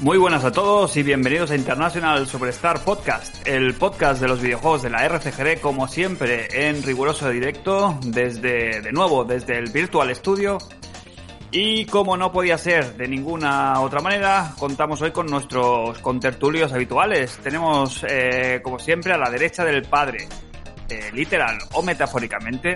Muy 0.00 0.16
buenas 0.16 0.46
a 0.46 0.50
todos 0.50 0.96
y 0.96 1.02
bienvenidos 1.02 1.50
a 1.50 1.56
International 1.56 2.26
Superstar 2.26 2.82
Podcast, 2.82 3.46
el 3.46 3.74
podcast 3.74 4.18
de 4.18 4.28
los 4.28 4.40
videojuegos 4.40 4.80
de 4.80 4.88
la 4.88 5.04
RCGR, 5.04 5.60
como 5.60 5.88
siempre, 5.88 6.68
en 6.68 6.82
riguroso 6.82 7.28
directo, 7.28 7.98
desde, 8.06 8.80
de 8.80 8.92
nuevo, 8.92 9.24
desde 9.24 9.58
el 9.58 9.70
Virtual 9.70 10.14
Studio. 10.16 10.56
Y 11.50 11.84
como 11.84 12.16
no 12.16 12.32
podía 12.32 12.56
ser 12.56 12.96
de 12.96 13.08
ninguna 13.08 13.78
otra 13.80 14.00
manera, 14.00 14.54
contamos 14.58 15.02
hoy 15.02 15.10
con 15.10 15.26
nuestros 15.26 15.98
contertulios 15.98 16.72
habituales. 16.72 17.38
Tenemos, 17.42 18.02
eh, 18.08 18.60
como 18.64 18.78
siempre, 18.78 19.12
a 19.12 19.18
la 19.18 19.28
derecha 19.28 19.66
del 19.66 19.82
padre, 19.82 20.26
eh, 20.88 21.10
literal 21.12 21.58
o 21.74 21.82
metafóricamente, 21.82 22.74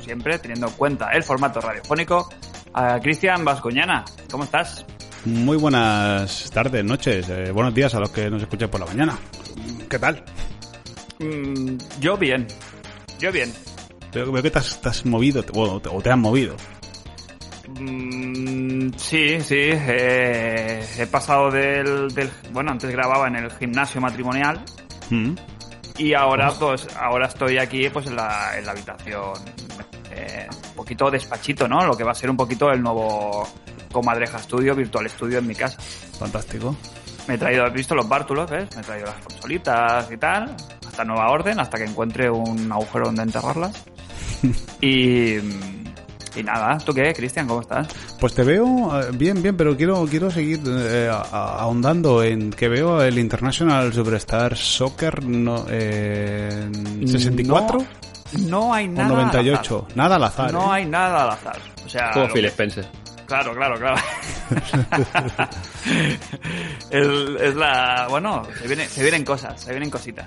siempre 0.00 0.38
teniendo 0.38 0.68
en 0.68 0.74
cuenta 0.74 1.10
el 1.10 1.24
formato 1.24 1.60
radiofónico, 1.60 2.28
a 2.72 3.00
Cristian 3.00 3.44
Vascoñana. 3.44 4.04
¿Cómo 4.30 4.44
estás? 4.44 4.86
Muy 5.24 5.56
buenas 5.56 6.50
tardes, 6.50 6.84
noches, 6.84 7.28
eh, 7.28 7.52
buenos 7.52 7.72
días 7.74 7.94
a 7.94 8.00
los 8.00 8.10
que 8.10 8.28
nos 8.28 8.42
escuchen 8.42 8.68
por 8.68 8.80
la 8.80 8.86
mañana. 8.86 9.16
¿Qué 9.88 9.98
tal? 9.98 10.24
Mm, 11.20 11.76
yo 12.00 12.16
bien. 12.16 12.46
Yo 13.20 13.30
bien. 13.30 13.52
Veo, 14.12 14.32
veo 14.32 14.42
que 14.42 14.50
te 14.50 14.58
has, 14.58 14.80
te 14.80 14.88
has 14.88 15.06
movido 15.06 15.44
o 15.54 15.80
te, 15.80 15.88
o 15.88 16.00
te 16.02 16.10
han 16.10 16.20
movido. 16.20 16.56
Mm, 17.78 18.90
sí, 18.96 19.40
sí. 19.40 19.54
eh, 19.58 20.84
he 20.98 21.06
pasado 21.06 21.50
del, 21.52 22.08
del... 22.12 22.28
Bueno, 22.50 22.72
antes 22.72 22.90
grababa 22.90 23.28
en 23.28 23.36
el 23.36 23.50
gimnasio 23.52 24.00
matrimonial 24.00 24.60
Mm. 25.10 25.34
y 25.98 26.14
ahora 26.14 26.50
pues 26.58 26.86
ahora 26.96 27.26
estoy 27.26 27.58
aquí 27.58 27.88
pues 27.90 28.06
en 28.06 28.16
la, 28.16 28.56
en 28.56 28.64
la 28.64 28.70
habitación. 28.72 29.34
eh, 30.10 30.46
un 30.50 30.74
poquito 30.74 31.10
despachito, 31.10 31.68
¿no? 31.68 31.84
Lo 31.86 31.94
que 31.96 32.02
va 32.04 32.12
a 32.12 32.14
ser 32.14 32.30
un 32.30 32.36
poquito 32.36 32.70
el 32.70 32.80
nuevo 32.82 33.46
Comadreja 33.92 34.38
Studio, 34.38 34.74
Virtual 34.74 35.08
Studio 35.08 35.38
en 35.38 35.46
mi 35.46 35.54
casa. 35.54 35.78
Fantástico. 36.18 36.74
Me 37.28 37.34
he 37.34 37.38
traído, 37.38 37.64
has 37.64 37.72
visto 37.72 37.94
los 37.94 38.08
bártulos, 38.08 38.50
¿ves? 38.50 38.66
Me 38.74 38.82
he 38.82 38.84
traído 38.84 39.06
las 39.06 39.24
consolitas 39.24 40.10
y 40.10 40.16
tal. 40.16 40.56
Hasta 40.86 41.04
nueva 41.04 41.30
orden, 41.30 41.60
hasta 41.60 41.78
que 41.78 41.84
encuentre 41.84 42.28
un 42.28 42.70
agujero 42.72 43.06
donde 43.06 43.22
enterrarlas. 43.22 43.84
y, 44.80 45.36
y 45.36 46.42
nada, 46.44 46.78
¿tú 46.78 46.92
qué, 46.92 47.12
Cristian? 47.14 47.46
¿Cómo 47.46 47.60
estás? 47.60 47.86
Pues 48.18 48.34
te 48.34 48.42
veo 48.42 49.00
eh, 49.00 49.06
bien, 49.14 49.40
bien, 49.42 49.56
pero 49.56 49.76
quiero 49.76 50.04
quiero 50.06 50.30
seguir 50.30 50.60
eh, 50.66 51.10
ahondando 51.30 52.22
en 52.22 52.50
que 52.50 52.68
veo 52.68 53.00
el 53.02 53.18
International 53.18 53.92
Superstar 53.92 54.56
Soccer 54.56 55.24
no, 55.24 55.64
eh, 55.68 56.48
en 56.72 57.06
64 57.08 57.78
No 58.48 58.72
hay 58.74 58.86
o 58.86 58.90
nada. 58.92 59.04
al 59.04 59.14
98. 59.32 59.88
Nada 59.94 60.16
al 60.16 60.24
azar. 60.24 60.46
azar. 60.46 60.52
No 60.60 60.66
¿eh? 60.74 60.78
hay 60.78 60.86
nada 60.86 61.22
al 61.24 61.30
azar. 61.30 61.58
O 61.84 61.88
sea, 61.88 62.10
Como 62.12 62.28
Phil 62.28 62.42
que- 62.42 62.48
Spencer. 62.48 62.86
Claro, 63.26 63.54
claro, 63.54 63.78
claro. 63.78 63.96
El- 66.90 67.36
es 67.40 67.54
la. 67.54 68.06
Bueno, 68.10 68.42
se, 68.60 68.66
viene- 68.66 68.86
se 68.88 69.02
vienen 69.02 69.24
cosas, 69.24 69.60
se 69.60 69.70
vienen 69.70 69.90
cositas. 69.90 70.26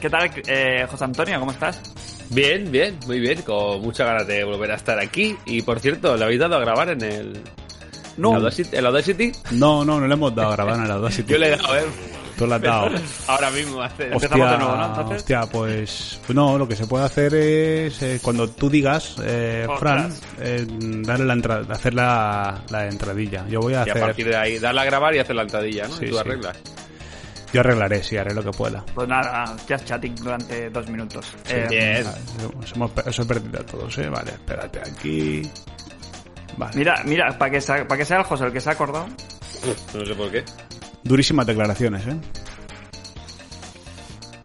¿Qué 0.00 0.10
tal, 0.10 0.30
eh, 0.46 0.86
José 0.90 1.04
Antonio? 1.04 1.40
¿Cómo 1.40 1.52
estás? 1.52 1.80
Bien, 2.30 2.70
bien, 2.70 2.98
muy 3.06 3.20
bien, 3.20 3.42
con 3.42 3.80
muchas 3.80 4.06
ganas 4.06 4.26
de 4.26 4.44
volver 4.44 4.72
a 4.72 4.74
estar 4.76 4.98
aquí. 4.98 5.36
Y 5.46 5.62
por 5.62 5.80
cierto, 5.80 6.16
¿le 6.16 6.24
habéis 6.24 6.40
dado 6.40 6.56
a 6.56 6.60
grabar 6.60 6.90
en 6.90 7.02
el. 7.02 7.40
No. 8.16 8.30
¿En? 8.48 8.66
¿En 8.72 8.86
Audacity? 8.86 9.32
No, 9.52 9.84
no, 9.84 9.98
no 10.00 10.06
le 10.06 10.12
hemos 10.14 10.34
dado 10.34 10.50
a 10.50 10.56
grabar 10.56 10.76
en 10.76 10.84
el 10.84 10.90
Audacity. 10.90 11.32
Yo 11.32 11.38
le 11.38 11.46
he 11.46 11.50
dado, 11.56 11.76
¿eh? 11.76 11.84
Tú 12.36 12.46
le 12.46 12.54
has 12.56 12.62
dado. 12.62 12.90
Ahora 13.28 13.50
mismo 13.50 13.80
hace. 13.82 14.04
Empezamos 14.04 14.32
Hostia, 14.32 14.50
de 14.52 14.58
nuevo, 14.58 14.76
¿no? 14.76 14.86
Entonces. 14.86 15.16
hostia, 15.18 15.40
pues 15.46 16.20
no, 16.28 16.58
lo 16.58 16.66
que 16.68 16.76
se 16.76 16.86
puede 16.86 17.04
hacer 17.04 17.34
es 17.34 18.02
eh, 18.02 18.18
cuando 18.22 18.48
tú 18.48 18.68
digas, 18.68 19.16
eh, 19.22 19.66
Fran, 19.78 20.12
eh, 20.40 20.66
darle 20.68 21.26
la 21.26 21.32
entrada, 21.34 21.72
hacer 21.72 21.94
la, 21.94 22.62
la 22.70 22.86
entradilla. 22.88 23.46
Yo 23.48 23.60
voy 23.60 23.74
a 23.74 23.76
Y 23.76 23.78
a 23.78 23.92
hacer, 23.92 24.00
partir 24.00 24.28
de 24.28 24.36
ahí, 24.36 24.58
darle 24.58 24.80
a 24.80 24.84
grabar 24.84 25.14
y 25.14 25.18
hacer 25.20 25.36
la 25.36 25.42
entradilla, 25.42 25.86
¿no? 25.88 25.96
Sí, 25.96 26.06
y 26.06 26.08
tú 26.08 26.14
sí. 26.14 26.20
arreglas. 26.20 26.56
yo 27.52 27.60
arreglaré, 27.60 28.02
sí, 28.02 28.16
haré 28.16 28.34
lo 28.34 28.42
que 28.42 28.50
pueda. 28.50 28.84
Pues 28.94 29.08
nada, 29.08 29.56
just 29.68 29.84
chatting 29.84 30.14
durante 30.16 30.70
dos 30.70 30.88
minutos. 30.90 31.26
Eh, 31.48 32.04
hemos, 32.74 32.90
eso 33.06 33.22
he 33.22 33.26
perdido 33.26 33.60
a 33.60 33.64
todos, 33.64 33.96
¿eh? 33.98 34.08
Vale, 34.08 34.32
espérate 34.32 34.80
aquí. 34.80 35.42
Vale. 36.56 36.76
Mira, 36.76 37.02
mira, 37.04 37.38
para 37.38 37.50
que, 37.50 37.60
sea, 37.60 37.86
para 37.86 37.98
que 37.98 38.04
sea 38.04 38.18
el 38.18 38.24
José 38.24 38.44
el 38.46 38.52
que 38.52 38.60
se 38.60 38.70
ha 38.70 38.72
acordado. 38.72 39.06
No 39.94 40.04
sé 40.04 40.14
por 40.14 40.30
qué. 40.30 40.44
Durísimas 41.04 41.46
declaraciones, 41.46 42.06
¿eh? 42.06 42.16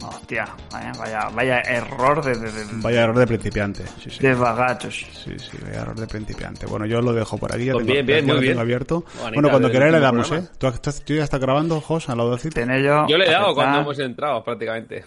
Hostia, 0.06 0.46
vaya, 0.72 0.92
vaya, 0.97 1.30
vaya 1.34 1.59
error 1.62 2.24
de, 2.24 2.36
de, 2.38 2.52
de, 2.52 2.66
Vaya 2.81 3.03
error 3.03 3.18
de 3.18 3.28
principiante. 3.28 3.84
Sí, 4.02 4.09
sí. 4.12 4.20
de 4.20 4.34
bagachos. 4.34 5.06
Sí, 5.12 5.31
sí, 5.38 5.58
vaya 5.66 5.81
error 5.81 6.00
de 6.00 6.08
principiante. 6.08 6.66
Bueno, 6.68 6.86
yo 6.86 7.02
lo 7.02 7.14
dejo 7.14 7.38
por 7.38 7.53
aquí. 7.53 7.66
Ya 7.66 7.74
Pues 7.74 7.86
tengo, 7.86 7.94
bien, 7.96 8.06
bien, 8.06 8.25
muy 8.25 8.40
bien. 8.40 8.59
abierto. 8.59 9.03
Bonita 9.20 9.31
bueno, 9.34 9.50
cuando 9.50 9.72
queráis 9.72 9.92
le 9.94 10.00
damos, 10.00 10.28
programa. 10.28 10.50
¿eh? 10.53 10.58
¿Tú, 10.58 10.92
tú 11.06 11.14
ya 11.16 11.24
estás 11.24 11.40
grabando, 11.40 11.81
Jos, 11.81 12.09
al 12.09 12.20
Audacity? 12.20 12.53
Tenello. 12.56 13.08
Yo 13.08 13.18
le 13.18 13.26
he 13.26 13.31
dado 13.31 13.47
aceptar, 13.47 13.56
cuando 13.56 13.80
hemos 13.81 14.00
entrado, 14.00 14.44
prácticamente. 14.44 15.06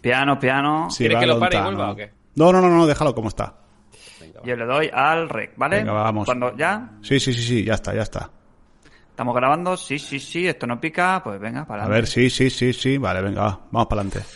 Piano, 0.00 0.38
piano. 0.38 0.90
Sí, 0.90 0.98
¿Quieres 1.04 1.18
que 1.18 1.26
lo 1.26 1.38
pare 1.38 1.58
y 1.58 1.60
vuelva 1.62 1.92
o 1.92 1.96
qué? 1.96 2.10
No, 2.34 2.52
no, 2.52 2.60
no, 2.60 2.68
no, 2.70 2.86
déjalo 2.86 3.14
como 3.14 3.28
está. 3.28 3.54
Venga. 4.20 4.40
Yo 4.44 4.56
le 4.56 4.64
doy 4.64 4.90
al 4.92 5.28
rec, 5.28 5.52
¿vale? 5.56 5.76
Venga, 5.78 5.92
vamos. 5.92 6.24
Cuando 6.24 6.56
ya 6.56 6.92
Sí, 7.02 7.20
sí, 7.20 7.32
sí, 7.32 7.42
sí, 7.42 7.64
ya 7.64 7.74
está, 7.74 7.94
ya 7.94 8.02
está. 8.02 8.30
Estamos 9.22 9.36
grabando, 9.36 9.76
sí, 9.76 10.00
sí, 10.00 10.18
sí, 10.18 10.48
esto 10.48 10.66
no 10.66 10.80
pica, 10.80 11.20
pues 11.22 11.38
venga, 11.38 11.64
para 11.64 11.84
A 11.84 11.88
ver, 11.88 12.08
sí, 12.08 12.28
sí, 12.28 12.50
sí, 12.50 12.72
sí. 12.72 12.98
Vale, 12.98 13.22
venga, 13.22 13.42
va, 13.42 13.60
vamos 13.70 13.86
para 13.86 14.00
adelante. 14.00 14.26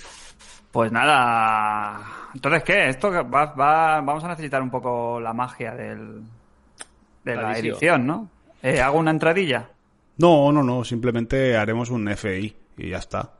Pues 0.70 0.92
nada. 0.92 2.00
Entonces, 2.32 2.62
¿qué? 2.62 2.88
Esto 2.88 3.10
que 3.10 3.22
va, 3.22 3.46
va- 3.46 4.00
vamos 4.00 4.22
a 4.22 4.28
necesitar 4.28 4.62
un 4.62 4.70
poco 4.70 5.18
la 5.18 5.32
magia 5.32 5.74
del, 5.74 6.22
de 7.24 7.34
la 7.34 7.58
edición, 7.58 8.06
¿no? 8.06 8.30
Eh, 8.62 8.80
¿Hago 8.80 8.98
una 8.98 9.10
entradilla? 9.10 9.68
No, 10.18 10.52
no, 10.52 10.62
no, 10.62 10.84
simplemente 10.84 11.56
haremos 11.56 11.90
un 11.90 12.08
FI 12.08 12.56
y 12.78 12.90
ya 12.90 12.98
está. 12.98 13.32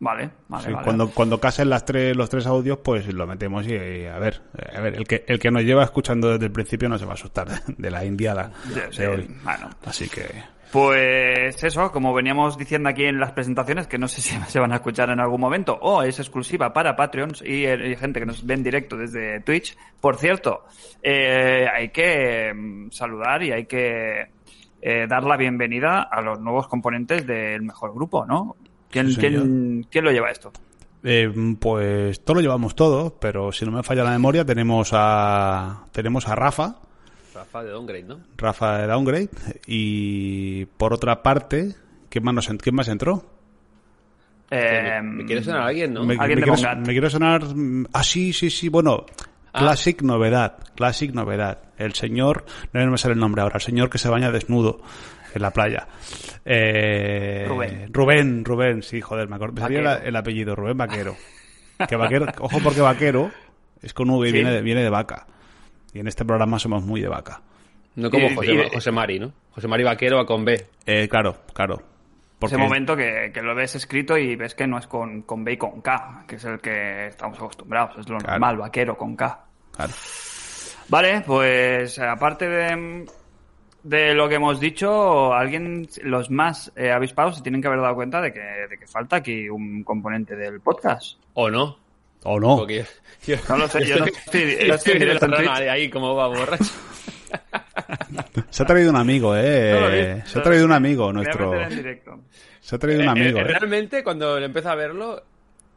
Vale, 0.00 0.30
vale, 0.48 0.64
Sí, 0.64 0.72
vale. 0.72 0.84
Cuando, 0.84 1.10
cuando 1.10 1.40
casen 1.40 1.68
las 1.70 1.84
tres, 1.84 2.16
los 2.16 2.30
tres 2.30 2.46
audios, 2.46 2.78
pues 2.84 3.12
lo 3.12 3.26
metemos 3.26 3.66
y, 3.66 3.74
y 3.74 4.06
a 4.06 4.18
ver, 4.18 4.40
a 4.76 4.80
ver, 4.80 4.94
el 4.94 5.06
que, 5.08 5.24
el 5.26 5.38
que 5.40 5.50
nos 5.50 5.64
lleva 5.64 5.82
escuchando 5.82 6.30
desde 6.30 6.46
el 6.46 6.52
principio 6.52 6.88
no 6.88 6.98
se 6.98 7.04
va 7.04 7.12
a 7.12 7.14
asustar 7.14 7.48
de 7.66 7.90
la 7.90 8.04
indiada 8.04 8.52
De- 8.72 8.82
de 8.82 8.96
de- 8.96 9.08
hoy. 9.08 9.28
bueno. 9.42 9.70
Así 9.84 10.08
que, 10.08 10.24
Pues 10.72 11.64
eso, 11.64 11.90
como 11.90 12.14
veníamos 12.14 12.56
diciendo 12.56 12.88
aquí 12.90 13.04
en 13.06 13.18
las 13.18 13.32
presentaciones, 13.32 13.88
que 13.88 13.98
no 13.98 14.06
sé 14.06 14.20
si 14.20 14.36
se 14.48 14.60
van 14.60 14.70
a 14.72 14.76
escuchar 14.76 15.10
en 15.10 15.18
algún 15.18 15.40
momento, 15.40 15.76
o 15.80 16.02
es 16.04 16.18
exclusiva 16.20 16.72
para 16.72 16.94
Patreons 16.94 17.42
y, 17.44 17.64
eh, 17.66 17.90
y 17.90 17.96
gente 17.96 18.20
que 18.20 18.26
nos 18.26 18.46
ve 18.46 18.54
en 18.54 18.62
directo 18.62 18.96
desde 18.96 19.40
Twitch. 19.40 19.76
Por 20.00 20.16
cierto, 20.16 20.64
eh, 21.02 21.66
hay 21.74 21.88
que 21.88 22.52
mm, 22.54 22.90
saludar 22.92 23.42
y 23.42 23.50
hay 23.50 23.66
que 23.66 24.28
eh, 24.80 25.06
dar 25.08 25.24
la 25.24 25.36
bienvenida 25.36 26.02
a 26.02 26.20
los 26.22 26.38
nuevos 26.38 26.68
componentes 26.68 27.26
del 27.26 27.62
mejor 27.62 27.92
grupo, 27.92 28.24
¿no? 28.24 28.54
¿Quién, 28.90 29.10
Sí, 29.12 29.16
quién, 29.18 29.86
quién 29.90 30.04
lo 30.04 30.10
lleva 30.12 30.30
esto? 30.30 30.52
eh, 31.04 31.32
pues 31.60 32.24
todo 32.24 32.36
lo 32.36 32.40
llevamos 32.40 32.74
todo, 32.74 33.16
pero 33.20 33.52
si 33.52 33.64
no 33.64 33.70
me 33.72 33.82
falla 33.82 34.02
la 34.04 34.10
memoria, 34.10 34.44
tenemos 34.44 34.90
a, 34.92 35.84
tenemos 35.92 36.26
a 36.28 36.34
Rafa, 36.34 36.76
Rafa 37.34 37.62
de 37.62 37.70
Downgrade, 37.70 38.02
¿no? 38.04 38.20
Rafa 38.36 38.78
de 38.78 38.86
Downgrade, 38.88 39.28
y 39.66 40.64
por 40.64 40.92
otra 40.92 41.22
parte, 41.22 41.74
¿quién 42.08 42.24
más, 42.24 42.34
nos, 42.34 42.48
quién 42.60 42.74
más 42.74 42.88
entró? 42.88 43.24
Eh, 44.50 44.98
¿Me, 45.02 45.02
me 45.02 45.24
quiere 45.26 45.42
sonar 45.44 45.62
alguien, 45.68 45.92
no? 45.92 46.04
Me, 46.04 46.14
Alguien 46.14 46.30
me 46.30 46.34
de 46.36 46.42
quiero, 46.42 46.54
Mongat. 46.56 46.78
me 46.86 46.92
quiero 46.92 47.10
sonar. 47.10 47.44
mm, 47.44 47.86
Ah, 47.92 48.02
sí, 48.02 48.32
sí, 48.32 48.50
sí. 48.50 48.68
Bueno, 48.68 49.04
Ah. 49.52 49.60
Classic 49.60 50.02
Novedad. 50.02 50.58
Classic 50.74 51.12
Novedad. 51.12 51.58
El 51.78 51.94
señor. 51.94 52.44
No 52.72 52.86
me 52.90 52.98
sale 52.98 53.14
el 53.14 53.20
nombre 53.20 53.40
ahora. 53.42 53.56
El 53.56 53.62
señor 53.62 53.88
que 53.90 53.96
se 53.98 54.08
baña 54.08 54.30
desnudo 54.30 54.80
en 55.34 55.42
la 55.42 55.50
playa. 55.50 55.86
Eh, 56.44 57.44
Rubén. 57.48 57.88
Rubén, 57.92 58.44
Rubén, 58.44 58.82
sí, 58.82 59.00
joder, 59.00 59.28
me 59.28 59.36
acuerdo. 59.36 59.68
Me 59.68 59.82
la- 59.82 59.96
el 59.96 60.16
apellido, 60.16 60.54
Rubén 60.56 60.76
Vaquero. 60.76 61.14
Que 61.88 61.94
vaquero, 61.94 62.26
ojo 62.40 62.58
porque 62.64 62.80
vaquero 62.80 63.30
es 63.80 63.94
con 63.94 64.10
V 64.10 64.26
y 64.26 64.30
Sí. 64.30 64.36
viene, 64.36 64.50
de, 64.50 64.62
viene 64.62 64.82
de 64.82 64.90
vaca. 64.90 65.26
Y 65.94 66.00
en 66.00 66.08
este 66.08 66.24
programa 66.24 66.58
somos 66.58 66.82
muy 66.82 67.00
de 67.00 67.06
vaca. 67.08 67.40
No 67.94 68.10
como 68.10 68.28
José, 68.34 68.52
y- 68.52 68.68
José 68.74 68.90
Mari, 68.90 69.20
¿no? 69.20 69.32
José 69.52 69.68
Mari 69.68 69.84
Vaquero 69.84 70.16
va 70.16 70.26
con 70.26 70.44
B. 70.44 70.66
Eh, 70.86 71.06
claro, 71.08 71.36
claro. 71.52 71.80
Porque, 72.40 72.56
Ese 72.56 72.62
momento 72.62 72.96
que, 72.96 73.30
que 73.32 73.42
lo 73.42 73.54
ves 73.54 73.74
escrito 73.76 74.16
y 74.18 74.34
ves 74.36 74.54
que 74.56 74.66
no 74.66 74.78
es 74.78 74.86
con, 74.88 75.22
con 75.22 75.44
B 75.44 75.52
y 75.52 75.56
con 75.56 75.80
K, 75.80 76.24
que 76.26 76.36
es 76.36 76.44
el 76.44 76.58
que 76.60 77.06
estamos 77.08 77.38
acostumbrados, 77.38 77.98
es 77.98 78.08
lo 78.08 78.18
Claro. 78.18 78.32
normal, 78.32 78.56
vaquero 78.58 78.96
con 78.96 79.14
K. 79.16 79.44
claro. 79.72 79.92
Vale, 80.88 81.22
pues 81.26 81.98
aparte 81.98 82.48
de, 82.48 83.04
de 83.88 84.14
lo 84.14 84.28
que 84.28 84.34
hemos 84.36 84.60
dicho, 84.60 85.32
alguien, 85.32 85.88
los 86.02 86.30
más 86.30 86.70
eh, 86.76 86.90
avispados 86.90 87.36
se 87.36 87.42
tienen 87.42 87.60
que 87.62 87.68
haber 87.68 87.80
dado 87.80 87.94
cuenta 87.94 88.20
de 88.20 88.32
que, 88.32 88.40
de 88.40 88.78
que 88.78 88.86
falta 88.86 89.16
aquí 89.16 89.48
un 89.48 89.82
componente 89.82 90.36
del 90.36 90.60
podcast. 90.60 91.18
¿O 91.34 91.50
no? 91.50 91.78
O 92.24 92.38
no. 92.38 92.56
Porque 92.58 92.84
yo, 93.26 93.36
yo- 93.36 93.42
No 93.48 93.56
lo 93.58 93.68
sé, 93.68 93.86
yo 93.86 93.96
no 93.98 94.04
estoy- 94.26 94.66
yo 94.66 94.74
estoy 94.74 94.92
en 95.02 95.18
rana 95.20 95.60
de 95.60 95.70
ahí 95.70 95.88
como 95.88 96.14
va 96.14 96.26
borracho. 96.28 96.64
Se 98.50 98.62
ha 98.62 98.66
traído 98.66 98.90
un 98.90 98.96
amigo, 98.96 99.36
eh. 99.36 100.16
No 100.22 100.26
se 100.26 100.32
ha 100.32 100.36
no 100.38 100.42
traído 100.42 100.64
un 100.64 100.72
amigo, 100.72 101.12
nuestro. 101.12 101.52
Se 102.60 102.74
ha 102.76 102.78
traído 102.78 103.02
un 103.02 103.08
amigo, 103.08 103.38
Eh, 103.38 103.42
eh, 103.42 103.44
eh. 103.44 103.44
Realmente, 103.44 104.02
cuando 104.02 104.38
le 104.38 104.46
empecé 104.46 104.68
a 104.68 104.74
verlo, 104.74 105.22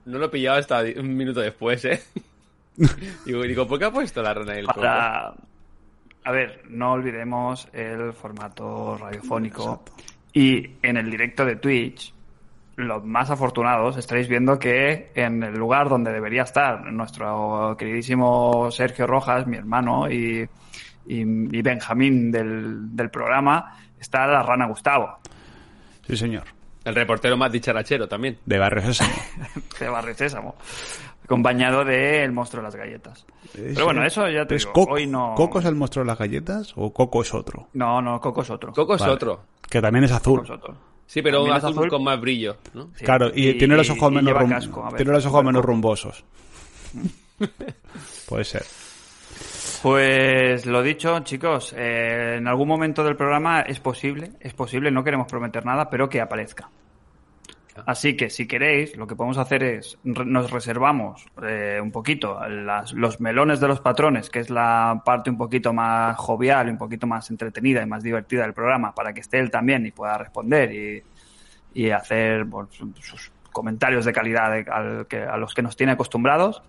no 0.05 0.17
lo 0.17 0.31
pillaba 0.31 0.57
hasta 0.57 0.81
un 0.81 1.15
minuto 1.15 1.39
después, 1.41 1.83
¿eh? 1.85 2.01
digo, 3.25 3.43
digo, 3.43 3.67
¿por 3.67 3.77
qué 3.79 3.85
ha 3.85 3.91
puesto 3.91 4.21
la 4.21 4.33
rana 4.33 4.53
en 4.53 4.59
el 4.59 4.65
coco? 4.67 4.81
A 6.23 6.31
ver, 6.31 6.61
no 6.69 6.93
olvidemos 6.93 7.67
el 7.73 8.13
formato 8.13 8.97
radiofónico. 8.97 9.83
Y 10.33 10.75
en 10.81 10.97
el 10.97 11.09
directo 11.09 11.45
de 11.45 11.55
Twitch, 11.55 12.13
los 12.75 13.03
más 13.03 13.29
afortunados 13.29 13.97
estaréis 13.97 14.27
viendo 14.27 14.57
que 14.59 15.11
en 15.15 15.43
el 15.43 15.57
lugar 15.57 15.89
donde 15.89 16.11
debería 16.11 16.43
estar 16.43 16.91
nuestro 16.91 17.75
queridísimo 17.77 18.69
Sergio 18.71 19.07
Rojas, 19.07 19.47
mi 19.47 19.57
hermano, 19.57 20.09
y, 20.09 20.47
y, 21.07 21.21
y 21.21 21.61
Benjamín 21.61 22.31
del, 22.31 22.95
del 22.95 23.09
programa, 23.09 23.77
está 23.99 24.25
la 24.27 24.43
rana 24.43 24.67
Gustavo. 24.67 25.19
Sí, 26.07 26.15
señor. 26.15 26.43
El 26.83 26.95
reportero 26.95 27.37
más 27.37 27.51
dicharachero 27.51 28.07
también. 28.07 28.39
De 28.45 28.57
Barrio 28.57 28.81
Sésamo. 28.81 29.13
de 29.79 29.89
Barrio 29.89 30.15
Sésamo. 30.15 30.55
Acompañado 31.23 31.85
de 31.85 32.23
El 32.23 32.31
monstruo 32.31 32.61
de 32.61 32.67
las 32.67 32.75
galletas. 32.75 33.25
Pero 33.53 33.85
bueno, 33.85 34.03
eso 34.05 34.27
ya 34.29 34.45
te 34.45 34.55
¿Es 34.55 34.63
digo. 34.63 34.73
Coco, 34.73 34.93
Hoy 34.93 35.07
no. 35.07 35.33
¿Coco 35.35 35.59
es 35.59 35.65
el 35.65 35.75
monstruo 35.75 36.03
de 36.03 36.07
las 36.07 36.17
galletas 36.19 36.73
o 36.75 36.91
Coco 36.91 37.21
es 37.21 37.33
otro? 37.33 37.67
No, 37.73 38.01
no, 38.01 38.19
Coco 38.19 38.41
es 38.41 38.49
otro. 38.49 38.73
Coco 38.73 38.95
es 38.95 39.01
Vale. 39.01 39.13
otro. 39.13 39.43
Que 39.69 39.81
también 39.81 40.03
es 40.05 40.11
azul. 40.11 40.41
Coco 40.41 40.53
es 40.53 40.59
otro. 40.59 40.77
Sí, 41.05 41.21
pero 41.21 41.43
un 41.43 41.51
azul, 41.51 41.71
azul. 41.71 41.89
con 41.89 42.03
más 42.03 42.19
brillo, 42.19 42.57
¿no? 42.73 42.89
Sí. 42.95 43.03
Claro, 43.05 43.29
y, 43.33 43.57
tiene 43.57 43.75
los 43.75 43.89
ojos 43.89 44.09
menos, 44.11 44.25
lleva 44.25 44.41
rum- 44.41 44.49
casco, 44.49 44.81
a 44.85 44.89
ver. 44.89 44.95
tiene 44.97 45.11
los 45.11 45.25
ojos 45.25 45.43
menos 45.43 45.63
rumbosos. 45.63 46.23
Puede 48.29 48.43
ser. 48.45 48.63
Pues 49.81 50.65
lo 50.65 50.81
dicho, 50.83 51.19
chicos, 51.21 51.73
eh, 51.75 52.35
en 52.37 52.47
algún 52.47 52.67
momento 52.67 53.03
del 53.03 53.15
programa 53.15 53.61
es 53.61 53.79
posible, 53.79 54.31
es 54.39 54.53
posible, 54.53 54.91
no 54.91 55.03
queremos 55.03 55.27
prometer 55.27 55.65
nada, 55.65 55.89
pero 55.89 56.07
que 56.07 56.21
aparezca. 56.21 56.69
Así 57.85 58.15
que 58.17 58.29
si 58.29 58.47
queréis, 58.47 58.95
lo 58.97 59.07
que 59.07 59.15
podemos 59.15 59.37
hacer 59.37 59.63
es, 59.63 59.97
nos 60.03 60.51
reservamos 60.51 61.25
eh, 61.41 61.79
un 61.81 61.91
poquito 61.91 62.39
las- 62.47 62.93
los 62.93 63.19
melones 63.21 63.59
de 63.59 63.67
los 63.67 63.79
patrones, 63.81 64.29
que 64.29 64.39
es 64.39 64.49
la 64.49 65.01
parte 65.05 65.29
un 65.29 65.37
poquito 65.37 65.71
más 65.73 66.17
jovial, 66.17 66.69
un 66.69 66.77
poquito 66.77 67.07
más 67.07 67.29
entretenida 67.29 67.81
y 67.81 67.85
más 67.85 68.03
divertida 68.03 68.43
del 68.43 68.53
programa, 68.53 68.93
para 68.93 69.13
que 69.13 69.21
esté 69.21 69.39
él 69.39 69.49
también 69.49 69.85
y 69.85 69.91
pueda 69.91 70.17
responder 70.17 70.73
y, 70.73 71.03
y 71.73 71.89
hacer 71.91 72.45
pues, 72.49 72.67
sus 72.99 73.31
comentarios 73.51 74.05
de 74.05 74.13
calidad 74.13 74.51
de- 74.51 74.71
al 74.71 75.07
que- 75.07 75.23
a 75.23 75.37
los 75.37 75.53
que 75.53 75.61
nos 75.61 75.75
tiene 75.77 75.93
acostumbrados. 75.93 76.61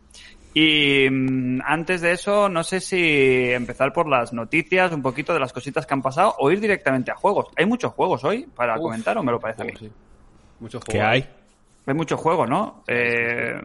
Y 0.55 1.09
mm, 1.11 1.61
antes 1.65 2.01
de 2.03 2.13
eso, 2.13 2.49
no 2.49 2.63
sé 2.63 2.81
si 2.81 3.51
empezar 3.53 3.93
por 3.93 4.07
las 4.09 4.33
noticias, 4.33 4.93
un 4.93 5.01
poquito 5.03 5.33
de 5.33 5.41
las 5.41 5.53
cositas 5.53 5.87
que 5.87 5.95
han 5.95 6.03
pasado, 6.03 6.35
o 6.39 6.51
ir 6.51 6.61
directamente 6.61 7.11
a 7.11 7.15
juegos. 7.15 7.47
¿Hay 7.57 7.65
muchos 7.67 7.93
juegos 7.93 8.23
hoy 8.25 8.47
para 8.55 8.75
Uf. 8.77 8.83
comentar 8.83 9.17
o 9.17 9.23
me 9.23 9.33
lo 9.33 9.41
parece 9.41 9.63
a 9.63 9.65
mí? 9.65 9.73
Sí. 9.79 9.91
Muchos 10.62 10.82
¿Qué 10.85 10.93
juegos. 10.99 11.09
hay? 11.12 11.29
Hay 11.87 11.94
muchos 11.94 12.19
juegos, 12.20 12.49
¿no? 12.49 12.85
Eh, 12.87 13.61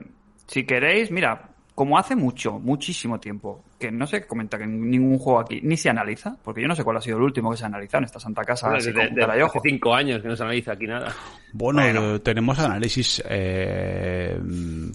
si 0.48 0.66
queréis, 0.66 1.12
mira, 1.12 1.50
como 1.76 1.98
hace 2.00 2.16
mucho, 2.16 2.58
muchísimo 2.60 3.20
tiempo, 3.20 3.64
que 3.80 3.92
no 3.92 4.08
se 4.08 4.26
comenta 4.26 4.58
que 4.58 4.66
ningún 4.66 5.20
juego 5.20 5.40
aquí 5.40 5.60
ni 5.62 5.78
se 5.78 5.90
analiza, 5.92 6.36
porque 6.44 6.62
yo 6.64 6.68
no 6.68 6.76
sé 6.76 6.84
cuál 6.84 6.98
ha 6.98 7.02
sido 7.02 7.18
el 7.18 7.24
último 7.24 7.52
que 7.52 7.58
se 7.58 7.64
ha 7.66 7.68
analizado 7.68 8.00
en 8.00 8.06
esta 8.06 8.20
santa 8.20 8.44
casa, 8.44 8.68
Bueno, 8.68 8.80
así 8.80 8.92
desde 8.92 9.44
ojo. 9.44 9.60
hace 9.60 9.70
cinco 9.70 9.94
años 9.94 10.22
que 10.24 10.28
no 10.28 10.36
se 10.36 10.42
analiza 10.44 10.72
aquí 10.72 10.88
nada. 10.88 11.14
Bueno, 11.54 11.82
Bueno. 11.84 12.20
tenemos 12.22 12.58
análisis 12.58 13.22
eh, 13.30 14.40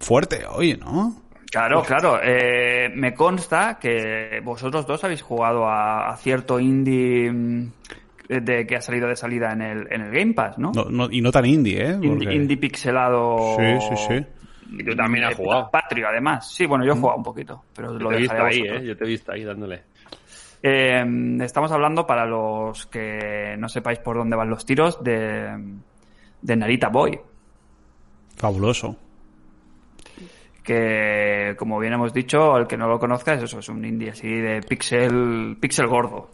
fuerte 0.01 0.43
hoy, 0.51 0.77
¿no? 0.77 1.23
Claro, 1.53 1.83
claro. 1.83 2.19
Eh, 2.23 2.89
me 2.95 3.15
consta 3.15 3.79
que 3.79 4.41
vosotros 4.43 4.87
dos 4.87 5.05
habéis 5.05 5.23
jugado 5.23 5.69
a, 5.69 6.09
a 6.11 6.17
cierto 6.17 6.59
indie 6.59 7.31
mm, 7.31 7.73
de 8.29 8.67
que 8.67 8.77
ha 8.77 8.81
salido 8.81 9.09
de 9.09 9.17
salida 9.17 9.53
en 9.53 9.63
el, 9.63 9.87
en 9.93 10.01
el 10.03 10.11
Game 10.13 10.33
Pass, 10.35 10.59
¿no? 10.59 10.73
No- 10.75 10.85
no- 10.91 11.09
y 11.11 11.21
no 11.21 11.31
tan 11.31 11.45
indie, 11.45 11.83
¿eh? 11.85 11.93
Indie, 11.95 12.11
Porque- 12.11 12.35
indie 12.35 12.57
pixelado. 12.57 13.57
Sí, 13.59 13.81
sí, 13.89 13.97
sí. 14.09 14.27
Y 14.79 14.85
tú 14.85 14.95
también 14.97 15.25
has 15.25 15.33
Eh, 15.33 15.37
jugado. 15.37 15.71
Patrio, 15.71 16.09
además. 16.09 16.51
Sí, 16.55 16.65
bueno, 16.67 16.85
yo 16.85 16.93
he 16.93 16.97
jugado 16.97 17.19
un 17.19 17.25
poquito, 17.25 17.65
pero 17.75 17.93
Yo 17.93 17.99
lo 17.99 18.09
te 18.11 18.15
he 18.15 18.19
visto 18.21 18.35
dejaré 18.35 18.61
a 18.71 18.73
ahí. 18.75 18.83
¿eh? 18.83 18.87
Yo 18.87 18.97
te 18.97 19.05
he 19.05 19.09
visto 19.09 19.33
ahí 19.33 19.45
dándole. 19.45 19.83
Eh, 20.63 21.05
estamos 21.43 21.71
hablando, 21.73 22.07
para 22.07 22.25
los 22.25 22.87
que 22.87 23.57
no 23.59 23.69
sepáis 23.69 23.99
por 23.99 24.17
dónde 24.17 24.37
van 24.37 24.49
los 24.49 24.65
tiros, 24.65 25.03
de, 25.03 25.59
de 26.41 26.57
Narita 26.57 26.89
Boy. 26.89 27.19
Fabuloso. 28.37 28.97
Que, 30.63 31.55
como 31.59 31.79
bien 31.81 31.93
hemos 31.95 32.13
dicho, 32.15 32.57
el 32.57 32.67
que 32.69 32.77
no 32.77 32.87
lo 32.87 32.99
conozca 33.01 33.35
es 33.35 33.43
eso, 33.43 33.59
es 33.59 33.69
un 33.69 33.85
indie 33.85 34.11
así 34.11 34.29
de 34.29 34.61
pixel, 34.61 35.57
pixel 35.61 35.89
gordo. 35.89 36.31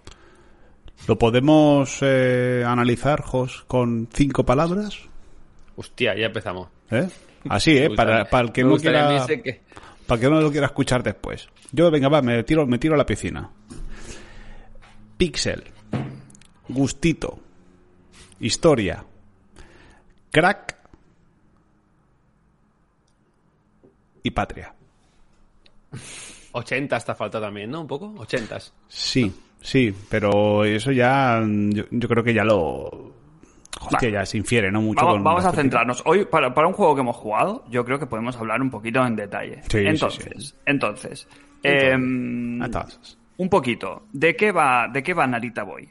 ¿Lo 1.06 1.18
podemos 1.18 1.98
eh, 2.02 2.64
analizar, 2.66 3.22
Jos, 3.22 3.64
con 3.66 4.08
cinco 4.12 4.44
palabras? 4.44 4.98
Hostia, 5.76 6.14
ya 6.16 6.26
empezamos. 6.26 6.68
¿Eh? 6.90 7.08
Así, 7.48 7.76
¿eh? 7.78 7.90
Para, 7.94 8.22
el 8.40 8.52
que 8.52 8.64
no 8.64 8.76
quiera... 8.76 9.24
que- 9.26 9.62
Para 10.06 10.20
que 10.20 10.28
no 10.28 10.40
lo 10.40 10.50
quiera 10.50 10.66
escuchar 10.66 11.02
después. 11.02 11.48
Yo, 11.72 11.90
venga, 11.90 12.08
va, 12.08 12.20
me 12.20 12.42
tiro, 12.42 12.66
me 12.66 12.78
tiro 12.78 12.94
a 12.94 12.98
la 12.98 13.06
piscina. 13.06 13.48
Pixel. 15.16 15.64
Gustito. 16.68 17.38
Historia. 18.40 19.04
Crack. 20.30 20.76
Y 24.22 24.30
patria. 24.30 24.74
80 26.52 26.96
hasta 26.96 27.14
falta 27.14 27.40
también, 27.40 27.70
¿no? 27.70 27.82
Un 27.82 27.86
poco. 27.86 28.14
80. 28.18 28.58
Sí, 28.88 29.32
sí, 29.60 29.94
pero 30.08 30.64
eso 30.64 30.92
ya. 30.92 31.42
Yo, 31.46 31.84
yo 31.90 32.08
creo 32.08 32.22
que 32.24 32.34
ya 32.34 32.44
lo. 32.44 33.12
Hostia, 33.80 34.10
ya 34.10 34.26
se 34.26 34.36
infiere, 34.38 34.72
¿no? 34.72 34.80
Mucho 34.82 35.00
Vamos, 35.04 35.14
con 35.14 35.24
vamos 35.24 35.44
a 35.44 35.52
centrarnos. 35.52 36.02
Hoy, 36.04 36.24
para, 36.24 36.52
para 36.52 36.66
un 36.66 36.72
juego 36.74 36.94
que 36.96 37.00
hemos 37.02 37.16
jugado, 37.16 37.64
yo 37.70 37.84
creo 37.84 37.98
que 37.98 38.06
podemos 38.06 38.36
hablar 38.36 38.60
un 38.60 38.70
poquito 38.70 39.04
en 39.06 39.14
detalle. 39.14 39.62
Sí, 39.70 39.78
entonces, 39.78 40.48
sí. 40.48 40.54
entonces, 40.66 41.28
em, 41.62 42.60
Entonces, 42.62 43.16
un 43.36 43.48
poquito. 43.48 44.02
¿De 44.12 44.34
qué 44.34 44.50
va, 44.50 44.88
de 44.92 45.02
qué 45.02 45.14
va 45.14 45.26
Narita 45.28 45.62
Boy? 45.62 45.88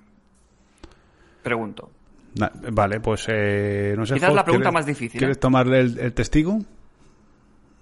Pregunto. 1.43 1.89
na- 2.35 2.51
vale, 2.71 2.99
pues 2.99 3.25
eh, 3.29 3.93
no 3.97 4.05
sé. 4.05 4.15
Quizás 4.15 4.33
la 4.33 4.43
pregunta 4.43 4.69
¿quieres- 4.69 4.73
más 4.73 4.85
difícil, 4.85 5.17
¿Quieres 5.19 5.37
¿eh? 5.37 5.39
tomarle 5.39 5.79
el, 5.79 5.97
el 5.99 6.13
testigo? 6.13 6.59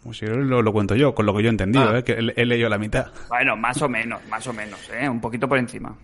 Pues 0.05 0.19
si 0.19 0.25
no, 0.25 0.35
lo, 0.37 0.61
lo 0.61 0.71
cuento 0.71 0.95
yo, 0.95 1.13
con 1.13 1.25
lo 1.25 1.35
que 1.35 1.41
yo 1.43 1.47
he 1.47 1.51
entendido, 1.51 1.89
Ah. 1.89 1.97
¿eh? 1.99 2.03
que 2.03 2.13
he, 2.13 2.41
he 2.41 2.45
leído 2.45 2.69
la 2.69 2.77
mitad. 2.77 3.07
Bueno, 3.27 3.57
más 3.57 3.81
o 3.81 3.89
menos, 3.89 4.23
más 4.29 4.45
o 4.47 4.53
menos, 4.53 4.79
¿eh? 4.93 5.09
Un 5.09 5.19
poquito 5.19 5.49
por 5.49 5.57
encima. 5.57 5.97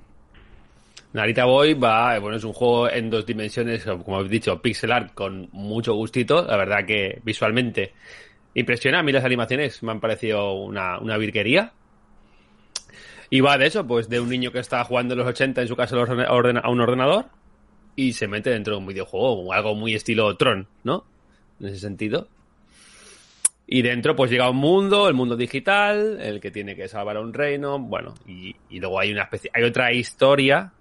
Narita 1.13 1.45
Boy 1.45 1.75
va, 1.75 2.15
eh, 2.15 2.19
bueno, 2.19 2.37
es 2.37 2.43
un 2.43 2.53
juego 2.53 2.89
en 2.89 3.09
dos 3.09 3.25
dimensiones, 3.25 3.83
como 3.85 4.15
habéis 4.15 4.31
dicho, 4.31 4.61
pixel 4.61 4.91
art 4.91 5.13
con 5.13 5.49
mucho 5.51 5.93
gustito. 5.93 6.43
La 6.45 6.57
verdad 6.57 6.83
que 6.85 7.21
visualmente 7.23 7.93
impresiona. 8.55 8.99
A 8.99 9.03
mí 9.03 9.11
las 9.11 9.23
animaciones 9.23 9.83
me 9.83 9.91
han 9.91 9.99
parecido 9.99 10.53
una, 10.53 10.99
una 10.99 11.17
virguería. 11.17 11.73
Y 13.29 13.39
va 13.41 13.57
de 13.57 13.67
eso, 13.67 13.85
pues 13.85 14.09
de 14.09 14.19
un 14.19 14.29
niño 14.29 14.51
que 14.51 14.59
está 14.59 14.83
jugando 14.83 15.13
en 15.13 15.19
los 15.19 15.27
80 15.27 15.61
en 15.61 15.67
su 15.67 15.75
casa 15.75 15.95
a 15.95 16.69
un 16.69 16.81
ordenador 16.81 17.25
y 17.95 18.13
se 18.13 18.27
mete 18.27 18.49
dentro 18.49 18.73
de 18.73 18.79
un 18.79 18.87
videojuego, 18.87 19.53
algo 19.53 19.75
muy 19.75 19.93
estilo 19.93 20.35
Tron, 20.37 20.67
¿no? 20.83 21.05
En 21.59 21.67
ese 21.67 21.79
sentido. 21.79 22.27
Y 23.73 23.81
dentro 23.83 24.17
pues 24.17 24.29
llega 24.29 24.49
un 24.49 24.57
mundo, 24.57 25.07
el 25.07 25.13
mundo 25.13 25.37
digital, 25.37 26.19
el 26.21 26.41
que 26.41 26.51
tiene 26.51 26.75
que 26.75 26.89
salvar 26.89 27.15
a 27.15 27.21
un 27.21 27.33
reino, 27.33 27.79
bueno, 27.79 28.13
y, 28.27 28.53
y 28.69 28.81
luego 28.81 28.99
hay 28.99 29.13
una 29.13 29.23
especie, 29.23 29.49
hay 29.53 29.63
otra 29.63 29.93
historia 29.93 30.73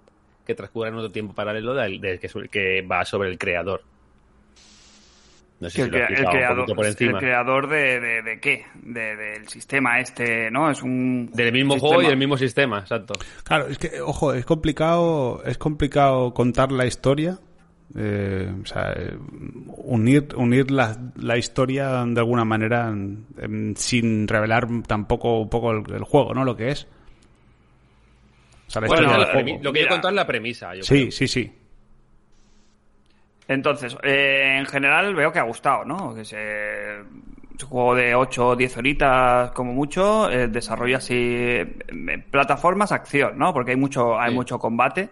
que 0.45 0.53
transcurre 0.55 0.89
en 0.89 0.95
otro 0.95 1.09
tiempo 1.09 1.33
paralelo 1.33 1.73
del, 1.73 2.01
del 2.01 2.19
que, 2.19 2.27
que 2.51 2.81
va 2.81 3.05
sobre 3.05 3.29
el 3.29 3.37
creador. 3.37 3.81
No 5.61 5.69
sé 5.69 5.75
Que 5.77 5.83
si 5.83 5.95
el, 5.95 6.01
lo 6.01 6.07
el 6.07 6.25
creador, 6.25 6.75
por 6.75 6.85
el 6.85 6.91
encima. 6.91 7.19
creador 7.19 7.69
de, 7.69 7.99
de, 8.01 8.21
de 8.23 8.39
qué? 8.41 8.65
De- 8.81 9.15
del 9.15 9.47
sistema 9.47 9.99
este, 10.01 10.51
¿no? 10.51 10.69
Es 10.69 10.81
un... 10.83 11.29
Del 11.33 11.53
mismo 11.53 11.75
sistema- 11.75 11.87
juego 11.95 12.01
y 12.01 12.07
del 12.09 12.17
mismo 12.17 12.35
sistema, 12.35 12.79
exacto. 12.79 13.13
Claro, 13.45 13.67
es 13.67 13.77
que, 13.77 14.01
ojo, 14.01 14.33
es 14.33 14.43
complicado, 14.43 15.41
es 15.45 15.57
complicado 15.57 16.33
contar 16.33 16.71
la 16.73 16.85
historia. 16.87 17.37
Eh, 17.95 18.53
o 18.61 18.65
sea, 18.65 18.93
eh, 18.93 19.17
unir, 19.77 20.27
unir 20.35 20.71
la, 20.71 20.97
la 21.15 21.37
historia 21.37 22.05
de 22.05 22.19
alguna 22.19 22.45
manera 22.45 22.89
em, 22.89 23.75
sin 23.75 24.27
revelar 24.27 24.67
tampoco 24.87 25.39
un 25.41 25.49
poco 25.49 25.71
el, 25.71 25.83
el 25.93 26.03
juego, 26.03 26.33
¿no? 26.33 26.43
Lo 26.45 26.55
que 26.55 26.69
es. 26.69 26.87
O 28.67 28.71
sea, 28.71 28.81
la 28.81 28.87
Bueno, 28.87 29.03
historia 29.03 29.17
la 29.17 29.25
del 29.25 29.33
juego. 29.33 29.47
premi- 29.59 29.63
lo 29.63 29.73
que 29.73 29.79
yo 29.79 29.83
Mira. 29.85 29.89
contar 29.95 30.11
es 30.11 30.15
la 30.15 30.27
premisa. 30.27 30.75
Yo 30.75 30.83
Sí, 30.83 30.95
creo. 30.99 31.11
sí, 31.11 31.27
sí. 31.27 31.53
Entonces, 33.47 33.97
eh, 34.03 34.55
en 34.59 34.65
general 34.65 35.13
veo 35.13 35.31
que 35.31 35.39
ha 35.39 35.43
gustado, 35.43 35.83
¿no? 35.83 36.13
Que 36.15 36.23
se... 36.23 36.99
Es 37.01 37.63
un 37.63 37.69
juego 37.69 37.95
de 37.95 38.15
8 38.15 38.47
o 38.49 38.55
10 38.55 38.77
horitas 38.77 39.51
como 39.51 39.73
mucho, 39.73 40.31
eh, 40.31 40.47
desarrolla 40.47 40.97
así 40.97 41.13
eh, 41.17 41.65
plataformas, 42.31 42.91
acción, 42.91 43.37
¿no? 43.37 43.53
Porque 43.53 43.71
hay 43.71 43.77
mucho, 43.77 44.17
hay 44.19 44.29
Sí. 44.29 44.35
mucho 44.35 44.57
combate. 44.57 45.09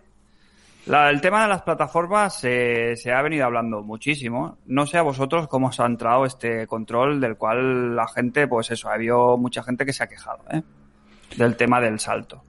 La- 0.90 1.10
el 1.10 1.22
tema 1.22 1.44
de 1.44 1.48
las 1.50 1.62
plataformas 1.62 2.44
eh, 2.44 2.96
se 2.96 3.12
ha 3.12 3.22
venido 3.22 3.46
hablando 3.46 3.82
muchísimo. 3.84 4.58
No 4.66 4.86
sé 4.86 4.98
a 4.98 5.02
vosotros 5.04 5.48
cómo 5.48 5.68
os 5.68 5.80
ha 5.80 5.86
entrado 5.86 6.26
este 6.26 6.68
control 6.68 7.22
del 7.22 7.38
cual 7.38 7.96
la 7.96 8.08
gente, 8.08 8.48
pues 8.48 8.72
eso, 8.72 8.90
ha 8.90 8.96
habido 8.96 9.38
mucha 9.38 9.64
gente 9.64 9.86
que 9.86 9.94
se 9.94 10.04
ha 10.04 10.08
quejado, 10.08 10.40
¿eh? 10.52 10.62
Del 11.38 11.56
tema 11.56 11.80
del 11.80 12.00
salto. 12.00 12.42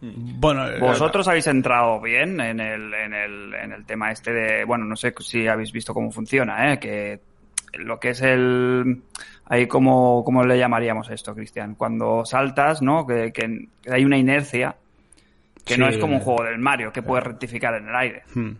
Bueno, 0.00 0.66
eh, 0.68 0.78
¿Vosotros 0.78 1.26
habéis 1.28 1.46
entrado 1.46 2.00
bien 2.00 2.38
en 2.40 2.60
el, 2.60 2.92
en 2.94 3.14
el, 3.14 3.54
en 3.54 3.72
el 3.72 3.84
tema 3.86 4.10
este 4.10 4.32
de, 4.32 4.64
bueno, 4.64 4.84
no 4.84 4.94
sé 4.96 5.12
si 5.20 5.48
habéis 5.48 5.72
visto 5.72 5.94
cómo 5.94 6.10
funciona, 6.10 6.72
¿eh? 6.72 6.78
Que 6.78 7.20
lo 7.78 7.98
que 7.98 8.10
es 8.10 8.22
el, 8.22 9.02
ahí 9.46 9.66
como, 9.66 10.22
¿cómo 10.24 10.44
le 10.44 10.58
llamaríamos 10.58 11.10
esto, 11.10 11.34
Cristian? 11.34 11.74
Cuando 11.74 12.24
saltas, 12.24 12.82
¿no? 12.82 13.06
Que, 13.06 13.32
que 13.32 13.68
hay 13.90 14.04
una 14.04 14.18
inercia, 14.18 14.76
que 15.66 15.76
no 15.76 15.86
es 15.88 15.98
como 15.98 16.14
un 16.14 16.20
juego 16.20 16.44
del 16.44 16.58
Mario, 16.58 16.90
que 16.92 17.02
puedes 17.02 17.24
rectificar 17.24 17.74
en 17.74 17.88
el 17.88 17.94
aire. 17.96 18.22
Hmm. 18.34 18.52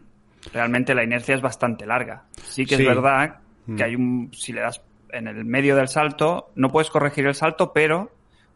realmente 0.52 0.94
la 0.94 1.02
inercia 1.02 1.34
es 1.34 1.40
bastante 1.40 1.86
larga. 1.86 2.25
Sí 2.42 2.66
que 2.66 2.76
Sí. 2.76 2.82
es 2.82 2.88
verdad 2.88 3.38
que 3.76 3.82
hay 3.82 3.94
un, 3.96 4.30
si 4.32 4.52
le 4.52 4.60
das 4.60 4.80
en 5.10 5.26
el 5.26 5.44
medio 5.44 5.75
del 5.75 5.88
salto, 5.88 6.50
no 6.54 6.68
puedes 6.70 6.88
corregir 6.90 7.26
el 7.26 7.34
salto, 7.34 7.72
pero 7.72 8.12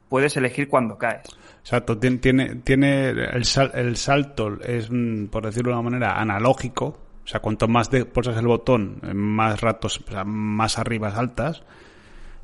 puedes 0.08 0.36
elegir 0.36 0.68
cuándo 0.68 0.98
caes. 0.98 1.22
Exacto, 1.60 1.98
tiene, 1.98 2.18
tiene, 2.18 2.54
tiene 2.56 3.08
el, 3.10 3.44
sal- 3.44 3.72
el 3.74 3.96
salto 3.96 4.58
es, 4.60 4.88
mm, 4.90 5.26
por 5.26 5.44
decirlo 5.46 5.72
de 5.72 5.78
una 5.80 5.90
manera, 5.90 6.20
analógico. 6.20 6.98
O 7.24 7.26
sea, 7.26 7.40
cuanto 7.40 7.66
más 7.68 7.90
de, 7.90 8.04
pulsas 8.04 8.36
el 8.36 8.46
botón, 8.46 9.00
eh, 9.02 9.12
más 9.14 9.60
ratos, 9.60 10.00
o 10.06 10.10
sea, 10.10 10.24
más 10.24 10.78
arriba 10.78 11.10
saltas. 11.10 11.62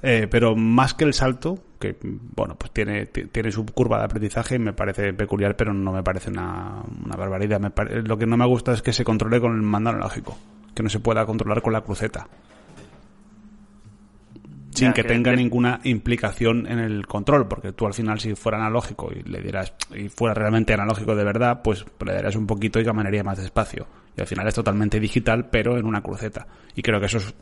Eh, 0.02 0.26
pero 0.30 0.54
más 0.56 0.92
que 0.94 1.04
el 1.04 1.14
salto, 1.14 1.58
que 1.78 1.97
bueno, 2.02 2.56
pues 2.56 2.73
tiene, 2.73 3.06
ti- 3.06 3.26
tiene 3.26 3.50
su 3.52 3.64
curva 3.66 3.99
de 3.99 4.04
aprendizaje, 4.04 4.59
me 4.59 4.73
parece 4.73 5.12
peculiar, 5.12 5.56
pero 5.56 5.73
no 5.75 5.92
me 5.92 6.02
parece 6.02 6.30
una, 6.30 6.83
una 7.04 7.16
barbaridad. 7.16 7.61
Me 7.61 7.71
pare- 7.71 8.02
lo 8.02 8.16
que 8.18 8.26
no 8.26 8.37
me 8.37 8.47
gusta 8.47 8.73
es 8.73 8.83
que 8.83 8.92
se 8.92 9.04
controle 9.04 9.40
con 9.40 9.52
el 9.54 9.62
mando 9.62 9.90
analógico, 9.90 10.37
que 10.75 10.83
no 10.83 10.88
se 10.88 11.00
pueda 11.00 11.25
controlar 11.26 11.62
con 11.62 11.73
la 11.73 11.83
cruceta. 11.83 12.28
Sin 14.75 14.88
Ya, 14.88 14.92
que 14.92 15.02
que 15.02 15.09
tenga 15.09 15.33
ninguna 15.35 15.80
implicación 15.85 16.66
en 16.66 16.78
el 16.78 17.06
control, 17.06 17.49
porque 17.49 17.73
tú 17.73 17.87
al 17.87 17.95
final 17.95 18.21
si 18.21 18.35
fuera 18.35 18.59
analógico 18.59 19.11
y 19.11 19.23
le 19.23 19.40
dieras 19.40 19.73
y 19.95 20.11
fuera 20.11 20.35
realmente 20.35 20.75
analógico 20.75 21.14
de 21.16 21.25
verdad, 21.25 21.62
pues 21.64 21.87
le 22.04 22.12
darías 22.12 22.37
un 22.37 22.47
poquito 22.47 22.78
y 22.78 22.85
caminaría 22.85 23.25
más 23.25 23.38
despacio. 23.38 23.87
Y 24.14 24.21
al 24.21 24.26
final 24.26 24.47
es 24.49 24.54
totalmente 24.54 25.00
digital, 25.00 25.49
pero 25.50 25.78
en 25.78 25.87
una 25.87 26.02
cruceta. 26.02 26.47
Y 26.75 26.83
creo 26.83 27.00
que 27.00 27.06
eso 27.06 27.18
es, 27.18 27.35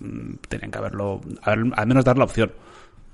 mm, 0.00 0.34
tenían 0.48 0.70
que 0.70 0.78
haberlo, 0.78 1.20
haber- 1.42 1.70
al 1.76 1.86
menos 1.86 2.04
dar 2.04 2.16
la 2.16 2.24
opción 2.24 2.50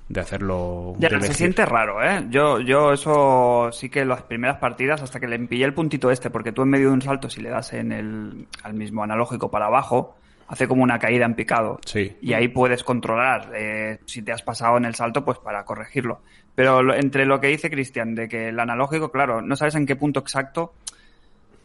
de 0.09 0.21
hacerlo. 0.21 0.95
Ya, 0.99 1.09
de 1.09 1.21
se 1.21 1.33
siente 1.33 1.65
raro, 1.65 2.01
¿eh? 2.03 2.25
Yo, 2.29 2.59
yo 2.59 2.93
eso 2.93 3.69
sí 3.71 3.89
que 3.89 4.05
las 4.05 4.21
primeras 4.23 4.57
partidas, 4.57 5.01
hasta 5.01 5.19
que 5.19 5.27
le 5.27 5.37
pillé 5.39 5.65
el 5.65 5.73
puntito 5.73 6.09
este, 6.11 6.29
porque 6.29 6.51
tú 6.51 6.61
en 6.63 6.69
medio 6.69 6.87
de 6.87 6.93
un 6.93 7.01
salto, 7.01 7.29
si 7.29 7.41
le 7.41 7.49
das 7.49 7.73
en 7.73 7.91
el, 7.91 8.47
al 8.63 8.73
mismo 8.73 9.03
analógico 9.03 9.51
para 9.51 9.65
abajo, 9.65 10.15
hace 10.47 10.65
como 10.67 10.81
una 10.83 10.97
caída 10.97 11.25
en 11.25 11.33
picado. 11.35 11.79
Sí. 11.85 12.15
Y 12.21 12.31
ahí 12.33 12.47
puedes 12.47 12.83
controlar 12.85 13.51
eh, 13.53 13.99
si 14.05 14.21
te 14.21 14.31
has 14.31 14.41
pasado 14.43 14.77
en 14.77 14.85
el 14.85 14.95
salto, 14.95 15.25
pues 15.25 15.39
para 15.39 15.65
corregirlo. 15.65 16.21
Pero 16.55 16.81
lo- 16.81 16.95
entre 16.95 17.25
lo 17.25 17.39
que 17.41 17.47
dice 17.47 17.69
Cristian, 17.69 18.15
de 18.15 18.29
que 18.29 18.47
el 18.47 18.59
analógico, 18.59 19.11
claro, 19.11 19.41
no 19.41 19.55
sabes 19.57 19.75
en 19.75 19.85
qué 19.85 19.95
punto 19.97 20.21
exacto. 20.21 20.73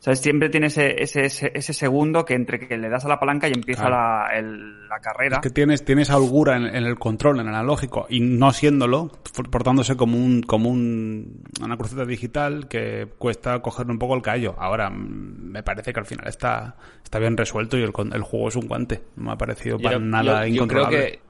¿Sabes? 0.05 0.19
Siempre 0.19 0.49
tiene 0.49 0.67
ese, 0.67 1.01
ese, 1.01 1.27
ese, 1.27 1.53
ese 1.55 1.73
segundo 1.73 2.25
que 2.25 2.35
entre 2.35 2.59
que 2.59 2.77
le 2.77 2.89
das 2.89 3.05
a 3.05 3.09
la 3.09 3.21
palanca 3.21 3.47
y 3.49 3.53
empieza 3.53 3.83
Claro. 3.87 3.97
la, 3.97 4.27
el- 4.37 4.89
la 4.89 4.99
carrera. 4.99 5.37
Es 5.37 5.43
que 5.43 5.51
tienes, 5.51 5.85
tienes 5.85 6.11
holgura 6.11 6.57
en, 6.57 6.65
en 6.67 6.85
el 6.85 6.99
control, 6.99 7.39
en 7.39 7.47
el 7.47 7.55
analógico, 7.55 8.07
y 8.11 8.19
no 8.19 8.51
siéndolo, 8.53 9.13
portándose 9.53 9.97
como 9.97 10.17
un, 10.19 10.43
como 10.43 10.71
un, 10.71 11.45
una 11.63 11.77
cruceta 11.77 12.05
digital 12.05 12.67
que 12.67 13.07
cuesta 13.17 13.61
cogerle 13.63 13.93
un 13.93 14.01
poco 14.01 14.17
el 14.17 14.23
callo. 14.23 14.57
Ahora, 14.59 14.91
mm, 14.91 15.53
me 15.53 15.63
parece 15.63 15.93
que 15.93 16.01
al 16.01 16.07
final 16.07 16.27
está, 16.27 16.75
está 17.05 17.21
bien 17.21 17.37
resuelto 17.37 17.79
y 17.79 17.83
el, 17.83 17.93
con- 17.93 18.13
el 18.13 18.23
juego 18.23 18.49
es 18.49 18.57
un 18.57 18.67
guante. 18.67 19.03
No 19.15 19.27
me 19.27 19.33
ha 19.35 19.37
parecido 19.37 19.79
para 19.79 19.99
Yo- 19.99 20.01
nada 20.01 20.49
yo- 20.49 20.55
yo 20.55 20.67
creo 20.67 20.83
incontrolable. 20.83 20.99
que 21.13 21.21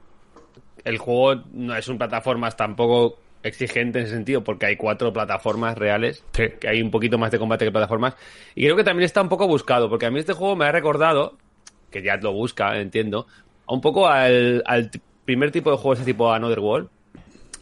el 0.89 0.97
juego 0.97 1.43
no 1.53 1.75
es 1.75 1.87
un 1.87 1.99
plataformas 1.99 2.57
tampoco 2.57 3.19
exigente 3.43 3.99
en 3.99 4.05
ese 4.05 4.13
sentido, 4.15 4.43
porque 4.43 4.65
hay 4.65 4.77
cuatro 4.77 5.11
plataformas 5.13 5.77
reales, 5.77 6.23
Sí. 6.33 6.45
que 6.59 6.67
hay 6.67 6.81
un 6.81 6.89
poquito 6.91 7.17
más 7.17 7.29
de 7.31 7.39
combate 7.39 7.65
que 7.65 7.71
plataformas. 7.71 8.15
Y 8.55 8.63
creo 8.63 8.75
que 8.75 8.83
también 8.83 9.05
está 9.05 9.21
un 9.21 9.29
poco 9.29 9.47
buscado, 9.47 9.89
porque 9.89 10.05
a 10.05 10.11
mí 10.11 10.19
este 10.19 10.33
juego 10.33 10.55
me 10.55 10.65
ha 10.65 10.71
recordado, 10.71 11.37
que 11.91 12.01
ya 12.01 12.15
lo 12.17 12.31
busca, 12.33 12.79
entiendo, 12.79 13.27
un 13.67 13.81
poco 13.81 14.07
al, 14.07 14.63
primer 15.25 15.51
tipo 15.51 15.71
de 15.71 15.77
juego, 15.77 15.93
ese 15.93 16.03
tipo 16.05 16.31
Another 16.33 16.59
World. 16.59 16.89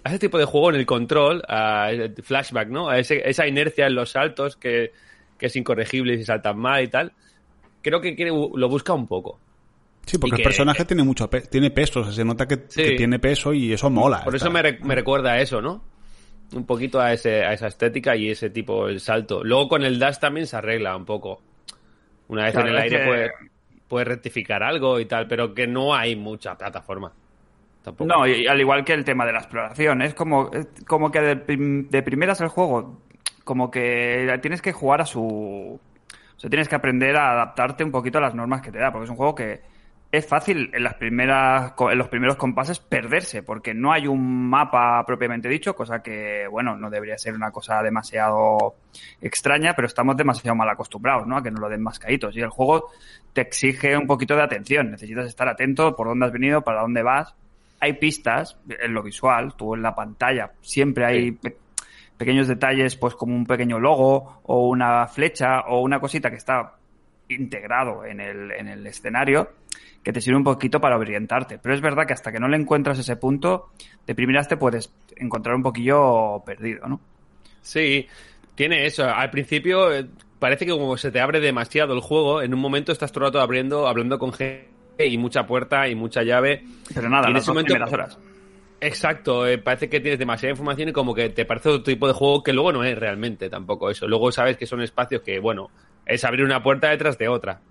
A 0.03 0.09
ese 0.09 0.19
tipo 0.19 0.37
de 0.39 0.45
juego 0.45 0.69
en 0.71 0.77
el 0.77 0.85
control, 0.87 1.43
a 1.47 1.91
el 1.91 2.15
flashback, 2.23 2.69
¿no? 2.69 2.89
A 2.89 2.97
ese- 2.97 3.27
esa 3.29 3.45
inercia 3.47 3.85
en 3.85 3.93
los 3.93 4.11
saltos 4.11 4.55
que, 4.57 4.91
que 5.37 5.45
es 5.45 5.55
incorregible 5.55 6.17
si 6.17 6.23
saltan 6.23 6.57
mal 6.57 6.83
y 6.83 6.87
tal. 6.87 7.11
Creo 7.83 8.01
que 8.01 8.15
quiere- 8.15 8.31
lo 8.31 8.69
busca 8.69 8.93
un 8.93 9.05
poco. 9.07 9.39
Sí, 10.11 10.17
porque 10.17 10.35
el 10.35 10.37
que- 10.39 10.43
personaje 10.43 10.83
tiene 10.85 11.03
mucho 11.03 11.29
pe- 11.29 11.41
tiene 11.41 11.71
peso, 11.71 12.01
o 12.01 12.03
sea, 12.03 12.11
se 12.13 12.25
nota 12.25 12.47
que, 12.47 12.65
Sí. 12.67 12.83
que 12.83 12.91
tiene 12.97 13.17
peso 13.19 13.53
y 13.53 13.71
eso 13.71 13.89
mola. 13.89 14.23
Por 14.23 14.35
eso 14.35 14.51
me, 14.51 14.61
re- 14.61 14.79
me 14.83 14.93
recuerda 14.95 15.31
a 15.31 15.39
eso, 15.39 15.61
¿no? 15.61 15.81
Un 16.53 16.65
poquito 16.65 16.99
a, 16.99 17.13
ese, 17.13 17.45
a 17.45 17.53
esa 17.53 17.67
estética 17.67 18.15
y 18.17 18.29
ese 18.29 18.49
tipo, 18.49 18.89
el 18.89 18.99
salto. 18.99 19.41
Luego 19.43 19.69
con 19.69 19.83
el 19.83 19.97
dash 19.99 20.17
también 20.19 20.47
se 20.47 20.57
arregla 20.57 20.95
un 20.97 21.05
poco. 21.05 21.41
Una 22.27 22.43
vez 22.43 22.51
Claro, 22.53 22.67
en 22.69 22.75
el 22.75 22.81
aire 22.81 22.97
que- 22.99 23.05
puedes 23.05 23.31
puede 23.87 24.05
rectificar 24.05 24.63
algo 24.63 24.99
y 25.01 25.05
tal, 25.05 25.27
pero 25.27 25.53
que 25.53 25.67
no 25.67 25.93
hay 25.93 26.15
mucha 26.15 26.57
plataforma. 26.57 27.11
Tampoco. 27.83 28.05
No, 28.13 28.25
y 28.27 28.47
al 28.47 28.59
igual 28.59 28.85
que 28.85 28.93
el 28.93 29.03
tema 29.03 29.25
de 29.25 29.33
la 29.33 29.39
exploración, 29.39 30.01
es 30.01 30.13
como, 30.13 30.49
es 30.53 30.67
como 30.87 31.11
que 31.11 31.19
de, 31.19 31.35
prim- 31.35 31.89
de 31.89 32.01
primeras 32.03 32.39
el 32.41 32.47
juego, 32.49 33.01
como 33.43 33.69
que 33.71 34.37
tienes 34.41 34.61
que 34.61 34.71
jugar 34.71 35.01
a 35.01 35.05
su... 35.05 35.21
O 35.23 36.39
sea, 36.39 36.49
tienes 36.49 36.69
que 36.69 36.75
aprender 36.75 37.15
a 37.17 37.31
adaptarte 37.31 37.83
un 37.83 37.91
poquito 37.91 38.17
a 38.17 38.21
las 38.21 38.33
normas 38.35 38.61
que 38.61 38.71
te 38.71 38.79
da, 38.79 38.91
porque 38.91 39.03
es 39.05 39.09
un 39.09 39.17
juego 39.17 39.35
que 39.35 39.61
es 40.11 40.27
fácil 40.27 40.69
en 40.73 40.83
las 40.83 40.95
primeras 40.95 41.73
en 41.79 41.97
los 41.97 42.09
primeros 42.09 42.35
compases 42.35 42.79
perderse, 42.79 43.43
porque 43.43 43.73
no 43.73 43.93
hay 43.93 44.07
un 44.07 44.49
mapa 44.49 45.03
propiamente 45.05 45.47
dicho, 45.47 45.73
cosa 45.73 46.03
que, 46.03 46.47
bueno, 46.49 46.75
no 46.75 46.89
debería 46.89 47.17
ser 47.17 47.33
una 47.33 47.51
cosa 47.51 47.81
demasiado 47.81 48.75
extraña, 49.21 49.73
pero 49.73 49.87
estamos 49.87 50.17
demasiado 50.17 50.55
mal 50.55 50.69
acostumbrados, 50.69 51.25
¿no? 51.27 51.37
A 51.37 51.43
que 51.43 51.49
nos 51.51 51.61
lo 51.61 51.69
den 51.69 51.81
mascaditos. 51.81 52.35
Y 52.35 52.41
el 52.41 52.49
juego 52.49 52.89
te 53.31 53.41
exige 53.41 53.95
un 53.95 54.05
poquito 54.05 54.35
de 54.35 54.43
atención, 54.43 54.91
necesitas 54.91 55.27
estar 55.27 55.47
atento 55.47 55.95
por 55.95 56.07
dónde 56.07 56.25
has 56.25 56.33
venido, 56.33 56.61
para 56.61 56.81
dónde 56.81 57.03
vas. 57.03 57.33
Hay 57.79 57.93
pistas 57.93 58.57
en 58.67 58.93
lo 58.93 59.03
visual, 59.03 59.55
tú 59.55 59.75
en 59.75 59.81
la 59.81 59.95
pantalla, 59.95 60.51
siempre 60.61 61.05
hay 61.05 61.31
pe- 61.31 61.55
pequeños 62.17 62.49
detalles, 62.49 62.97
pues 62.97 63.15
como 63.15 63.33
un 63.33 63.45
pequeño 63.45 63.79
logo 63.79 64.41
o 64.43 64.67
una 64.67 65.07
flecha 65.07 65.61
o 65.61 65.79
una 65.79 66.01
cosita 66.01 66.29
que 66.29 66.35
está 66.35 66.73
integrado 67.29 68.03
en 68.05 68.19
el, 68.19 68.51
en 68.51 68.67
el 68.67 68.85
escenario 68.85 69.53
que 70.03 70.11
te 70.13 70.21
sirve 70.21 70.37
un 70.37 70.43
poquito 70.43 70.79
para 70.81 70.97
orientarte. 70.97 71.57
Pero 71.59 71.75
es 71.75 71.81
verdad 71.81 72.05
que 72.07 72.13
hasta 72.13 72.31
que 72.31 72.39
no 72.39 72.47
le 72.47 72.57
encuentras 72.57 72.97
ese 72.99 73.15
punto, 73.15 73.69
de 74.07 74.15
primeras 74.15 74.47
te 74.47 74.57
puedes 74.57 74.91
encontrar 75.15 75.55
un 75.55 75.63
poquillo 75.63 76.41
perdido, 76.45 76.87
¿no? 76.87 76.99
Sí, 77.61 78.07
tiene 78.55 78.85
eso. 78.85 79.05
Al 79.05 79.29
principio 79.29 79.93
eh, 79.93 80.07
parece 80.39 80.65
que 80.65 80.71
como 80.71 80.97
se 80.97 81.11
te 81.11 81.19
abre 81.19 81.39
demasiado 81.39 81.93
el 81.93 81.99
juego, 82.01 82.41
en 82.41 82.53
un 82.53 82.59
momento 82.59 82.91
estás 82.91 83.11
todo 83.11 83.25
el 83.25 83.29
rato 83.29 83.41
abriendo, 83.41 83.87
hablando 83.87 84.17
con 84.17 84.33
gente 84.33 84.67
y 85.05 85.17
mucha 85.17 85.45
puerta 85.45 85.87
y 85.87 85.95
mucha 85.95 86.23
llave. 86.23 86.63
Pero 86.93 87.09
nada, 87.09 87.27
en 87.27 87.33
las 87.33 87.43
ese 87.43 87.51
momento- 87.51 87.73
primeras 87.73 87.93
horas. 87.93 88.19
Exacto, 88.83 89.45
eh, 89.45 89.59
parece 89.59 89.89
que 89.89 89.99
tienes 89.99 90.17
demasiada 90.17 90.49
información 90.51 90.89
y 90.89 90.91
como 90.91 91.13
que 91.13 91.29
te 91.29 91.45
parece 91.45 91.69
otro 91.69 91.83
tipo 91.83 92.07
de 92.07 92.13
juego 92.13 92.41
que 92.41 92.51
luego 92.51 92.73
no 92.73 92.83
es 92.83 92.97
realmente 92.97 93.47
tampoco 93.47 93.91
eso. 93.91 94.07
Luego 94.07 94.31
sabes 94.31 94.57
que 94.57 94.65
son 94.65 94.81
espacios 94.81 95.21
que, 95.21 95.39
bueno, 95.39 95.69
es 96.03 96.23
abrir 96.23 96.43
una 96.43 96.63
puerta 96.63 96.89
detrás 96.89 97.15
de 97.19 97.27
otra, 97.27 97.61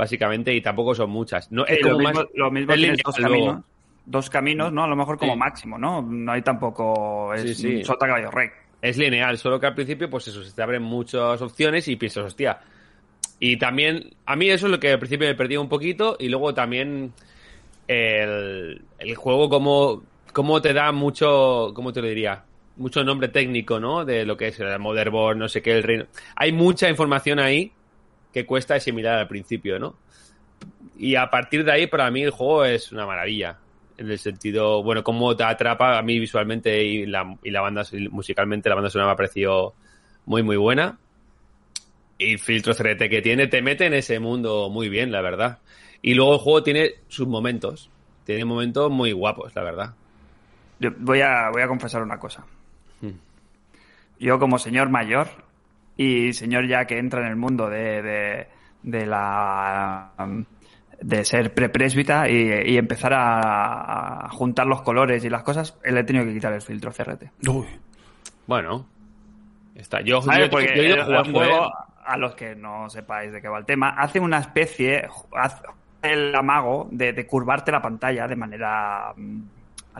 básicamente, 0.00 0.54
y 0.54 0.62
tampoco 0.62 0.94
son 0.94 1.10
muchas. 1.10 1.52
No, 1.52 1.64
es 1.66 1.76
Sí, 1.76 1.82
como 1.82 1.98
lo, 1.98 2.04
más... 2.04 2.12
mismo, 2.14 2.30
lo 2.34 2.50
mismo 2.50 2.72
es 2.72 2.78
tienes 2.78 2.98
lineal 2.98 3.02
dos 3.04 3.18
luego. 3.18 3.34
caminos. 3.34 3.64
Dos 4.06 4.30
caminos, 4.30 4.72
¿no? 4.72 4.84
A 4.84 4.88
lo 4.88 4.96
mejor 4.96 5.18
como 5.18 5.34
Sí. 5.34 5.38
máximo, 5.38 5.78
¿no? 5.78 6.00
No 6.02 6.32
hay 6.32 6.40
tampoco. 6.42 7.34
Es 7.34 7.42
Sí, 7.42 7.54
sí. 7.54 7.76
un 7.76 7.84
sota 7.84 8.06
caballo 8.06 8.30
rey. 8.30 8.48
Es 8.82 8.96
lineal, 8.96 9.36
solo 9.36 9.60
que 9.60 9.66
al 9.66 9.74
principio, 9.74 10.08
pues 10.08 10.26
eso, 10.28 10.42
se 10.42 10.52
te 10.52 10.62
abren 10.62 10.82
muchas 10.82 11.40
opciones 11.42 11.86
y 11.86 11.96
piensas, 11.96 12.24
hostia. 12.24 12.58
Y 13.38 13.58
también, 13.58 14.10
a 14.26 14.36
mí 14.36 14.48
eso 14.50 14.66
es 14.66 14.72
lo 14.72 14.80
que 14.80 14.92
al 14.92 14.98
principio 14.98 15.28
me 15.28 15.34
perdía 15.34 15.60
un 15.60 15.68
poquito, 15.68 16.16
y 16.18 16.28
luego 16.28 16.54
también 16.54 17.12
el, 17.88 18.82
el 18.98 19.14
juego 19.16 19.48
como, 19.48 20.02
como 20.32 20.60
te 20.62 20.72
da 20.72 20.92
mucho, 20.92 21.72
¿cómo 21.74 21.92
te 21.92 22.00
lo 22.00 22.08
diría? 22.08 22.42
Mucho 22.76 23.04
nombre 23.04 23.28
técnico, 23.28 23.78
¿no? 23.78 24.04
De 24.04 24.24
lo 24.24 24.36
que 24.36 24.48
es 24.48 24.58
el 24.60 24.78
Motherboard, 24.78 25.36
no 25.36 25.48
sé 25.48 25.60
qué, 25.60 25.72
el 25.72 25.82
reino. 25.82 26.06
Hay 26.36 26.52
mucha 26.52 26.88
información 26.88 27.38
ahí 27.38 27.70
que 28.32 28.46
cuesta 28.46 28.74
asimilar 28.74 29.18
al 29.18 29.28
principio, 29.28 29.78
¿no? 29.78 29.96
Y 30.98 31.16
a 31.16 31.30
partir 31.30 31.64
de 31.64 31.72
ahí, 31.72 31.86
para 31.86 32.10
mí, 32.10 32.22
el 32.22 32.30
juego 32.30 32.64
es 32.64 32.92
una 32.92 33.06
maravilla. 33.06 33.58
En 33.96 34.10
el 34.10 34.18
sentido, 34.18 34.82
bueno, 34.82 35.02
cómo 35.02 35.36
te 35.36 35.44
atrapa 35.44 35.98
a 35.98 36.02
mí 36.02 36.18
visualmente 36.18 36.82
y 36.84 37.06
la, 37.06 37.36
y 37.42 37.50
la 37.50 37.60
banda, 37.60 37.84
musicalmente, 38.10 38.68
la 38.68 38.74
banda 38.74 38.90
sonora 38.90 39.08
me 39.08 39.12
ha 39.12 39.16
parecido 39.16 39.74
muy, 40.26 40.42
muy 40.42 40.56
buena. 40.56 40.98
Y 42.18 42.36
filtro 42.36 42.74
CRT 42.74 43.08
que 43.08 43.22
tiene, 43.22 43.46
te 43.46 43.62
mete 43.62 43.86
en 43.86 43.94
ese 43.94 44.20
mundo 44.20 44.68
muy 44.68 44.88
bien, 44.88 45.10
la 45.10 45.22
verdad. 45.22 45.58
Y 46.02 46.14
luego 46.14 46.34
el 46.34 46.40
juego 46.40 46.62
tiene 46.62 46.94
sus 47.08 47.26
momentos. 47.26 47.90
Tiene 48.24 48.44
momentos 48.44 48.90
muy 48.90 49.12
guapos, 49.12 49.54
la 49.54 49.62
verdad. 49.62 49.94
Yo 50.78 50.90
voy 50.98 51.20
a, 51.20 51.50
voy 51.50 51.62
a 51.62 51.68
confesar 51.68 52.02
una 52.02 52.18
cosa. 52.18 52.44
Hmm. 53.00 53.18
Yo 54.18 54.38
como 54.38 54.58
señor 54.58 54.90
mayor 54.90 55.28
y 56.00 56.32
señor 56.32 56.66
ya 56.66 56.86
que 56.86 56.98
entra 56.98 57.20
en 57.20 57.26
el 57.26 57.36
mundo 57.36 57.68
de, 57.68 58.00
de, 58.00 58.46
de 58.82 59.04
la 59.04 60.12
de 60.98 61.24
ser 61.26 61.52
prepresbita 61.52 62.26
y, 62.26 62.72
y 62.72 62.78
empezar 62.78 63.12
a, 63.12 64.24
a 64.24 64.28
juntar 64.30 64.66
los 64.66 64.80
colores 64.80 65.22
y 65.26 65.28
las 65.28 65.42
cosas, 65.42 65.78
le 65.84 66.00
he 66.00 66.04
tenido 66.04 66.24
que 66.24 66.32
quitar 66.32 66.54
el 66.54 66.62
filtro 66.62 66.90
CRT. 66.90 67.24
Uy. 67.46 67.66
Bueno, 68.46 68.86
está. 69.74 70.00
Yo, 70.00 70.22
¿Sabes? 70.22 70.46
yo, 70.46 70.50
Porque 70.50 70.88
yo 70.88 71.04
jugando, 71.04 71.38
juego, 71.38 71.66
¿eh? 71.66 71.70
a 72.06 72.16
los 72.16 72.34
que 72.34 72.54
no 72.54 72.88
sepáis 72.88 73.30
de 73.32 73.42
qué 73.42 73.48
va 73.48 73.58
el 73.58 73.66
tema, 73.66 73.90
hace 73.90 74.20
una 74.20 74.38
especie, 74.38 75.06
hace 75.36 75.62
el 76.00 76.34
amago 76.34 76.88
de, 76.90 77.12
de 77.12 77.26
curvarte 77.26 77.72
la 77.72 77.82
pantalla 77.82 78.26
de 78.26 78.36
manera 78.36 79.12
mm, 79.14 79.40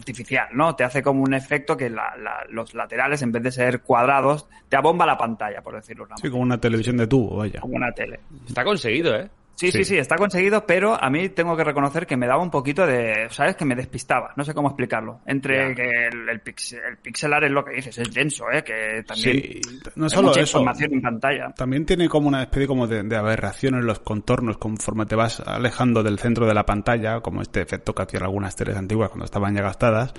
artificial, 0.00 0.48
¿no? 0.52 0.74
Te 0.74 0.82
hace 0.84 1.02
como 1.02 1.22
un 1.22 1.34
efecto 1.34 1.76
que 1.76 1.88
la- 1.90 2.16
la- 2.16 2.44
los 2.50 2.74
laterales, 2.74 3.22
en 3.22 3.30
vez 3.32 3.42
de 3.42 3.52
ser 3.52 3.80
cuadrados, 3.82 4.48
te 4.68 4.76
abomba 4.76 5.06
la 5.06 5.16
pantalla, 5.16 5.62
por 5.62 5.74
decirlo 5.76 6.04
de 6.04 6.08
una 6.08 6.16
Sí, 6.16 6.28
como 6.30 6.42
una 6.42 6.58
televisión 6.60 6.96
de 6.96 7.06
tubo, 7.06 7.36
vaya. 7.36 7.60
como 7.60 7.76
una 7.76 7.92
tele. 7.92 8.20
Está 8.48 8.64
conseguido, 8.64 9.14
¿eh? 9.14 9.28
Sí, 9.60 9.70
sí, 9.70 9.84
sí, 9.84 9.98
está 9.98 10.16
conseguido, 10.16 10.64
pero 10.64 10.94
a 10.98 11.10
mí 11.10 11.28
tengo 11.28 11.54
que 11.54 11.64
reconocer 11.64 12.06
que 12.06 12.16
me 12.16 12.26
daba 12.26 12.42
un 12.42 12.50
poquito 12.50 12.86
de, 12.86 13.26
¿sabes? 13.30 13.56
Que 13.56 13.66
me 13.66 13.74
despistaba, 13.74 14.32
no 14.34 14.42
sé 14.42 14.54
cómo 14.54 14.68
explicarlo. 14.68 15.20
Entre 15.26 15.74
que 15.74 16.06
el, 16.06 16.26
el, 16.30 16.40
pixel, 16.40 16.80
el 16.88 16.96
pixelar 16.96 17.44
es 17.44 17.50
lo 17.50 17.62
que 17.62 17.72
dices, 17.74 17.98
es 17.98 18.10
denso, 18.10 18.44
¿eh? 18.50 18.64
Que 18.64 19.02
también 19.06 19.36
Sí, 19.36 19.60
no 19.96 20.08
solo 20.08 20.28
mucha 20.28 20.40
eso. 20.40 20.58
información 20.58 20.94
en 20.94 21.02
pantalla. 21.02 21.52
También 21.54 21.84
tiene 21.84 22.08
como 22.08 22.26
una 22.28 22.40
especie 22.40 22.66
como 22.66 22.86
de, 22.86 23.02
de 23.02 23.16
aberración 23.16 23.74
en 23.74 23.84
los 23.84 23.98
contornos 23.98 24.56
conforme 24.56 25.04
te 25.04 25.14
vas 25.14 25.40
alejando 25.40 26.02
del 26.02 26.18
centro 26.18 26.46
de 26.46 26.54
la 26.54 26.64
pantalla, 26.64 27.20
como 27.20 27.42
este 27.42 27.60
efecto 27.60 27.94
que 27.94 28.00
hacían 28.02 28.22
algunas 28.22 28.56
teles 28.56 28.78
antiguas 28.78 29.10
cuando 29.10 29.26
estaban 29.26 29.54
ya 29.54 29.60
gastadas, 29.60 30.14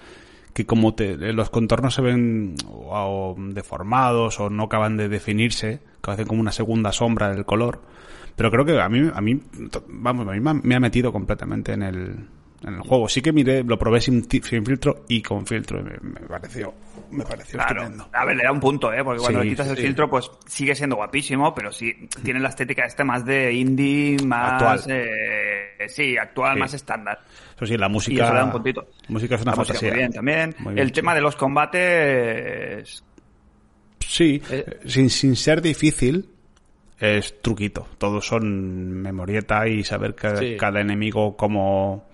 que 0.53 0.67
como 0.67 0.93
te, 0.93 1.15
los 1.17 1.49
contornos 1.49 1.95
se 1.95 2.03
ven 2.03 2.53
o, 2.67 2.91
o 2.93 3.35
deformados 3.39 4.39
o 4.39 4.51
no 4.51 4.65
acaban 4.65 4.97
de 4.97 5.09
definirse, 5.09 5.79
que 6.03 6.11
hacen 6.11 6.27
como 6.27 6.41
una 6.41 6.51
segunda 6.51 6.91
sombra 6.91 7.29
del 7.33 7.43
color. 7.45 7.81
Pero 8.35 8.49
creo 8.51 8.65
que 8.65 8.79
a 8.79 8.89
mí, 8.89 9.09
a 9.13 9.21
mí, 9.21 9.39
vamos, 9.87 10.27
a 10.27 10.31
mí 10.31 10.39
me 10.39 10.49
ha- 10.51 10.53
me 10.53 10.75
ha 10.75 10.79
metido 10.79 11.11
completamente 11.11 11.73
en 11.73 11.83
el, 11.83 12.15
en 12.63 12.73
el 12.75 12.79
juego. 12.81 13.07
Sí 13.09 13.21
que 13.21 13.31
miré, 13.33 13.63
lo 13.63 13.77
probé 13.77 14.01
sin, 14.01 14.23
sin 14.29 14.65
filtro 14.65 15.05
y 15.09 15.21
con 15.21 15.45
filtro 15.45 15.81
me, 15.83 15.91
me 16.01 16.19
pareció, 16.27 16.73
me 17.11 17.23
pareció 17.23 17.57
Claro. 17.59 17.81
estupendo. 17.83 18.09
A 18.13 18.25
ver, 18.25 18.37
le 18.37 18.43
da 18.43 18.51
un 18.51 18.59
punto, 18.59 18.91
¿eh? 18.93 19.03
Porque 19.03 19.19
cuando 19.21 19.39
Sí, 19.41 19.45
le 19.45 19.51
quitas 19.51 19.67
el 19.69 19.75
sí. 19.77 19.83
filtro, 19.83 20.09
pues 20.09 20.29
sigue 20.47 20.73
siendo 20.75 20.95
guapísimo, 20.95 21.53
pero 21.53 21.71
sí, 21.71 21.93
tiene 22.23 22.39
la 22.39 22.49
estética 22.49 22.85
este 22.85 23.03
más 23.03 23.25
de 23.25 23.53
indie, 23.53 24.17
más... 24.25 24.53
Actual. 24.53 24.81
Eh, 24.87 25.87
sí, 25.87 26.17
actual, 26.17 26.53
Sí. 26.55 26.59
más 26.59 26.73
estándar. 26.73 27.19
Eso 27.55 27.65
sí, 27.65 27.77
la 27.77 27.87
Y 27.87 27.89
música. 27.89 28.23
eso 28.23 28.33
le 28.33 28.39
da 28.39 28.45
un 28.45 28.51
puntito. 28.51 28.81
la 29.01 29.09
música 29.09 29.35
es 29.35 29.41
una 29.41 29.51
La 29.51 29.55
fantasía. 29.57 29.89
muy 29.89 29.97
bien 29.99 30.11
también. 30.11 30.55
Muy 30.59 30.73
bien 30.73 30.85
el 30.87 30.91
tema 30.91 31.13
de 31.15 31.21
los 31.21 31.35
combates... 31.35 33.03
Sí, 33.99 34.41
eh, 34.49 34.79
sin, 34.87 35.09
sin 35.09 35.35
ser 35.35 35.61
difícil, 35.61 36.27
es 37.01 37.41
truquito. 37.41 37.87
Todos 37.97 38.27
son 38.27 39.01
memorieta 39.01 39.67
y 39.67 39.83
saber 39.83 40.13
que 40.13 40.35
Sí. 40.37 40.57
cada 40.57 40.81
enemigo 40.81 41.35
como, 41.35 42.05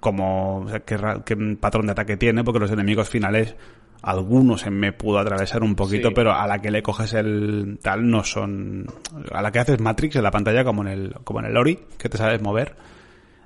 como 0.00 0.58
o 0.62 0.68
sea, 0.68 0.80
qué, 0.80 1.56
patrón 1.58 1.86
de 1.86 1.92
ataque 1.92 2.16
tiene, 2.16 2.42
porque 2.42 2.58
los 2.58 2.72
enemigos 2.72 3.08
finales, 3.08 3.54
algunos 4.02 4.68
me 4.68 4.92
pudo 4.92 5.20
atravesar 5.20 5.62
un 5.62 5.76
poquito, 5.76 6.08
Sí. 6.08 6.14
pero 6.16 6.32
a 6.32 6.48
la 6.48 6.58
que 6.58 6.72
le 6.72 6.82
coges 6.82 7.14
el 7.14 7.78
tal 7.80 8.10
no 8.10 8.24
son... 8.24 8.86
A 9.30 9.40
la 9.40 9.52
que 9.52 9.60
haces 9.60 9.80
Matrix 9.80 10.16
en 10.16 10.24
la 10.24 10.32
pantalla, 10.32 10.64
como 10.64 10.82
en 10.82 10.88
el, 10.88 11.14
como 11.22 11.38
en 11.38 11.46
el 11.46 11.56
Ori, 11.56 11.78
que 11.96 12.08
te 12.08 12.18
sabes 12.18 12.42
mover, 12.42 12.74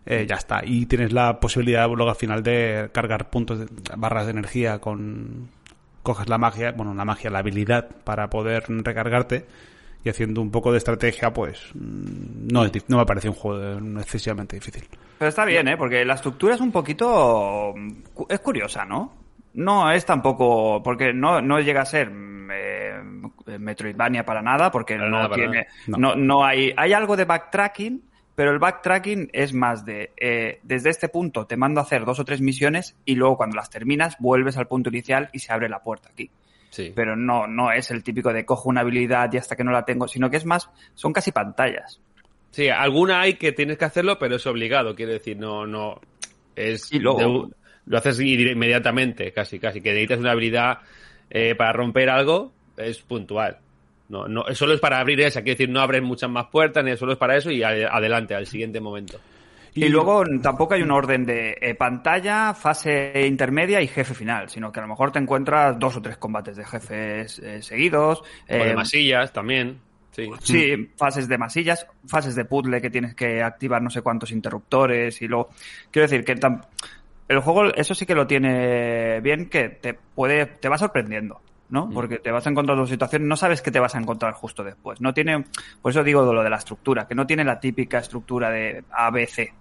eh, 0.07 0.25
ya 0.27 0.37
está. 0.37 0.63
Y 0.65 0.87
tienes 0.87 1.13
la 1.13 1.39
posibilidad 1.39 1.87
luego 1.87 2.09
al 2.09 2.17
final 2.17 2.43
de 2.43 2.89
cargar 2.93 3.29
puntos, 3.29 3.59
de, 3.59 3.67
barras 3.97 4.25
de 4.25 4.31
energía 4.31 4.79
con... 4.79 5.51
Coges 6.03 6.29
la 6.29 6.39
magia, 6.39 6.71
bueno, 6.71 6.95
la 6.95 7.05
magia, 7.05 7.31
la 7.31 7.41
habilidad 7.41 7.89
para 8.05 8.31
poder 8.31 8.65
recargarte 8.69 9.45
y 10.07 10.11
haciendo 10.11 10.41
un 10.41 10.51
poco 10.51 10.71
de 10.71 10.79
estrategia, 10.79 11.33
pues 11.33 11.71
mm, 11.75 12.49
no, 12.53 12.65
es, 12.65 12.89
no 12.89 12.99
me 12.99 13.05
parece 13.05 13.29
un 13.29 13.35
juego 13.35 13.81
no 13.81 14.01
excesivamente 14.01 14.57
difícil. 14.57 14.85
Pero 15.19 15.29
está 15.29 15.45
bien, 15.45 15.67
¿eh? 15.69 15.77
Porque 15.77 16.05
la 16.05 16.15
estructura 16.15 16.55
es 16.55 16.61
un 16.61 16.71
poquito... 16.71 17.75
Es 18.29 18.41
curiosa, 18.41 18.85
¿no? 18.85 19.13
No 19.55 19.91
es 19.91 20.05
tampoco... 20.07 20.83
Porque 20.83 21.13
no, 21.13 21.41
no 21.41 21.59
llega 21.61 21.83
a 21.83 21.87
ser 21.87 22.11
mm, 22.11 22.51
eh, 22.53 23.03
Metroidvania 23.59 24.25
para 24.25 24.43
nada, 24.43 24.71
porque 24.71 24.95
Para 24.97 25.09
no 25.11 25.23
nada, 25.23 25.35
tiene... 25.35 25.67
nada. 25.87 25.99
No. 26.01 26.15
no 26.15 26.45
hay... 26.45 26.73
Hay 26.77 26.93
algo 26.93 27.17
de 27.17 27.25
backtracking, 27.25 28.03
pero 28.35 28.53
el 28.53 28.59
backtracking 28.59 29.31
es 29.33 29.53
más 29.55 29.85
de... 29.85 30.13
eh, 30.17 30.61
desde 30.63 30.91
este 30.91 31.09
punto 31.09 31.47
te 31.47 31.57
mando 31.57 31.81
a 31.81 31.85
hacer 31.85 32.05
dos 32.05 32.21
o 32.21 32.25
tres 32.25 32.41
misiones 32.41 32.95
y 33.05 33.17
luego 33.17 33.39
cuando 33.39 33.57
las 33.57 33.71
terminas 33.71 34.17
vuelves 34.21 34.57
al 34.57 34.69
punto 34.69 34.91
inicial 34.91 35.31
y 35.33 35.41
se 35.41 35.53
abre 35.53 35.69
la 35.69 35.83
puerta 35.83 36.11
aquí. 36.11 36.31
Sí. 36.71 36.93
Pero 36.95 37.17
no, 37.17 37.47
no 37.47 37.73
es 37.73 37.91
el 37.91 38.03
típico 38.03 38.33
de 38.33 38.45
cojo 38.45 38.69
una 38.69 38.83
habilidad 38.83 39.33
y 39.33 39.39
hasta 39.39 39.57
que 39.57 39.65
no 39.65 39.73
la 39.73 39.85
tengo, 39.85 40.07
sino 40.09 40.29
que 40.31 40.37
es 40.37 40.45
más... 40.45 40.69
Son 40.95 41.13
casi 41.13 41.33
pantallas. 41.33 42.01
Sí, 42.51 42.69
alguna 42.69 43.21
hay 43.21 43.35
que 43.35 43.53
tienes 43.53 43.79
que 43.79 43.85
hacerlo, 43.85 44.19
pero 44.19 44.37
es 44.37 44.47
obligado, 44.47 44.95
quiero 44.95 45.13
decir, 45.13 45.37
no, 45.37 45.67
no, 45.67 46.01
es, 46.55 46.91
Y 46.93 46.99
luego- 46.99 47.43
un- 47.45 47.55
lo 47.87 47.99
haces 47.99 48.19
inmediatamente, 48.21 49.33
casi, 49.33 49.59
casi, 49.59 49.81
que 49.81 49.91
necesitas 49.91 50.19
una 50.19 50.33
habilidad 50.33 50.79
eh, 51.31 51.55
para 51.55 51.73
romper 51.73 52.11
algo, 52.11 52.53
es 52.77 53.01
puntual. 53.03 53.59
No, 54.09 54.27
no, 54.29 54.45
solo 54.55 54.75
es 54.75 54.81
para 54.81 54.99
abrir 55.01 55.21
esa, 55.21 55.43
quiero 55.43 55.55
decir, 55.59 55.69
no 55.69 55.81
abres 55.81 56.03
muchas 56.03 56.31
más 56.31 56.47
puertas, 56.47 56.85
ni 56.85 56.97
solo 56.97 57.13
es 57.13 57.19
para 57.19 57.37
eso 57.37 57.51
y 57.51 57.63
adelante, 57.63 58.35
al 58.35 58.47
siguiente 58.47 58.81
momento. 58.81 59.21
Y, 59.77 59.91
luego 59.91 60.25
tampoco 60.43 60.73
hay 60.73 60.83
un 60.83 60.91
orden 60.91 61.27
de 61.27 61.59
eh, 61.61 61.75
pantalla, 61.75 62.55
fase 62.55 63.27
intermedia 63.27 63.83
y 63.83 63.89
jefe 63.89 64.15
final, 64.15 64.49
sino 64.49 64.73
que 64.73 64.81
a 64.81 64.83
lo 64.83 64.89
mejor 64.89 65.13
te 65.13 65.19
encuentras 65.19 65.79
dos 65.79 65.97
o 65.97 66.03
tres 66.03 66.17
combates 66.17 66.57
de 66.57 66.65
jefes 66.65 67.39
eh, 67.41 67.61
seguidos. 67.61 68.21
O 68.21 68.25
de 68.55 68.71
eh, 68.71 68.75
masillas 68.75 69.35
también, 69.35 69.79
sí. 70.13 70.31
Sí, 70.41 70.91
fases 70.97 71.29
de 71.29 71.37
masillas, 71.37 71.87
fases 72.07 72.35
de 72.35 72.47
puzzle 72.47 72.81
que 72.81 72.89
tienes 72.89 73.15
que 73.15 73.43
activar 73.43 73.83
no 73.83 73.91
sé 73.91 74.01
cuántos 74.01 74.31
interruptores 74.31 75.21
y 75.21 75.29
luego... 75.29 75.51
Quiero 75.91 76.09
decir 76.09 76.25
que 76.25 76.35
el 77.29 77.41
juego 77.41 77.67
eso 77.75 77.95
sí 77.95 78.07
que 78.07 78.15
lo 78.15 78.27
tiene 78.27 79.21
bien, 79.21 79.51
que 79.51 79.69
te 79.69 79.93
puede 79.93 80.47
te 80.47 80.71
va 80.71 80.79
sorprendiendo, 80.79 81.43
¿no? 81.69 81.91
Porque 81.91 82.19
te 82.19 82.31
vas 82.31 82.47
a 82.47 82.51
encontrar 82.51 82.79
dos 82.79 82.89
situaciones, 82.89 83.29
no 83.29 83.37
sabes 83.37 83.61
qué 83.61 83.71
te 83.71 83.81
vas 83.81 83.95
a 83.95 83.99
encontrar 83.99 84.33
justo 84.33 84.65
después. 84.65 85.03
No 85.03 85.13
tiene... 85.13 85.45
Por 85.83 85.91
eso 85.91 86.03
digo 86.03 86.33
lo 86.33 86.43
de 86.43 86.49
la 86.49 86.57
estructura, 86.57 87.07
que 87.07 87.15
no 87.15 87.27
tiene 87.27 87.45
la 87.45 87.61
típica 87.61 87.99
estructura 87.99 88.51
de 88.51 88.83
ABC. 88.91 89.53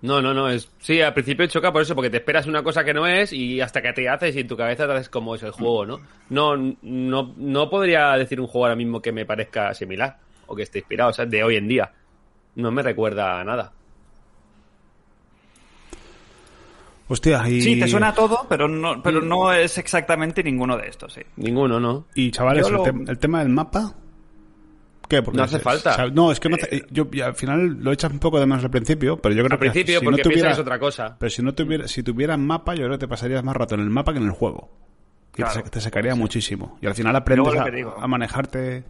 No, 0.00 0.22
no, 0.22 0.32
no, 0.32 0.48
es, 0.48 0.70
sí, 0.78 1.00
al 1.00 1.12
principio 1.12 1.46
choca 1.48 1.72
por 1.72 1.82
eso, 1.82 1.94
porque 1.96 2.08
te 2.10 2.18
esperas 2.18 2.46
una 2.46 2.62
cosa 2.62 2.84
que 2.84 2.94
no 2.94 3.04
es 3.06 3.32
y 3.32 3.60
hasta 3.60 3.82
que 3.82 3.92
te 3.92 4.08
haces 4.08 4.36
y 4.36 4.40
en 4.40 4.46
tu 4.48 4.56
cabeza 4.56 4.86
te 4.86 4.92
haces 4.92 5.08
como 5.08 5.34
es 5.34 5.42
el 5.42 5.50
juego, 5.50 5.84
¿no? 5.86 6.00
No, 6.30 6.56
no, 6.82 7.34
no 7.36 7.68
podría 7.68 8.12
decir 8.12 8.40
un 8.40 8.46
juego 8.46 8.66
ahora 8.66 8.76
mismo 8.76 9.02
que 9.02 9.10
me 9.10 9.26
parezca 9.26 9.74
similar 9.74 10.18
o 10.46 10.54
que 10.54 10.62
esté 10.62 10.78
inspirado, 10.78 11.10
o 11.10 11.12
sea, 11.12 11.26
de 11.26 11.42
hoy 11.42 11.56
en 11.56 11.66
día. 11.66 11.92
No 12.54 12.70
me 12.70 12.82
recuerda 12.82 13.40
a 13.40 13.44
nada. 13.44 13.72
Hostia, 17.08 17.42
y... 17.48 17.60
Sí, 17.62 17.80
te 17.80 17.88
suena 17.88 18.12
todo, 18.12 18.46
pero 18.48 18.68
no, 18.68 19.02
pero 19.02 19.22
no 19.22 19.50
es 19.52 19.78
exactamente 19.78 20.42
ninguno 20.42 20.76
de 20.76 20.88
estos, 20.88 21.14
sí. 21.14 21.22
Ninguno, 21.36 21.80
¿no? 21.80 22.06
Y 22.14 22.30
chavales, 22.30 22.66
el, 22.66 22.72
lo- 22.74 22.84
el 22.84 23.18
tema 23.18 23.38
del 23.40 23.48
mapa. 23.48 23.94
¿Qué? 25.08 25.22
Porque 25.22 25.38
No 25.38 25.44
hace 25.44 25.58
falta. 25.58 26.08
no, 26.12 26.30
es 26.30 26.38
que 26.38 26.48
no 26.50 26.56
hace- 26.56 26.84
yo 26.90 27.08
y 27.10 27.20
al 27.22 27.34
final 27.34 27.78
lo 27.80 27.92
echas 27.92 28.12
un 28.12 28.18
poco 28.18 28.38
de 28.38 28.46
menos 28.46 28.62
al 28.62 28.70
principio, 28.70 29.16
pero 29.16 29.34
yo 29.34 29.42
creo 29.42 29.54
Al 29.54 29.58
que 29.58 29.70
principio, 29.70 29.98
si 30.00 30.04
porque 30.04 30.22
no 30.22 30.28
tuviera, 30.30 30.60
otra 30.60 30.78
cosa. 30.78 31.16
Pero 31.18 31.30
si 31.30 31.42
no 31.42 31.54
tuviera, 31.54 31.88
si 31.88 32.02
tuvieras 32.02 32.38
mapa, 32.38 32.74
yo 32.74 32.80
creo 32.84 32.92
que 32.92 32.98
te 32.98 33.08
pasarías 33.08 33.42
más 33.42 33.56
rato 33.56 33.74
en 33.74 33.80
el 33.80 33.90
mapa 33.90 34.12
que 34.12 34.18
en 34.18 34.26
el 34.26 34.32
juego. 34.32 34.70
Y 35.32 35.36
te 35.36 35.42
Claro, 35.44 35.62
te, 35.70 35.80
sacaría 35.80 36.14
muchísimo. 36.14 36.78
Y 36.82 36.86
al 36.86 36.94
final 36.94 37.16
aprendes 37.16 37.54
a 37.56 38.06
manejarte. 38.06 38.84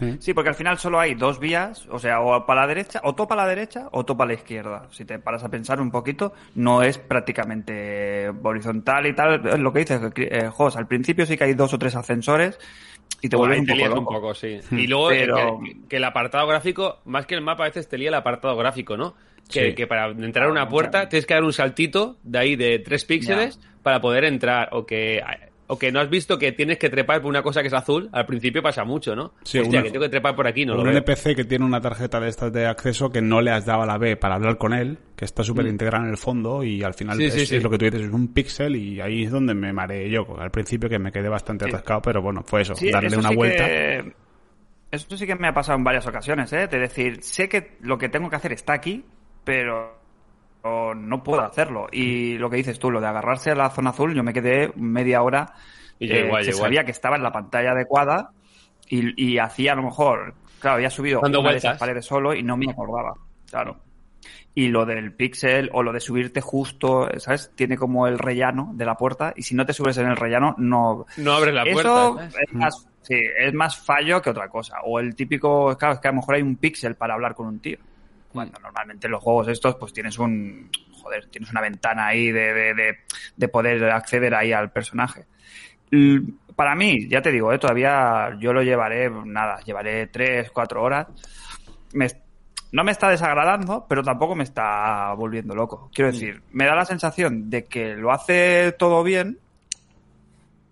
¿Eh? 0.00 0.16
Sí, 0.20 0.34
porque 0.34 0.48
al 0.50 0.54
final 0.54 0.78
solo 0.78 0.98
hay 1.00 1.14
dos 1.14 1.38
vías, 1.38 1.86
o 1.90 1.98
sea, 1.98 2.20
o 2.20 2.44
para 2.46 2.62
la 2.62 2.66
derecha, 2.66 3.00
o 3.04 3.14
topa 3.14 3.34
a 3.34 3.38
la 3.38 3.46
derecha 3.46 3.88
o 3.92 4.04
topa 4.04 4.24
a 4.24 4.26
la 4.26 4.34
izquierda. 4.34 4.86
Si 4.90 5.04
te 5.04 5.18
paras 5.18 5.44
a 5.44 5.48
pensar 5.48 5.80
un 5.80 5.90
poquito, 5.90 6.32
no 6.54 6.82
es 6.82 6.98
prácticamente 6.98 8.30
horizontal 8.42 9.06
y 9.06 9.14
tal. 9.14 9.46
Es 9.46 9.58
lo 9.58 9.72
que 9.72 9.80
dices, 9.80 10.00
eh, 10.16 10.48
Jos, 10.52 10.76
al 10.76 10.86
principio 10.86 11.26
sí 11.26 11.36
que 11.36 11.44
hay 11.44 11.54
dos 11.54 11.72
o 11.74 11.78
tres 11.78 11.94
ascensores 11.96 12.58
y 13.22 13.28
te 13.28 13.36
vuelves 13.36 13.60
un 13.60 13.66
te 13.66 13.72
poco 13.74 13.84
un 13.84 13.90
loco. 13.94 14.12
poco, 14.14 14.34
sí. 14.34 14.58
Y 14.72 14.86
luego 14.86 15.10
eh, 15.12 15.20
Pero- 15.26 15.60
que, 15.64 15.76
que 15.88 15.96
el 15.96 16.04
apartado 16.04 16.46
gráfico, 16.46 16.98
más 17.04 17.26
que 17.26 17.34
el 17.34 17.40
mapa, 17.42 17.64
a 17.64 17.68
veces 17.68 17.88
te 17.88 17.98
lía 17.98 18.08
el 18.08 18.14
apartado 18.14 18.56
gráfico, 18.56 18.96
¿no? 18.96 19.14
Que, 19.50 19.68
Sí. 19.70 19.74
que 19.76 19.86
para 19.86 20.08
entrar 20.08 20.48
a 20.48 20.50
una 20.50 20.62
Ah, 20.62 20.68
puerta 20.68 21.08
tienes 21.08 21.24
que 21.24 21.34
dar 21.34 21.44
un 21.44 21.52
saltito 21.52 22.16
de 22.24 22.38
ahí 22.38 22.56
de 22.56 22.80
tres 22.80 23.04
píxeles 23.04 23.60
para 23.82 24.00
poder 24.00 24.24
entrar. 24.24 24.70
O 24.72 24.84
que, 24.84 25.22
o 25.68 25.78
que 25.78 25.90
no 25.90 26.00
has 26.00 26.08
visto 26.10 26.38
que 26.38 26.52
tienes 26.52 26.78
que 26.78 26.88
trepar 26.90 27.20
por 27.20 27.28
una 27.28 27.42
cosa 27.42 27.60
que 27.62 27.68
es 27.68 27.74
azul. 27.74 28.08
Al 28.12 28.26
principio 28.26 28.62
pasa 28.62 28.84
mucho, 28.84 29.16
¿no? 29.16 29.32
Sí, 29.42 29.58
Hostia, 29.58 29.80
una- 29.80 29.82
que 29.84 29.90
tengo 29.90 30.04
que 30.04 30.10
trepar 30.10 30.36
por 30.36 30.46
aquí, 30.46 30.64
no 30.64 30.74
lo 30.74 30.80
un 30.80 30.86
veo. 30.88 30.92
NPC 30.98 31.34
que 31.34 31.44
tiene 31.44 31.64
una 31.64 31.80
tarjeta 31.80 32.20
de 32.20 32.28
estas 32.28 32.52
de 32.52 32.66
acceso 32.66 33.10
que 33.10 33.20
no 33.22 33.40
le 33.40 33.50
has 33.50 33.66
dado 33.66 33.82
a 33.82 33.86
la 33.86 33.98
B 33.98 34.16
para 34.16 34.36
hablar 34.36 34.58
con 34.58 34.72
él, 34.72 34.98
que 35.16 35.24
está 35.24 35.42
súper 35.42 35.66
integrada 35.66 36.04
en 36.04 36.10
el 36.10 36.16
fondo 36.18 36.62
y 36.62 36.82
al 36.82 36.94
final 36.94 37.16
Mm. 37.16 37.20
Sí, 37.20 37.24
es, 37.26 37.32
sí, 37.34 37.46
sí. 37.46 37.56
es 37.56 37.62
lo 37.62 37.70
que 37.70 37.78
tú 37.78 37.84
dices, 37.86 38.02
es 38.02 38.12
un 38.12 38.28
píxel 38.32 38.76
y 38.76 39.00
ahí 39.00 39.24
es 39.24 39.30
donde 39.30 39.54
me 39.54 39.72
mareé 39.72 40.08
yo. 40.10 40.26
Al 40.38 40.50
principio 40.50 40.88
que 40.88 40.98
me 40.98 41.10
quedé 41.10 41.28
bastante 41.28 41.64
Sí. 41.64 41.70
atascado, 41.70 42.02
pero 42.02 42.22
bueno, 42.22 42.42
fue 42.46 42.62
eso, 42.62 42.74
Sí, 42.74 42.90
darle 42.90 43.08
eso 43.08 43.18
una 43.20 43.30
sí 43.30 43.34
vuelta. 43.36 43.66
que- 43.66 44.12
Eso 44.92 45.16
sí 45.16 45.26
que 45.26 45.34
me 45.34 45.48
ha 45.48 45.52
pasado 45.52 45.76
en 45.78 45.84
varias 45.84 46.06
ocasiones, 46.06 46.52
¿eh? 46.52 46.68
De 46.68 46.78
decir, 46.78 47.18
sé 47.22 47.48
que 47.48 47.76
lo 47.80 47.98
que 47.98 48.08
tengo 48.08 48.30
que 48.30 48.36
hacer 48.36 48.52
está 48.52 48.72
aquí, 48.74 49.04
pero 49.42 49.98
no 50.94 51.22
puedo 51.22 51.42
hacerlo. 51.42 51.86
Y 51.92 52.38
lo 52.38 52.50
que 52.50 52.56
dices 52.56 52.78
tú, 52.78 52.90
lo 52.90 53.00
de 53.00 53.06
agarrarse 53.06 53.50
a 53.50 53.54
la 53.54 53.70
zona 53.70 53.90
azul, 53.90 54.14
yo 54.14 54.22
me 54.22 54.32
quedé 54.32 54.72
media 54.76 55.22
hora 55.22 55.52
Y 55.98 56.10
eh, 56.10 56.24
igual, 56.26 56.40
que 56.42 56.50
yo 56.50 56.56
igual. 56.56 56.68
sabía 56.68 56.84
que 56.84 56.90
estaba 56.92 57.16
en 57.16 57.22
la 57.22 57.32
pantalla 57.32 57.72
adecuada 57.72 58.30
y, 58.88 59.32
y 59.32 59.38
hacía 59.38 59.72
a 59.72 59.76
lo 59.76 59.82
mejor, 59.82 60.34
claro, 60.60 60.76
había 60.76 60.90
subido 60.90 61.20
Dando 61.20 61.40
una 61.40 61.50
de 61.52 61.56
esas 61.58 61.78
paredes 61.78 62.04
solo 62.06 62.34
y 62.34 62.42
no 62.42 62.56
me 62.56 62.70
acordaba, 62.70 63.14
claro. 63.50 63.78
Y 64.54 64.68
lo 64.68 64.86
del 64.86 65.12
pixel 65.12 65.68
o 65.74 65.82
lo 65.82 65.92
de 65.92 66.00
subirte 66.00 66.40
justo, 66.40 67.08
¿sabes? 67.18 67.52
Tiene 67.54 67.76
como 67.76 68.06
el 68.06 68.18
rellano 68.18 68.70
de 68.74 68.86
la 68.86 68.94
puerta 68.94 69.34
y 69.36 69.42
si 69.42 69.54
no 69.54 69.66
te 69.66 69.72
subes 69.74 69.98
en 69.98 70.06
el 70.08 70.16
rellano 70.16 70.54
no, 70.58 71.04
No 71.18 71.32
abres 71.32 71.54
la 71.54 71.62
eso 71.64 71.72
puerta. 71.74 72.30
¿sabes? 72.30 72.34
es 72.48 72.54
más, 72.54 72.88
sí, 73.02 73.16
es 73.38 73.52
más 73.52 73.76
fallo 73.76 74.22
que 74.22 74.30
otra 74.30 74.48
cosa. 74.48 74.76
O 74.84 74.98
el 74.98 75.14
típico, 75.14 75.76
claro, 75.76 75.94
es 75.94 76.00
que 76.00 76.08
a 76.08 76.10
lo 76.12 76.16
mejor 76.16 76.36
hay 76.36 76.42
un 76.42 76.56
píxel 76.56 76.94
para 76.94 77.14
hablar 77.14 77.34
con 77.34 77.46
un 77.48 77.58
tío. 77.60 77.78
Cuando 78.36 78.60
normalmente 78.60 79.06
en 79.06 79.12
los 79.12 79.22
juegos 79.22 79.48
estos, 79.48 79.76
pues 79.76 79.92
tienes 79.92 80.18
un, 80.18 80.70
joder, 81.02 81.26
tienes 81.26 81.50
una 81.50 81.62
ventana 81.62 82.08
ahí 82.08 82.30
de, 82.30 82.52
de, 82.52 82.74
de, 82.74 82.98
de 83.34 83.48
poder 83.48 83.82
acceder 83.90 84.34
ahí 84.34 84.52
al 84.52 84.70
personaje. 84.70 85.24
Para 86.54 86.74
mí, 86.74 87.08
ya 87.08 87.22
te 87.22 87.32
digo, 87.32 87.52
¿eh? 87.52 87.58
todavía 87.58 88.36
yo 88.38 88.52
lo 88.52 88.62
llevaré, 88.62 89.10
nada, 89.10 89.60
llevaré 89.60 90.06
tres, 90.08 90.50
cuatro 90.50 90.82
horas. 90.82 91.06
Me, 91.92 92.08
no 92.72 92.84
me 92.84 92.92
está 92.92 93.08
desagradando, 93.08 93.86
pero 93.88 94.02
tampoco 94.02 94.34
me 94.34 94.44
está 94.44 95.12
volviendo 95.14 95.54
loco. 95.54 95.90
Quiero 95.94 96.12
decir, 96.12 96.42
me 96.52 96.66
da 96.66 96.74
la 96.74 96.84
sensación 96.84 97.48
de 97.48 97.64
que 97.64 97.94
lo 97.94 98.12
hace 98.12 98.72
todo 98.72 99.02
bien, 99.02 99.38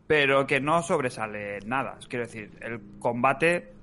pero 0.06 0.46
que 0.46 0.60
no 0.60 0.82
sobresale 0.82 1.60
nada. 1.66 1.98
Quiero 2.08 2.26
decir, 2.26 2.50
el 2.60 2.80
combate 2.98 3.73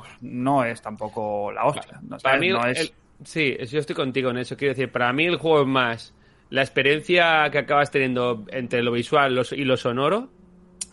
pues, 0.00 0.12
no 0.22 0.64
es 0.64 0.80
tampoco 0.82 1.52
la 1.52 1.64
hostia. 1.64 2.00
No, 2.02 2.18
Para 2.18 2.38
mí, 2.38 2.48
No 2.50 2.64
el- 2.64 2.76
es- 2.76 2.92
sí, 3.24 3.56
yo 3.70 3.78
estoy 3.78 3.94
contigo 3.96 4.30
en 4.30 4.38
eso. 4.38 4.56
Quiero 4.56 4.72
decir, 4.74 4.90
para 4.90 5.12
mí 5.12 5.26
el 5.26 5.36
juego 5.36 5.62
es 5.62 5.66
más 5.66 6.14
la 6.50 6.62
experiencia 6.62 7.48
que 7.50 7.58
acabas 7.58 7.90
teniendo 7.90 8.44
entre 8.50 8.82
lo 8.82 8.92
visual 8.92 9.34
los- 9.34 9.52
y 9.52 9.64
lo 9.64 9.76
sonoro, 9.76 10.28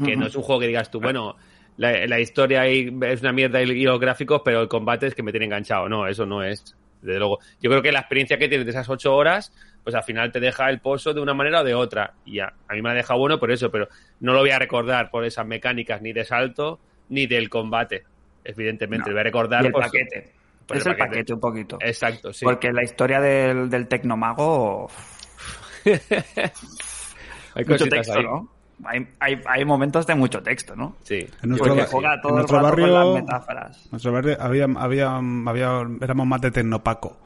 que 0.04 0.12
Ujú. 0.12 0.20
no 0.20 0.28
es 0.28 0.36
un 0.36 0.43
juego 0.43 0.62
que 0.62 0.67
digas 0.67 0.91
tú, 0.91 1.00
bueno, 1.02 1.36
la, 1.78 2.06
la 2.08 2.20
historia 2.20 2.65
es 2.67 3.22
una 3.22 3.32
mierda 3.32 3.62
y 3.62 3.84
los 3.84 4.00
gráficos, 4.00 4.41
pero 4.43 4.62
el 4.62 4.67
combate 4.67 5.08
es 5.08 5.15
que 5.15 5.24
me 5.24 5.32
tiene 5.32 5.46
enganchado. 5.46 5.88
No, 5.89 6.08
eso 6.08 6.26
no 6.26 6.43
es. 6.43 6.76
Desde 7.02 7.20
luego. 7.20 7.38
Yo 7.62 7.70
creo 7.70 7.82
que 7.84 7.91
la 7.91 8.00
experiencia 8.00 8.39
que 8.39 8.48
tienes 8.50 8.65
de 8.65 8.72
esas 8.72 8.89
ocho 8.89 9.15
horas, 9.15 9.54
pues 9.84 9.96
al 9.96 10.04
final 10.04 10.32
te 10.32 10.39
deja 10.39 10.67
el 10.72 10.80
pozo 10.80 11.13
de 11.13 11.22
una 11.22 11.36
manera 11.36 11.62
o 11.62 11.63
de 11.63 11.76
otra. 11.76 12.15
Y 12.26 12.38
ya, 12.38 12.54
a 12.67 12.74
mí 12.74 12.82
me 12.82 12.89
ha 12.89 12.93
dejado 12.93 13.20
bueno 13.20 13.39
por 13.39 13.52
eso, 13.52 13.70
pero 13.70 13.88
no 14.20 14.34
lo 14.34 14.39
voy 14.39 14.50
a 14.50 14.58
recordar 14.58 15.12
por 15.12 15.24
esas 15.24 15.46
mecánicas 15.46 16.02
ni 16.02 16.12
de 16.12 16.26
salto 16.26 16.80
ni 17.10 17.28
del 17.28 17.50
combate. 17.50 18.04
Evidentemente, 18.48 19.12
No. 19.12 19.20
a 19.20 19.24
recordar 19.24 19.64
y 19.64 19.68
el 19.68 19.72
por- 19.72 19.84
paquete. 19.84 20.34
por 20.66 20.78
es 20.78 20.86
el 20.86 20.92
el 20.92 20.98
paquete. 20.98 21.16
paquete 21.16 21.34
un 21.34 21.40
poquito. 21.40 21.78
Exacto, 21.82 22.32
sí. 22.34 22.46
Porque 22.46 22.72
la 22.72 22.84
historia 22.84 23.20
del, 23.22 23.70
del 23.70 23.88
tecnomago. 23.88 24.90
Hay 27.56 27.66
mucho 27.66 27.86
texto, 27.88 28.14
ahí. 28.18 28.24
¿no? 28.24 28.50
Hay, 28.86 29.08
hay, 29.20 29.42
hay 29.48 29.66
momentos 29.66 30.06
de 30.06 30.14
mucho 30.14 30.44
texto, 30.44 30.76
¿no? 30.76 30.98
Sí. 31.04 31.28
En 31.42 31.50
nuestro, 31.50 31.74
Porque 31.74 31.90
juega 31.90 32.22
todo 32.22 32.34
en 32.34 32.36
el 32.36 32.42
nuestro 32.42 32.58
rato 32.60 32.70
con 32.76 32.80
barrio, 32.82 33.14
las 33.14 33.24
metáforas. 33.24 33.84
en 33.86 33.92
nuestro 33.92 34.12
barrio 34.12 34.38
había, 34.40 34.66
había, 34.78 35.16
había, 35.18 35.82
éramos 36.02 36.28
más 36.28 36.42
de 36.42 36.52
tecnopaco. 36.52 37.18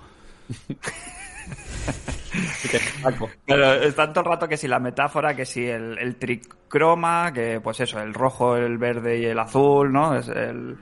Pero 3.46 3.74
es 3.74 3.96
tanto 3.96 4.22
el 4.22 4.26
rato 4.26 4.48
que 4.48 4.58
si 4.58 4.68
la 4.68 4.80
metáfora, 4.80 5.36
que 5.36 5.46
si 5.46 5.66
el, 5.66 5.98
el 5.98 6.16
tricroma, 6.16 7.32
que 7.34 7.60
pues 7.62 7.80
eso, 7.82 8.00
el 8.00 8.14
rojo, 8.14 8.56
el 8.56 8.78
verde 8.78 9.20
y 9.20 9.26
el 9.26 9.40
azul, 9.40 9.92
¿no? 9.92 10.16
Es 10.16 10.28
el, 10.30 10.78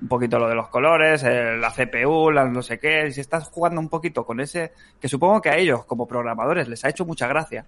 un 0.00 0.08
poquito 0.08 0.38
lo 0.38 0.48
de 0.48 0.54
los 0.54 0.68
colores, 0.68 1.22
el- 1.24 1.60
la 1.60 1.70
CPU, 1.70 2.30
la 2.30 2.44
no 2.44 2.62
sé 2.62 2.78
qué. 2.78 3.10
Si 3.12 3.20
estás 3.20 3.48
jugando 3.48 3.80
un 3.80 3.88
poquito 3.88 4.24
con 4.24 4.40
ese, 4.40 4.72
que 5.00 5.08
supongo 5.08 5.40
que 5.40 5.50
a 5.50 5.56
ellos 5.56 5.84
como 5.84 6.06
programadores 6.06 6.68
les 6.68 6.84
ha 6.84 6.88
hecho 6.90 7.04
mucha 7.04 7.26
gracia. 7.26 7.64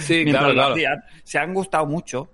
Sí, 0.00 0.14
mientras 0.24 0.44
claro, 0.44 0.54
claro. 0.54 0.74
hacían, 0.74 1.04
se 1.24 1.38
han 1.38 1.52
gustado 1.54 1.86
mucho, 1.86 2.28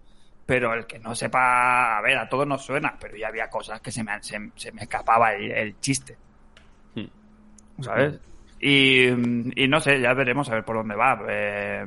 pero 0.46 0.74
el 0.74 0.86
que 0.86 0.98
no 0.98 1.14
sepa, 1.14 1.96
a 1.98 2.00
ver, 2.02 2.18
a 2.18 2.28
todos 2.28 2.46
nos 2.46 2.62
suena, 2.64 2.94
pero 3.00 3.16
ya 3.16 3.28
había 3.28 3.48
cosas 3.48 3.80
que 3.80 3.90
se 3.90 4.04
me, 4.04 4.22
se, 4.22 4.38
se 4.56 4.72
me 4.72 4.82
escapaba 4.82 5.32
el, 5.32 5.50
el 5.50 5.80
chiste. 5.80 6.16
Hmm. 6.94 7.82
¿Sabes? 7.82 8.20
Y, 8.60 9.08
y 9.08 9.68
no 9.68 9.80
sé, 9.80 10.00
ya 10.00 10.12
veremos 10.14 10.48
a 10.50 10.54
ver 10.54 10.64
por 10.64 10.76
dónde 10.76 10.94
va. 10.94 11.18
eh, 11.28 11.86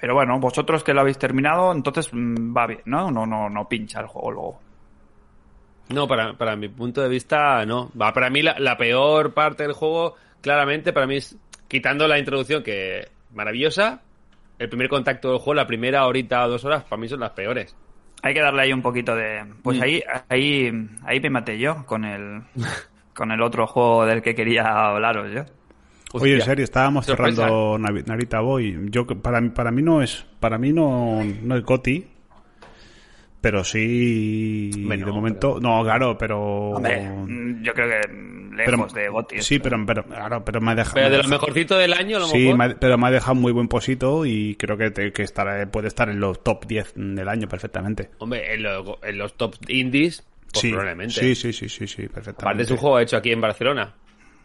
pero 0.00 0.14
bueno, 0.14 0.38
vosotros 0.40 0.82
que 0.82 0.92
lo 0.92 1.00
habéis 1.02 1.18
terminado, 1.18 1.70
entonces 1.72 2.08
mm, 2.12 2.56
va 2.56 2.66
bien, 2.66 2.80
¿no? 2.86 3.10
No, 3.12 3.24
no, 3.24 3.48
no 3.48 3.68
pincha 3.68 4.00
el 4.00 4.06
juego 4.08 4.32
luego. 4.32 4.60
No, 5.92 6.06
para, 6.08 6.32
para 6.34 6.56
mi 6.56 6.68
punto 6.68 7.00
de 7.02 7.08
vista, 7.08 7.64
no. 7.66 7.90
Va, 8.00 8.12
para 8.12 8.30
mí 8.30 8.42
la, 8.42 8.56
la 8.58 8.76
peor 8.76 9.32
parte 9.34 9.62
del 9.64 9.72
juego, 9.72 10.14
claramente, 10.40 10.92
para 10.92 11.06
mí 11.06 11.16
es 11.16 11.36
quitando 11.68 12.06
la 12.08 12.18
introducción, 12.18 12.62
que 12.62 13.08
maravillosa, 13.34 14.00
el 14.58 14.68
primer 14.68 14.88
contacto 14.88 15.30
del 15.30 15.38
juego, 15.38 15.54
la 15.54 15.66
primera 15.66 16.06
horita 16.06 16.44
o 16.44 16.48
dos 16.50 16.64
horas, 16.64 16.84
para 16.84 17.00
mí 17.00 17.08
son 17.08 17.20
las 17.20 17.30
peores. 17.30 17.74
Hay 18.22 18.34
que 18.34 18.40
darle 18.40 18.62
ahí 18.62 18.72
un 18.72 18.82
poquito 18.82 19.16
de. 19.16 19.44
Pues 19.62 19.78
Mm. 19.78 19.82
ahí, 19.82 20.02
ahí, 20.28 20.72
ahí 21.04 21.20
me 21.20 21.30
maté 21.30 21.58
yo 21.58 21.84
con 21.86 22.04
el, 22.04 22.42
con 23.14 23.32
el 23.32 23.42
otro 23.42 23.66
juego 23.66 24.06
del 24.06 24.22
que 24.22 24.34
quería 24.34 24.62
hablaros 24.86 25.32
yo. 25.32 25.42
Oye, 26.14 26.34
en 26.34 26.42
serio, 26.42 26.62
estábamos 26.64 27.06
Sorpresa. 27.06 27.46
cerrando 27.46 27.78
Narita 27.78 28.40
Boy. 28.40 28.78
Yo 28.90 29.06
que- 29.06 29.16
para 29.16 29.40
mí- 29.40 29.48
para 29.50 29.70
mí 29.72 29.82
no 29.82 30.02
es 30.02 30.26
para 30.40 30.58
mí 30.58 30.70
no, 30.72 31.20
no 31.42 31.56
es 31.56 31.64
Goti, 31.64 32.06
pero 33.42 33.62
sí 33.64 34.70
Hombre, 34.74 34.96
no, 34.98 35.06
de 35.06 35.12
momento 35.12 35.58
no 35.60 35.82
claro, 35.82 36.16
pero 36.16 36.70
Hombre, 36.70 37.02
mm, 37.10 37.62
yo 37.62 37.74
creo 37.74 37.88
que 37.90 38.08
mm, 38.08 38.56
pero- 38.56 38.70
lejos 38.76 38.94
de 38.94 39.08
Goti. 39.08 39.42
sí, 39.42 39.58
pero 39.58 39.84
pero 39.84 40.04
claro, 40.04 40.44
pero 40.44 40.60
me 40.60 40.70
ha 40.72 40.74
dejado 40.74 40.94
Pero 40.94 41.10
de 41.10 41.22
lo 41.22 41.28
mejorcito 41.28 41.76
del 41.76 41.92
año, 41.92 42.16
a 42.16 42.20
lo 42.20 42.26
Sí, 42.28 42.38
mejor. 42.38 42.56
me 42.58 42.64
ha- 42.64 42.76
pero 42.78 42.96
me 42.98 43.06
ha 43.08 43.10
dejado 43.10 43.34
muy 43.34 43.52
buen 43.52 43.68
posito 43.68 44.24
y 44.24 44.54
creo 44.56 44.76
que, 44.78 44.90
te- 44.90 45.12
que 45.12 45.22
estará, 45.22 45.66
puede 45.70 45.88
estar 45.88 46.08
en 46.08 46.20
los 46.20 46.42
top 46.42 46.66
10 46.66 46.92
del 46.96 47.28
año 47.28 47.48
perfectamente. 47.48 48.10
Hombre, 48.18 48.54
en, 48.54 48.62
lo- 48.62 48.98
en 49.04 49.18
los 49.18 49.34
top 49.36 49.56
indies, 49.68 50.24
pues 50.52 50.60
sí, 50.62 50.68
probablemente. 50.70 51.14
sí, 51.14 51.34
sí, 51.34 51.52
sí, 51.52 51.68
sí, 51.68 51.86
sí, 51.86 52.02
perfectamente. 52.08 52.42
Aparte 52.42 52.62
es 52.62 52.70
un 52.70 52.76
juego 52.76 52.98
hecho 53.00 53.16
aquí 53.16 53.32
en 53.32 53.40
Barcelona. 53.40 53.94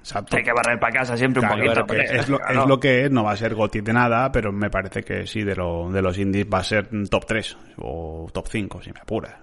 Exacto. 0.08 0.38
Hay 0.38 0.43
que 0.43 0.54
barrer 0.54 0.80
para 0.80 0.93
casa 1.00 1.17
siempre 1.17 1.41
un 1.41 1.50
poquito. 1.50 1.65
claro, 1.74 1.86
porque- 1.88 2.04
es, 2.04 2.30
lo, 2.30 2.38
claro. 2.39 2.62
es 2.62 2.67
lo 2.67 2.80
que 2.80 3.06
es, 3.06 3.12
no 3.12 3.26
va 3.26 3.34
a 3.34 3.36
ser 3.38 3.56
GOTY 3.56 3.82
de 3.82 3.91
nada, 3.91 4.32
pero 4.32 4.54
me 4.54 4.70
parece 4.70 5.04
que 5.04 5.28
sí, 5.28 5.43
de, 5.43 5.54
lo, 5.54 5.91
de 5.91 6.02
los 6.02 6.17
indies 6.17 6.48
va 6.52 6.60
a 6.60 6.63
ser 6.63 6.89
top 7.10 7.26
3 7.26 7.58
o 7.80 8.30
top 8.32 8.48
5, 8.50 8.82
si 8.84 8.93
me 8.93 9.02
apura. 9.02 9.38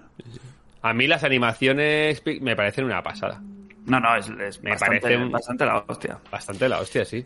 A 0.81 0.93
mí 0.93 1.05
las 1.05 1.23
animaciones 1.23 2.23
me 2.41 2.55
parecen 2.55 2.85
una 2.85 3.03
pasada. 3.03 3.39
No, 3.85 3.99
no, 3.99 4.15
es, 4.15 4.27
es 4.27 4.63
Me 4.63 4.71
bastante, 4.71 4.99
parece 5.01 5.21
un- 5.23 5.31
bastante 5.31 5.65
la 5.67 5.83
hostia. 5.87 6.17
Bastante 6.31 6.67
la 6.67 6.79
hostia, 6.79 7.05
sí. 7.05 7.23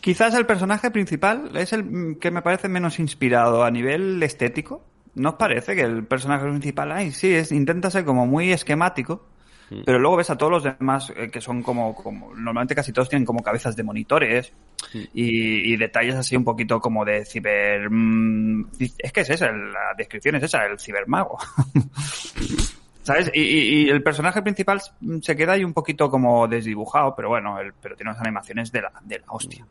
Quizás 0.00 0.34
el 0.34 0.46
personaje 0.46 0.90
principal 0.90 1.50
es 1.54 1.72
el 1.74 2.16
que 2.18 2.30
me 2.30 2.40
parece 2.42 2.68
menos 2.68 2.98
inspirado 2.98 3.62
a 3.64 3.70
nivel 3.70 4.22
estético. 4.22 4.84
¿No 5.14 5.30
os 5.30 5.34
parece 5.34 5.74
que 5.76 5.82
el 5.82 6.04
personaje 6.04 6.46
principal, 6.46 6.90
ay, 6.92 7.10
sí, 7.12 7.34
es, 7.34 7.52
intenta 7.52 7.90
ser 7.90 8.04
como 8.06 8.26
muy 8.26 8.50
esquemático, 8.52 9.26
Mm. 9.72 9.82
pero 9.84 9.98
luego 9.98 10.16
ves 10.16 10.30
a 10.30 10.36
todos 10.36 10.52
los 10.52 10.62
demás 10.64 11.12
eh, 11.16 11.30
que 11.30 11.40
son 11.40 11.62
como, 11.62 11.94
como, 11.94 12.34
normalmente 12.34 12.74
casi 12.74 12.92
todos 12.92 13.08
tienen 13.08 13.24
como 13.26 13.42
cabezas 13.42 13.74
de 13.76 13.82
monitores 13.82 14.52
Mm. 14.94 14.98
y, 15.14 15.72
y 15.72 15.76
detalles 15.76 16.16
así 16.16 16.36
un 16.36 16.42
poquito 16.44 16.80
como 16.80 17.04
de 17.04 17.24
ciber... 17.24 17.88
mm, 17.88 18.66
es 18.98 19.12
que 19.12 19.20
es 19.20 19.30
esa, 19.30 19.50
la 19.52 19.94
descripción 19.96 20.34
es 20.34 20.42
esa, 20.42 20.66
el 20.66 20.78
cibermago. 20.78 21.38
¿Sabes? 23.02 23.30
Y, 23.34 23.40
y- 23.40 23.84
y 23.86 23.88
el 23.90 24.02
personaje 24.02 24.42
principal 24.42 24.80
se 25.22 25.36
queda 25.36 25.52
ahí 25.52 25.64
un 25.64 25.72
poquito 25.72 26.08
como 26.10 26.46
desdibujado, 26.46 27.14
pero 27.16 27.28
bueno, 27.30 27.58
el- 27.58 27.72
pero 27.74 27.96
tiene 27.96 28.10
unas 28.10 28.20
animaciones 28.22 28.70
de 28.70 28.82
la, 28.82 28.92
de 29.02 29.18
la 29.18 29.24
hostia. 29.28 29.66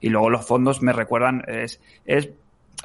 Y 0.00 0.10
luego 0.10 0.30
los 0.30 0.46
fondos 0.46 0.80
me 0.82 0.92
recuerdan, 0.92 1.42
es, 1.48 1.80
es 2.04 2.28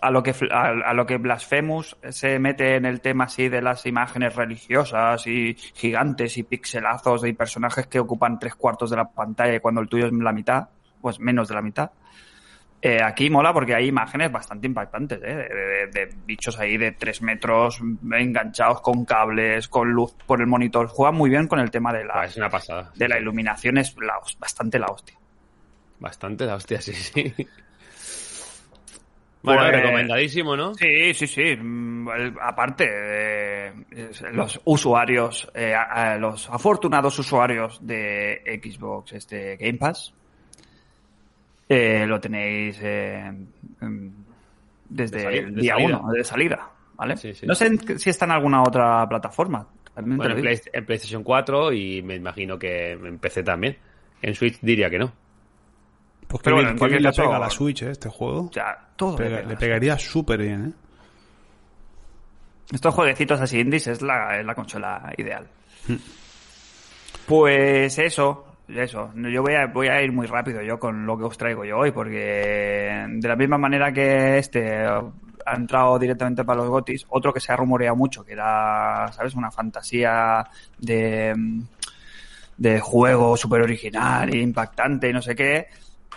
a 0.02 0.12
lo 0.12 0.22
que 0.24 0.34
a, 0.52 0.68
a 0.90 0.94
lo 0.94 1.06
que 1.06 1.18
Blasphemous 1.18 1.96
se 2.10 2.40
mete 2.40 2.76
en 2.76 2.86
el 2.86 3.00
tema 3.02 3.26
así 3.26 3.50
de 3.50 3.62
las 3.62 3.86
imágenes 3.86 4.36
religiosas 4.36 5.26
y 5.28 5.56
gigantes 5.76 6.38
y 6.38 6.44
pixelazos 6.44 7.22
de 7.22 7.34
personajes 7.34 7.88
que 7.88 8.00
ocupan 8.00 8.40
tres 8.40 8.56
cuartos 8.56 8.90
de 8.90 8.98
la 8.98 9.10
pantalla 9.10 9.56
y 9.56 9.60
cuando 9.60 9.82
el 9.82 9.88
tuyo 9.90 10.08
es 10.08 10.14
la 10.14 10.32
mitad, 10.34 10.70
pues 11.02 11.20
menos 11.20 11.48
de 11.48 11.56
la 11.56 11.62
mitad. 11.62 11.92
Eh, 12.86 13.02
aquí 13.02 13.30
mola 13.30 13.54
porque 13.54 13.74
hay 13.74 13.88
imágenes 13.88 14.30
bastante 14.30 14.68
impactantes, 14.68 15.18
¿eh? 15.24 15.36
de, 15.36 15.44
de- 15.44 15.88
de 16.08 16.16
bichos 16.26 16.60
ahí 16.60 16.76
de 16.76 16.92
tres 16.92 17.22
metros 17.22 17.80
enganchados 18.12 18.82
con 18.82 19.06
cables, 19.06 19.70
con 19.70 19.90
luz 19.92 20.14
por 20.26 20.42
el 20.42 20.48
monitor. 20.48 20.88
Juega 20.88 21.14
muy 21.14 21.30
bien 21.30 21.48
con 21.48 21.60
el 21.60 21.72
tema 21.72 21.94
de 21.94 22.04
la, 22.04 22.14
Ah, 22.22 22.26
es 22.26 22.36
una 22.36 22.50
pasada. 22.50 22.92
de 22.96 23.08
la 23.08 23.18
iluminación, 23.20 23.78
es 23.78 23.96
la 23.98 24.16
bastante 24.38 24.80
la 24.80 24.88
hostia. 24.88 25.16
Bastante 26.00 26.46
la 26.46 26.56
hostia, 26.56 26.82
sí, 26.82 26.92
sí. 26.94 27.34
Bueno, 29.44 29.62
Pues- 29.62 29.72
recomendadísimo, 29.74 30.56
¿no? 30.56 30.74
Sí, 30.76 31.14
sí, 31.14 31.28
sí. 31.28 31.56
Mm, 31.58 32.08
aparte, 32.42 32.88
eh, 32.90 33.74
los 34.32 34.60
usuarios, 34.64 35.50
eh, 35.54 35.74
a- 35.74 36.14
a 36.14 36.18
los 36.18 36.50
afortunados 36.50 37.20
usuarios 37.20 37.86
de 37.86 38.42
Xbox 38.64 39.14
este 39.14 39.58
Game 39.58 39.78
Pass, 39.78 40.14
eh, 41.70 42.06
lo 42.08 42.20
tenéis 42.20 42.80
eh, 42.82 43.32
mm, 43.82 44.08
desde 44.90 45.18
De 45.30 45.38
el 45.40 45.56
de 45.56 45.62
día 45.62 45.74
salida. 45.76 46.00
1, 46.00 46.12
de 46.14 46.24
salida, 46.24 46.70
¿vale? 46.96 47.18
Sí, 47.18 47.34
sí. 47.34 47.46
No 47.46 47.56
sé 47.56 47.68
en- 47.68 48.00
si 48.00 48.10
está 48.10 48.26
en 48.26 48.32
alguna 48.32 48.62
otra 48.64 49.08
plataforma. 49.08 49.68
Bueno, 49.96 50.36
en. 50.36 50.42
Play- 50.42 50.60
en 50.72 50.86
PlayStation 50.86 51.24
4 51.24 51.72
y 51.72 52.02
me 52.02 52.16
imagino 52.16 52.58
que 52.58 52.92
en 52.92 53.20
PC 53.20 53.44
también. 53.44 53.78
En 54.22 54.34
Switch 54.36 54.60
diría 54.62 54.90
que 54.90 55.00
no. 55.00 55.12
Pues 56.34 56.42
Pero 56.44 56.56
que 56.56 56.64
bueno, 56.64 56.70
en 56.70 56.76
bien, 56.76 56.80
cualquier 56.80 57.02
bien 57.02 57.12
le 57.12 57.16
pega 57.16 57.36
a 57.36 57.40
la 57.40 57.50
Switch, 57.50 57.82
¿eh? 57.84 57.92
este 57.92 58.10
juego. 58.10 58.50
Sea, 58.52 58.78
todo 58.96 59.16
Pega- 59.18 59.30
le 59.30 59.36
le 59.42 59.44
pega. 59.50 59.60
pegaría 59.60 59.98
súper 60.00 60.42
bien, 60.42 60.66
¿eh? 60.66 60.72
Estos 62.74 62.94
jueguecitos 62.96 63.40
así 63.40 63.60
indies 63.60 63.86
es 63.88 64.02
la, 64.02 64.40
es 64.40 64.46
la 64.46 64.56
consola 64.56 65.14
ideal. 65.18 65.46
Pues 67.28 67.98
eso, 68.00 68.46
eso. 68.68 69.12
Yo 69.16 69.42
voy 69.42 69.54
a, 69.56 69.68
voy 69.68 69.88
a 69.88 70.02
ir 70.02 70.12
muy 70.12 70.28
rápido 70.28 70.62
yo 70.62 70.80
con 70.80 71.06
lo 71.06 71.18
que 71.18 71.24
os 71.26 71.38
traigo 71.38 71.64
yo 71.66 71.78
hoy, 71.78 71.92
porque 71.92 73.06
de 73.10 73.28
la 73.28 73.36
misma 73.36 73.58
manera 73.58 73.92
que 73.94 74.38
este 74.40 74.86
ha 74.86 75.56
entrado 75.56 76.00
directamente 76.00 76.44
para 76.44 76.62
los 76.62 76.70
gotis, 76.70 77.06
otro 77.10 77.34
que 77.34 77.40
se 77.40 77.52
ha 77.52 77.58
rumoreado 77.58 77.96
mucho, 77.96 78.24
que 78.24 78.34
era, 78.34 79.08
¿sabes? 79.12 79.36
Una 79.36 79.52
fantasía 79.52 80.44
de, 80.80 81.34
de 82.58 82.80
juego 82.80 83.36
súper 83.38 83.62
original 83.62 84.34
e 84.34 84.40
impactante 84.40 85.10
y 85.10 85.14
no 85.14 85.22
sé 85.22 85.36
qué, 85.36 85.68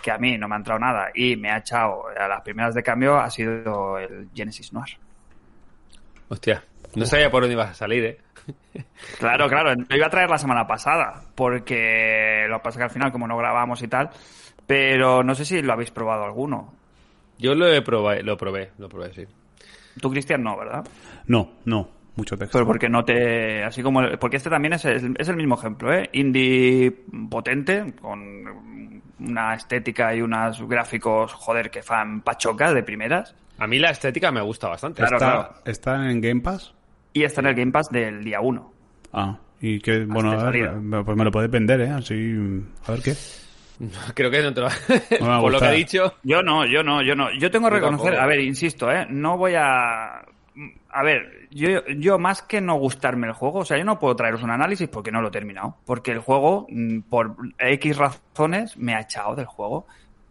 que 0.01 0.11
a 0.11 0.17
mí 0.17 0.37
no 0.37 0.47
me 0.47 0.55
ha 0.55 0.57
entrado 0.57 0.79
nada 0.79 1.09
y 1.13 1.35
me 1.35 1.51
ha 1.51 1.57
echado 1.57 2.03
a 2.07 2.27
las 2.27 2.41
primeras 2.41 2.73
de 2.75 2.83
cambio, 2.83 3.17
ha 3.17 3.29
sido 3.29 3.97
el 3.99 4.29
Genesis 4.33 4.73
Noir. 4.73 4.97
Hostia. 6.29 6.63
No 6.95 7.05
sabía 7.05 7.29
por 7.29 7.41
dónde 7.43 7.53
ibas 7.53 7.71
a 7.71 7.73
salir, 7.73 8.03
¿eh? 8.05 8.17
Claro, 9.19 9.47
claro. 9.49 9.73
Lo 9.87 9.95
iba 9.95 10.07
a 10.07 10.09
traer 10.09 10.29
la 10.29 10.37
semana 10.37 10.65
pasada, 10.67 11.21
porque 11.35 12.45
lo 12.49 12.57
que 12.57 12.63
pasa 12.63 12.77
que 12.79 12.83
al 12.85 12.89
final, 12.89 13.11
como 13.11 13.27
no 13.27 13.37
grabamos 13.37 13.81
y 13.83 13.87
tal, 13.87 14.09
pero 14.65 15.23
no 15.23 15.35
sé 15.35 15.45
si 15.45 15.61
lo 15.61 15.73
habéis 15.73 15.91
probado 15.91 16.23
alguno. 16.23 16.73
Yo 17.37 17.53
lo 17.55 17.67
he 17.71 17.81
probado, 17.81 18.21
lo 18.23 18.35
probé, 18.37 18.71
lo 18.77 18.89
probé, 18.89 19.13
sí. 19.13 19.25
Tú, 20.01 20.09
Cristian, 20.11 20.43
no, 20.43 20.57
¿verdad? 20.57 20.87
No, 21.27 21.51
no, 21.65 21.89
mucho 22.15 22.37
texto. 22.37 22.57
Pero 22.57 22.65
porque 22.67 22.89
no 22.89 23.03
te. 23.05 23.63
Así 23.63 23.81
como. 23.83 24.01
Porque 24.19 24.37
este 24.37 24.49
también 24.49 24.73
es, 24.73 24.85
el- 24.85 25.15
es 25.17 25.27
el 25.27 25.35
mismo 25.35 25.55
ejemplo, 25.55 25.93
¿eh? 25.93 26.09
Indie 26.13 26.91
potente, 27.29 27.93
con 28.01 28.96
una 29.19 29.53
estética 29.55 30.13
y 30.15 30.21
unos 30.21 30.61
gráficos, 30.67 31.33
joder, 31.33 31.69
que 31.71 31.81
fan 31.81 32.21
pachoca 32.21 32.73
de 32.73 32.83
primeras. 32.83 33.35
A 33.57 33.67
mí 33.67 33.79
la 33.79 33.89
estética 33.89 34.31
me 34.31 34.41
gusta 34.41 34.67
bastante. 34.67 35.01
Claro, 35.01 35.17
¿Está, 35.17 35.31
claro. 35.31 35.53
¿Está 35.65 36.11
en 36.11 36.21
Game 36.21 36.41
Pass? 36.41 36.73
Y 37.13 37.23
está 37.23 37.41
en 37.41 37.47
el 37.47 37.55
Game 37.55 37.71
Pass 37.71 37.89
del 37.89 38.23
día 38.23 38.39
1. 38.41 38.73
Ah, 39.13 39.37
y 39.59 39.79
que, 39.79 40.05
bueno, 40.05 40.31
a 40.31 40.51
ver, 40.51 40.71
pues 41.03 41.17
me 41.17 41.23
lo 41.23 41.31
puedes 41.31 41.49
vender, 41.49 41.81
¿eh? 41.81 41.89
Así, 41.89 42.35
a 42.85 42.91
ver 42.91 43.01
qué. 43.01 43.15
Creo 44.13 44.29
que 44.29 44.41
no 44.41 44.53
te 44.53 44.61
lo... 44.61 44.67
Por 45.41 45.51
lo 45.51 45.59
que 45.59 45.65
ha 45.65 45.71
dicho... 45.71 46.15
Yo 46.23 46.41
no, 46.43 46.65
yo 46.65 46.83
no, 46.83 47.01
yo 47.01 47.15
no. 47.15 47.31
Yo 47.39 47.49
tengo 47.49 47.69
que 47.69 47.75
reconocer, 47.75 48.15
a 48.15 48.25
ver, 48.25 48.39
insisto, 48.41 48.91
¿eh? 48.91 49.07
No 49.09 49.37
voy 49.37 49.53
a... 49.55 50.23
A 50.99 51.03
ver, 51.03 51.47
yo, 51.51 51.85
yo 51.97 52.17
más 52.17 52.41
que 52.41 52.59
no 52.59 52.75
gustarme 52.75 53.27
el 53.27 53.33
juego, 53.33 53.59
o 53.59 53.65
sea, 53.65 53.77
yo 53.77 53.83
no 53.85 53.99
puedo 53.99 54.15
traeros 54.15 54.41
un 54.41 54.49
análisis 54.49 54.87
porque 54.89 55.11
no 55.11 55.21
lo 55.21 55.27
he 55.27 55.31
terminado. 55.31 55.75
Porque 55.85 56.11
el 56.11 56.19
juego, 56.19 56.65
mm, 56.69 57.01
por 57.01 57.35
X 57.59 57.97
razones, 57.97 58.75
me 58.77 58.95
ha 58.95 59.01
echado 59.01 59.35
del 59.35 59.45
juego. 59.45 59.85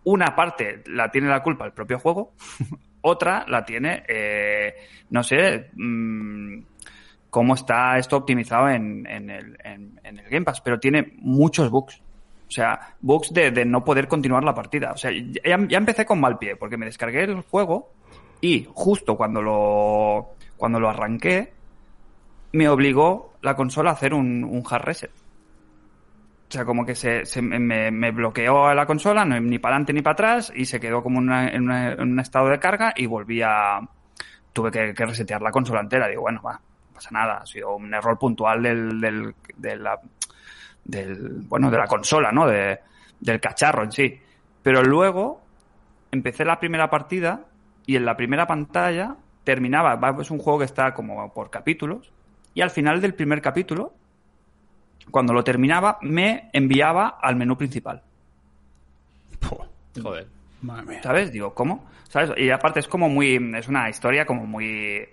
Una 0.05 0.35
parte 0.35 0.83
la 0.87 1.11
tiene 1.11 1.29
la 1.29 1.43
culpa 1.43 1.67
el 1.67 1.73
propio 1.73 1.99
juego, 2.01 2.33
otra 3.03 3.45
la 3.47 3.65
tiene, 3.65 4.03
eh, 4.09 4.75
no 5.11 5.23
sé, 5.23 5.71
mm, 5.75 6.59
cómo 7.31 7.55
está 7.55 7.99
esto 7.99 8.17
optimizado 8.17 8.69
en, 8.69 9.07
en 9.07 9.31
el, 9.31 9.57
en- 9.63 10.01
en 10.03 10.19
el 10.19 10.29
Game 10.29 10.45
Pass, 10.45 10.61
pero 10.61 10.81
tiene 10.81 11.13
muchos 11.19 11.71
bugs. 11.71 12.01
O 12.49 12.51
sea, 12.51 12.95
bugs 13.01 13.33
de, 13.33 13.51
de 13.53 13.65
no 13.65 13.85
poder 13.85 14.09
continuar 14.09 14.43
la 14.43 14.55
partida. 14.55 14.93
O 14.93 14.97
sea, 14.97 15.11
ya, 15.13 15.59
ya 15.69 15.79
empecé 15.79 16.05
con 16.05 16.21
mal 16.21 16.39
pie, 16.39 16.57
porque 16.57 16.77
me 16.77 16.87
descargué 16.87 17.25
el 17.25 17.43
juego 17.43 17.91
y 18.41 18.67
justo 18.73 19.17
cuando 19.17 19.43
lo, 19.43 20.35
cuando 20.57 20.81
lo 20.81 20.89
arranqué, 20.89 21.53
me 22.53 22.69
obligó 22.69 23.35
la 23.43 23.55
consola 23.55 23.91
a 23.91 23.93
hacer 23.95 24.15
un, 24.15 24.63
hard 24.69 24.85
reset. 24.85 25.11
O 25.11 26.53
sea, 26.53 26.65
como 26.65 26.87
que 26.87 26.95
se, 26.95 27.43
me, 27.43 28.11
bloqueó 28.13 28.73
la 28.73 28.87
consola, 28.87 29.25
ni 29.25 29.59
para 29.59 29.75
adelante 29.75 29.93
ni 29.93 30.03
para 30.03 30.13
atrás, 30.13 30.53
y 30.55 30.65
se 30.65 30.81
quedó 30.81 31.03
como 31.03 31.21
en, 31.21 31.71
un 31.71 32.21
estado 32.21 32.49
de 32.49 32.59
carga 32.59 32.93
y 32.97 33.07
volví 33.07 33.43
a... 33.43 33.81
Tuve 34.53 34.71
que, 34.71 34.93
resetear 34.95 35.43
la 35.43 35.51
consola 35.51 35.81
entera. 35.81 36.09
Digo, 36.09 36.23
bueno, 36.23 36.41
va, 36.41 36.53
no 36.55 36.95
pasa 36.95 37.11
nada. 37.11 37.39
Ha 37.43 37.47
sido 37.47 37.77
un 37.77 37.93
error 37.93 38.19
puntual 38.19 38.63
del, 38.63 39.35
de 39.57 39.77
la, 39.77 40.01
del, 40.83 41.43
bueno, 41.47 41.71
de 41.71 41.77
la 41.77 41.87
consola, 41.87 42.33
¿no? 42.33 42.47
De, 42.47 42.79
del 43.21 43.41
cacharro 43.41 43.85
en 43.85 43.93
sí. 43.93 44.21
Pero 44.63 44.83
luego 44.83 45.43
empecé 46.11 46.45
la 46.45 46.59
primera 46.59 46.89
partida 46.89 47.45
y 47.85 47.97
en 47.97 48.05
la 48.07 48.17
primera 48.17 48.47
pantalla 48.47 49.17
terminaba, 49.47 49.95
va, 49.95 50.21
es 50.21 50.31
un 50.33 50.39
juego 50.39 50.59
que 50.59 50.65
está 50.65 50.93
como 50.93 51.33
por 51.33 51.49
capítulos, 51.51 52.11
y 52.53 52.61
al 52.63 52.71
final 52.71 53.01
del 53.01 53.15
primer 53.15 53.41
capítulo, 53.41 53.95
cuando 55.11 55.33
lo 55.33 55.45
terminaba, 55.45 55.99
me 56.03 56.51
enviaba 56.53 57.19
al 57.23 57.37
menú 57.37 57.57
principal. 57.57 58.03
Puh, 59.39 60.03
Joder. 60.03 60.27
madre 60.63 60.87
mía. 60.87 61.03
¿Sabes? 61.03 61.31
Digo, 61.31 61.55
¿cómo? 61.55 61.87
¿Sabes? 62.09 62.33
Y 62.37 62.51
aparte 62.51 62.81
es 62.81 62.89
como 62.89 63.09
muy, 63.09 63.37
es 63.57 63.69
una 63.69 63.89
historia 63.89 64.27
como 64.27 64.47
muy, 64.47 65.09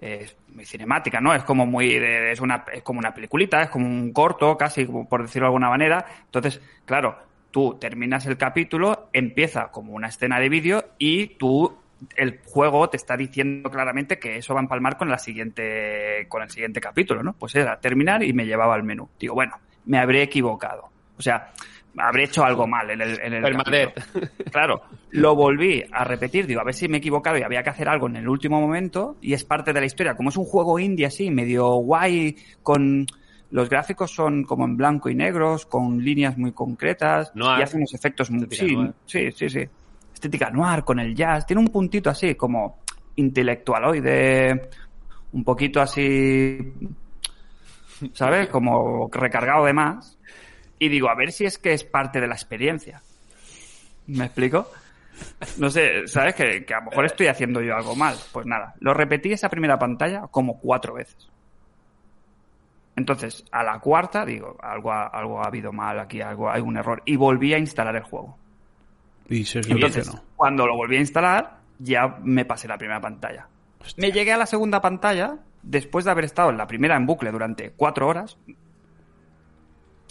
eh, 0.00 0.26
muy 0.52 0.64
cinemática, 0.64 1.20
¿no? 1.20 1.32
Es 1.32 1.44
como 1.44 1.64
muy, 1.64 1.98
de- 1.98 2.32
es 2.32 2.40
una, 2.40 2.64
es 2.72 2.82
como 2.82 2.98
una 2.98 3.14
peliculita, 3.14 3.62
es 3.62 3.70
como 3.70 3.86
un 3.86 4.12
corto, 4.12 4.56
casi, 4.56 4.84
por 4.84 5.22
decirlo 5.22 5.46
de 5.46 5.48
alguna 5.50 5.68
manera. 5.70 6.04
Entonces, 6.24 6.60
claro, 6.84 7.16
tú 7.52 7.76
terminas 7.80 8.26
el 8.26 8.36
capítulo, 8.36 9.08
empieza 9.12 9.68
como 9.68 9.92
una 9.92 10.08
escena 10.08 10.40
de 10.40 10.48
vídeo 10.48 10.84
y 10.98 11.28
tú, 11.38 11.76
el 12.16 12.40
juego 12.44 12.88
te 12.88 12.96
está 12.96 13.16
diciendo 13.16 13.70
claramente 13.70 14.18
que 14.18 14.36
eso 14.36 14.54
va 14.54 14.60
a 14.60 14.62
empalmar 14.62 14.96
con 14.96 15.08
la 15.08 15.18
siguiente, 15.18 16.26
con 16.28 16.42
el 16.42 16.50
siguiente 16.50 16.80
capítulo, 16.80 17.22
¿no? 17.22 17.32
Pues 17.32 17.54
era 17.54 17.80
terminar 17.80 18.22
y 18.22 18.32
me 18.32 18.46
llevaba 18.46 18.74
al 18.74 18.82
menú. 18.82 19.08
Digo, 19.18 19.34
bueno, 19.34 19.58
me 19.86 19.98
habré 19.98 20.22
equivocado. 20.22 20.90
O 21.18 21.22
sea, 21.22 21.52
habré 21.96 22.24
hecho 22.24 22.44
algo 22.44 22.66
mal 22.66 22.90
en 22.90 23.00
el, 23.00 23.20
en 23.20 23.32
el. 23.32 23.92
Claro, 24.50 24.82
lo 25.10 25.34
volví 25.34 25.84
a 25.90 26.04
repetir, 26.04 26.46
digo, 26.46 26.60
a 26.60 26.64
ver 26.64 26.74
si 26.74 26.88
me 26.88 26.96
he 26.96 26.98
equivocado 26.98 27.38
y 27.38 27.42
había 27.42 27.62
que 27.62 27.70
hacer 27.70 27.88
algo 27.88 28.06
en 28.06 28.16
el 28.16 28.28
último 28.28 28.60
momento 28.60 29.16
y 29.20 29.32
es 29.32 29.44
parte 29.44 29.72
de 29.72 29.80
la 29.80 29.86
historia. 29.86 30.14
Como 30.16 30.28
es 30.28 30.36
un 30.36 30.44
juego 30.44 30.78
indie 30.78 31.06
así, 31.06 31.30
medio 31.30 31.66
guay, 31.76 32.36
con 32.62 33.06
los 33.50 33.70
gráficos 33.70 34.10
son 34.10 34.44
como 34.44 34.64
en 34.64 34.76
blanco 34.76 35.08
y 35.08 35.14
negros, 35.14 35.66
con 35.66 36.04
líneas 36.04 36.36
muy 36.36 36.52
concretas 36.52 37.34
Noir. 37.34 37.60
y 37.60 37.62
hace 37.62 37.76
unos 37.76 37.94
efectos 37.94 38.30
muy... 38.30 38.46
Sí, 38.50 38.74
noir. 38.74 38.92
sí, 39.06 39.32
sí, 39.32 39.48
sí. 39.48 39.68
Estética 40.16 40.48
noir 40.48 40.82
con 40.82 40.98
el 40.98 41.14
jazz. 41.14 41.44
Tiene 41.44 41.60
un 41.60 41.68
puntito 41.68 42.08
así 42.08 42.36
como 42.36 42.78
intelectualoide, 43.16 44.70
un 45.32 45.44
poquito 45.44 45.78
así, 45.82 46.72
¿sabes? 48.14 48.48
Como 48.48 49.10
recargado 49.12 49.66
de 49.66 49.74
más. 49.74 50.18
Y 50.78 50.88
digo, 50.88 51.10
a 51.10 51.14
ver 51.14 51.32
si 51.32 51.44
es 51.44 51.58
que 51.58 51.74
es 51.74 51.84
parte 51.84 52.18
de 52.18 52.28
la 52.28 52.34
experiencia. 52.34 53.02
¿Me 54.06 54.24
explico? 54.24 54.70
No 55.58 55.68
sé, 55.68 56.06
¿sabes? 56.06 56.34
Que, 56.34 56.64
que 56.64 56.72
a 56.72 56.78
lo 56.78 56.90
mejor 56.90 57.04
estoy 57.04 57.26
haciendo 57.26 57.60
yo 57.60 57.76
algo 57.76 57.94
mal. 57.94 58.16
Pues 58.32 58.46
nada, 58.46 58.74
lo 58.80 58.94
repetí 58.94 59.32
esa 59.32 59.50
primera 59.50 59.78
pantalla 59.78 60.28
como 60.30 60.58
cuatro 60.58 60.94
veces. 60.94 61.28
Entonces, 62.96 63.44
a 63.52 63.62
la 63.62 63.80
cuarta, 63.80 64.24
digo, 64.24 64.56
algo 64.62 64.92
ha, 64.92 65.08
algo 65.08 65.42
ha 65.42 65.48
habido 65.48 65.74
mal 65.74 66.00
aquí, 66.00 66.22
algo, 66.22 66.50
hay 66.50 66.62
un 66.62 66.78
error. 66.78 67.02
Y 67.04 67.16
volví 67.16 67.52
a 67.52 67.58
instalar 67.58 67.96
el 67.96 68.04
juego. 68.04 68.38
Y 69.28 69.44
se 69.44 69.60
Entonces, 69.60 70.12
no. 70.12 70.22
cuando 70.36 70.66
lo 70.66 70.76
volví 70.76 70.96
a 70.96 71.00
instalar, 71.00 71.58
ya 71.78 72.18
me 72.22 72.44
pasé 72.44 72.68
la 72.68 72.78
primera 72.78 73.00
pantalla. 73.00 73.48
Me 73.96 74.12
llegué 74.12 74.32
a 74.32 74.36
la 74.36 74.46
segunda 74.46 74.80
pantalla 74.80 75.38
después 75.62 76.04
de 76.04 76.10
haber 76.10 76.24
estado 76.24 76.50
en 76.50 76.56
la 76.56 76.66
primera 76.66 76.96
en 76.96 77.06
bucle 77.06 77.30
durante 77.30 77.70
cuatro 77.70 78.08
horas. 78.08 78.36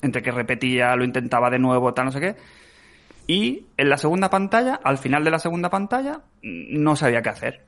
Entre 0.02 0.22
que 0.22 0.32
repetía, 0.32 0.96
lo 0.96 1.04
intentaba 1.04 1.50
de 1.50 1.60
nuevo, 1.60 1.94
tal, 1.94 2.06
no 2.06 2.12
sé 2.12 2.20
qué. 2.20 2.36
Y 3.28 3.66
en 3.78 3.90
la 3.90 3.98
segunda 3.98 4.30
pantalla, 4.30 4.80
al 4.84 4.98
final 4.98 5.24
de 5.24 5.32
la 5.32 5.40
segunda 5.40 5.70
pantalla, 5.70 6.22
no 6.42 6.96
sabía 6.96 7.22
qué 7.22 7.30
hacer. 7.30 7.66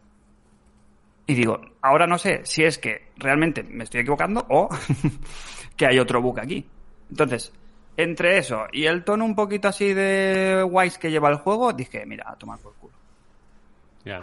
Y 1.25 1.33
digo, 1.33 1.59
ahora 1.81 2.07
no 2.07 2.17
sé 2.17 2.41
si 2.43 2.63
es 2.63 2.77
que 2.77 3.07
realmente 3.17 3.63
me 3.63 3.83
estoy 3.83 4.01
equivocando 4.01 4.45
o 4.49 4.69
que 5.75 5.87
hay 5.87 5.99
otro 5.99 6.21
bug 6.21 6.39
aquí. 6.39 6.65
Entonces, 7.09 7.51
entre 7.97 8.37
eso 8.37 8.65
y 8.71 8.85
el 8.85 9.03
tono 9.03 9.25
un 9.25 9.35
poquito 9.35 9.67
así 9.67 9.93
de 9.93 10.63
guays 10.69 10.97
que 10.97 11.11
lleva 11.11 11.29
el 11.29 11.35
juego, 11.37 11.73
dije, 11.73 12.05
mira, 12.05 12.25
a 12.29 12.35
tomar 12.35 12.59
por 12.59 12.73
culo. 12.75 12.93
Ya. 14.05 14.21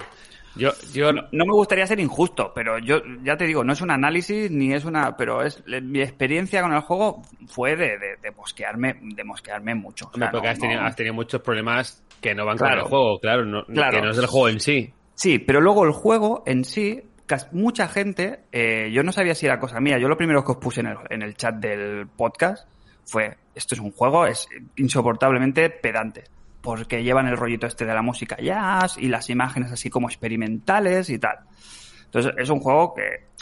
Yo, 0.57 0.71
yo 0.93 1.13
No, 1.13 1.23
no 1.33 1.45
me 1.47 1.53
gustaría 1.53 1.85
ser 1.87 1.99
injusto, 1.99 2.53
pero 2.55 2.79
yo 2.79 3.03
ya 3.25 3.37
te 3.37 3.45
digo, 3.45 3.65
no 3.65 3.73
es 3.73 3.81
un 3.81 3.91
análisis 3.91 4.49
ni 4.53 4.73
es 4.73 4.85
una, 4.85 5.17
pero 5.17 5.43
es 5.43 5.63
mi 5.67 6.01
experiencia 6.01 6.63
con 6.63 6.73
el 6.73 6.81
juego 6.81 7.23
fue 7.49 7.75
de, 7.75 7.99
de, 7.99 8.17
de 8.23 8.31
mosquearme, 8.31 8.95
de 9.03 9.25
mosquearme 9.25 9.75
mucho. 9.75 10.07
O 10.07 10.17
sea, 10.17 10.29
Hombre, 10.29 10.29
porque 10.31 10.47
no- 10.47 10.53
has, 10.53 10.59
tenido, 10.61 10.81
no- 10.81 10.87
has 10.87 10.97
tenido 10.97 11.15
muchos 11.15 11.41
problemas 11.43 12.03
que 12.21 12.35
no 12.37 12.47
van 12.47 12.57
Claro. 12.57 12.75
con 12.75 12.83
el 12.85 12.89
juego, 12.89 13.19
claro, 13.19 13.45
no- 13.45 13.65
Claro. 13.67 13.97
que 13.99 14.03
no 14.03 14.11
es 14.13 14.17
del 14.17 14.27
juego 14.27 14.49
en 14.49 14.61
sí. 14.61 14.93
Sí, 15.17 15.41
pero 15.41 15.61
luego 15.61 15.85
el 15.85 15.91
juego 15.93 16.45
en 16.47 16.65
sí, 16.65 17.03
mucha 17.51 17.89
gente, 17.89 18.41
eh, 18.53 18.91
yo 18.93 19.03
no 19.03 19.11
sabía 19.11 19.35
si 19.35 19.47
era 19.47 19.59
cosa 19.59 19.81
mía. 19.81 19.99
Yo 19.99 20.07
lo 20.09 20.17
primero 20.17 20.45
que 20.45 20.53
os 20.53 20.59
puse 20.59 20.81
en 20.83 20.87
el, 20.87 20.97
en 21.11 21.23
el 21.23 21.35
chat 21.35 21.57
del 21.57 22.07
podcast 22.07 22.69
fue, 23.07 23.37
esto 23.55 23.75
es 23.75 23.81
un 23.81 23.93
juego, 23.93 24.27
es 24.27 24.49
insoportablemente 24.77 25.71
pedante. 25.71 26.25
Porque 26.61 27.03
llevan 27.03 27.27
el 27.27 27.37
rollito 27.37 27.67
este 27.67 27.85
de 27.85 27.93
la 27.93 28.01
música 28.01 28.37
jazz 28.39 28.97
y 28.97 29.09
las 29.09 29.29
imágenes 29.29 29.71
así 29.71 29.91
como 29.91 30.09
experimentales 30.09 31.11
y 31.11 31.19
tal. 31.19 31.41
Entonces 32.07 32.33
es 32.39 32.49
un 32.49 32.61
juego 32.61 32.95
que 32.95 33.35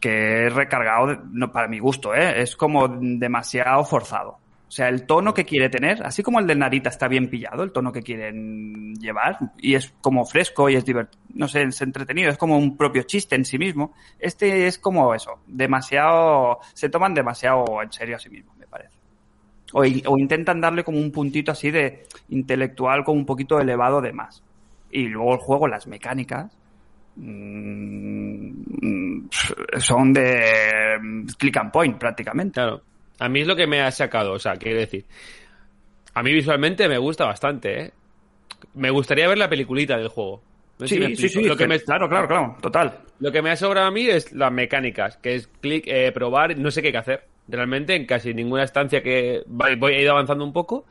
que 0.00 0.48
recargado, 0.48 1.22
no, 1.30 1.52
para 1.52 1.68
mi 1.68 1.78
gusto, 1.78 2.14
¿eh? 2.14 2.42
es 2.42 2.56
como 2.56 2.88
demasiado 2.88 3.84
forzado. 3.84 4.38
O 4.72 4.74
sea, 4.74 4.88
el 4.88 5.04
tono 5.04 5.34
que 5.34 5.44
quiere 5.44 5.68
tener, 5.68 6.02
así 6.02 6.22
como 6.22 6.40
el 6.40 6.46
del 6.46 6.58
Narita 6.58 6.88
está 6.88 7.06
bien 7.06 7.28
pillado, 7.28 7.62
el 7.62 7.72
tono 7.72 7.92
que 7.92 8.00
quieren 8.00 8.94
llevar, 8.94 9.36
y 9.58 9.74
es 9.74 9.92
como 10.00 10.24
fresco 10.24 10.70
y 10.70 10.76
es 10.76 10.84
divertido, 10.86 11.22
no 11.34 11.46
sé, 11.46 11.64
es 11.64 11.82
entretenido, 11.82 12.30
es 12.30 12.38
como 12.38 12.56
un 12.56 12.74
propio 12.78 13.02
chiste 13.02 13.36
en 13.36 13.44
sí 13.44 13.58
mismo. 13.58 13.92
Este 14.18 14.66
es 14.66 14.78
como 14.78 15.14
eso, 15.14 15.40
demasiado, 15.46 16.60
se 16.72 16.88
toman 16.88 17.12
demasiado 17.12 17.82
en 17.82 17.92
serio 17.92 18.16
a 18.16 18.18
sí 18.18 18.30
mismo, 18.30 18.54
me 18.58 18.66
parece. 18.66 18.96
O, 19.74 19.84
intentan 19.84 20.62
darle 20.62 20.84
como 20.84 20.96
un 20.96 21.12
puntito 21.12 21.52
así 21.52 21.70
de 21.70 22.06
intelectual, 22.30 23.04
como 23.04 23.18
un 23.18 23.26
poquito 23.26 23.60
elevado 23.60 24.00
de 24.00 24.14
más. 24.14 24.42
Y 24.90 25.06
luego 25.08 25.34
el 25.34 25.38
juego, 25.40 25.68
las 25.68 25.86
mecánicas, 25.86 26.56
mm, 27.16 28.48
son 29.76 30.14
de 30.14 30.98
mm, 30.98 31.26
click 31.38 31.58
and 31.58 31.70
point 31.70 31.98
prácticamente. 31.98 32.54
Claro. 32.54 32.80
A 33.22 33.28
mí 33.28 33.40
es 33.42 33.46
lo 33.46 33.54
que 33.54 33.66
me 33.66 33.80
ha 33.80 33.90
sacado, 33.90 34.32
o 34.32 34.38
sea, 34.38 34.56
quiero 34.56 34.78
decir. 34.80 35.04
A 36.14 36.22
mí 36.22 36.32
visualmente 36.32 36.88
me 36.88 36.98
gusta 36.98 37.24
bastante, 37.24 37.80
¿eh? 37.80 37.92
Me 38.74 38.90
gustaría 38.90 39.28
ver 39.28 39.38
la 39.38 39.48
peliculita 39.48 39.96
del 39.96 40.08
juego. 40.08 40.42
No 40.78 40.86
si 40.88 40.96
Sí, 40.96 41.16
sí, 41.16 41.28
sí, 41.28 41.44
Lo 41.44 41.56
que 41.56 41.68
me, 41.68 41.78
claro, 41.80 42.08
claro, 42.08 42.26
claro, 42.26 42.56
total. 42.60 42.98
lo 43.20 43.30
que 43.30 43.40
me 43.42 43.50
ha 43.50 43.56
sobrado 43.56 43.86
a 43.86 43.90
mí 43.90 44.06
es 44.08 44.32
las 44.32 44.50
mecánicas, 44.52 45.16
que 45.18 45.36
es 45.36 45.46
clic, 45.60 45.84
eh, 45.86 46.10
probar, 46.12 46.56
no 46.58 46.70
sé 46.70 46.82
qué 46.82 46.96
hacer. 46.96 47.24
Realmente 47.48 47.94
en 47.94 48.06
casi 48.06 48.34
ninguna 48.34 48.64
estancia 48.64 49.02
que 49.02 49.42
voy, 49.46 49.94
a 49.94 50.00
ir 50.00 50.08
avanzando 50.08 50.44
un 50.44 50.52
poco, 50.52 50.84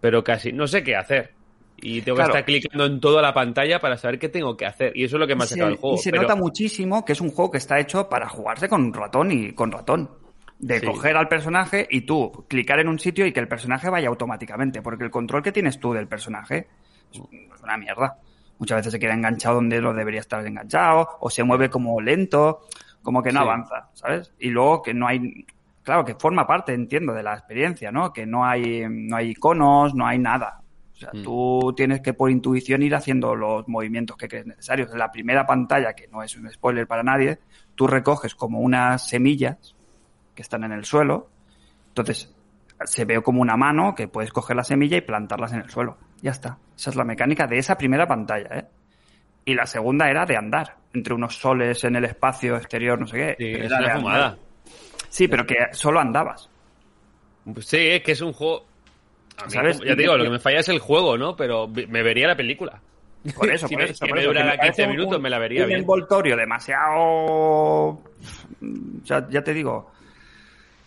pero 0.00 0.24
casi 0.24 0.52
no 0.52 0.66
sé 0.66 0.82
qué 0.82 0.96
hacer. 0.96 1.32
Y 1.80 2.02
tengo 2.02 2.16
Claro. 2.16 2.32
que 2.32 2.38
estar 2.40 2.44
clicando 2.46 2.86
en 2.86 2.98
toda 3.00 3.22
la 3.22 3.32
pantalla 3.32 3.78
para 3.78 3.96
saber 3.96 4.18
qué 4.18 4.28
tengo 4.28 4.56
que 4.56 4.66
hacer. 4.66 4.92
Y 4.96 5.04
eso 5.04 5.16
es 5.16 5.20
lo 5.20 5.26
que 5.28 5.36
me 5.36 5.42
ha 5.42 5.44
Y 5.44 5.48
se, 5.48 5.54
sacado 5.54 5.70
el 5.70 5.76
juego. 5.76 5.94
y 5.96 5.98
se 6.00 6.10
pero- 6.10 6.22
nota 6.22 6.34
muchísimo 6.34 7.04
que 7.04 7.12
es 7.12 7.20
un 7.20 7.30
juego 7.30 7.52
que 7.52 7.58
está 7.58 7.78
hecho 7.78 8.08
para 8.08 8.28
jugarse 8.28 8.68
con 8.68 8.92
ratón 8.92 9.30
y 9.30 9.52
con 9.52 9.70
ratón. 9.70 10.10
De 10.58 10.80
Sí. 10.80 10.86
coger 10.86 11.16
al 11.16 11.28
personaje 11.28 11.86
y 11.88 12.00
tú 12.00 12.44
clicar 12.48 12.80
en 12.80 12.88
un 12.88 12.98
sitio 12.98 13.24
y 13.26 13.32
que 13.32 13.38
el 13.40 13.46
personaje 13.48 13.88
vaya 13.90 14.08
automáticamente. 14.08 14.82
Porque 14.82 15.04
el 15.04 15.10
control 15.10 15.42
que 15.42 15.52
tienes 15.52 15.78
tú 15.78 15.92
del 15.92 16.08
personaje 16.08 16.66
es 17.12 17.20
una 17.62 17.76
mierda. 17.76 18.18
Muchas 18.58 18.78
veces 18.78 18.92
se 18.92 18.98
queda 18.98 19.14
enganchado 19.14 19.54
donde 19.56 19.80
no 19.80 19.94
debería 19.94 20.18
estar 20.20 20.44
enganchado, 20.44 21.08
o 21.20 21.30
se 21.30 21.44
mueve 21.44 21.70
como 21.70 22.00
lento, 22.00 22.66
como 23.02 23.22
que 23.22 23.30
no 23.30 23.40
Sí. 23.40 23.44
avanza, 23.44 23.88
¿sabes? 23.94 24.32
Y 24.40 24.50
luego 24.50 24.82
que 24.82 24.92
no 24.94 25.06
hay. 25.06 25.46
Claro, 25.84 26.04
que 26.04 26.16
forma 26.16 26.44
parte, 26.46 26.74
entiendo, 26.74 27.14
de 27.14 27.22
la 27.22 27.34
experiencia, 27.34 27.92
¿no? 27.92 28.12
Que 28.12 28.26
no 28.26 28.44
hay, 28.44 28.84
no 28.90 29.16
hay 29.16 29.30
iconos, 29.30 29.94
no 29.94 30.06
hay 30.06 30.18
nada. 30.18 30.60
O 30.92 30.96
sea, 30.96 31.10
Mm. 31.14 31.22
tú 31.22 31.72
tienes 31.76 32.00
que 32.00 32.12
por 32.14 32.30
intuición 32.32 32.82
ir 32.82 32.96
haciendo 32.96 33.36
los 33.36 33.66
movimientos 33.68 34.16
que 34.16 34.26
crees 34.26 34.44
necesarios. 34.44 34.90
En 34.92 34.98
la 34.98 35.12
primera 35.12 35.46
pantalla, 35.46 35.94
que 35.94 36.08
no 36.08 36.22
es 36.24 36.36
un 36.36 36.50
spoiler 36.50 36.86
para 36.88 37.04
nadie, 37.04 37.38
tú 37.76 37.86
recoges 37.86 38.34
como 38.34 38.58
unas 38.58 39.08
semillas 39.08 39.76
que 40.38 40.42
están 40.42 40.62
en 40.62 40.70
el 40.70 40.84
suelo. 40.84 41.28
Entonces, 41.88 42.32
se 42.84 43.04
ve 43.04 43.20
como 43.22 43.42
una 43.42 43.56
mano 43.56 43.92
que 43.96 44.06
puedes 44.06 44.30
coger 44.30 44.54
la 44.54 44.62
semilla 44.62 44.96
y 44.96 45.00
plantarlas 45.00 45.52
en 45.52 45.62
el 45.62 45.68
suelo. 45.68 45.98
Ya 46.22 46.30
está. 46.30 46.58
Esa 46.76 46.90
es 46.90 46.96
la 46.96 47.02
mecánica 47.02 47.48
de 47.48 47.58
esa 47.58 47.76
primera 47.76 48.06
pantalla, 48.06 48.48
¿eh? 48.56 48.64
Y 49.44 49.54
la 49.54 49.66
segunda 49.66 50.08
era 50.08 50.24
de 50.26 50.36
andar, 50.36 50.76
entre 50.94 51.12
unos 51.12 51.34
soles 51.38 51.82
en 51.82 51.96
el 51.96 52.04
espacio 52.04 52.56
exterior, 52.56 53.00
no 53.00 53.08
sé 53.08 53.16
qué. 53.16 53.30
Sí, 53.36 53.50
Pero 53.52 53.64
es 53.64 53.70
era 53.72 53.78
de 53.78 53.84
una 53.84 53.92
andar. 53.94 54.00
fumada. 54.00 54.38
Sí, 55.08 55.26
pero 55.26 55.44
que 55.44 55.56
solo 55.72 55.98
andabas. 55.98 56.48
Pues 57.52 57.66
Sí, 57.66 57.78
es 57.78 58.02
que 58.04 58.12
es 58.12 58.20
un 58.20 58.32
juego. 58.32 58.64
A 59.38 59.46
mí, 59.46 59.50
¿Sabes? 59.50 59.78
como- 59.78 59.88
ya 59.88 59.96
te 59.96 60.02
digo, 60.02 60.16
lo 60.16 60.22
que 60.22 60.30
me 60.30 60.38
falla 60.38 60.60
es 60.60 60.68
el 60.68 60.78
juego, 60.78 61.18
¿no? 61.18 61.34
Pero 61.34 61.66
me 61.66 62.02
vería 62.04 62.28
la 62.28 62.36
película. 62.36 62.80
Por 63.34 63.50
eso, 63.50 63.66
Si 63.68 63.74
por 63.74 63.82
me- 63.84 63.90
eso. 63.90 64.06
si 64.06 64.12
me 64.12 64.20
eso, 64.20 64.28
durara 64.28 64.50
que 64.52 64.52
me 64.52 64.58
parece 64.58 64.82
15 64.82 64.84
un- 64.84 64.96
minutos, 64.96 65.20
me 65.20 65.30
la 65.30 65.38
vería 65.40 65.62
un 65.62 65.68
bien. 65.68 65.80
envoltorio 65.80 66.36
demasiado. 66.36 68.00
Ya 69.30 69.42
te 69.42 69.52
digo. 69.54 69.90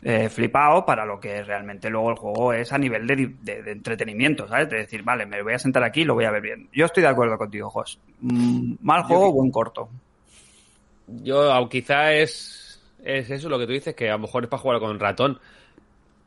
Eh, 0.03 0.29
flipado 0.29 0.85
para 0.85 1.05
lo 1.05 1.19
que 1.19 1.43
realmente 1.43 1.89
luego 1.89 2.09
el 2.09 2.17
juego 2.17 2.53
es 2.53 2.71
a 2.73 2.77
nivel 2.77 3.05
de, 3.05 3.15
di- 3.15 3.35
de- 3.41 3.61
de 3.61 3.71
entretenimiento, 3.71 4.47
¿sabes? 4.47 4.69
De 4.69 4.77
decir, 4.77 5.03
vale, 5.03 5.25
me 5.25 5.41
voy 5.43 5.53
a 5.53 5.59
sentar 5.59 5.83
aquí 5.83 6.01
y 6.01 6.05
lo 6.05 6.15
voy 6.15 6.25
a 6.25 6.31
ver 6.31 6.41
bien. 6.41 6.69
Yo 6.73 6.85
estoy 6.85 7.03
de 7.03 7.09
acuerdo 7.09 7.37
contigo, 7.37 7.69
Jos. 7.69 7.99
Mm, 8.21 8.75
mal 8.81 9.03
juego, 9.03 9.31
buen 9.31 9.51
corto. 9.51 9.89
Yo, 11.07 11.67
quizá 11.69 12.13
es, 12.13 12.81
es 13.03 13.29
eso 13.29 13.49
lo 13.49 13.59
que 13.59 13.65
tú 13.67 13.73
dices, 13.73 13.93
que 13.95 14.09
a 14.09 14.13
lo 14.13 14.19
mejor 14.19 14.43
es 14.43 14.49
para 14.49 14.61
jugar 14.61 14.79
con 14.79 14.99
ratón, 14.99 15.39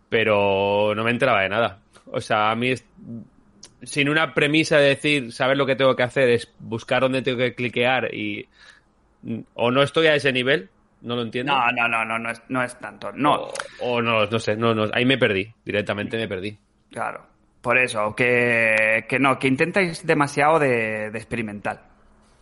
pero 0.09 0.95
no 0.95 1.05
me 1.05 1.11
enteraba 1.11 1.43
de 1.43 1.49
nada. 1.49 1.81
O 2.13 2.21
sea, 2.21 2.51
a 2.51 2.55
mí 2.57 2.71
es, 2.71 2.85
sin 3.83 4.09
una 4.09 4.35
premisa 4.35 4.77
de 4.79 4.89
decir, 4.89 5.33
saber 5.33 5.57
lo 5.57 5.67
que 5.67 5.77
tengo 5.77 5.97
que 5.97 6.03
hacer, 6.03 6.29
es 6.31 6.53
buscar 6.61 7.01
dónde 7.03 7.23
tengo 7.23 7.39
que 7.39 7.55
cliquear 7.55 8.15
y 8.15 8.47
o 9.55 9.71
no 9.71 9.83
estoy 9.83 10.07
a 10.09 10.15
ese 10.15 10.33
nivel, 10.33 10.69
no 11.05 11.15
lo 11.17 11.23
entiendo. 11.23 11.53
No, 11.55 11.71
no, 11.73 11.87
no, 11.89 12.05
no, 12.05 12.19
no 12.19 12.31
es, 12.31 12.43
no 12.49 12.63
es 12.63 12.77
tanto. 12.79 13.13
No, 13.13 13.35
O, 13.35 13.53
o 13.81 14.03
no, 14.03 14.27
no 14.27 14.39
sé, 14.39 14.57
no, 14.57 14.75
no, 14.75 14.87
ahí 14.93 15.05
me 15.05 15.19
perdí, 15.19 15.53
directamente 15.65 16.17
me 16.17 16.27
perdí. 16.29 16.59
Claro. 16.91 17.27
Por 17.61 17.79
eso, 17.79 18.15
que, 18.15 19.07
que 19.09 19.19
no, 19.19 19.39
que 19.39 19.49
intentáis 19.49 20.07
demasiado 20.07 20.59
de, 20.59 21.11
de 21.11 21.19
experimental. 21.19 21.81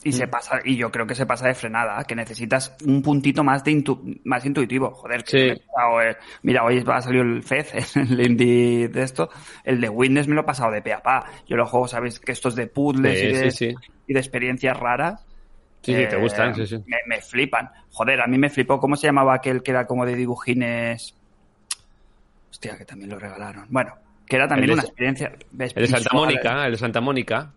Y 0.05 0.09
Mm. 0.09 0.13
se 0.15 0.27
pasa, 0.27 0.59
y 0.65 0.75
yo 0.77 0.91
creo 0.91 1.07
que 1.07 1.15
se 1.15 1.27
pasa 1.27 1.47
de 1.47 1.55
frenada, 1.55 2.03
que 2.03 2.17
necesitas 2.17 2.77
un 2.85 3.03
puntito 3.03 3.45
más 3.45 3.63
de 3.63 3.71
intu- 3.71 4.21
más 4.25 4.45
intuitivo. 4.45 4.91
Joder, 4.91 5.23
que 5.23 5.55
Sí. 5.55 5.61
pasado, 5.65 6.03
eh, 6.03 6.17
mira, 6.43 6.65
hoy 6.65 6.83
ha 6.85 7.01
salido 7.01 7.23
el 7.23 7.41
FEZ, 7.45 7.97
el 7.97 8.21
indie 8.21 8.89
de 8.89 9.03
esto, 9.03 9.31
el 9.63 9.81
de 9.81 9.89
Witness 9.89 10.27
me 10.27 10.35
lo 10.35 10.41
he 10.41 10.45
pasado 10.45 10.73
de 10.73 10.83
pe 10.83 10.93
a 10.93 10.99
pa. 11.01 11.25
Yo 11.47 11.57
los 11.57 11.71
juegos, 11.71 11.93
sabéis 11.93 12.19
que 12.19 12.33
estos 12.33 12.57
de 12.57 12.67
puzzles 12.67 13.17
Sí, 13.21 13.27
y, 13.27 13.33
de, 13.33 13.51
sí, 13.53 13.71
sí. 13.71 13.75
y 14.09 14.13
de 14.15 14.19
experiencias 14.19 14.77
raras. 14.77 15.25
Sí, 15.83 15.95
sí, 15.95 16.07
te 16.07 16.17
eh, 16.17 16.21
gustan, 16.21 16.55
sí, 16.55 16.67
sí. 16.67 16.77
Me, 16.87 16.97
me 17.07 17.21
flipan. 17.21 17.69
Joder, 17.91 18.21
a 18.21 18.27
mí 18.27 18.39
me 18.39 18.49
flipó, 18.51 18.79
¿cómo 18.79 18.97
se 18.97 19.09
llamaba 19.09 19.35
aquel 19.35 19.63
que 19.63 19.73
era 19.73 19.87
como 19.87 20.07
de 20.07 20.15
dibujines? 20.15 21.15
Hostia, 22.51 22.79
que 22.79 22.85
también 22.85 23.11
lo 23.11 23.19
regalaron. 23.19 23.67
Bueno, 23.69 23.95
que 24.27 24.37
era 24.37 24.47
también 24.47 24.71
El 24.71 24.75
una 24.75 24.83
experiencia. 24.83 25.33
El 25.59 25.69
de 25.75 25.87
Santa 25.89 26.15
Mónica, 26.15 26.67
el 26.67 26.73
de 26.73 26.79
Santa 26.79 27.01
Mónica, 27.01 27.53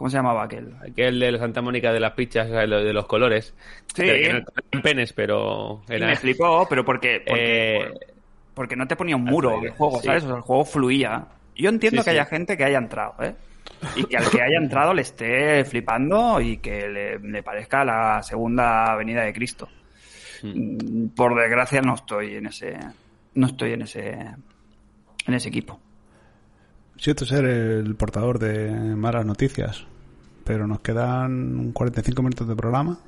¿Cómo 0.00 0.08
se 0.08 0.16
llamaba 0.16 0.44
aquel? 0.44 0.74
aquel 0.80 1.20
de 1.20 1.38
Santa 1.38 1.60
Mónica 1.60 1.92
de 1.92 2.00
las 2.00 2.14
lo 2.16 2.82
de 2.82 2.92
los 2.94 3.04
colores. 3.06 3.54
Sí. 3.94 4.02
No 4.06 4.08
eran 4.12 4.44
penes, 4.82 5.12
pero 5.12 5.82
Y 5.90 6.00
me 6.00 6.16
flipó, 6.16 6.66
pero 6.70 6.86
porque, 6.86 7.22
porque, 7.26 7.76
Eh, 7.76 7.90
porque 8.54 8.76
no 8.76 8.88
te 8.88 8.96
ponía 8.96 9.16
un 9.16 9.24
muro 9.24 9.60
el 9.62 9.70
juego, 9.72 10.00
¿sabes? 10.00 10.24
O 10.24 10.28
sea, 10.28 10.36
el 10.36 10.42
juego 10.42 10.64
fluía. 10.64 11.26
Yo 11.54 11.68
entiendo 11.68 12.00
Sí, 12.00 12.04
que 12.06 12.10
haya 12.12 12.24
gente 12.24 12.56
que 12.56 12.64
haya 12.64 12.78
entrado, 12.78 13.14
¿eh? 13.22 13.34
Y 13.96 14.04
que 14.04 14.16
al 14.16 14.28
que 14.30 14.42
haya 14.42 14.58
entrado 14.58 14.92
le 14.92 15.02
esté 15.02 15.64
flipando 15.64 16.40
y 16.40 16.58
que 16.58 16.88
le, 16.88 17.18
le 17.18 17.42
parezca 17.42 17.84
la 17.84 18.22
segunda 18.22 18.94
venida 18.96 19.22
de 19.22 19.32
Cristo. 19.32 19.68
Mm, 20.42 21.08
Por 21.08 21.34
desgracia 21.34 21.80
no 21.80 21.94
estoy 21.94 22.36
en 22.36 22.46
ese, 22.46 22.78
no 23.34 23.46
estoy 23.46 23.72
en 23.72 23.82
ese, 23.82 24.10
en 24.10 25.34
ese 25.34 25.48
equipo. 25.48 25.80
Siento 26.96 27.24
ser 27.24 27.44
el 27.46 27.94
portador 27.96 28.38
de 28.38 28.70
malas 28.70 29.24
noticias, 29.24 29.86
pero 30.44 30.66
nos 30.66 30.80
quedan 30.80 31.72
45 31.72 32.22
minutos 32.22 32.46
de 32.46 32.56
programa, 32.56 32.98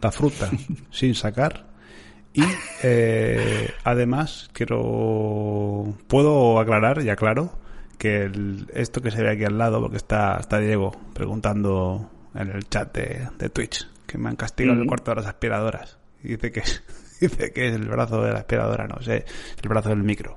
la 0.00 0.10
fruta 0.10 0.50
sin 0.90 1.14
sacar 1.14 1.72
y 2.34 2.44
eh, 2.82 3.70
además 3.84 4.48
quiero 4.54 5.94
puedo 6.08 6.58
aclarar 6.58 7.02
y 7.02 7.10
aclaro 7.10 7.52
que 8.02 8.22
el- 8.24 8.66
esto 8.74 9.00
que 9.00 9.12
se 9.12 9.22
ve 9.22 9.30
aquí 9.30 9.44
al 9.44 9.56
lado 9.56 9.80
porque 9.80 9.96
está 9.96 10.36
está 10.40 10.58
Diego 10.58 10.90
preguntando 11.14 12.10
en 12.34 12.48
el 12.50 12.68
chat 12.68 12.92
de, 12.96 13.28
de 13.38 13.48
Twitch 13.48 13.88
que 14.06 14.18
me 14.18 14.28
han 14.28 14.34
castigado 14.36 14.80
el 14.80 14.86
cuarto 14.88 15.12
de 15.12 15.16
las 15.18 15.26
aspiradoras 15.26 15.98
y 16.24 16.28
dice 16.30 16.50
que 16.50 16.60
es, 16.60 16.82
dice 17.20 17.52
que 17.52 17.68
es 17.68 17.74
el 17.76 17.86
brazo 17.88 18.20
de 18.22 18.32
la 18.32 18.40
aspiradora 18.40 18.88
no 18.88 19.00
sé 19.02 19.24
el 19.62 19.68
brazo 19.68 19.90
del 19.90 20.02
micro 20.02 20.36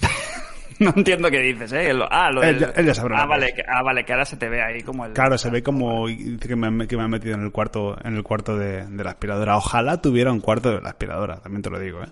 No 0.78 0.92
entiendo 0.94 1.30
qué 1.30 1.38
dices, 1.40 1.72
¿eh? 1.72 1.94
Lo- 1.94 2.06
ah, 2.10 2.30
lo 2.30 2.42
del- 2.42 2.66
él 2.76 2.86
ya 2.86 2.92
sabrá 2.94 3.22
ah, 3.22 3.26
vale, 3.26 3.54
que, 3.54 3.62
ah, 3.66 3.82
vale, 3.82 4.04
que 4.04 4.12
ahora 4.12 4.26
se 4.26 4.36
te 4.36 4.46
ve 4.50 4.60
ahí 4.62 4.82
como 4.82 5.06
el... 5.06 5.12
Claro, 5.14 5.38
se 5.38 5.48
ve 5.48 5.62
como 5.62 6.06
dice 6.06 6.48
que 6.48 6.54
me, 6.56 6.86
que 6.86 6.96
me 6.98 7.02
han 7.04 7.10
metido 7.10 7.34
en 7.34 7.42
el 7.44 7.50
cuarto 7.50 7.96
en 8.04 8.14
el 8.14 8.22
cuarto 8.22 8.58
de, 8.58 8.84
de 8.86 9.04
la 9.04 9.10
aspiradora. 9.10 9.56
Ojalá 9.56 10.02
tuviera 10.02 10.30
un 10.32 10.40
cuarto 10.40 10.70
de 10.72 10.82
la 10.82 10.90
aspiradora, 10.90 11.36
también 11.38 11.62
te 11.62 11.70
lo 11.70 11.78
digo, 11.78 12.02
¿eh? 12.02 12.08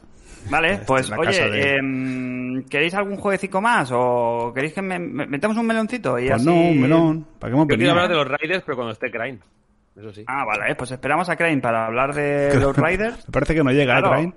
Vale, 0.50 0.72
Esta 0.72 0.87
pues 0.87 1.11
oye, 1.12 1.50
de- 1.50 1.76
em, 1.76 2.64
¿queréis 2.68 2.94
algún 2.94 3.16
jueguecito 3.16 3.61
más 3.61 3.90
o 3.92 4.52
queréis 4.54 4.74
que 4.74 4.83
me, 4.83 4.98
me- 4.98 5.26
metamos 5.26 5.57
un 5.57 5.66
meloncito? 5.66 6.18
Y 6.18 6.28
Pues 6.28 6.33
así... 6.37 6.46
no, 6.46 6.54
un 6.54 6.80
melón. 6.80 7.26
¿Para 7.38 7.50
qué 7.50 7.57
hemos 7.57 7.68
Yo 7.68 7.76
quiero 7.76 7.92
hablar 7.92 8.09
de 8.09 8.14
los 8.16 8.28
Raiders, 8.28 8.62
pero 8.64 8.76
cuando 8.76 8.92
esté 8.92 9.11
Crane. 9.11 9.38
Eso 9.96 10.12
sí. 10.12 10.24
Ah, 10.26 10.44
vale, 10.44 10.72
eh, 10.72 10.74
pues 10.74 10.90
esperamos 10.90 11.28
a 11.28 11.37
Crane 11.37 11.61
para 11.61 11.87
hablar 11.87 12.14
de 12.14 12.52
los 12.61 12.76
Riders. 12.76 13.26
Me 13.28 13.33
parece 13.33 13.54
que 13.54 13.62
no 13.64 13.70
llega, 13.70 13.98
Claro. 13.98 14.07
¿eh, 14.07 14.11
Train? 14.11 14.35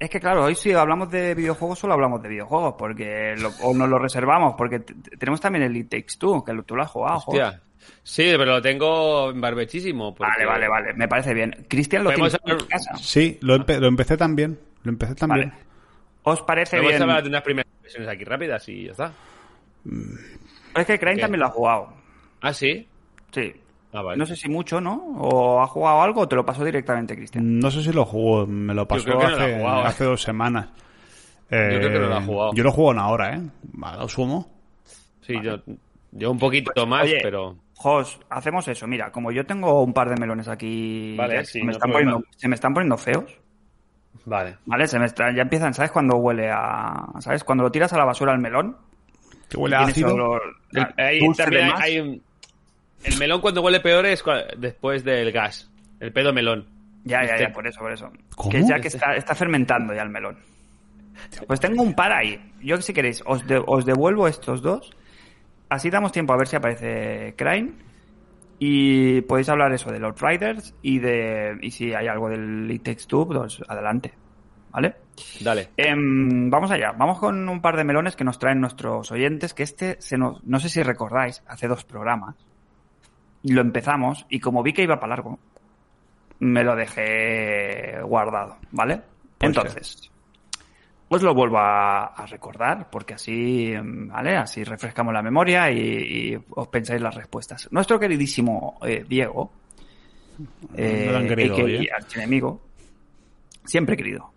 Es 0.00 0.10
que 0.10 0.20
claro, 0.20 0.44
hoy 0.44 0.54
si 0.54 0.72
hablamos 0.72 1.10
de 1.10 1.34
videojuegos 1.34 1.78
solo 1.80 1.94
hablamos 1.94 2.22
de 2.22 2.28
videojuegos, 2.28 2.74
porque 2.78 3.34
lo- 3.36 3.50
o 3.62 3.74
nos 3.74 3.88
lo 3.88 3.98
reservamos, 3.98 4.54
porque 4.56 4.80
tenemos 4.80 5.40
también 5.40 5.64
el 5.64 5.76
It 5.76 5.88
Takes 5.88 6.18
Two, 6.18 6.44
que 6.44 6.52
lo- 6.52 6.62
tú 6.62 6.76
lo 6.76 6.82
has 6.82 6.90
jugado. 6.90 7.18
joder. 7.20 7.42
Hostia. 7.44 7.62
Sí, 8.04 8.22
pero 8.36 8.52
lo 8.52 8.62
tengo 8.62 9.32
barbechísimo. 9.34 10.14
porque- 10.14 10.30
Vale, 10.30 10.46
vale, 10.46 10.68
vale, 10.68 10.94
me 10.94 11.08
parece 11.08 11.32
bien. 11.34 11.64
Cristian 11.68 12.04
lo 12.04 12.10
tiene 12.10 12.28
Podemos 12.28 12.40
en 12.44 12.52
hablar- 12.52 12.68
casa. 12.68 12.90
Sí, 12.96 13.38
lo, 13.40 13.56
empe- 13.56 13.78
lo 13.80 13.88
empecé 13.88 14.16
también. 14.16 14.58
Lo 14.82 14.90
empecé 14.90 15.14
también. 15.14 15.50
Vale. 15.50 15.62
¿Os 16.22 16.42
parece 16.42 16.76
Vamos 16.76 16.90
bien? 16.90 17.02
a 17.02 17.04
hablar 17.04 17.22
de 17.22 17.28
unas 17.28 17.42
primeras 17.42 17.70
impresiones 17.76 18.08
aquí 18.08 18.24
rápidas 18.24 18.68
y 18.68 18.84
ya 18.86 18.90
está. 18.92 19.12
Es 20.74 20.86
que 20.86 20.98
Crane 20.98 21.20
también 21.20 21.40
lo 21.40 21.46
ha 21.46 21.50
jugado. 21.50 21.92
Ah, 22.40 22.52
sí. 22.52 22.86
Sí. 23.32 23.52
Ah, 23.92 24.02
vale. 24.02 24.18
No 24.18 24.26
sé 24.26 24.36
si 24.36 24.48
mucho, 24.48 24.80
¿no? 24.80 24.96
¿O 25.18 25.62
ha 25.62 25.66
jugado 25.66 26.02
algo 26.02 26.20
o 26.22 26.28
te 26.28 26.36
lo 26.36 26.44
pasó 26.44 26.64
directamente, 26.64 27.16
Cristian? 27.16 27.58
No 27.58 27.70
sé 27.70 27.82
si 27.82 27.92
lo 27.92 28.04
jugó, 28.04 28.46
me 28.46 28.74
lo 28.74 28.86
pasó 28.86 29.08
lo 29.08 29.20
hace, 29.22 30.04
¿eh? 30.04 30.06
dos 30.06 30.22
semanas. 30.22 30.68
creo 31.48 31.80
que 31.90 31.98
no 31.98 32.08
lo 32.08 32.14
ha 32.14 32.20
Eh, 32.20 32.26
jugado. 32.26 32.50
Yo 32.54 32.64
lo 32.64 32.72
juego 32.72 32.92
en 32.92 32.98
ahora, 32.98 33.34
¿eh? 33.36 33.40
A 33.82 33.96
lo 33.96 34.08
sumo. 34.08 34.50
Sí, 35.22 35.34
yo, 35.42 35.56
yo 36.12 36.30
un 36.30 36.38
poquito 36.38 36.86
más, 36.86 37.04
Oye, 37.04 37.20
pero. 37.22 37.56
Jos, 37.76 38.20
hacemos 38.28 38.66
eso. 38.68 38.86
Mira, 38.86 39.10
como 39.12 39.30
yo 39.30 39.46
tengo 39.46 39.82
un 39.82 39.92
par 39.94 40.08
de 40.10 40.16
melones 40.16 40.48
aquí 40.48 41.14
Vale, 41.16 41.44
sí, 41.44 41.60
me 41.60 41.66
no 41.66 41.72
están 41.72 41.92
poniendo, 41.92 42.24
se 42.36 42.48
me 42.48 42.54
están 42.56 42.74
poniendo 42.74 42.98
feos, 42.98 43.38
Vale. 44.24 44.56
¿vale? 44.66 44.86
Se 44.88 44.98
me 44.98 45.06
están- 45.06 45.34
ya 45.34 45.42
empiezan, 45.42 45.72
¿sabes? 45.74 45.90
Cuando 45.90 46.16
huele 46.16 46.50
a... 46.50 47.06
¿Sabes? 47.20 47.44
Cuando 47.44 47.64
lo 47.64 47.70
tiras 47.70 47.92
a 47.92 47.98
la 47.98 48.04
basura 48.04 48.32
al 48.32 48.38
melón. 48.38 48.76
Que 49.48 49.56
huele 49.56 49.76
a 49.76 49.80
ácido. 49.80 50.14
olor 50.14 50.42
El- 50.96 51.20
dulce 51.20 51.42
también 51.42 51.70
hay, 51.76 51.94
hay 51.94 52.00
un- 52.00 52.22
El 53.04 53.18
melón 53.18 53.40
cuando 53.40 53.62
huele 53.62 53.80
peor 53.80 54.04
es 54.06 54.22
después 54.58 55.04
del 55.04 55.32
gas. 55.32 55.70
El 56.00 56.12
pedo 56.12 56.32
melón. 56.32 56.66
Ya, 57.04 57.24
ya, 57.24 57.34
Este- 57.34 57.44
ya, 57.44 57.52
por 57.52 57.66
eso, 57.66 57.80
por 57.80 57.92
eso. 57.92 58.10
¿Cómo? 58.36 58.50
Que 58.50 58.62
ya 58.66 58.80
que 58.80 58.88
está, 58.88 59.14
está 59.16 59.34
fermentando 59.34 59.94
ya 59.94 60.02
el 60.02 60.10
melón. 60.10 60.36
Pues 61.46 61.58
tengo 61.60 61.82
un 61.82 61.94
par 61.94 62.12
ahí. 62.12 62.52
Yo, 62.60 62.80
si 62.82 62.92
queréis, 62.92 63.22
os, 63.26 63.46
de- 63.46 63.62
os 63.66 63.84
devuelvo 63.86 64.28
estos 64.28 64.60
dos. 64.62 64.90
Así 65.70 65.90
damos 65.90 66.12
tiempo 66.12 66.32
a 66.32 66.36
ver 66.36 66.46
si 66.48 66.56
aparece 66.56 67.34
Crane. 67.36 67.72
Y 68.58 69.20
podéis 69.22 69.48
hablar 69.48 69.72
eso 69.72 69.90
de 69.92 70.00
los 70.00 70.20
Riders 70.20 70.74
y 70.82 70.98
de 70.98 71.56
y 71.60 71.70
si 71.70 71.94
hay 71.94 72.08
algo 72.08 72.28
del 72.28 72.70
It 72.70 72.82
Takes 72.82 73.04
Two, 73.06 73.26
pues 73.26 73.62
adelante. 73.68 74.12
¿Vale? 74.70 74.96
Dale. 75.40 75.70
Em, 75.76 76.50
vamos 76.50 76.70
allá. 76.70 76.92
Vamos 76.92 77.18
con 77.18 77.48
un 77.48 77.60
par 77.60 77.76
de 77.76 77.84
melones 77.84 78.16
que 78.16 78.24
nos 78.24 78.38
traen 78.38 78.60
nuestros 78.60 79.10
oyentes, 79.10 79.54
que 79.54 79.62
este, 79.62 79.96
se 80.00 80.18
nos, 80.18 80.42
no 80.44 80.60
sé 80.60 80.68
si 80.68 80.82
recordáis, 80.82 81.42
hace 81.46 81.68
dos 81.68 81.84
programas. 81.84 82.36
Lo 83.44 83.60
empezamos 83.60 84.26
y 84.28 84.40
como 84.40 84.62
vi 84.62 84.72
que 84.72 84.82
iba 84.82 84.98
para 84.98 85.10
largo, 85.10 85.38
me 86.40 86.64
lo 86.64 86.76
dejé 86.76 88.00
guardado, 88.02 88.58
¿vale? 88.72 89.02
Entonces, 89.40 90.10
os 91.10 91.22
lo 91.22 91.34
vuelvo 91.34 91.58
a, 91.58 92.06
a 92.06 92.26
recordar 92.26 92.90
porque 92.90 93.14
así, 93.14 93.72
mm, 93.72 94.08
¿vale? 94.08 94.36
Así 94.36 94.64
refrescamos 94.64 95.12
la 95.14 95.22
memoria 95.22 95.70
y, 95.70 95.78
y 96.32 96.38
os 96.50 96.68
pensáis 96.68 97.00
las 97.00 97.14
respuestas. 97.14 97.68
Nuestro 97.70 97.98
queridísimo 97.98 98.78
eh, 98.82 99.04
Diego, 99.08 99.50
eh, 100.74 101.10
No 101.12 101.26
querido 101.28 101.66
¿eh? 101.66 101.88
archienemigo, 101.94 102.60
siempre 103.64 103.96
querido, 103.96 104.30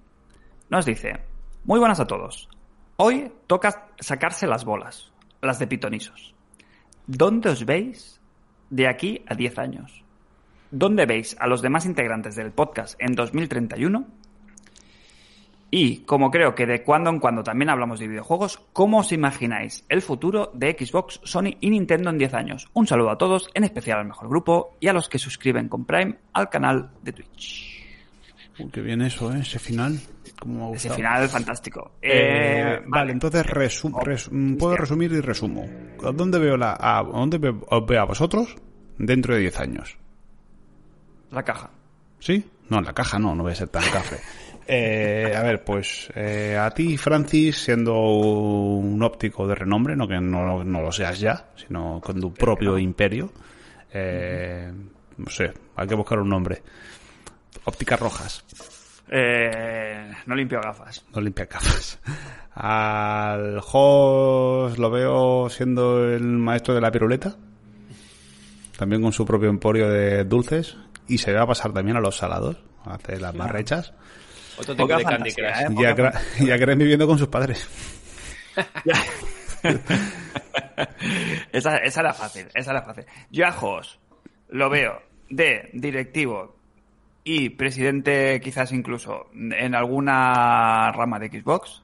nos 0.70 0.86
dice, 0.86 1.20
muy 1.66 1.80
buenas 1.80 2.00
a 2.00 2.08
todos. 2.08 2.50
Hoy 2.98 3.32
toca 3.48 3.88
sacarse 4.00 4.48
las 4.48 4.64
bolas, 4.64 5.12
las 5.42 5.60
de 5.60 5.68
pitonisos. 5.68 6.34
¿Dónde 7.08 7.50
os 7.50 7.66
veis 7.66 8.22
de 8.70 8.88
aquí 8.88 9.24
a 9.28 9.36
10 9.36 9.60
años? 9.60 10.04
¿Dónde 10.70 11.06
veis 11.06 11.36
a 11.40 11.48
los 11.48 11.62
demás 11.62 11.86
integrantes 11.86 12.36
del 12.36 12.52
podcast 12.52 12.96
en 13.00 13.14
2031? 13.14 14.06
Y, 15.74 16.00
como 16.00 16.30
creo 16.30 16.54
que 16.54 16.66
de 16.66 16.84
cuando 16.84 17.10
en 17.10 17.20
cuando 17.20 17.44
también 17.44 17.70
hablamos 17.70 18.00
de 18.02 18.08
videojuegos, 18.10 18.62
¿cómo 18.74 19.00
os 19.00 19.14
imagináis 19.14 19.86
el 19.88 20.02
futuro 20.02 20.52
de 20.54 20.76
Xbox, 20.78 21.22
Sony 21.24 21.56
y 21.62 21.70
Nintendo 21.70 22.10
en 22.10 22.18
10 22.18 22.34
años? 22.34 22.70
Un 22.74 22.86
saludo 22.88 23.10
a 23.12 23.18
todos, 23.18 23.50
en 23.54 23.64
especial 23.64 24.00
al 24.00 24.08
mejor 24.08 24.28
grupo 24.28 24.76
y 24.82 24.90
a 24.90 24.94
los 24.94 25.08
que 25.08 25.18
suscriben 25.18 25.70
con 25.70 25.86
Prime 25.86 26.18
al 26.34 26.50
canal 26.50 26.90
de 27.02 27.14
Twitch. 27.14 27.86
Uy, 28.60 28.70
qué 28.70 28.82
bien 28.82 29.02
eso, 29.02 29.34
¿eh? 29.34 29.40
Ese 29.40 29.60
final. 29.60 29.98
Me 30.46 30.62
ha 30.66 30.72
Ese 30.72 30.90
final 30.90 31.30
fantástico. 31.30 31.92
Eh, 32.02 32.10
Eh, 32.12 32.82
vale, 32.88 33.14
entonces 33.14 33.46
Oh, 33.86 34.02
mm, 34.32 34.56
puedo 34.58 34.76
resumir 34.76 35.12
y 35.14 35.22
resumo. 35.22 35.66
¿A 36.04 36.12
¿Dónde 36.12 36.38
veo 36.38 36.58
la, 36.58 36.76
a, 36.78 37.02
dónde 37.04 37.38
ve- 37.38 37.56
os 37.70 37.86
veo 37.86 38.02
a 38.02 38.06
vosotros 38.06 38.56
dentro 38.98 39.36
de 39.36 39.40
10 39.42 39.60
años? 39.62 39.98
La 41.30 41.44
caja. 41.44 41.70
¿Sí? 42.20 42.44
No, 42.70 42.80
en 42.80 42.86
la 42.86 42.94
caja 42.94 43.18
no, 43.20 43.34
no 43.36 43.44
voy 43.44 43.54
a 43.54 43.56
ser 43.56 43.70
tan 43.70 43.84
cafre. 43.90 44.18
Eh, 44.68 45.34
a 45.36 45.42
ver, 45.44 45.64
pues 45.64 46.10
eh, 46.16 46.58
a 46.58 46.70
ti, 46.72 46.98
Francis, 46.98 47.58
siendo 47.58 48.00
un 48.00 49.02
óptico 49.04 49.48
de 49.48 49.56
renombre, 49.56 49.96
no 49.96 50.08
que 50.08 50.20
no, 50.22 50.64
no 50.64 50.82
lo 50.82 50.92
seas 50.92 51.20
ya, 51.20 51.48
sino 51.56 52.00
con 52.02 52.22
tu 52.22 52.34
propio 52.34 52.78
imperio, 52.78 53.32
eh, 53.94 54.72
no 55.18 55.30
sé, 55.30 55.52
hay 55.76 55.88
que 55.88 55.96
buscar 55.96 56.20
un 56.20 56.30
nombre. 56.30 56.62
Ópticas 57.66 58.00
rojas, 58.00 58.44
Eh, 59.10 60.10
no 60.26 60.36
limpio 60.36 60.62
gafas. 60.62 61.04
no 61.14 61.20
limpia 61.22 61.46
gafas. 61.46 62.00
Al 62.54 63.60
host 63.72 64.78
lo 64.78 64.90
veo 64.90 65.50
siendo 65.50 66.06
el 66.06 66.24
maestro 66.24 66.74
de 66.74 66.82
la 66.82 66.92
piruleta, 66.92 67.36
también 68.78 69.02
con 69.02 69.12
su 69.12 69.26
propio 69.26 69.50
emporio 69.50 69.90
de 69.90 70.24
dulces, 70.24 70.78
y 71.08 71.18
se 71.18 71.34
va 71.34 71.42
a 71.44 71.48
pasar 71.48 71.74
también 71.74 71.98
a 71.98 72.02
los 72.02 72.18
salados, 72.18 72.58
a 72.86 72.94
hacer 72.96 73.22
las 73.22 73.36
marrechas. 73.36 73.94
Otro 74.62 74.76
tipo 74.76 74.88
Poca 74.88 74.98
de 74.98 75.04
Candy 75.04 75.32
fantasía, 75.32 75.68
Crush. 75.68 75.80
¿eh? 75.80 75.82
Y 75.82 75.86
a, 75.86 75.96
Poca 75.96 76.04
Gra- 76.12 76.22
y 76.48 76.52
a 76.52 76.58
Grem 76.58 76.80
viviendo 76.80 77.08
con 77.08 77.18
sus 77.18 77.28
padres. 77.28 77.68
esa, 81.52 81.78
esa 81.78 82.00
era 82.02 82.14
fácil, 82.14 82.48
esa 82.54 82.72
era 82.72 82.82
fácil. 82.84 83.06
Yo 83.30 83.46
a 83.48 83.52
Jos 83.52 84.00
lo 84.50 84.70
veo 84.70 85.02
de 85.30 85.70
directivo 85.74 86.56
y 87.24 87.50
presidente 87.50 88.40
quizás 88.44 88.72
incluso 88.72 89.30
en 89.34 89.76
alguna 89.76 90.92
rama 90.92 91.20
de 91.20 91.30
Xbox. 91.30 91.82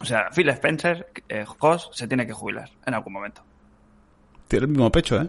O 0.00 0.04
sea, 0.04 0.30
Phil 0.34 0.48
Spencer, 0.48 1.06
eh, 1.28 1.44
Jos 1.46 1.90
se 1.92 2.08
tiene 2.08 2.26
que 2.26 2.32
jubilar 2.32 2.68
en 2.86 2.94
algún 2.94 3.12
momento. 3.12 3.42
Tiene 4.48 4.64
el 4.64 4.70
mismo 4.72 4.90
pecho, 4.90 5.20
¿eh? 5.20 5.28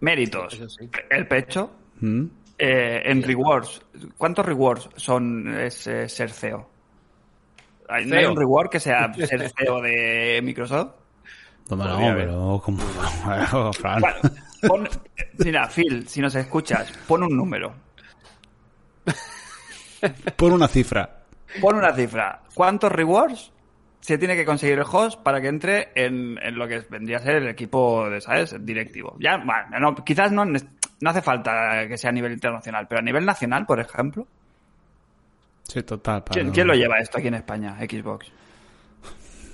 Méritos. 0.00 0.54
Sí. 0.78 0.88
El 1.10 1.26
pecho. 1.26 1.70
Mm. 2.00 2.26
Eh, 2.58 3.02
en 3.04 3.22
rewards. 3.22 3.82
¿Cuántos 4.16 4.46
rewards 4.46 4.88
son 4.96 5.48
es, 5.58 5.86
eh, 5.86 6.08
ser 6.08 6.30
CEO? 6.30 6.68
¿Hay- 7.88 8.06
¿No 8.06 8.14
hay 8.14 8.22
CEO. 8.22 8.30
un 8.32 8.36
reward 8.38 8.70
que 8.70 8.80
sea 8.80 9.12
ser 9.26 9.50
CEO 9.58 9.80
de 9.80 10.40
Microsoft? 10.42 10.92
No, 11.70 11.76
no, 11.76 12.14
pero 12.16 12.60
como... 12.64 12.78
Bueno, 13.82 14.16
pon- 14.68 14.88
mira, 15.38 15.68
Phil, 15.68 16.06
si 16.08 16.20
nos 16.20 16.34
escuchas, 16.34 16.90
pon 17.08 17.22
un 17.22 17.36
número. 17.36 17.74
Pon 20.36 20.52
una 20.52 20.68
cifra. 20.68 21.24
Pon 21.60 21.76
una 21.76 21.92
cifra. 21.94 22.42
¿Cuántos 22.54 22.92
rewards 22.92 23.50
se 24.04 24.18
tiene 24.18 24.36
que 24.36 24.44
conseguir 24.44 24.78
el 24.78 24.84
host 24.90 25.22
para 25.22 25.40
que 25.40 25.48
entre 25.48 25.88
en, 25.94 26.38
en 26.42 26.58
lo 26.58 26.68
que 26.68 26.80
vendría 26.90 27.16
a 27.16 27.20
ser 27.20 27.36
el 27.36 27.48
equipo 27.48 28.06
de, 28.10 28.20
¿sabes? 28.20 28.54
Directivo. 28.60 29.16
Ya, 29.18 29.38
bueno, 29.38 29.80
no, 29.80 29.94
quizás 30.04 30.30
no, 30.30 30.44
no 30.44 30.58
hace 31.10 31.22
falta 31.22 31.88
que 31.88 31.96
sea 31.96 32.10
a 32.10 32.12
nivel 32.12 32.32
internacional, 32.32 32.86
pero 32.86 32.98
a 32.98 33.02
nivel 33.02 33.24
nacional, 33.24 33.64
por 33.64 33.80
ejemplo. 33.80 34.26
Sí, 35.62 35.82
total. 35.84 36.22
para 36.22 36.34
¿Quién, 36.34 36.48
no- 36.48 36.52
quién 36.52 36.66
lo 36.66 36.74
lleva 36.74 36.98
esto 36.98 37.16
aquí 37.16 37.28
en 37.28 37.34
España? 37.34 37.76
Xbox. 37.80 38.30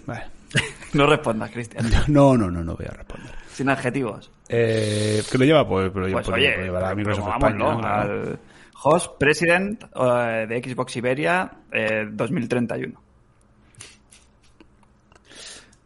Vale. 0.06 0.24
No 0.94 1.06
respondas, 1.06 1.52
Cristian. 1.52 1.86
No, 2.08 2.36
no, 2.36 2.50
no, 2.50 2.64
no 2.64 2.74
voy 2.74 2.86
a 2.86 2.90
responder. 2.92 3.32
Sin 3.52 3.68
adjetivos. 3.68 4.32
Eh, 4.48 5.22
¿Qué 5.30 5.38
lo 5.38 5.44
lleva? 5.44 5.68
Pues, 5.68 5.92
pero 5.94 6.10
Pues 6.10 6.26
pues, 6.26 6.36
oye, 6.36 6.56
lo 6.56 6.64
llevará 6.64 6.90
a 6.90 6.94
Microsoft 6.96 7.28
España. 7.28 7.56
claro. 7.56 7.80
al 7.82 8.38
host 8.82 9.12
president 9.16 9.84
eh, 9.94 10.46
de 10.48 10.60
Xbox 10.60 10.96
Iberia 10.96 11.48
eh, 11.70 12.08
2031. 12.10 13.00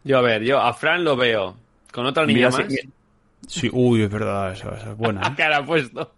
Yo, 0.05 0.17
a 0.19 0.21
ver, 0.21 0.43
yo 0.43 0.61
a 0.61 0.71
Fran 0.73 1.03
lo 1.03 1.17
veo 1.17 1.57
con 1.91 2.05
otra 2.05 2.25
niña 2.25 2.47
Mira, 2.47 2.63
más. 2.63 2.71
si- 2.73 2.89
Sí, 3.47 3.69
uy, 3.73 4.03
es 4.03 4.09
verdad, 4.09 4.53
esa, 4.53 4.69
esa 4.75 4.91
es 4.91 4.97
buena. 4.97 5.19
¿Qué 5.21 5.27
¿eh? 5.27 5.35
cara 5.35 5.57
ha 5.57 5.65
puesto? 5.65 6.13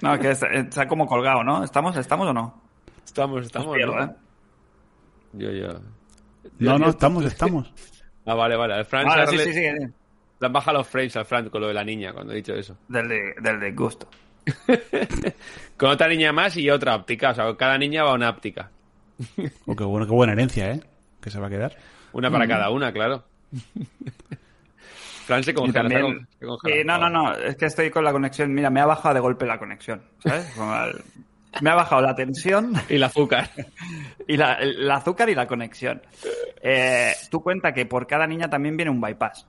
No, 0.00 0.18
que 0.18 0.30
está, 0.30 0.46
está 0.48 0.88
como 0.88 1.06
colgado, 1.06 1.44
¿no? 1.44 1.62
¿Estamos, 1.64 1.96
estamos 1.96 2.26
o 2.28 2.32
no? 2.32 2.60
Estamos, 3.04 3.44
estamos. 3.46 3.74
Pierdo, 3.76 3.94
¿no? 3.94 4.04
¿eh? 4.04 4.10
Yo, 5.34 5.50
yo. 5.52 5.68
No, 6.58 6.78
no, 6.78 6.88
estamos, 6.90 7.24
estamos. 7.24 7.72
Ah, 8.24 8.34
vale, 8.34 8.54
vale. 8.54 8.74
Al 8.74 8.84
Fran 8.84 9.04
Vale, 9.04 9.26
sí, 9.26 9.36
sí, 9.36 9.44
sí, 9.46 9.52
sí. 9.52 9.60
le 10.38 10.46
han 10.46 10.52
bajado 10.52 10.78
los 10.78 10.86
frames 10.86 11.16
al 11.16 11.24
Fran 11.24 11.48
con 11.50 11.60
lo 11.60 11.66
de 11.66 11.74
la 11.74 11.82
niña 11.82 12.12
cuando 12.12 12.32
he 12.32 12.36
dicho 12.36 12.54
eso. 12.54 12.76
Del 12.86 13.08
de, 13.08 13.34
del 13.40 13.58
de 13.58 13.72
gusto. 13.72 14.06
Con 15.76 15.90
otra 15.90 16.06
niña 16.06 16.32
más 16.32 16.56
y 16.56 16.70
otra 16.70 16.94
óptica. 16.94 17.30
O 17.30 17.34
sea, 17.34 17.56
cada 17.56 17.76
niña 17.78 18.04
va 18.04 18.10
a 18.12 18.14
una 18.14 18.30
óptica. 18.30 18.70
Oh, 19.66 19.74
qué, 19.74 19.82
bueno, 19.82 20.06
qué 20.06 20.12
buena 20.12 20.34
herencia, 20.34 20.70
¿eh? 20.70 20.80
Que 21.22 21.30
se 21.30 21.40
va 21.40 21.46
a 21.46 21.50
quedar. 21.50 21.74
Una 22.12 22.30
para 22.30 22.46
cada 22.46 22.68
una, 22.70 22.92
claro. 22.92 23.24
Fran 25.26 25.42
se 25.44 25.52
Y 25.52 25.54
congela. 25.54 25.82
también, 25.88 26.02
con- 26.02 26.28
se 26.38 26.46
congela. 26.46 26.76
Sí, 26.76 26.82
no, 26.84 26.98
no, 26.98 27.08
no, 27.08 27.32
es 27.34 27.56
que 27.56 27.66
estoy 27.66 27.90
con 27.90 28.04
la 28.04 28.12
conexión. 28.12 28.52
Mira, 28.52 28.70
me 28.70 28.80
ha 28.80 28.86
bajado 28.86 29.14
de 29.14 29.20
golpe 29.20 29.46
la 29.46 29.58
conexión, 29.58 30.02
¿sabes? 30.18 30.52
Me 31.60 31.70
ha 31.70 31.74
bajado 31.74 32.00
la 32.02 32.14
tensión 32.14 32.72
Y 32.88 32.94
el 32.96 33.02
azúcar. 33.04 33.50
y 34.26 34.36
la, 34.36 34.54
el 34.54 34.90
azúcar 34.90 35.28
y 35.30 35.34
la 35.34 35.46
conexión. 35.46 36.02
Eh, 36.62 37.12
tú 37.30 37.42
cuenta 37.42 37.72
que 37.72 37.86
por 37.86 38.06
cada 38.06 38.26
niña 38.26 38.48
también 38.50 38.76
viene 38.76 38.90
un 38.90 39.00
bypass. 39.00 39.46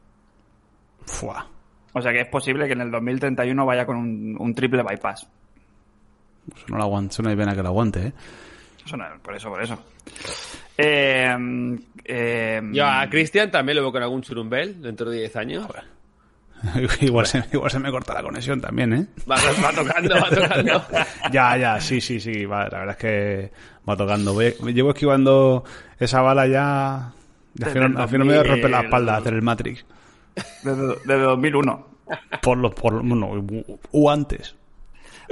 Fua. 1.06 1.48
O 1.94 2.02
sea 2.02 2.12
que 2.12 2.22
es 2.22 2.28
posible 2.28 2.68
que 2.68 2.74
en 2.74 2.82
el 2.82 2.92
2031 2.92 3.66
vaya 3.66 3.86
con 3.86 3.98
un, 3.98 4.36
un 4.40 4.54
triple 4.54 4.84
bypass. 4.84 5.28
Eso 6.56 6.66
no, 6.68 6.78
lo 6.78 6.84
aguante, 6.84 7.14
eso 7.14 7.24
no 7.24 7.30
hay 7.30 7.36
pena 7.36 7.56
que 7.56 7.62
lo 7.64 7.70
aguante, 7.70 8.08
¿eh? 8.08 8.14
Eso 8.86 8.98
no, 8.98 9.06
por 9.22 9.36
eso, 9.36 9.50
por 9.50 9.62
eso. 9.64 9.82
Eh, 10.78 11.36
eh, 12.06 12.62
Yo 12.72 12.86
a 12.86 13.08
Cristian 13.10 13.52
también 13.52 13.76
lo 13.78 13.84
veo 13.84 13.92
con 13.92 14.04
algún 14.04 14.22
churumbel 14.22 14.82
dentro 14.82 15.10
de 15.10 15.20
10 15.20 15.36
años. 15.36 15.68
igual, 17.02 17.26
se, 17.26 17.44
igual 17.52 17.70
se 17.70 17.80
me 17.80 17.92
corta 17.92 18.14
la 18.14 18.24
conexión 18.24 18.62
también, 18.62 18.94
¿eh? 18.94 19.06
Va, 19.30 19.36
va 19.64 19.72
tocando, 19.74 20.16
va 20.16 20.30
tocando. 20.30 20.86
Ya, 21.32 21.58
ya, 21.58 21.80
sí, 21.82 22.00
sí, 22.02 22.20
sí, 22.20 22.46
va, 22.46 22.64
la 22.70 22.80
verdad 22.80 22.92
es 22.92 22.98
que 22.98 23.52
va 23.88 23.96
tocando. 23.98 24.34
Voy- 24.34 24.56
llevo 24.74 24.92
esquivando 24.92 25.64
esa 26.00 26.22
bala 26.22 26.48
ya... 26.48 27.12
Al 27.62 27.70
final, 27.70 27.92
el 27.92 27.98
al 27.98 28.10
final 28.10 28.28
me 28.28 28.34
voy 28.34 28.40
a 28.40 28.50
romper 28.50 28.70
la 28.72 28.78
2000. 28.78 28.86
espalda 28.86 29.14
a 29.14 29.18
hacer 29.18 29.34
el 29.36 29.42
Matrix. 29.44 29.86
desde, 30.64 30.88
desde 31.06 31.20
2001. 31.22 31.88
Por 32.42 32.58
los, 32.58 32.74
por, 32.74 32.94
bueno, 33.06 33.28
u- 33.32 33.80
u 33.92 34.10
antes. 34.10 34.56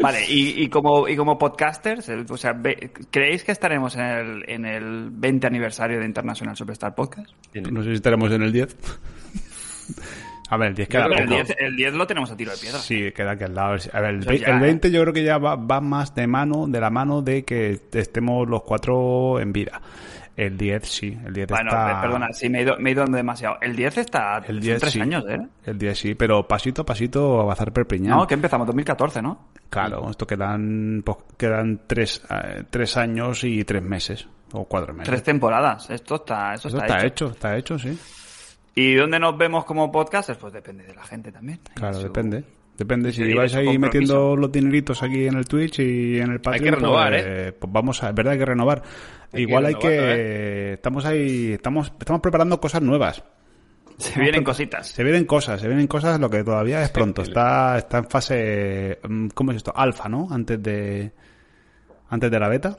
Vale, 0.01 0.25
y, 0.29 0.61
y 0.63 0.69
como, 0.69 1.07
y 1.07 1.15
como 1.15 1.37
podcasters, 1.37 2.07
el- 2.09 2.25
o 2.29 2.37
sea, 2.37 2.53
ve- 2.53 2.91
¿creéis 3.09 3.43
que 3.43 3.51
estaremos 3.51 3.95
en 3.95 4.01
el, 4.01 4.43
en 4.49 4.65
el 4.65 5.09
20 5.11 5.47
aniversario 5.47 5.99
de 5.99 6.05
International 6.05 6.55
Superstar 6.55 6.93
Podcast? 6.95 7.31
No 7.53 7.81
sé 7.83 7.89
si 7.89 7.95
estaremos 7.95 8.31
en 8.31 8.43
el 8.43 8.51
10. 8.51 8.75
A 10.49 10.57
ver, 10.57 10.69
el 10.69 10.75
10 10.75 10.89
queda 10.89 11.05
El 11.05 11.11
poco. 11.23 11.35
10, 11.35 11.55
el 11.59 11.75
10 11.77 11.93
lo 11.93 12.07
tenemos 12.07 12.29
a 12.31 12.35
tiro 12.37 12.51
de 12.51 12.57
piedra. 12.57 12.79
Sí, 12.79 13.11
queda 13.15 13.31
aquí 13.31 13.45
al 13.45 13.55
lado. 13.55 13.77
A 13.93 14.01
ver, 14.01 14.09
el, 14.15 14.19
ve- 14.19 14.39
ya, 14.39 14.47
el 14.47 14.57
¿eh? 14.57 14.61
20 14.61 14.91
yo 14.91 15.01
creo 15.01 15.13
que 15.13 15.23
ya 15.23 15.37
va, 15.37 15.55
va 15.55 15.79
más 15.81 16.13
de 16.13 16.27
mano, 16.27 16.67
de 16.67 16.79
la 16.81 16.89
mano 16.89 17.21
de 17.21 17.43
que 17.45 17.79
estemos 17.93 18.47
los 18.49 18.63
cuatro 18.63 19.39
en 19.39 19.53
vida. 19.53 19.81
El 20.43 20.57
10 20.57 20.85
sí, 20.89 21.17
el 21.25 21.33
10 21.33 21.47
Bueno, 21.49 21.69
está... 21.69 21.85
pe- 22.01 22.01
perdona, 22.07 22.27
sí, 22.31 22.49
me 22.49 22.59
he, 22.59 22.63
ido, 22.63 22.75
me 22.79 22.89
he 22.89 22.93
ido 22.93 23.05
demasiado. 23.05 23.57
El 23.61 23.75
10 23.75 23.97
está... 23.99 24.37
El 24.39 24.45
son 24.45 24.59
10 24.61 24.79
tres 24.79 24.93
sí. 24.93 25.01
años, 25.01 25.23
¿eh? 25.29 25.37
El 25.65 25.77
10 25.77 25.99
sí, 25.99 26.15
pero 26.15 26.47
pasito 26.47 26.81
a 26.81 26.85
pasito 26.85 27.45
va 27.45 27.51
a 27.51 27.53
hacer 27.53 27.71
perpiñán. 27.71 28.17
No, 28.17 28.25
que 28.25 28.33
empezamos 28.33 28.65
2014, 28.67 29.21
¿no? 29.21 29.49
Claro, 29.69 30.09
esto 30.09 30.25
quedan, 30.25 31.03
pues, 31.05 31.17
quedan 31.37 31.81
tres, 31.85 32.23
eh, 32.29 32.63
tres 32.69 32.97
años 32.97 33.43
y 33.43 33.63
tres 33.63 33.83
meses, 33.83 34.27
o 34.53 34.65
cuatro 34.65 34.93
meses. 34.93 35.09
Tres 35.09 35.23
temporadas. 35.23 35.89
Esto 35.89 36.15
está, 36.15 36.53
esto 36.55 36.69
Eso 36.69 36.77
está, 36.77 36.87
está 36.87 37.05
hecho. 37.05 37.25
hecho, 37.25 37.31
está 37.33 37.57
hecho, 37.57 37.77
sí. 37.79 37.99
¿Y 38.73 38.95
dónde 38.95 39.19
nos 39.19 39.37
vemos 39.37 39.63
como 39.65 39.91
podcasters? 39.91 40.39
Pues 40.39 40.53
depende 40.53 40.85
de 40.85 40.95
la 40.95 41.03
gente 41.03 41.31
también. 41.31 41.59
Claro, 41.75 41.95
Su- 41.95 42.03
depende. 42.03 42.43
Depende, 42.77 43.11
si 43.11 43.31
vais 43.35 43.53
ahí 43.53 43.65
compromiso. 43.65 43.79
metiendo 43.99 44.35
los 44.35 44.51
dineritos 44.51 45.03
aquí 45.03 45.27
en 45.27 45.35
el 45.35 45.45
Twitch 45.45 45.79
y 45.79 46.19
en 46.19 46.31
el 46.31 46.41
Patreon, 46.41 46.63
que 46.65 46.71
renovar, 46.71 47.11
pues, 47.11 47.23
¿eh? 47.27 47.51
pues 47.59 47.71
vamos 47.71 48.01
a, 48.01 48.09
es 48.09 48.15
verdad 48.15 48.33
hay 48.33 48.39
que 48.39 48.45
renovar. 48.45 48.81
Hay 49.33 49.45
que 49.45 49.49
Igual 49.49 49.65
hay 49.65 49.75
que, 49.75 50.73
estamos 50.73 51.05
ahí, 51.05 51.53
estamos, 51.53 51.93
estamos 51.99 52.21
preparando 52.21 52.59
cosas 52.59 52.81
nuevas. 52.81 53.23
Se 53.97 54.19
vienen 54.19 54.43
cositas. 54.43 54.87
Se 54.87 55.03
vienen 55.03 55.25
cosas, 55.25 55.61
se 55.61 55.67
vienen 55.67 55.87
cosas, 55.87 56.19
lo 56.19 56.29
que 56.29 56.43
todavía 56.43 56.81
es 56.81 56.89
pronto. 56.89 57.21
Está, 57.21 57.77
está 57.77 57.99
en 57.99 58.09
fase, 58.09 58.99
mm, 59.07 59.27
¿cómo 59.29 59.51
es 59.51 59.57
esto? 59.57 59.71
Alfa, 59.75 60.09
¿no? 60.09 60.27
Antes 60.31 60.61
de, 60.61 61.11
antes 62.09 62.31
de 62.31 62.39
la 62.39 62.49
beta. 62.49 62.77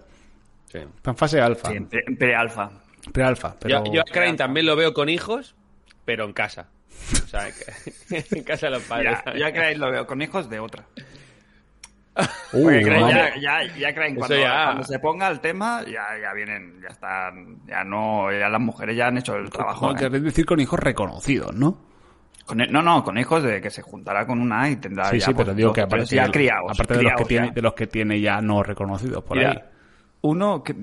Sí. 0.66 0.78
Está 0.78 1.10
en 1.10 1.16
fase 1.16 1.40
alfa. 1.40 1.70
Sí, 1.70 1.78
pre-alfa. 2.18 2.70
Pre-alfa, 3.12 3.56
pero... 3.58 3.84
Yo, 3.84 3.92
yo 3.94 4.00
a 4.00 4.04
Crane 4.04 4.34
también 4.36 4.66
lo 4.66 4.74
veo 4.76 4.92
con 4.94 5.08
hijos, 5.08 5.54
pero 6.04 6.24
en 6.24 6.32
casa. 6.32 6.68
O 7.24 7.26
sea, 7.28 7.48
que- 7.50 8.24
en 8.36 8.42
casa 8.44 8.66
de 8.66 8.72
los 8.72 8.82
padres. 8.82 9.18
Ya, 9.26 9.36
ya 9.36 9.52
Crane 9.52 9.76
lo 9.76 9.90
veo 9.90 10.06
con 10.06 10.20
hijos 10.22 10.50
de 10.50 10.58
otra. 10.60 10.84
Uh, 12.14 12.24
Porque 12.64 12.84
ya, 12.84 13.64
ya, 13.64 13.88
Eso 13.88 14.16
cuando, 14.18 14.36
ya. 14.36 14.64
cuando 14.64 14.84
se 14.84 14.98
ponga 14.98 15.28
el 15.28 15.40
tema, 15.40 15.82
ya, 15.86 16.04
ya 16.20 16.34
vienen, 16.34 16.78
ya 16.82 16.88
están, 16.88 17.64
ya 17.66 17.84
no, 17.84 18.30
ya 18.30 18.50
las 18.50 18.60
mujeres 18.60 18.96
ya 18.96 19.06
han 19.06 19.16
hecho 19.16 19.34
el 19.36 19.48
trabajo. 19.48 19.86
No, 19.86 19.92
¿eh? 19.92 19.96
querés 19.98 20.22
decir 20.22 20.44
con 20.44 20.60
hijos 20.60 20.78
reconocidos, 20.78 21.54
¿no? 21.54 21.78
Con 22.44 22.60
e- 22.60 22.66
no, 22.66 22.82
no, 22.82 23.02
con 23.02 23.16
hijos 23.16 23.42
de 23.42 23.62
que 23.62 23.70
se 23.70 23.80
juntará 23.80 24.26
con 24.26 24.40
una 24.40 24.68
y 24.68 24.76
tendrá 24.76 25.06
Sí, 25.06 25.20
ya, 25.20 25.26
sí, 25.26 25.32
pues, 25.32 25.46
pero 25.46 25.56
digo 25.56 25.68
dos 25.68 25.74
que 25.74 25.80
aparte, 25.80 26.14
ya 26.14 26.26
de, 26.26 26.30
criados, 26.32 26.70
aparte 26.70 26.96
de, 26.98 27.02
los 27.02 27.12
que 27.14 27.24
tiene, 27.24 27.46
ya. 27.46 27.52
de 27.54 27.62
los 27.62 27.72
que 27.74 27.86
tiene 27.86 28.20
ya 28.20 28.40
no 28.42 28.62
reconocidos 28.62 29.24
por 29.24 29.38
ahí. 29.38 29.58
Uno 30.20 30.62
que, 30.62 30.76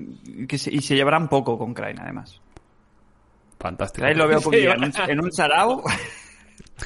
que 0.48 0.58
se, 0.58 0.74
y 0.74 0.80
se 0.80 0.96
llevarán 0.96 1.28
poco 1.28 1.56
con 1.56 1.72
Crane, 1.74 2.00
además. 2.00 2.40
Fantástico. 3.58 4.02
Crane 4.04 4.18
lo 4.18 4.26
veo 4.26 4.38
Sí, 4.40 4.44
poquillo. 4.46 4.72
En 4.72 4.84
un, 4.84 4.92
en 5.08 5.20
un 5.20 5.32
sarao. 5.32 5.84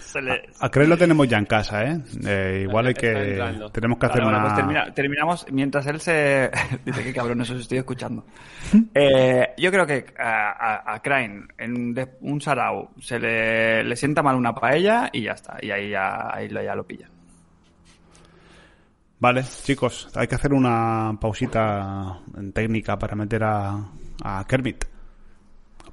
se 0.00 0.20
le, 0.22 0.48
A 0.60 0.70
Crane 0.70 0.88
lo 0.88 0.96
tenemos 0.98 1.26
ya 1.28 1.38
en 1.38 1.44
casa, 1.46 1.84
¿eh? 1.84 2.00
Eh, 2.26 2.60
igual 2.68 2.86
hay 2.88 2.94
que... 2.94 3.10
entrando. 3.30 3.70
Tenemos 3.70 3.98
que 3.98 4.06
hacer 4.06 4.24
una... 4.24 4.40
pues 4.42 4.54
termina- 4.54 4.92
terminamos 4.94 5.46
mientras 5.50 5.86
él 5.86 6.00
se 6.00 6.50
dice 6.84 7.02
que 7.04 7.12
cabrón 7.12 7.40
eso 7.42 7.54
estoy 7.56 7.78
escuchando 7.78 8.24
Eh, 8.94 9.48
yo 9.58 9.70
creo 9.70 9.86
que 9.86 10.06
a, 10.18 10.50
a, 10.82 10.94
a 10.94 11.02
Crane 11.02 11.44
en 11.58 11.94
un 12.20 12.40
sarao 12.40 12.90
se 13.00 13.18
le, 13.18 13.84
le 13.84 13.96
sienta 13.96 14.22
mal 14.22 14.36
una 14.36 14.54
paella 14.54 15.10
y 15.12 15.22
ya 15.22 15.32
está 15.32 15.56
y 15.60 15.70
ahí 15.70 15.90
ya, 15.90 16.34
ahí 16.34 16.48
lo- 16.48 16.62
ya 16.62 16.74
lo 16.74 16.84
pillan 16.86 17.10
Vale, 19.20 19.42
chicos, 19.64 20.08
hay 20.16 20.26
que 20.26 20.34
hacer 20.34 20.52
una 20.52 21.16
pausita 21.20 22.18
en 22.36 22.52
técnica 22.52 22.98
para 22.98 23.14
meter 23.16 23.42
a, 23.44 23.78
a 24.22 24.44
Kermit. 24.46 24.84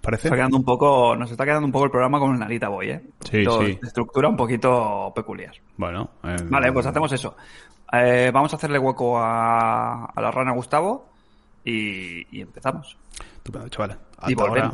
¿Os 0.02 0.06
parece? 0.06 0.28
está 0.28 0.36
quedando 0.36 0.58
un 0.58 0.64
poco 0.66 1.16
nos 1.16 1.30
está 1.30 1.45
quedando 1.45 1.66
un 1.68 1.72
poco 1.72 1.86
el 1.86 1.91
programa 1.91 2.20
con 2.20 2.38
Narita 2.39 2.70
Boy 2.70 2.89
eh 2.89 3.02
Sí, 3.30 3.45
sí. 3.45 3.80
estructura 3.84 4.30
un 4.30 4.36
poquito 4.36 5.12
peculiar 5.16 5.54
Bueno. 5.78 6.10
eh, 6.24 6.36
vale 6.49 6.72
pues 6.72 6.86
hacemos 6.88 7.12
eso 7.12 7.36
Eh, 7.93 8.32
vamos 8.34 8.52
a 8.54 8.56
hacerle 8.56 8.80
hueco 8.80 9.20
a, 9.20 10.06
a 10.06 10.22
la 10.22 10.32
rana 10.32 10.54
Gustavo 10.54 11.06
y, 11.64 12.26
y 12.36 12.41
empezamos 12.41 12.97
Estupendo, 13.38 13.70
chavales. 13.70 13.97
y 14.28 14.32
Hasta 14.34 14.43
ahora. 14.43 14.72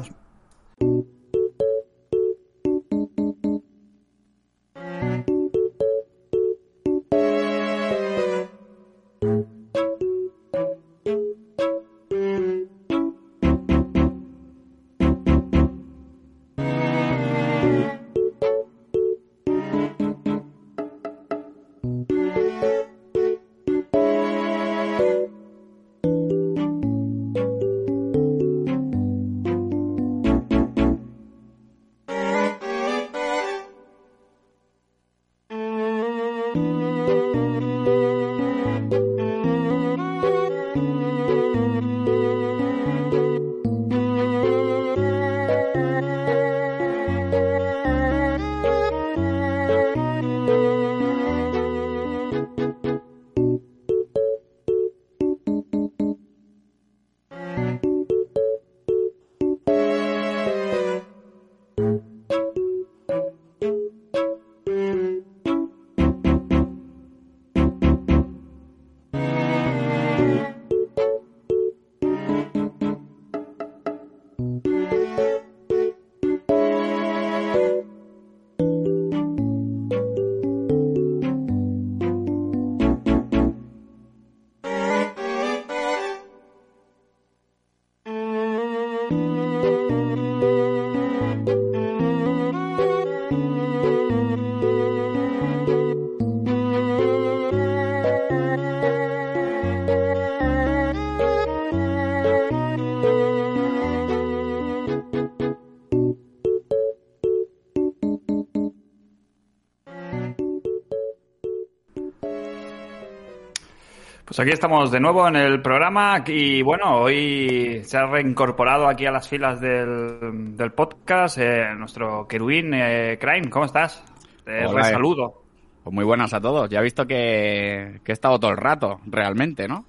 Pues 114.37 114.45
aquí 114.45 114.53
estamos 114.53 114.91
de 114.91 114.99
nuevo 114.99 115.27
en 115.27 115.35
el 115.35 115.63
programa 115.63 116.23
y 116.27 116.61
bueno, 116.61 117.01
hoy 117.01 117.81
se 117.83 117.97
ha 117.97 118.05
reincorporado 118.05 118.87
aquí 118.87 119.07
a 119.07 119.11
las 119.11 119.27
filas 119.27 119.59
del, 119.59 120.55
del 120.55 120.73
podcast 120.73 121.39
eh, 121.39 121.73
nuestro 121.75 122.27
querubín 122.27 122.71
eh, 122.71 123.17
Crane. 123.19 123.49
¿Cómo 123.49 123.65
estás? 123.65 124.03
Te 124.45 124.63
Hola, 124.63 124.81
eh. 124.81 124.83
resaludo. 124.83 125.41
Pues 125.83 125.91
muy 125.91 126.05
buenas 126.05 126.35
a 126.35 126.39
todos. 126.39 126.69
Ya 126.69 126.81
he 126.81 126.83
visto 126.83 127.07
que, 127.07 127.99
que 128.03 128.11
he 128.11 128.13
estado 128.13 128.39
todo 128.39 128.51
el 128.51 128.57
rato, 128.57 128.99
realmente, 129.07 129.67
¿no? 129.67 129.85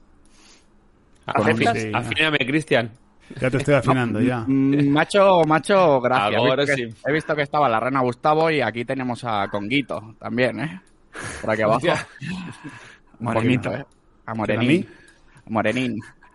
¿Aceptas? 1.27 1.79
Sí. 1.79 1.93
Afíname, 1.93 2.39
Cristian. 2.39 2.91
Ya 3.39 3.51
te 3.51 3.59
estoy 3.59 3.75
afinando, 3.75 4.19
ya. 4.23 4.47
Macho, 4.47 5.43
macho, 5.47 6.01
gracias. 6.01 6.41
Ahora 6.41 6.63
he, 6.63 6.65
visto 6.65 6.75
que, 6.75 6.91
sí. 6.91 7.03
he 7.07 7.13
visto 7.13 7.37
que 7.37 7.43
estaba 7.43 7.69
la 7.69 7.81
rana 7.81 8.01
Gustavo 8.01 8.51
y 8.51 8.63
aquí 8.63 8.87
tenemos 8.87 9.25
a 9.25 9.47
Conguito 9.51 10.15
también, 10.19 10.59
¿eh? 10.61 10.81
Por 11.43 11.51
aquí 11.51 11.61
abajo. 11.61 11.87
Poquito, 13.23 13.75
¿eh? 13.75 13.85
A 14.29 14.33
¿A 14.33 14.35
Morenín. 14.39 14.87
A 15.47 15.51
Morenín. 15.51 15.93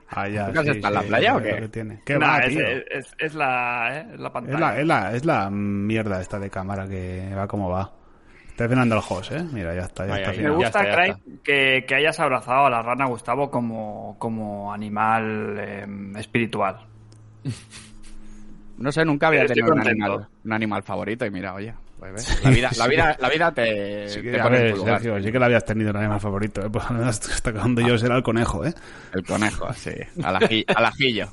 Ah, 0.10 0.28
ya, 0.30 0.54
¿Tú 0.54 0.60
sí, 0.60 0.70
en 0.88 0.94
la 0.94 1.02
sí, 1.02 1.08
playa 1.08 1.36
o 1.38 1.42
qué? 1.42 1.56
que 1.60 1.70
tiene. 1.70 2.02
¿Qué 2.06 2.18
Nah, 2.20 2.20
va, 2.38 2.46
es, 2.46 2.56
es- 2.92 3.16
es 3.18 3.34
la, 3.34 3.90
eh, 4.00 4.08
es 4.14 4.20
la 4.20 4.32
pantalla. 4.32 4.54
Es 4.54 4.60
la, 4.60 4.80
es, 4.80 4.88
la, 4.88 5.16
es 5.16 5.26
la 5.26 5.50
mierda 5.50 6.22
esta 6.22 6.38
de 6.40 6.50
cámara 6.50 6.88
que 6.88 7.34
va 7.36 7.48
como 7.48 7.70
va. 7.70 7.92
Está 8.48 8.66
afinando 8.66 8.96
el 8.96 9.02
host, 9.08 9.32
¿eh? 9.32 9.44
Mira, 9.52 9.74
ya 9.74 9.82
está, 9.84 10.06
ya 10.06 10.14
Ay, 10.14 10.18
está 10.18 10.32
ay, 10.32 10.38
Me. 10.38 10.44
Ya 10.60 10.68
gusta, 10.68 10.80
está, 10.80 10.86
ya 10.86 10.92
Crane, 10.96 11.24
que, 11.44 11.86
que 11.88 11.96
hayas 11.96 12.20
abrazado 12.20 12.66
a 12.66 12.70
la 12.70 12.82
rana 12.82 13.06
Gustavo 13.06 13.50
como, 13.50 14.18
como 14.20 14.74
animal 14.74 15.58
eh, 15.60 15.88
espiritual. 16.20 16.86
No 18.78 18.92
sé, 18.92 19.06
nunca 19.06 19.28
había 19.28 19.42
Estoy 19.42 19.56
tenido 19.56 19.74
un 19.74 19.80
animal, 19.88 20.28
un 20.44 20.54
animal 20.54 20.84
favorito 20.84 21.26
y 21.26 21.32
mira, 21.32 21.54
oye, 21.54 21.74
pues 22.12 22.28
ves, 22.28 22.44
la 22.44 22.50
vida, 22.52 22.70
la 22.78 22.88
vida, 22.88 23.18
la 23.20 23.30
vida 23.30 23.52
te, 23.54 24.10
Sí 24.10 24.22
que, 24.22 24.40
a 24.40 24.44
pone 24.44 24.58
en 24.58 24.64
ver, 24.64 24.72
tu 24.74 24.78
lugar. 24.80 25.02
Sergio, 25.02 25.24
sí 25.24 25.32
que 25.32 25.40
la 25.40 25.46
habías 25.48 25.66
tenido 25.66 25.90
el 25.92 25.96
animal 25.98 26.20
favorito, 26.20 26.66
¿eh? 26.66 26.70
Pues 26.72 26.86
al 26.86 26.98
menos 26.98 27.30
hasta 27.30 27.52
cuando 27.54 27.82
yo 27.82 27.98
será 27.98 28.16
el 28.18 28.24
conejo, 28.24 28.66
¿eh? 28.66 28.74
El 29.14 29.24
conejo, 29.26 29.72
sí, 29.74 29.92
al, 30.24 30.36
aji- 30.36 30.66
al 30.76 30.86
ajillo. 30.86 31.30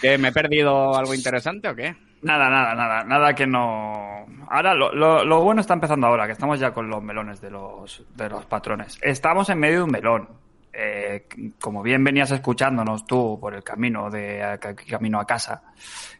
¿Que 0.00 0.18
¿Me 0.18 0.28
he 0.28 0.32
perdido 0.32 0.96
algo 0.96 1.14
interesante 1.14 1.68
o 1.68 1.74
qué? 1.74 1.96
Nada, 2.22 2.48
nada, 2.48 2.74
nada, 2.74 3.04
nada 3.04 3.34
que 3.34 3.46
no. 3.46 4.24
Ahora, 4.48 4.74
lo, 4.74 4.94
lo, 4.94 5.24
lo 5.24 5.42
bueno 5.42 5.60
está 5.60 5.74
empezando 5.74 6.06
ahora, 6.06 6.26
que 6.26 6.32
estamos 6.32 6.58
ya 6.60 6.72
con 6.72 6.88
los 6.88 7.02
melones 7.02 7.40
de 7.40 7.50
los, 7.50 8.02
de 8.14 8.28
los 8.28 8.46
patrones. 8.46 8.98
Estamos 9.02 9.48
en 9.50 9.58
medio 9.58 9.78
de 9.78 9.82
un 9.84 9.90
melón. 9.90 10.28
Eh, 10.76 11.26
como 11.60 11.82
bien 11.82 12.02
venías 12.02 12.30
escuchándonos 12.32 13.06
tú 13.06 13.38
por 13.40 13.54
el 13.54 13.62
camino 13.62 14.10
de 14.10 14.42
a- 14.42 14.58
camino 14.58 15.20
a 15.20 15.26
casa, 15.26 15.62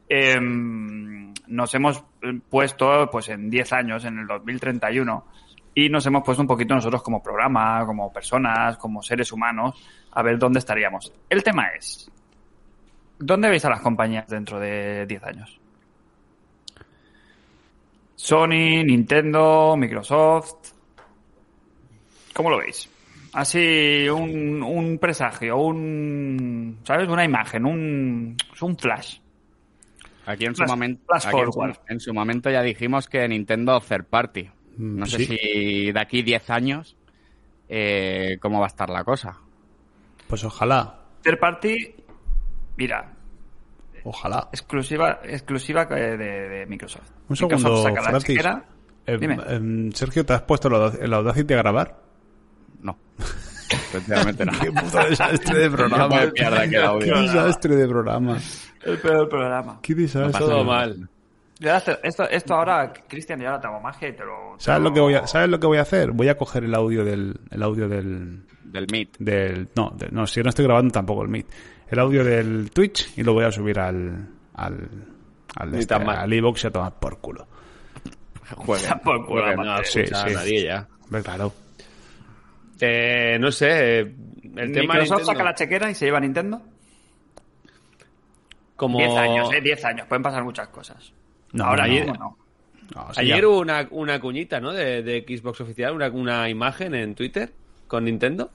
eh, 0.08 0.38
nos 0.40 1.74
hemos 1.74 2.04
puesto 2.48 3.10
pues 3.10 3.28
en 3.30 3.50
10 3.50 3.72
años, 3.72 4.04
en 4.04 4.18
el 4.20 4.26
2031, 4.28 5.24
y 5.74 5.88
nos 5.88 6.06
hemos 6.06 6.22
puesto 6.22 6.40
un 6.42 6.46
poquito 6.46 6.74
nosotros 6.74 7.02
como 7.02 7.20
programa, 7.22 7.84
como 7.84 8.12
personas, 8.12 8.76
como 8.76 9.02
seres 9.02 9.32
humanos, 9.32 9.74
a 10.12 10.22
ver 10.22 10.38
dónde 10.38 10.60
estaríamos. 10.60 11.12
El 11.28 11.42
tema 11.42 11.68
es, 11.76 12.08
¿dónde 13.18 13.48
veis 13.48 13.64
a 13.64 13.70
las 13.70 13.80
compañías 13.80 14.28
dentro 14.28 14.60
de 14.60 15.04
10 15.06 15.24
años? 15.24 15.58
Sony, 18.14 18.84
Nintendo, 18.84 19.74
Microsoft. 19.76 20.72
¿Cómo 22.32 22.50
lo 22.50 22.58
veis? 22.58 22.88
Así, 23.34 24.08
un, 24.08 24.62
un 24.62 24.98
presagio, 24.98 25.56
un. 25.58 26.78
¿Sabes? 26.84 27.08
Una 27.08 27.24
imagen, 27.24 27.66
un. 27.66 28.36
un 28.60 28.76
flash. 28.78 29.18
Aquí 30.26 30.46
en 30.46 30.54
su, 30.54 30.62
Flash- 30.62 30.68
momento, 30.70 31.02
flash 31.06 31.26
aquí 31.26 31.36
en, 31.38 31.46
su, 31.46 31.52
forward. 31.52 31.76
en 31.88 32.00
su 32.00 32.14
momento 32.14 32.50
ya 32.50 32.62
dijimos 32.62 33.08
que 33.08 33.26
Nintendo 33.28 33.80
third 33.80 34.06
party. 34.06 34.44
Mm, 34.78 34.98
No 34.98 35.06
sé 35.06 35.24
si 35.26 35.92
de 35.92 36.00
aquí 36.00 36.22
10 36.22 36.48
años 36.50 36.96
eh, 37.68 38.38
cómo 38.40 38.58
va 38.60 38.66
a 38.66 38.68
estar 38.68 38.88
la 38.88 39.04
cosa. 39.04 39.38
Pues 40.26 40.42
ojalá, 40.44 41.00
Third 41.22 41.38
party, 41.38 41.94
mira, 42.78 43.12
ojalá. 44.04 44.48
exclusiva, 44.52 45.20
exclusiva 45.24 45.84
de, 45.84 46.16
de 46.16 46.66
Microsoft. 46.66 47.10
Un 47.28 47.36
Microsoft 47.40 47.62
segundo, 47.62 47.82
saca 47.82 48.12
la. 48.12 48.64
Eh, 49.06 49.18
Dime. 49.18 49.36
em, 49.48 49.92
Sergio, 49.92 50.24
¿te 50.24 50.32
has 50.32 50.42
puesto 50.42 50.68
el 50.98 51.12
Audacity 51.12 51.52
a 51.52 51.56
grabar? 51.58 52.03
No. 52.84 52.96
Efectivamente 53.70 54.44
no. 54.46 54.52
Qué 54.60 54.70
puto 54.70 54.98
desastre 55.08 55.58
de 55.58 55.68
No 55.70 55.76
programa. 55.76 56.08
puede 56.08 56.32
mierda 56.32 56.58
que 56.58 56.64
el 56.64 56.70
Qué 56.70 56.78
audio. 56.78 57.20
desastre 57.22 57.76
de 57.76 57.88
programa. 57.88 58.38
El 58.82 58.98
peor 58.98 59.28
programa. 59.28 59.78
Qué 59.82 59.94
desastre. 59.94 60.32
pasa 60.32 60.44
Todo 60.44 60.64
mal. 60.64 61.08
Esto, 61.60 62.28
esto 62.28 62.54
ahora, 62.54 62.92
Cristian, 63.08 63.40
ya 63.40 63.48
ahora 63.48 63.60
te 63.60 63.66
hago 63.68 63.80
magia 63.80 64.08
y 64.08 64.12
te 64.12 64.24
lo. 64.24 64.56
te 64.58 64.64
¿Sabes 64.64 64.82
lo 64.82 64.92
que 64.92 65.00
voy 65.00 65.14
a, 65.14 65.26
¿Sabes 65.26 65.48
lo 65.48 65.58
que 65.58 65.66
voy 65.66 65.78
a 65.78 65.82
hacer? 65.82 66.10
Voy 66.12 66.28
a 66.28 66.36
coger 66.36 66.64
el 66.64 66.74
audio 66.74 67.04
del, 67.04 67.40
el 67.50 67.62
audio 67.62 67.88
del, 67.88 68.42
Del 68.64 68.86
Meet. 68.92 69.16
del, 69.18 69.68
no, 69.74 69.90
de- 69.96 70.10
no, 70.10 70.26
si 70.26 70.42
no 70.42 70.50
estoy 70.50 70.66
grabando 70.66 70.92
tampoco 70.92 71.22
el 71.22 71.28
Meet, 71.28 71.46
el 71.88 71.98
audio 72.00 72.22
del 72.24 72.70
Twitch 72.70 73.16
y 73.16 73.22
lo 73.22 73.32
voy 73.32 73.44
a 73.44 73.52
subir 73.52 73.78
al, 73.78 74.28
al, 74.54 74.88
al, 75.56 75.74
este, 75.76 75.94
al 75.94 76.32
iVoox 76.34 76.64
y 76.64 76.66
a 76.66 76.70
tomar 76.70 76.92
por 76.98 77.18
culo. 77.20 77.46
Jueguen. 78.56 78.98
Por 79.04 79.24
culo, 79.24 79.56
no 79.56 79.62
aparte. 79.62 79.84
sí, 79.90 80.00
escucha 80.00 80.22
a 80.24 80.28
sí. 80.28 80.34
nadie 80.34 80.64
ya. 80.64 80.86
Claro. 81.22 81.52
Eh, 82.80 83.36
no 83.40 83.52
sé, 83.52 84.00
eh, 84.00 84.14
el 84.56 84.72
tema 84.72 84.94
Microsoft 84.94 85.18
Nintendo, 85.18 85.24
saca 85.24 85.44
la 85.44 85.54
chequera 85.54 85.90
y 85.90 85.94
se 85.94 86.04
lleva 86.06 86.18
a 86.18 86.20
Nintendo. 86.20 86.62
como 88.76 88.98
10 88.98 89.16
años, 89.16 89.52
¿eh? 89.52 89.60
10 89.60 89.84
años. 89.84 90.06
Pueden 90.08 90.22
pasar 90.22 90.42
muchas 90.44 90.68
cosas. 90.68 91.12
No, 91.52 91.64
Ahora 91.64 91.86
no, 91.86 91.92
mismo 91.92 92.14
no. 92.14 92.36
Ayer 93.16 93.40
ya. 93.40 93.48
hubo 93.48 93.60
una, 93.60 93.86
una 93.92 94.20
cuñita, 94.20 94.60
¿no? 94.60 94.72
De, 94.72 95.02
de 95.02 95.24
Xbox 95.26 95.60
oficial, 95.60 95.94
una, 95.94 96.08
una 96.10 96.48
imagen 96.50 96.94
en 96.94 97.14
Twitter 97.14 97.52
con 97.86 98.04
Nintendo. 98.04 98.50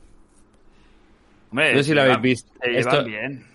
Hombre, 1.52 1.72
No 1.74 1.78
sé 1.80 1.84
si 1.86 1.94
lo 1.94 2.02
habéis 2.04 2.22
visto. 2.22 2.52
Se 2.62 2.78
Esto- 2.78 3.04
bien. 3.06 3.46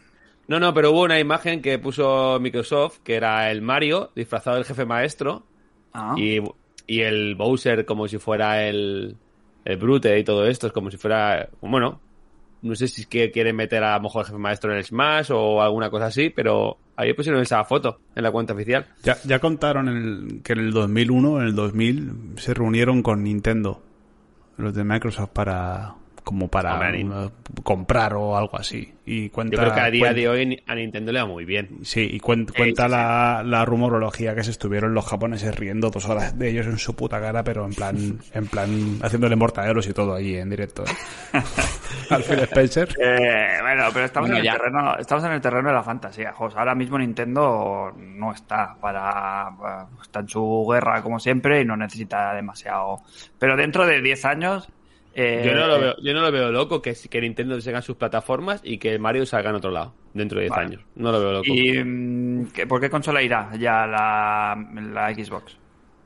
No, 0.48 0.58
no, 0.60 0.74
pero 0.74 0.90
hubo 0.90 1.02
una 1.04 1.18
imagen 1.18 1.62
que 1.62 1.78
puso 1.78 2.38
Microsoft, 2.40 2.98
que 3.04 3.14
era 3.14 3.50
el 3.50 3.62
Mario 3.62 4.10
disfrazado 4.14 4.56
del 4.56 4.64
jefe 4.66 4.84
maestro 4.84 5.46
Ah. 5.94 6.14
y, 6.18 6.40
y 6.86 7.00
el 7.02 7.34
Bowser 7.36 7.84
como 7.86 8.08
si 8.08 8.18
fuera 8.18 8.66
el, 8.66 9.16
el 9.64 9.76
Brute 9.76 10.18
y 10.18 10.24
todo 10.24 10.46
esto, 10.46 10.66
es 10.66 10.72
como 10.72 10.90
si 10.90 10.96
fuera, 10.96 11.48
bueno, 11.60 12.00
no 12.62 12.74
sé 12.74 12.88
si 12.88 13.02
es 13.02 13.06
que 13.06 13.30
quieren 13.30 13.56
meter 13.56 13.82
a 13.84 13.96
lo 13.96 14.02
mejor 14.04 14.22
el 14.22 14.26
jefe 14.26 14.38
maestro 14.38 14.72
en 14.72 14.78
el 14.78 14.84
Smash 14.84 15.30
o 15.32 15.60
alguna 15.62 15.90
cosa 15.90 16.06
así, 16.06 16.30
pero 16.30 16.78
ahí 16.96 17.12
pusieron 17.12 17.40
esa 17.42 17.62
foto 17.64 17.98
en 18.14 18.22
la 18.22 18.30
cuenta 18.30 18.54
oficial. 18.54 18.86
Ya, 19.02 19.16
ya 19.24 19.38
contaron 19.38 19.88
el- 19.88 20.40
que 20.42 20.54
en 20.54 20.58
el 20.60 20.70
2001, 20.72 21.40
en 21.40 21.46
el 21.46 21.54
2000, 21.54 22.12
se 22.36 22.54
reunieron 22.54 23.02
con 23.02 23.22
Nintendo, 23.22 23.82
los 24.56 24.74
de 24.74 24.84
Microsoft, 24.84 25.30
para 25.30 25.94
como 26.24 26.48
para 26.48 26.74
Hombre, 26.74 27.30
comprar 27.62 28.14
o 28.14 28.36
algo 28.36 28.56
así. 28.58 28.92
Y 29.06 29.28
cuenta, 29.28 29.56
Yo 29.56 29.62
creo 29.62 29.74
que 29.74 29.80
a 29.80 29.90
día 29.90 30.14
de 30.14 30.26
hoy 30.28 30.62
a 30.66 30.74
Nintendo 30.74 31.12
le 31.12 31.20
va 31.20 31.26
muy 31.26 31.44
bien. 31.44 31.80
Sí, 31.82 32.08
y 32.10 32.18
cuen- 32.18 32.50
cuenta 32.56 32.88
La, 32.88 33.42
la 33.44 33.66
rumorología 33.66 34.34
que 34.34 34.42
se 34.42 34.50
estuvieron 34.50 34.94
los 34.94 35.04
japoneses 35.04 35.54
riendo 35.54 35.90
dos 35.90 36.08
horas 36.08 36.38
de 36.38 36.48
ellos 36.48 36.66
en 36.66 36.78
su 36.78 36.96
puta 36.96 37.20
cara, 37.20 37.44
pero 37.44 37.66
en 37.66 37.74
plan, 37.74 38.18
en 38.32 38.46
plan 38.46 38.98
haciéndole 39.02 39.36
mortaderos 39.36 39.86
y 39.86 39.92
todo 39.92 40.14
ahí 40.14 40.36
en 40.36 40.48
directo. 40.48 40.84
¿eh? 40.84 41.38
Al 42.10 42.22
Phil 42.22 42.38
Spencer. 42.40 42.88
Eh, 42.98 43.58
bueno, 43.60 43.84
pero 43.92 44.06
estamos, 44.06 44.30
Bueno, 44.30 44.42
en 44.42 44.50
el 44.50 44.56
terreno, 44.58 44.96
estamos 44.98 45.24
en 45.24 45.32
el 45.32 45.40
terreno 45.42 45.68
de 45.68 45.74
la 45.74 45.82
fantasía. 45.82 46.32
Jos. 46.32 46.56
Ahora 46.56 46.74
mismo 46.74 46.98
Nintendo 46.98 47.92
no 47.96 48.32
está 48.32 48.74
para. 48.80 49.50
Está 50.02 50.20
en 50.20 50.28
su 50.28 50.66
guerra 50.70 51.02
como 51.02 51.20
siempre 51.20 51.60
y 51.60 51.64
no 51.66 51.76
necesita 51.76 52.32
demasiado. 52.34 53.02
Pero 53.38 53.56
dentro 53.56 53.86
de 53.86 54.00
10 54.00 54.24
años. 54.24 54.68
Eh, 55.14 55.42
Yo 55.46 55.52
no 55.54 55.66
lo 55.66 55.80
veo, 55.80 55.94
yo 56.02 56.12
no 56.12 56.20
lo 56.20 56.32
veo 56.32 56.50
loco 56.50 56.82
que, 56.82 56.94
que 57.08 57.20
Nintendo 57.20 57.60
salga 57.60 57.78
en 57.78 57.82
sus 57.84 57.96
plataformas 57.96 58.60
y 58.64 58.78
que 58.78 58.98
Mario 58.98 59.24
salga 59.26 59.50
en 59.50 59.56
otro 59.56 59.70
lado 59.70 59.94
dentro 60.12 60.38
de 60.38 60.44
10 60.46 60.50
Vale. 60.50 60.66
años. 60.66 60.82
No 60.96 61.12
lo 61.12 61.20
veo 61.20 61.32
loco. 61.32 61.44
¿Y 61.46 61.82
mm, 61.84 62.46
qué- 62.52 62.66
por 62.66 62.80
qué 62.80 62.90
consola 62.90 63.22
irá 63.22 63.50
ya 63.56 63.86
la, 63.86 64.56
la 64.92 65.14
Xbox? 65.14 65.56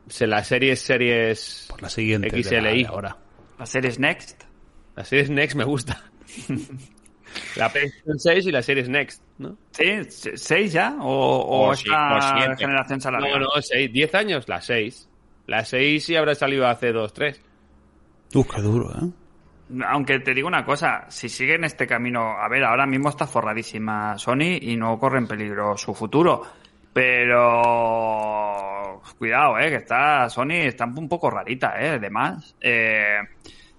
Se 0.08 0.26
la 0.26 0.42
series 0.44 0.80
series 0.80 1.66
Por 1.68 1.82
la 1.82 1.88
siguiente. 1.88 2.28
de 2.30 2.36
la- 2.60 2.70
XLI. 2.70 2.82
de 2.82 2.88
ahora. 2.88 3.16
¿La 3.58 3.66
Series 3.66 3.98
Next? 3.98 4.44
La 4.96 5.04
series 5.04 5.30
Next 5.30 5.56
me 5.56 5.64
gusta. 5.64 6.02
la 7.56 7.68
PlayStation 7.70 8.18
6 8.18 8.46
y 8.46 8.52
la 8.52 8.62
series 8.62 8.88
Next, 8.88 9.22
¿no? 9.38 9.56
¿Sí? 9.72 9.84
¿6 9.84 10.68
ya? 10.70 10.96
¿O, 11.00 11.08
o 11.08 11.68
O 11.70 11.74
sí, 11.74 11.84
esta 11.86 12.16
o 12.16 12.38
siete. 12.38 12.56
generación 12.56 13.00
se 13.00 13.08
alarga? 13.08 13.28
No, 13.30 13.38
no, 13.40 13.48
6, 13.60 13.92
10 13.92 14.14
años, 14.14 14.48
la 14.48 14.60
6. 14.60 15.08
La 15.46 15.64
6 15.64 16.04
sí 16.04 16.16
habrá 16.16 16.34
salido 16.34 16.66
hace 16.66 16.92
2, 16.92 17.12
3. 17.12 17.42
Uf, 18.34 18.46
qué 18.54 18.60
duro, 18.60 18.90
¿eh? 18.90 19.10
Aunque 19.86 20.20
te 20.20 20.32
digo 20.32 20.48
una 20.48 20.64
cosa, 20.64 21.04
si 21.08 21.28
siguen 21.28 21.64
este 21.64 21.86
camino, 21.86 22.38
a 22.38 22.48
ver, 22.48 22.64
ahora 22.64 22.86
mismo 22.86 23.10
está 23.10 23.26
forradísima 23.26 24.16
Sony 24.16 24.56
y 24.62 24.76
no 24.76 24.98
corre 24.98 25.18
en 25.18 25.26
peligro 25.26 25.76
su 25.76 25.92
futuro. 25.94 26.42
Pero 26.92 27.62
cuidado, 29.18 29.58
eh, 29.58 29.68
que 29.68 29.76
está 29.76 30.28
Sony 30.30 30.66
está 30.66 30.86
un 30.86 31.08
poco 31.08 31.30
rarita, 31.30 31.74
eh, 31.78 31.90
además. 31.96 32.56
Eh, 32.60 33.18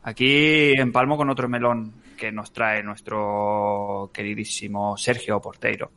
aquí 0.03 0.73
empalmo 0.73 1.17
con 1.17 1.29
otro 1.29 1.49
melón 1.49 1.95
que 2.15 2.31
nos 2.31 2.53
trae 2.53 2.83
nuestro 2.83 4.11
queridísimo 4.13 4.95
Sergio 4.95 5.41
Porteiro. 5.41 5.91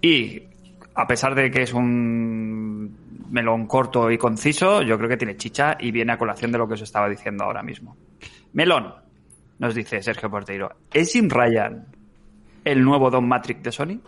Y 0.00 0.42
a 0.94 1.06
pesar 1.06 1.34
de 1.34 1.50
que 1.50 1.62
es 1.62 1.72
un 1.72 2.63
melón 3.30 3.66
corto 3.66 4.10
y 4.10 4.18
conciso, 4.18 4.82
yo 4.82 4.96
creo 4.96 5.08
que 5.08 5.16
tiene 5.16 5.36
chicha 5.36 5.76
y 5.78 5.90
viene 5.90 6.12
a 6.12 6.18
colación 6.18 6.52
de 6.52 6.58
lo 6.58 6.66
que 6.68 6.74
os 6.74 6.82
estaba 6.82 7.08
diciendo 7.08 7.44
ahora 7.44 7.62
mismo. 7.62 7.96
Melón, 8.52 8.94
nos 9.58 9.74
dice 9.74 10.02
Sergio 10.02 10.30
Porteiro, 10.30 10.70
¿es 10.92 11.12
Jim 11.12 11.28
Ryan 11.28 11.86
el 12.64 12.82
nuevo 12.82 13.10
Don 13.10 13.26
Matrix 13.28 13.62
de 13.62 13.72
Sony? 13.72 14.00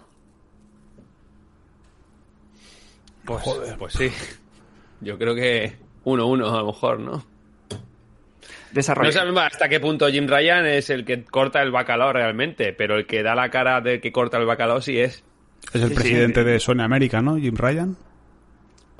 Pues, 3.24 3.42
pues 3.78 3.92
sí. 3.92 4.10
Yo 5.00 5.18
creo 5.18 5.34
que 5.34 5.76
1-1 6.04 6.48
a 6.48 6.58
lo 6.60 6.66
mejor, 6.66 7.00
¿no? 7.00 7.24
Desarrollo. 8.72 9.08
No 9.08 9.12
sabemos 9.12 9.42
hasta 9.42 9.68
qué 9.68 9.80
punto 9.80 10.06
Jim 10.08 10.26
Ryan 10.28 10.66
es 10.66 10.90
el 10.90 11.04
que 11.04 11.24
corta 11.24 11.62
el 11.62 11.70
bacalao 11.70 12.12
realmente, 12.12 12.72
pero 12.72 12.96
el 12.96 13.06
que 13.06 13.22
da 13.22 13.34
la 13.34 13.48
cara 13.50 13.80
de 13.80 14.00
que 14.00 14.12
corta 14.12 14.38
el 14.38 14.46
bacalao 14.46 14.80
sí 14.80 14.98
es 14.98 15.24
Es 15.72 15.82
el 15.82 15.88
Sí, 15.90 15.94
presidente 15.94 16.40
sí. 16.42 16.46
de 16.46 16.60
Sony 16.60 16.80
América, 16.82 17.20
¿no? 17.22 17.36
Jim 17.36 17.54
Ryan. 17.56 17.96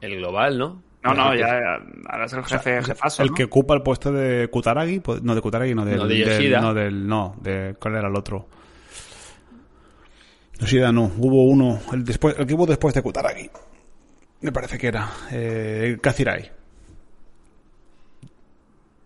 El 0.01 0.17
global, 0.17 0.59
¿no? 0.59 0.83
no, 1.03 1.15
no, 1.15 1.35
ya 1.37 1.77
ahora 2.09 2.25
es 2.27 2.33
el 2.33 2.45
jefe, 2.45 2.83
jefazo, 2.83 3.23
el 3.23 3.29
¿no? 3.29 3.35
que 3.35 3.45
ocupa 3.45 3.75
el 3.75 3.83
puesto 3.83 4.11
de 4.13 4.49
Kutaragi, 4.49 4.99
pues- 5.01 5.23
no 5.23 5.35
de 5.37 5.41
Kutaragi, 5.41 5.75
no 5.75 5.85
del, 5.85 5.99
No, 5.99 6.07
de 6.09 6.15
del- 6.17 6.27
Yoshida. 6.29 6.61
no 6.61 6.75
del, 6.75 7.07
no, 7.07 7.37
de 7.41 7.77
cuál 7.79 7.95
era 7.97 8.09
el 8.09 8.17
otro. 8.17 8.49
Yoshida 10.59 10.91
no, 10.91 11.05
hubo 11.19 11.45
uno, 11.45 11.79
el 11.93 12.05
después, 12.05 12.35
el 12.39 12.47
que 12.47 12.55
hubo 12.55 12.67
después 12.67 12.95
de 12.95 13.03
Kutaragi. 13.03 13.49
Me 14.41 14.53
parece 14.53 14.79
que 14.79 14.89
era 14.89 15.11
eh, 15.31 15.97
Kazirai. 16.01 16.51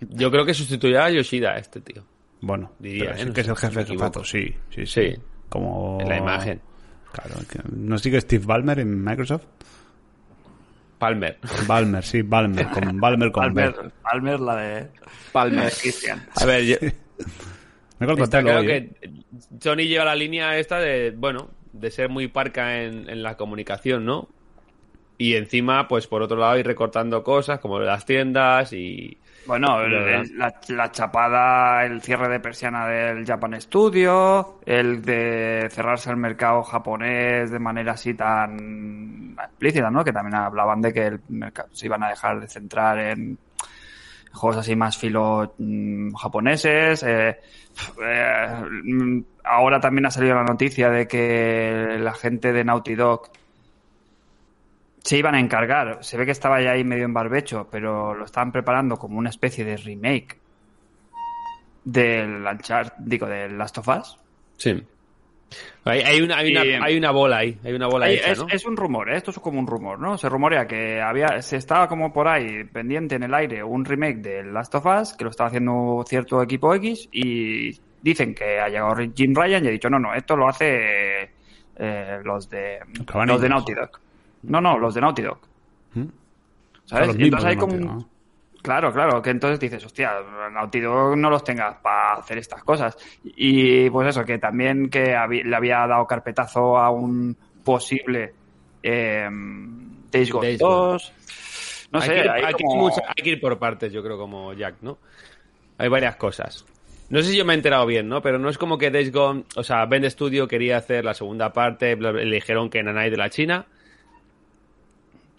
Yo 0.00 0.30
creo 0.30 0.44
que 0.46 0.54
sustituirá 0.54 1.06
a 1.06 1.10
Yoshida 1.10 1.56
este 1.58 1.80
tío. 1.80 2.02
Bueno, 2.40 2.72
Diría, 2.78 3.04
pero 3.12 3.16
sí 3.16 3.22
¿eh? 3.22 3.26
No 3.26 3.32
que 3.34 3.40
es 3.42 3.48
el 3.48 3.56
jefe 3.56 3.80
de 3.80 3.86
jefato, 3.86 4.24
sí, 4.24 4.54
sí, 4.70 4.86
sí. 4.86 5.10
Sí. 5.12 5.22
Como 5.48 5.98
En 6.00 6.08
la 6.08 6.16
imagen. 6.16 6.60
Claro, 7.12 7.34
¿no 7.72 7.98
sigue 7.98 8.20
Steve 8.20 8.44
Ballmer 8.46 8.78
en 8.80 9.04
Microsoft? 9.04 9.44
Palmer. 11.00 11.38
Ballmer, 11.66 12.04
sí, 12.04 12.22
Ballmer, 12.22 12.68
con 12.68 13.00
Ballmer 13.00 13.32
con 13.32 13.54
B. 13.54 13.72
Palmer, 13.72 13.92
Palmer, 14.02 14.40
la 14.40 14.56
de 14.56 14.88
Palmer. 15.32 15.72
Christian. 15.72 16.24
A 16.36 16.44
ver, 16.44 16.64
yo, 16.64 16.76
Me 17.98 18.06
corto 18.06 18.22
Está 18.22 18.42
claro 18.42 18.60
hoy, 18.60 18.70
¿eh? 18.70 18.90
que 19.00 19.10
Sony 19.60 19.88
lleva 19.88 20.04
la 20.04 20.14
línea 20.14 20.56
esta 20.58 20.78
de, 20.78 21.12
bueno, 21.16 21.50
de 21.72 21.90
ser 21.90 22.08
muy 22.10 22.28
parca 22.28 22.82
en, 22.82 23.08
en 23.10 23.22
la 23.22 23.36
comunicación, 23.36 24.04
¿no? 24.04 24.28
Y 25.18 25.34
encima, 25.34 25.88
pues 25.88 26.06
por 26.06 26.22
otro 26.22 26.36
lado, 26.36 26.58
ir 26.58 26.66
recortando 26.66 27.24
cosas 27.24 27.58
como 27.58 27.80
las 27.80 28.04
tiendas 28.06 28.72
y... 28.72 29.18
Bueno, 29.46 29.80
el- 29.84 30.36
la, 30.38 30.54
la 30.68 30.90
chapada, 30.92 31.84
el 31.84 32.00
cierre 32.02 32.28
de 32.28 32.40
persiana 32.40 32.86
del 32.86 33.24
Japan 33.26 33.60
Studio, 33.60 34.60
el 34.66 35.02
de 35.02 35.68
cerrarse 35.70 36.10
el 36.10 36.16
mercado 36.16 36.62
japonés 36.62 37.50
de 37.50 37.58
manera 37.58 37.92
así 37.92 38.14
tan 38.14 39.36
explícita, 39.42 39.90
¿no? 39.90 40.04
Que 40.04 40.12
también 40.12 40.34
hablaban 40.36 40.80
de 40.82 40.92
que 40.92 41.06
el 41.06 41.20
mercado 41.28 41.68
se 41.72 41.86
iban 41.86 42.02
a 42.02 42.10
dejar 42.10 42.40
de 42.40 42.48
centrar 42.48 42.98
en 42.98 43.38
juegos 44.32 44.58
así 44.58 44.76
más 44.76 44.96
filo 44.96 45.54
mm, 45.58 46.12
japoneses. 46.14 47.02
eh, 47.02 47.40
eh, 48.02 48.62
mm, 48.84 49.20
ahora 49.44 49.80
también 49.80 50.06
ha 50.06 50.10
salido 50.10 50.34
la 50.36 50.44
noticia 50.44 50.90
de 50.90 51.08
que 51.08 51.96
la 51.98 52.12
gente 52.12 52.52
de 52.52 52.62
Naughty 52.64 52.94
Dog 52.94 53.30
se 55.02 55.16
iban 55.18 55.34
a 55.34 55.40
encargar. 55.40 55.98
Se 56.02 56.16
ve 56.16 56.24
que 56.26 56.32
estaba 56.32 56.60
ya 56.62 56.72
ahí 56.72 56.84
medio 56.84 57.04
en 57.04 57.14
barbecho, 57.14 57.68
pero 57.70 58.14
lo 58.14 58.24
estaban 58.24 58.52
preparando 58.52 58.96
como 58.96 59.18
una 59.18 59.30
especie 59.30 59.64
de 59.64 59.76
remake 59.76 60.38
del 61.84 62.44
Uncharted, 62.46 62.94
digo, 62.98 63.26
del 63.26 63.56
Last 63.58 63.78
of 63.78 63.88
Us. 63.88 64.18
Sí. 64.56 64.82
Hay, 65.84 66.00
hay 66.02 66.20
una, 66.20 66.36
hay, 66.38 66.50
una, 66.52 66.64
Y- 66.64 66.72
hay 66.74 66.96
una 66.96 67.10
bola 67.10 67.38
ahí, 67.38 67.58
hay 67.64 67.72
una 67.72 67.88
bola 67.88 68.06
Ahí 68.06 68.20
es, 68.24 68.38
¿no? 68.38 68.46
es 68.48 68.64
un 68.66 68.76
rumor, 68.76 69.10
¿eh? 69.10 69.16
esto 69.16 69.32
es 69.32 69.38
como 69.40 69.58
un 69.58 69.66
rumor, 69.66 69.98
¿no? 69.98 70.16
Se 70.16 70.28
rumorea 70.28 70.66
que 70.66 71.00
había, 71.00 71.42
se 71.42 71.56
estaba 71.56 71.88
como 71.88 72.12
por 72.12 72.28
ahí 72.28 72.62
pendiente 72.64 73.16
en 73.16 73.24
el 73.24 73.34
aire 73.34 73.64
un 73.64 73.84
remake 73.84 74.18
del 74.18 74.52
Last 74.54 74.74
of 74.76 74.86
Us, 74.86 75.14
que 75.14 75.24
lo 75.24 75.30
estaba 75.30 75.48
haciendo 75.48 76.04
cierto 76.06 76.40
equipo 76.40 76.72
X, 76.76 77.08
y 77.10 77.76
dicen 78.00 78.32
que 78.34 78.60
ha 78.60 78.68
llegado 78.68 78.94
Jim 79.12 79.34
Ryan 79.34 79.64
y 79.64 79.68
ha 79.68 79.70
dicho, 79.72 79.90
no, 79.90 79.98
no, 79.98 80.14
esto 80.14 80.36
lo 80.36 80.48
hace 80.48 81.30
eh, 81.76 82.18
los 82.22 82.48
de 82.48 82.78
los 83.26 83.40
de 83.40 83.48
Naughty 83.48 83.74
Dog. 83.74 83.90
No, 84.42 84.60
no, 84.60 84.78
los 84.78 84.94
de 84.94 85.00
Naughty 85.00 85.22
Dog. 85.22 85.38
¿Mm? 85.94 86.04
¿Sabes? 86.84 87.06
Son 87.06 87.06
los 87.08 87.16
Y 87.18 87.24
entonces 87.24 87.48
hay 87.48 87.56
como 87.56 87.74
un-. 87.74 88.06
Claro, 88.62 88.92
claro, 88.92 89.22
que 89.22 89.30
entonces 89.30 89.58
dices, 89.58 89.84
hostia, 89.86 90.12
Naughty 90.52 90.80
Dog 90.80 91.16
no 91.16 91.30
los 91.30 91.42
tengas 91.42 91.76
para 91.76 92.14
hacer 92.14 92.36
estas 92.38 92.62
cosas. 92.62 92.96
Y 93.24 93.88
pues 93.88 94.08
eso, 94.08 94.22
que 94.24 94.38
también 94.38 94.90
que 94.90 95.16
le 95.44 95.56
había 95.56 95.86
dado 95.86 96.06
carpetazo 96.06 96.76
a 96.76 96.90
un 96.90 97.34
posible 97.64 98.34
eh, 98.82 99.28
Days 100.10 100.30
Gone 100.30 100.46
Days 100.46 100.60
Gone. 100.60 100.74
2. 100.92 101.12
No 101.92 102.00
hay, 102.00 102.06
sé, 102.08 102.14
que 102.14 102.20
ir, 102.20 102.30
hay 102.30 102.42
hay 102.44 102.54
que 102.54 102.62
ir 102.62 102.66
como- 102.68 102.80
mucho- 102.82 103.00
hay 103.06 103.22
que 103.24 103.30
ir 103.30 103.40
por 103.40 103.58
partes, 103.58 103.92
yo 103.92 104.02
creo, 104.02 104.18
como 104.18 104.52
Jack, 104.52 104.76
¿no? 104.82 104.98
Hay 105.78 105.88
varias 105.88 106.16
cosas. 106.16 106.66
No 107.08 107.20
sé 107.22 107.30
si 107.30 107.36
yo 107.38 107.44
me 107.46 107.54
he 107.54 107.56
enterado 107.56 107.86
bien, 107.86 108.08
¿no? 108.08 108.20
Pero 108.22 108.38
no 108.38 108.48
es 108.50 108.58
como 108.58 108.76
que 108.78 108.90
Days 108.90 109.10
Gone, 109.10 109.44
o 109.56 109.64
sea, 109.64 109.86
Bend 109.86 110.04
Studio 110.10 110.46
quería 110.46 110.76
hacer 110.76 111.04
la 111.04 111.14
segunda 111.14 111.52
parte, 111.52 111.96
le 111.96 112.34
dijeron 112.34 112.68
que 112.70 112.82
Nanai 112.82 113.10
de 113.10 113.16
la 113.16 113.30
China. 113.30 113.64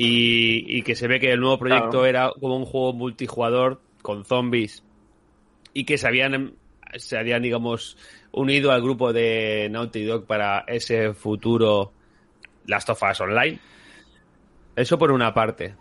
Y, 0.04 0.78
y 0.78 0.82
que 0.84 0.96
se 0.96 1.08
ve 1.08 1.20
que 1.20 1.32
el 1.32 1.40
nuevo 1.40 1.60
proyecto 1.60 1.90
Claro. 1.90 2.06
era 2.06 2.32
como 2.40 2.56
un 2.58 2.66
juego 2.66 2.94
multijugador 2.94 3.82
con 4.02 4.26
zombies. 4.26 4.84
Y 5.74 5.84
que 5.86 5.98
se 5.98 6.08
habían, 6.08 6.56
se 6.96 7.18
habían, 7.18 7.42
digamos, 7.44 7.98
unido 8.32 8.72
al 8.72 8.82
grupo 8.82 9.14
de 9.14 9.68
Naughty 9.72 10.04
Dog 10.04 10.26
para 10.26 10.66
ese 10.68 11.14
futuro 11.14 11.94
Last 12.66 12.90
of 12.90 13.02
Us 13.10 13.22
Online. 13.22 13.60
Eso 14.76 14.98
por 14.98 15.12
una 15.12 15.34
parte. 15.34 15.76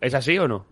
¿Es 0.00 0.14
así 0.14 0.38
o 0.38 0.46
no? 0.46 0.66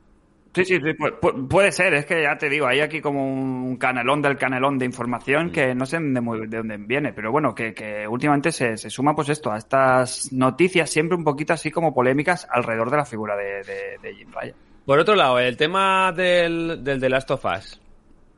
Sí, 0.56 0.64
sí, 0.64 0.74
sí, 0.76 0.88
pu- 0.98 1.20
pu- 1.20 1.48
puede 1.48 1.70
ser, 1.70 1.94
es 1.94 2.06
que 2.06 2.22
ya 2.22 2.36
te 2.36 2.48
digo, 2.48 2.66
hay 2.66 2.80
aquí 2.80 3.00
como 3.00 3.24
un 3.26 3.76
canelón 3.76 4.22
del 4.22 4.36
canelón 4.36 4.78
de 4.78 4.86
información 4.86 5.50
que 5.50 5.74
no 5.74 5.86
sé 5.86 5.98
de, 6.00 6.20
muy- 6.20 6.46
de 6.48 6.56
dónde 6.56 6.76
viene, 6.78 7.12
pero 7.12 7.30
bueno, 7.30 7.54
que, 7.54 7.74
que 7.74 8.08
últimamente 8.08 8.50
se, 8.52 8.76
se 8.76 8.90
suma 8.90 9.14
pues 9.14 9.28
esto, 9.28 9.52
a 9.52 9.58
estas 9.58 10.32
noticias 10.32 10.88
siempre 10.90 11.16
un 11.16 11.24
poquito 11.24 11.52
así 11.52 11.70
como 11.70 11.92
polémicas 11.94 12.48
alrededor 12.50 12.90
de 12.90 12.96
la 12.96 13.04
figura 13.04 13.36
de, 13.36 13.62
de, 13.62 13.98
de 14.02 14.14
Jim 14.14 14.30
Ryan. 14.32 14.54
Por 14.84 14.98
otro 14.98 15.14
lado, 15.14 15.38
el 15.38 15.56
tema 15.56 16.10
del, 16.12 16.82
del 16.82 17.00
The 17.00 17.08
Last 17.10 17.30
of 17.32 17.44
Us. 17.44 17.80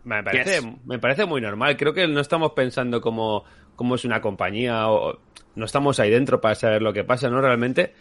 Me 0.05 0.23
parece, 0.23 0.61
Yes. 0.63 0.67
me 0.87 0.99
parece 0.99 1.27
muy 1.27 1.41
normal. 1.41 1.77
Creo 1.77 1.93
que 1.93 2.09
no 2.09 2.21
estamos 2.21 2.53
pensando 2.53 3.01
como, 3.01 3.45
como 3.77 3.95
es 3.95 4.05
una 4.05 4.21
compañía 4.21 4.89
o 4.89 5.19
no 5.55 5.65
estamos 5.65 6.01
ahí 6.01 6.11
dentro 6.11 6.41
para 6.41 6.55
saber 6.55 6.81
lo 6.83 6.93
que 6.93 7.05
pasa, 7.05 7.29
¿no? 7.29 7.41
Realmente. 7.41 7.93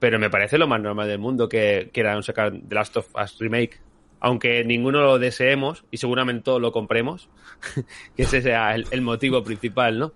Pero 0.00 0.18
me 0.18 0.30
parece 0.30 0.58
lo 0.58 0.66
más 0.66 0.80
normal 0.80 1.06
del 1.06 1.18
mundo 1.20 1.48
que 1.48 1.90
quieran 1.92 2.22
sacar 2.24 2.52
The 2.52 2.74
Last 2.74 2.96
of 2.96 3.14
Us 3.14 3.38
Remake. 3.38 3.78
Aunque 4.18 4.64
ninguno 4.64 5.00
lo 5.00 5.18
deseemos 5.18 5.84
y 5.92 5.98
seguramente 5.98 6.42
todos 6.42 6.60
lo 6.60 6.72
compremos. 6.72 7.30
que 8.16 8.22
ese 8.24 8.42
sea 8.42 8.74
el, 8.74 8.86
el 8.90 9.02
motivo 9.02 9.44
principal, 9.44 9.98
¿no? 9.98 10.12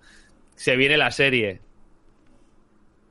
Se 0.56 0.76
viene 0.76 0.96
la 0.96 1.10
serie. 1.12 1.60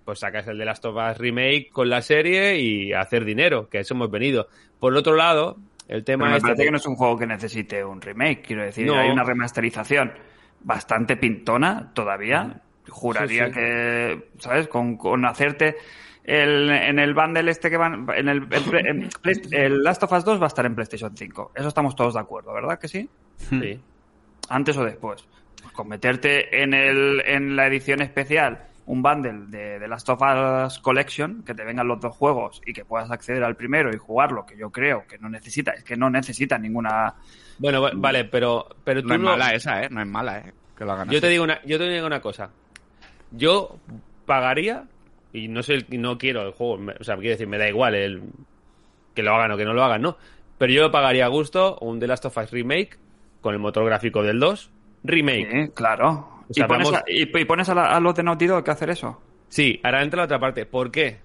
Pues 0.06 0.20
sacas 0.20 0.48
el 0.48 0.58
de 0.58 0.66
Last 0.66 0.84
of 0.86 0.98
Us 0.98 1.18
Remake 1.18 1.70
con 1.72 1.90
la 1.90 2.02
serie 2.02 2.60
y 2.60 2.92
hacer 2.92 3.24
dinero, 3.24 3.70
que 3.70 3.78
a 3.78 3.82
eso 3.82 3.94
hemos 3.94 4.12
venido. 4.12 4.48
Por 4.80 4.96
otro 4.98 5.16
lado, 5.16 5.58
el 5.88 6.04
tema 6.04 6.26
Pero 6.26 6.32
me 6.32 6.38
este 6.38 6.48
parece 6.48 6.66
que 6.66 6.72
no 6.72 6.78
es 6.78 6.86
un 6.86 6.96
juego 6.96 7.18
que 7.18 7.26
necesite 7.28 7.84
un 7.86 8.02
remake, 8.02 8.42
quiero 8.42 8.64
decir, 8.64 8.86
No. 8.86 8.98
hay 8.98 9.10
una 9.10 9.24
remasterización 9.24 10.12
bastante 10.62 11.16
pintona 11.18 11.92
todavía. 11.94 12.62
Juraría 12.90 13.46
Sí, 13.46 13.52
sí. 13.54 13.60
que, 13.60 14.24
¿sabes? 14.40 14.68
Con, 14.68 14.98
con 14.98 15.26
hacerte 15.26 15.76
el, 16.24 16.70
en 16.70 17.00
el 17.00 17.14
bundle 17.14 17.50
este 17.52 17.70
que 17.70 17.78
van, 17.78 18.08
en 18.16 18.30
el, 18.30 18.48
el 18.52 19.10
en 19.54 19.84
Last 19.84 20.04
of 20.04 20.12
Us 20.12 20.24
2 20.26 20.40
va 20.40 20.46
a 20.46 20.48
estar 20.48 20.66
en 20.66 20.76
PlayStation 20.76 21.16
5. 21.16 21.52
Eso 21.56 21.68
estamos 21.68 21.96
todos 21.96 22.14
de 22.14 22.20
acuerdo, 22.22 22.54
¿verdad 22.54 22.80
que 22.80 22.88
sí? 22.88 23.10
Sí. 23.38 23.80
Antes 24.50 24.78
o 24.78 24.84
después. 24.86 25.26
Pues 25.62 25.74
con 25.74 25.88
meterte 25.88 26.62
en, 26.64 26.74
el, 26.74 27.22
en 27.26 27.56
la 27.56 27.68
edición 27.68 28.02
especial 28.02 28.68
un 28.86 29.02
bundle 29.02 29.46
de, 29.48 29.80
de 29.80 29.88
Last 29.88 30.10
of 30.10 30.22
Us 30.22 30.80
Collection, 30.80 31.42
que 31.44 31.54
te 31.56 31.64
vengan 31.64 31.88
los 31.88 32.02
dos 32.02 32.14
juegos 32.18 32.62
y 32.66 32.74
que 32.74 32.84
puedas 32.84 33.10
acceder 33.12 33.42
al 33.44 33.56
primero 33.56 33.90
y 33.94 33.98
jugarlo, 33.98 34.46
que 34.46 34.58
yo 34.58 34.70
creo 34.72 35.06
que 35.08 35.18
no 35.20 35.30
necesita, 35.30 35.72
es 35.72 35.86
que 35.86 35.96
no 35.96 36.10
necesita 36.10 36.58
ninguna 36.58 37.14
Bueno, 37.60 37.82
va- 37.82 37.92
vale, 37.96 38.26
pero, 38.26 38.68
pero 38.84 39.02
tú 39.02 39.08
No 39.08 39.14
es 39.16 39.22
no- 39.22 39.30
mala 39.30 39.54
esa, 39.54 39.82
¿eh? 39.84 39.88
No 39.90 40.02
es 40.02 40.08
mala, 40.08 40.40
¿eh? 40.40 40.54
Que 40.78 40.84
lo 40.84 40.92
hagan 40.92 41.08
yo 41.08 41.14
así. 41.14 41.22
te 41.22 41.30
digo 41.30 41.46
una, 41.46 41.62
yo 41.64 41.78
te 41.78 41.88
digo 41.88 42.06
una 42.06 42.20
cosa. 42.20 42.50
Yo 43.32 43.78
pagaría 44.26 44.84
y 45.34 45.48
no 45.50 45.62
sé, 45.64 45.86
no 45.90 46.18
quiero 46.18 46.44
el 46.44 46.52
juego, 46.54 46.80
o 47.00 47.04
sea, 47.04 47.16
quiero 47.16 47.32
decir, 47.32 47.48
me 47.48 47.58
da 47.58 47.68
igual 47.68 47.96
el 47.96 48.22
que 49.16 49.24
lo 49.24 49.34
hagan 49.36 49.52
o 49.52 49.58
que 49.58 49.66
no 49.66 49.74
lo 49.74 49.84
hagan, 49.84 50.02
¿no? 50.02 50.18
Pero 50.58 50.72
yo 50.72 50.92
pagaría 50.92 51.26
a 51.26 51.30
gusto 51.30 51.78
un 51.82 52.00
The 52.00 52.08
Last 52.08 52.26
of 52.26 52.38
Us 52.38 52.52
remake 52.52 52.98
con 53.42 53.54
el 53.54 53.60
motor 53.60 53.84
gráfico 53.86 54.24
del 54.24 54.40
2, 54.40 54.72
remake. 55.04 55.50
Sí, 55.52 55.72
claro. 55.74 56.30
O 56.50 56.54
sea, 56.54 56.66
¿Y, 56.66 56.68
pones 56.68 56.88
vamos- 56.92 57.02
a, 57.02 57.12
y, 57.12 57.22
y 57.38 57.46
pones 57.46 57.68
a, 57.70 57.76
la- 57.76 57.88
a 57.96 58.00
los 58.00 58.16
de 58.16 58.24
Naughty 58.24 58.48
Dog 58.48 58.64
que 58.64 58.72
hacer 58.72 58.90
eso? 58.90 59.22
Sí, 59.50 59.80
ahora 59.84 60.02
entra 60.04 60.18
la 60.20 60.26
otra 60.26 60.40
parte. 60.40 60.66
¿Por 60.66 60.92
qué? 60.92 61.20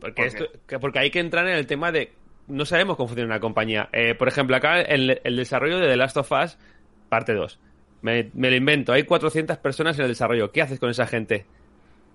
Porque, 0.00 0.14
¿Por 0.14 0.26
esto, 0.26 0.44
que- 0.66 0.78
porque 0.78 0.98
hay 1.00 1.10
que 1.10 1.20
entrar 1.20 1.46
en 1.48 1.54
el 1.56 1.66
tema 1.66 1.90
de. 1.90 2.12
No 2.46 2.64
sabemos 2.66 2.96
cómo 2.96 3.08
funciona 3.08 3.32
una 3.32 3.40
compañía. 3.40 3.88
Eh, 3.92 4.14
por 4.14 4.28
ejemplo, 4.28 4.54
acá 4.56 4.80
el, 4.82 5.20
el 5.24 5.36
desarrollo 5.36 5.78
de 5.78 5.88
The 5.88 5.96
Last 5.96 6.16
of 6.18 6.30
Us, 6.30 6.58
parte 7.08 7.32
2. 7.34 7.58
Me, 8.02 8.30
me 8.34 8.50
lo 8.50 8.56
invento. 8.56 8.92
Hay 8.92 9.04
400 9.04 9.56
personas 9.58 9.98
en 9.98 10.02
el 10.04 10.10
desarrollo. 10.10 10.52
¿Qué 10.52 10.60
haces 10.60 10.78
con 10.78 10.90
esa 10.90 11.06
gente? 11.06 11.46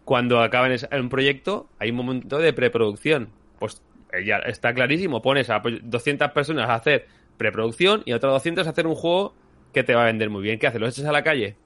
Cuando 0.09 0.41
acaban 0.41 0.75
un 0.91 1.09
proyecto, 1.09 1.69
hay 1.77 1.91
un 1.91 1.97
momento 1.97 2.39
de 2.39 2.51
preproducción. 2.51 3.29
Pues 3.59 3.83
eh, 4.11 4.25
ya 4.25 4.37
está 4.37 4.73
clarísimo. 4.73 5.21
Pones 5.21 5.51
a 5.51 5.61
pues, 5.61 5.75
200 5.83 6.31
personas 6.31 6.67
a 6.67 6.73
hacer 6.73 7.05
preproducción 7.37 8.01
y 8.07 8.13
a 8.13 8.15
otras 8.15 8.33
200 8.33 8.65
a 8.65 8.71
hacer 8.71 8.87
un 8.87 8.95
juego 8.95 9.35
que 9.71 9.83
te 9.83 9.93
va 9.93 10.01
a 10.01 10.05
vender 10.05 10.31
muy 10.31 10.41
bien. 10.41 10.57
¿Qué 10.57 10.65
haces? 10.65 10.81
¿Lo 10.81 10.87
echas 10.87 11.05
a 11.05 11.11
la 11.11 11.21
calle? 11.21 11.57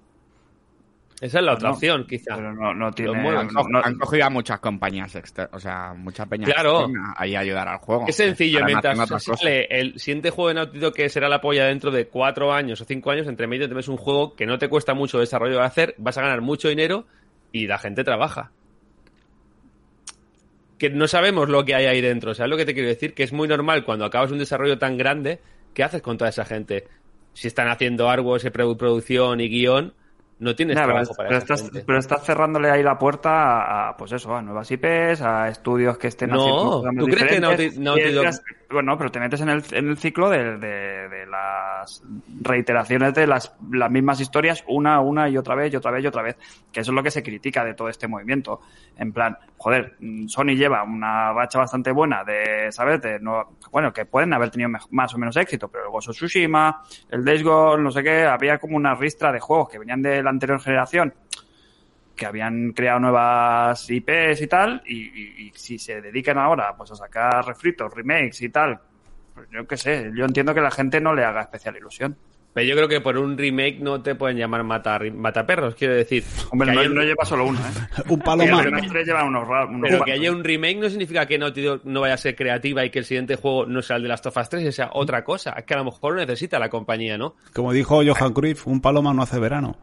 Esa 1.21 1.39
es 1.39 1.45
la 1.45 1.53
otra 1.53 1.69
No, 1.69 1.75
opción, 1.75 2.05
quizá. 2.05 2.35
Pero 2.35 2.51
no, 2.51 2.73
no 2.73 2.91
tiene... 2.91 3.17
Han 3.81 3.97
cogido 3.97 4.25
a 4.25 4.29
muchas 4.29 4.59
compañías 4.59 5.15
externas, 5.15 5.53
o 5.53 5.59
sea, 5.61 5.93
mucha 5.93 6.25
peña 6.25 6.43
Claro. 6.43 6.87
ahí 7.15 7.35
a 7.35 7.39
ayudar 7.39 7.69
al 7.69 7.77
juego. 7.77 8.03
Es 8.09 8.17
sencillo, 8.17 8.59
mientras 8.65 8.97
sale 9.23 9.67
el 9.69 9.97
siguiente 10.01 10.31
juego 10.31 10.49
de 10.49 10.55
Naughty 10.55 10.91
que 10.91 11.07
será 11.07 11.29
la 11.29 11.39
polla 11.39 11.63
dentro 11.67 11.91
de 11.91 12.09
cuatro 12.09 12.51
años 12.51 12.81
o 12.81 12.83
cinco 12.83 13.09
años, 13.09 13.25
entre 13.27 13.47
medio 13.47 13.69
te 13.69 13.73
ves 13.73 13.87
un 13.87 13.95
juego 13.95 14.35
que 14.35 14.45
no 14.45 14.57
te 14.57 14.67
cuesta 14.67 14.93
mucho 14.93 15.17
desarrollo 15.17 15.59
de 15.59 15.63
hacer, 15.63 15.95
vas 15.97 16.17
a 16.17 16.23
ganar 16.23 16.41
mucho 16.41 16.67
dinero 16.67 17.05
y 17.53 17.67
la 17.67 17.77
gente 17.77 18.03
trabaja. 18.03 18.51
Que 20.77 20.89
no 20.89 21.07
sabemos 21.07 21.47
lo 21.47 21.63
que 21.63 21.75
hay 21.75 21.85
ahí 21.85 22.01
dentro, 22.01 22.33
¿sabes 22.33 22.49
lo 22.49 22.57
que 22.57 22.65
te 22.65 22.73
quiero 22.73 22.89
decir? 22.89 23.13
Que 23.13 23.23
es 23.23 23.31
muy 23.31 23.47
normal 23.47 23.85
cuando 23.85 24.03
acabas 24.03 24.31
un 24.31 24.39
desarrollo 24.39 24.77
tan 24.77 24.97
grande, 24.97 25.39
¿qué 25.73 25.83
haces 25.83 26.01
con 26.01 26.17
toda 26.17 26.29
esa 26.29 26.43
gente? 26.43 26.87
Si 27.33 27.47
están 27.47 27.69
haciendo 27.69 28.09
y 28.43 28.49
produ- 28.49 28.75
producción 28.75 29.39
y 29.39 29.47
guion, 29.47 29.93
No 30.43 30.55
tienes 30.55 30.75
Ya, 30.75 30.85
pero, 30.85 30.95
para 31.15 31.27
pero 31.29 31.37
estás, 31.39 31.61
gente. 31.63 31.83
pero 31.87 31.99
estás 31.99 32.23
cerrándole 32.23 32.69
ahí 32.69 32.83
la 32.83 32.97
puerta 32.97 33.89
a, 33.89 33.97
pues 33.97 34.11
eso, 34.11 34.35
a 34.35 34.41
nuevas 34.41 34.69
IPs, 34.69 35.21
a 35.21 35.47
estudios 35.47 35.97
que 35.97 36.07
estén 36.07 36.29
No, 36.29 36.81
¿tú 36.81 37.05
crees 37.05 37.23
que 37.23 37.39
Naughty- 37.41 38.13
Dog- 38.13 38.41
Bueno, 38.71 38.97
pero 38.97 39.11
te 39.11 39.19
metes 39.19 39.39
en 39.41 39.49
el, 39.49 39.63
en 39.71 39.87
el 39.89 39.97
ciclo 39.97 40.29
de, 40.29 40.57
de- 40.57 41.07
de 41.09 41.25
las 41.27 42.01
reiteraciones 42.41 43.13
de 43.13 43.27
las, 43.27 43.55
las 43.71 43.91
mismas 43.91 44.19
historias 44.19 44.63
una, 44.67 44.99
una 44.99 45.29
y 45.29 45.37
otra 45.37 45.55
vez 45.55 45.71
y 45.73 45.75
otra 45.77 45.91
vez 45.91 46.03
y 46.03 46.07
otra 46.07 46.23
vez. 46.23 46.37
Que 46.71 46.79
eso 46.81 46.91
es 46.91 46.95
lo 46.95 47.03
que 47.03 47.11
se 47.11 47.21
critica 47.23 47.63
de 47.63 47.73
todo 47.75 47.89
este 47.89 48.07
movimiento. 48.07 48.61
En 48.97 49.11
plan, 49.13 49.37
joder, 49.57 49.95
Sony 50.27 50.55
lleva 50.55 50.83
una 50.83 51.33
racha 51.33 51.59
bastante 51.59 51.91
buena 51.91 52.23
de, 52.23 52.71
¿sabes? 52.71 53.01
De 53.01 53.19
no, 53.19 53.51
bueno, 53.71 53.93
que 53.93 54.05
pueden 54.05 54.33
haber 54.33 54.49
tenido 54.49 54.69
más 54.91 55.13
o 55.13 55.17
menos 55.17 55.37
éxito, 55.37 55.67
pero 55.67 55.83
el 55.85 55.89
of 55.93 56.03
Tsushima, 56.09 56.81
el 57.09 57.23
Days 57.23 57.43
Gone, 57.43 57.83
no 57.83 57.91
sé 57.91 58.01
qué, 58.03 58.23
había 58.25 58.57
como 58.57 58.75
una 58.75 58.95
ristra 58.95 59.31
de 59.31 59.39
juegos 59.39 59.69
que 59.69 59.79
venían 59.79 60.01
de 60.01 60.21
la 60.23 60.31
anterior 60.33 60.59
generación 60.61 61.13
que 62.15 62.25
habían 62.27 62.73
creado 62.73 62.99
nuevas 62.99 63.89
IPs 63.89 64.41
y 64.41 64.47
tal, 64.47 64.83
y, 64.85 64.97
y- 64.97 65.47
y 65.47 65.51
si 65.55 65.79
se 65.79 65.99
dedican 66.01 66.37
ahora 66.37 66.75
pues 66.77 66.91
a 66.91 66.95
sacar 66.95 67.43
refritos, 67.45 67.91
remakes 67.93 68.41
y 68.43 68.49
tal, 68.49 68.79
pues 69.33 69.47
yo 69.51 69.65
qué 69.67 69.77
sé, 69.77 70.11
yo 70.15 70.25
entiendo 70.25 70.53
que 70.53 70.61
la 70.61 70.69
gente 70.69 71.01
no 71.01 71.15
le 71.15 71.23
haga 71.25 71.41
especial 71.41 71.75
ilusión. 71.75 72.15
Pero 72.53 72.67
yo 72.67 72.75
creo 72.75 72.87
que 72.87 73.01
por 73.01 73.17
un 73.17 73.35
remake 73.35 73.79
no 73.79 74.03
te 74.03 74.13
pueden 74.13 74.37
llamar 74.37 74.63
mata, 74.63 74.99
mataperros, 75.11 75.73
quiero 75.73 75.95
decir. 75.95 76.23
Hombre, 76.51 76.67
que 76.69 76.73
no, 76.75 76.79
haya 76.81 76.89
un- 76.89 76.95
no 76.97 77.01
lleva 77.01 77.25
solo 77.25 77.45
uno, 77.47 77.57
¿eh? 77.59 78.03
Un 78.09 78.19
palo 78.19 78.43
Que 78.43 78.51
más. 78.51 78.63
unos 78.67 79.47
unos 79.89 80.03
que 80.05 80.11
haya 80.11 80.31
un 80.31 80.43
remake 80.43 80.75
no 80.77 80.87
significa 80.87 81.25
que 81.25 81.39
no 81.39 82.01
vaya 82.01 82.13
a 82.13 82.17
ser 82.17 82.35
creativa 82.35 82.85
y 82.85 82.91
que 82.91 82.99
el 82.99 83.05
siguiente 83.05 83.37
juego 83.37 83.65
no 83.65 83.81
sea 83.81 83.95
el 83.95 84.03
de 84.03 84.09
Last 84.09 84.27
of 84.27 84.37
Us 84.37 84.49
3 84.49 84.65
y 84.65 84.71
sea 84.71 84.91
otra 84.93 85.23
cosa. 85.23 85.53
Es 85.57 85.63
que 85.65 85.73
a 85.73 85.77
lo 85.77 85.85
mejor 85.85 86.13
lo 86.13 86.19
necesita 86.19 86.59
la 86.59 86.69
compañía, 86.69 87.17
¿no? 87.17 87.33
Como 87.55 87.73
dijo 87.73 88.03
Johan 88.05 88.33
Cruyff, 88.33 88.67
un 88.67 88.81
paloma 88.81 89.15
no 89.15 89.23
hace 89.23 89.39
verano. 89.39 89.75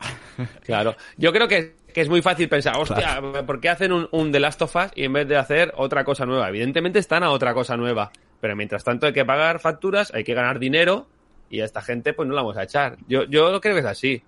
Claro. 0.64 0.96
Yo 1.18 1.32
creo 1.32 1.46
que, 1.48 1.74
que 1.92 2.00
es 2.00 2.08
muy 2.08 2.22
fácil 2.22 2.48
pensar, 2.48 2.74
hostia, 2.78 3.20
¿por 3.46 3.60
qué 3.60 3.68
hacen 3.68 3.92
un, 3.92 4.08
un 4.10 4.32
The 4.32 4.40
Last 4.40 4.62
of 4.62 4.74
Us 4.74 4.90
y 4.94 5.04
en 5.04 5.12
vez 5.12 5.28
de 5.28 5.36
hacer 5.36 5.72
otra 5.76 6.04
cosa 6.04 6.24
nueva? 6.24 6.48
Evidentemente 6.48 6.98
están 6.98 7.22
a 7.22 7.30
otra 7.30 7.52
cosa 7.52 7.76
nueva. 7.76 8.10
Pero 8.40 8.56
mientras 8.56 8.82
tanto 8.84 9.06
hay 9.06 9.12
que 9.12 9.24
pagar 9.24 9.60
facturas, 9.60 10.12
hay 10.14 10.24
que 10.24 10.34
ganar 10.34 10.58
dinero 10.58 11.06
y 11.50 11.60
a 11.60 11.64
esta 11.64 11.82
gente 11.82 12.14
pues 12.14 12.28
no 12.28 12.34
la 12.34 12.42
vamos 12.42 12.56
a 12.56 12.62
echar. 12.62 12.96
Yo, 13.06 13.24
yo 13.24 13.60
creo 13.60 13.74
que 13.74 13.80
es 13.80 13.86
así. 13.86 14.22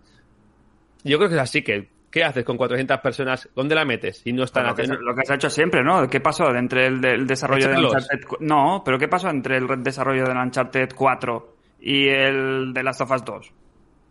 Yo 1.04 1.16
creo 1.18 1.30
que 1.30 1.36
es 1.36 1.40
así, 1.40 1.62
que 1.62 1.88
¿qué 2.10 2.22
haces 2.22 2.44
con 2.44 2.56
400 2.56 3.00
personas? 3.00 3.48
¿Dónde 3.56 3.74
la 3.74 3.84
metes? 3.84 4.18
Si 4.18 4.32
no 4.32 4.44
están 4.44 4.66
Lo 4.66 4.74
que, 4.74 4.82
haciendo... 4.82 5.02
lo 5.02 5.14
que 5.14 5.24
se 5.24 5.32
ha 5.32 5.36
hecho 5.36 5.50
siempre, 5.50 5.82
¿no? 5.82 6.08
¿Qué 6.08 6.20
pasó 6.20 6.54
entre 6.54 6.86
el, 6.86 7.26
desarrollo 7.26 7.68
de. 7.68 7.76
Uncharted? 7.78 8.20
No, 8.40 8.82
pero 8.84 8.98
¿qué 8.98 9.08
pasó 9.08 9.30
entre 9.30 9.56
el 9.56 9.82
desarrollo 9.82 10.26
de 10.26 10.32
Uncharted 10.32 10.90
4 10.94 11.56
y 11.80 12.08
el 12.08 12.72
de 12.74 12.82
Last 12.82 13.00
of 13.00 13.10
Us 13.10 13.24
2? 13.24 13.52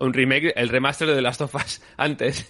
Un 0.02 0.14
remake, 0.14 0.54
el 0.56 0.70
remaster 0.70 1.08
de 1.08 1.16
The 1.16 1.22
Last 1.22 1.42
of 1.42 1.56
Us 1.56 1.82
antes. 1.98 2.48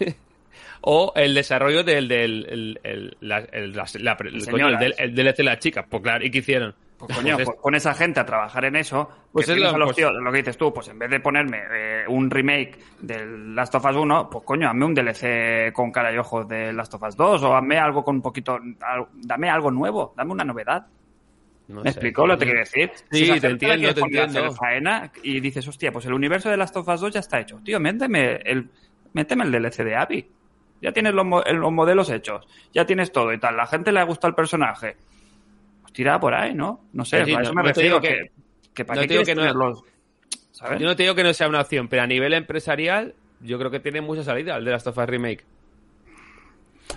o 0.82 1.14
el 1.16 1.34
desarrollo 1.36 1.84
del, 1.84 2.08
del 2.08 2.46
el, 2.50 2.80
el, 2.84 3.18
la, 3.22 3.38
el, 3.40 3.74
la- 3.76 3.86
la- 4.00 4.18
el- 4.20 4.46
coño, 4.50 4.68
el 4.70 4.78
del, 4.80 4.96
el 4.98 5.14
DLC 5.16 5.38
de 5.38 5.44
la 5.44 5.60
chica. 5.60 5.86
Pues 5.88 6.02
claro, 6.02 6.26
¿y 6.26 6.32
qué 6.32 6.40
hicieron? 6.40 6.74
Pues 6.98 7.18
coño, 7.18 7.36
Pues 7.36 7.50
pon 7.62 7.74
esa 7.74 7.96
gente 7.96 8.20
a 8.20 8.26
trabajar 8.28 8.64
en 8.66 8.76
eso. 8.76 9.10
Pues 9.32 9.46
que 9.48 9.54
es 9.54 9.56
tienes 9.58 9.72
lo- 9.72 9.76
a 9.76 9.80
los 9.80 9.88
pues- 9.88 9.96
tíos, 9.98 10.12
lo 10.14 10.32
que 10.32 10.38
dices 10.38 10.58
tú, 10.58 10.72
pues 10.74 10.88
en 10.88 11.00
vez 11.00 11.10
de 11.10 11.20
ponerme 11.20 11.60
eh, 11.72 12.04
un 12.08 12.30
remake 12.30 12.78
del 13.00 13.56
Last 13.56 13.74
of 13.76 13.86
Us 13.86 13.96
1, 13.96 14.30
pues 14.30 14.44
coño, 14.46 14.70
hazme 14.70 14.86
un 14.86 14.94
DLC 14.94 15.74
con 15.74 15.92
cara 15.92 16.14
y 16.14 16.18
ojos 16.18 16.48
de 16.48 16.72
Last 16.74 16.94
of 16.94 17.02
Us 17.04 17.16
2 17.16 17.42
o 17.44 17.56
hazme 17.56 17.78
algo 17.80 18.04
con 18.04 18.18
un 18.18 18.22
poquito, 18.22 18.54
al- 18.54 19.08
dame 19.14 19.50
algo 19.50 19.72
nuevo, 19.72 20.14
dame 20.16 20.32
una 20.32 20.44
novedad. 20.44 20.86
No 21.72 21.82
¿Me 21.84 21.92
sé. 21.92 22.00
explicó 22.00 22.28
lo 22.28 22.34
que 22.36 22.40
te 22.40 22.46
quiero 22.46 22.60
decir? 22.60 22.92
Sí, 23.12 23.24
esa 23.24 23.40
te 23.40 23.48
entiendo, 23.48 23.94
te 23.94 24.52
faena 24.56 25.12
y 25.24 25.40
dices, 25.40 25.68
hostia, 25.68 25.92
pues 25.92 26.06
el 26.06 26.14
universo 26.14 26.50
de 26.50 26.58
Last 26.58 26.76
of 26.78 26.88
Us 26.88 27.00
2 27.02 27.14
ya 27.14 27.20
está 27.22 27.40
hecho. 27.40 27.60
Tío, 27.64 27.80
méteme 27.80 28.36
el, 28.44 28.68
méteme 29.14 29.46
el 29.46 29.52
DLC 29.52 29.78
de 29.84 29.96
Abby. 29.96 30.28
Ya 30.82 30.92
tienes 30.92 31.14
los, 31.14 31.26
los 31.54 31.72
modelos 31.72 32.10
hechos, 32.10 32.46
ya 32.74 32.86
tienes 32.86 33.12
todo 33.12 33.32
y 33.34 33.40
tal. 33.40 33.56
La 33.56 33.68
gente 33.68 33.92
le 33.92 34.00
ha 34.00 34.04
gustado 34.04 34.30
el 34.30 34.36
personaje. 34.36 34.98
Pues 35.82 35.94
tira 35.94 36.20
por 36.20 36.34
ahí, 36.34 36.54
¿no? 36.56 36.82
No 36.94 37.06
sé, 37.06 37.18
a 37.18 37.20
eso 37.24 37.40
no- 37.40 37.54
me 37.54 37.62
no 37.62 37.68
refiero 37.68 38.02
que, 38.02 38.08
que- 38.08 38.32
que, 38.74 38.86
para 38.86 38.96
no 38.98 39.02
qué 39.04 39.08
te 39.08 39.14
digo 39.14 39.24
quieres 39.24 39.28
que 39.28 39.36
no- 39.36 39.42
tenerlos, 39.42 39.84
¿sabes? 40.52 40.80
Yo 40.80 40.88
no 40.88 40.96
te 40.96 41.04
digo 41.04 41.14
que 41.16 41.24
no 41.24 41.34
sea 41.34 41.48
una 41.48 41.62
opción, 41.62 41.88
pero 41.88 42.02
a 42.02 42.08
nivel 42.08 42.34
empresarial, 42.34 43.14
yo 43.42 43.58
creo 43.60 43.70
que 43.70 43.80
tiene 43.80 44.02
mucha 44.02 44.24
salida 44.24 44.58
el 44.58 44.66
de 44.66 44.72
Last 44.72 44.88
of 44.88 44.98
Us 44.98 45.06
Remake. 45.06 45.44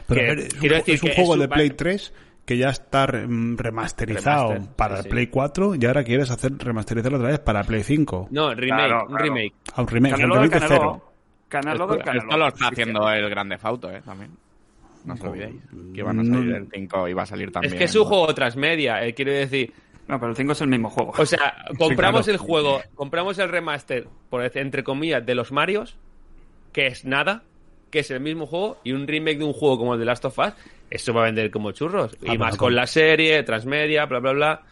Pero 0.08 0.34
Que- 0.34 0.46
es 0.46 0.54
un, 0.54 0.60
quiero 0.60 0.74
ju- 0.76 0.78
decir 0.78 0.94
es 0.94 1.02
un 1.02 1.08
que 1.10 1.14
juego 1.16 1.34
es 1.34 1.38
de 1.40 1.44
un- 1.46 1.50
Play 1.52 1.70
3 1.70 2.12
que 2.44 2.58
ya 2.58 2.68
está 2.68 3.06
mm, 3.06 3.56
remasterizado 3.56 4.52
Remaster, 4.52 4.76
para 4.76 5.02
sí. 5.02 5.08
Play 5.08 5.26
4 5.28 5.74
y 5.76 5.86
ahora 5.86 6.04
quieres 6.04 6.30
hacer 6.30 6.52
remasterizarlo 6.58 7.18
otra 7.18 7.30
vez 7.30 7.40
para 7.40 7.62
Play 7.64 7.82
5. 7.82 8.28
No, 8.30 8.54
remake, 8.54 8.66
Claro, 8.68 9.00
un 9.02 9.08
claro. 9.08 9.24
remake. 9.24 9.54
Ah, 9.74 9.80
un 9.82 9.88
remake, 9.88 10.12
un 10.14 10.20
Canelo 10.20 10.34
remake 10.34 10.60
de 10.60 10.68
cero. 10.68 11.12
Canelo 11.48 11.86
del 11.86 12.02
Canelo. 12.02 12.22
Esto 12.22 12.36
lo 12.36 12.48
está 12.48 12.68
haciendo 12.68 13.10
el 13.10 13.30
Grande 13.30 13.58
Fauto, 13.58 13.90
¿eh? 13.90 14.02
También. 14.04 14.30
No 15.04 15.14
os 15.14 15.20
olvidéis. 15.20 15.56
Que 15.94 16.02
van 16.02 16.20
a 16.20 16.24
salir 16.24 16.54
el 16.54 16.68
5 16.72 17.08
y 17.08 17.12
va 17.12 17.22
a 17.22 17.26
salir 17.26 17.52
también. 17.52 17.74
Es 17.74 17.78
que 17.78 17.84
es 17.84 17.94
un 17.94 18.04
juego 18.04 18.34
transmedia, 18.34 19.04
eh, 19.04 19.14
quiero 19.14 19.32
decir. 19.32 19.72
No, 20.08 20.18
pero 20.18 20.30
el 20.30 20.36
5 20.36 20.52
es 20.52 20.60
el 20.60 20.68
mismo 20.68 20.90
juego. 20.90 21.12
O 21.16 21.26
sea, 21.26 21.54
compramos 21.78 22.22
claro. 22.24 22.32
el 22.32 22.38
juego, 22.38 22.80
compramos 22.94 23.38
el 23.38 23.48
remaster, 23.48 24.06
por 24.30 24.42
decir, 24.42 24.62
entre 24.62 24.82
comillas, 24.84 25.24
de 25.24 25.34
los 25.34 25.52
Marios, 25.52 25.96
que 26.72 26.86
es 26.86 27.04
nada, 27.04 27.42
que 27.90 28.00
es 28.00 28.10
el 28.10 28.20
mismo 28.20 28.46
juego, 28.46 28.78
y 28.82 28.92
un 28.92 29.06
remake 29.06 29.38
de 29.38 29.44
un 29.44 29.52
juego 29.52 29.78
como 29.78 29.94
el 29.94 30.00
de 30.00 30.06
Last 30.06 30.24
of 30.24 30.38
Us, 30.38 30.52
eso 30.94 31.12
va 31.14 31.22
a 31.22 31.24
vender 31.24 31.50
como 31.50 31.72
churros. 31.72 32.16
y 32.22 32.30
Ah, 32.34 32.38
más 32.38 32.56
con 32.56 32.74
la 32.74 32.86
serie, 32.86 33.42
transmedia, 33.42 34.06
bla, 34.06 34.18
bla, 34.20 34.32
bla. 34.32 34.62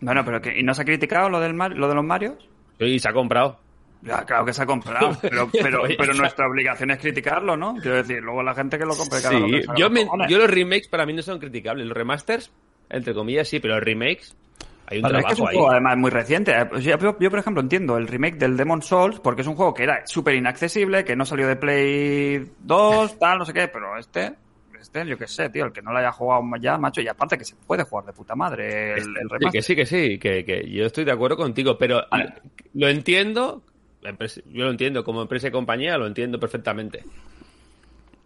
Bueno, 0.00 0.24
pero 0.24 0.40
que, 0.40 0.58
¿y 0.58 0.62
no 0.62 0.74
se 0.74 0.82
ha 0.82 0.84
criticado 0.84 1.28
lo, 1.30 1.40
del 1.40 1.54
Mar- 1.54 1.76
lo 1.76 1.88
de 1.88 1.94
los 1.94 2.04
Marios? 2.04 2.48
Y 2.78 2.98
se 2.98 3.08
ha 3.08 3.12
comprado. 3.12 3.58
Ya, 4.02 4.24
claro 4.24 4.44
que 4.44 4.52
se 4.52 4.62
ha 4.62 4.66
comprado, 4.66 5.16
pero, 5.22 5.48
pero, 5.50 5.82
pero 5.96 6.12
nuestra 6.14 6.46
obligación 6.46 6.90
es 6.90 6.98
criticarlo, 6.98 7.56
¿no? 7.56 7.74
Quiero 7.80 7.96
decir, 7.96 8.20
luego 8.22 8.42
la 8.42 8.54
gente 8.54 8.78
que 8.78 8.84
lo 8.84 8.94
compre 8.94 9.20
cada 9.22 9.38
lo 9.38 9.46
que 9.46 9.62
salga 9.62 9.78
yo, 9.78 9.84
los 9.86 9.92
me- 9.92 10.04
cojones. 10.04 10.28
yo 10.30 10.38
los 10.38 10.50
remakes 10.50 10.88
para 10.88 11.06
mí 11.06 11.12
no 11.14 11.22
son 11.22 11.38
criticables. 11.38 11.86
Los 11.86 11.96
remasters, 11.96 12.52
entre 12.90 13.14
comillas, 13.14 13.48
sí, 13.48 13.58
pero 13.58 13.74
los 13.76 13.82
remakes, 13.84 14.36
hay 14.86 14.98
un 14.98 15.02
Vale, 15.04 15.18
es 15.20 15.24
que 15.24 15.32
es 15.32 15.38
un 15.40 15.46
trabajo 15.46 15.48
ahí. 15.48 15.56
juego 15.56 15.70
además 15.72 15.96
muy 15.96 16.10
reciente. 16.10 16.52
Eh, 16.52 16.66
pues 16.66 16.84
Yo, 16.84 16.98
yo, 17.18 17.30
por 17.30 17.38
ejemplo, 17.38 17.62
entiendo 17.62 17.96
el 17.96 18.06
remake 18.06 18.36
del 18.36 18.56
Demon 18.58 18.82
Souls 18.82 19.18
porque 19.18 19.40
es 19.40 19.48
un 19.48 19.56
juego 19.56 19.72
que 19.72 19.84
era 19.84 20.06
súper 20.06 20.34
inaccesible, 20.34 21.02
que 21.04 21.16
no 21.16 21.24
salió 21.24 21.48
de 21.48 21.56
Play 21.56 22.52
2, 22.60 23.18
tal, 23.18 23.38
no 23.38 23.44
sé 23.46 23.54
qué, 23.54 23.66
pero 23.68 23.96
este, 23.98 24.34
este, 24.80 25.06
yo 25.06 25.16
qué 25.18 25.26
sé, 25.26 25.50
tío, 25.50 25.64
el 25.66 25.72
que 25.72 25.82
no 25.82 25.92
lo 25.92 25.98
haya 25.98 26.12
jugado 26.12 26.42
ya, 26.60 26.78
macho, 26.78 27.00
y 27.00 27.08
aparte 27.08 27.38
que 27.38 27.44
se 27.44 27.56
puede 27.56 27.84
jugar 27.84 28.06
de 28.06 28.12
puta 28.12 28.34
madre 28.34 28.94
el, 28.98 29.04
el 29.16 29.28
Sí, 29.40 29.50
que 29.50 29.62
sí, 29.62 29.76
que 29.76 29.86
sí, 29.86 30.18
que, 30.18 30.44
que 30.44 30.70
yo 30.70 30.86
estoy 30.86 31.04
de 31.04 31.12
acuerdo 31.12 31.36
contigo, 31.36 31.76
pero 31.78 32.02
Vale. 32.10 32.34
lo 32.74 32.88
entiendo, 32.88 33.62
yo 34.02 34.64
lo 34.64 34.70
entiendo, 34.70 35.04
como 35.04 35.22
empresa 35.22 35.48
y 35.48 35.50
compañía 35.50 35.98
lo 35.98 36.06
entiendo 36.06 36.38
perfectamente. 36.40 37.04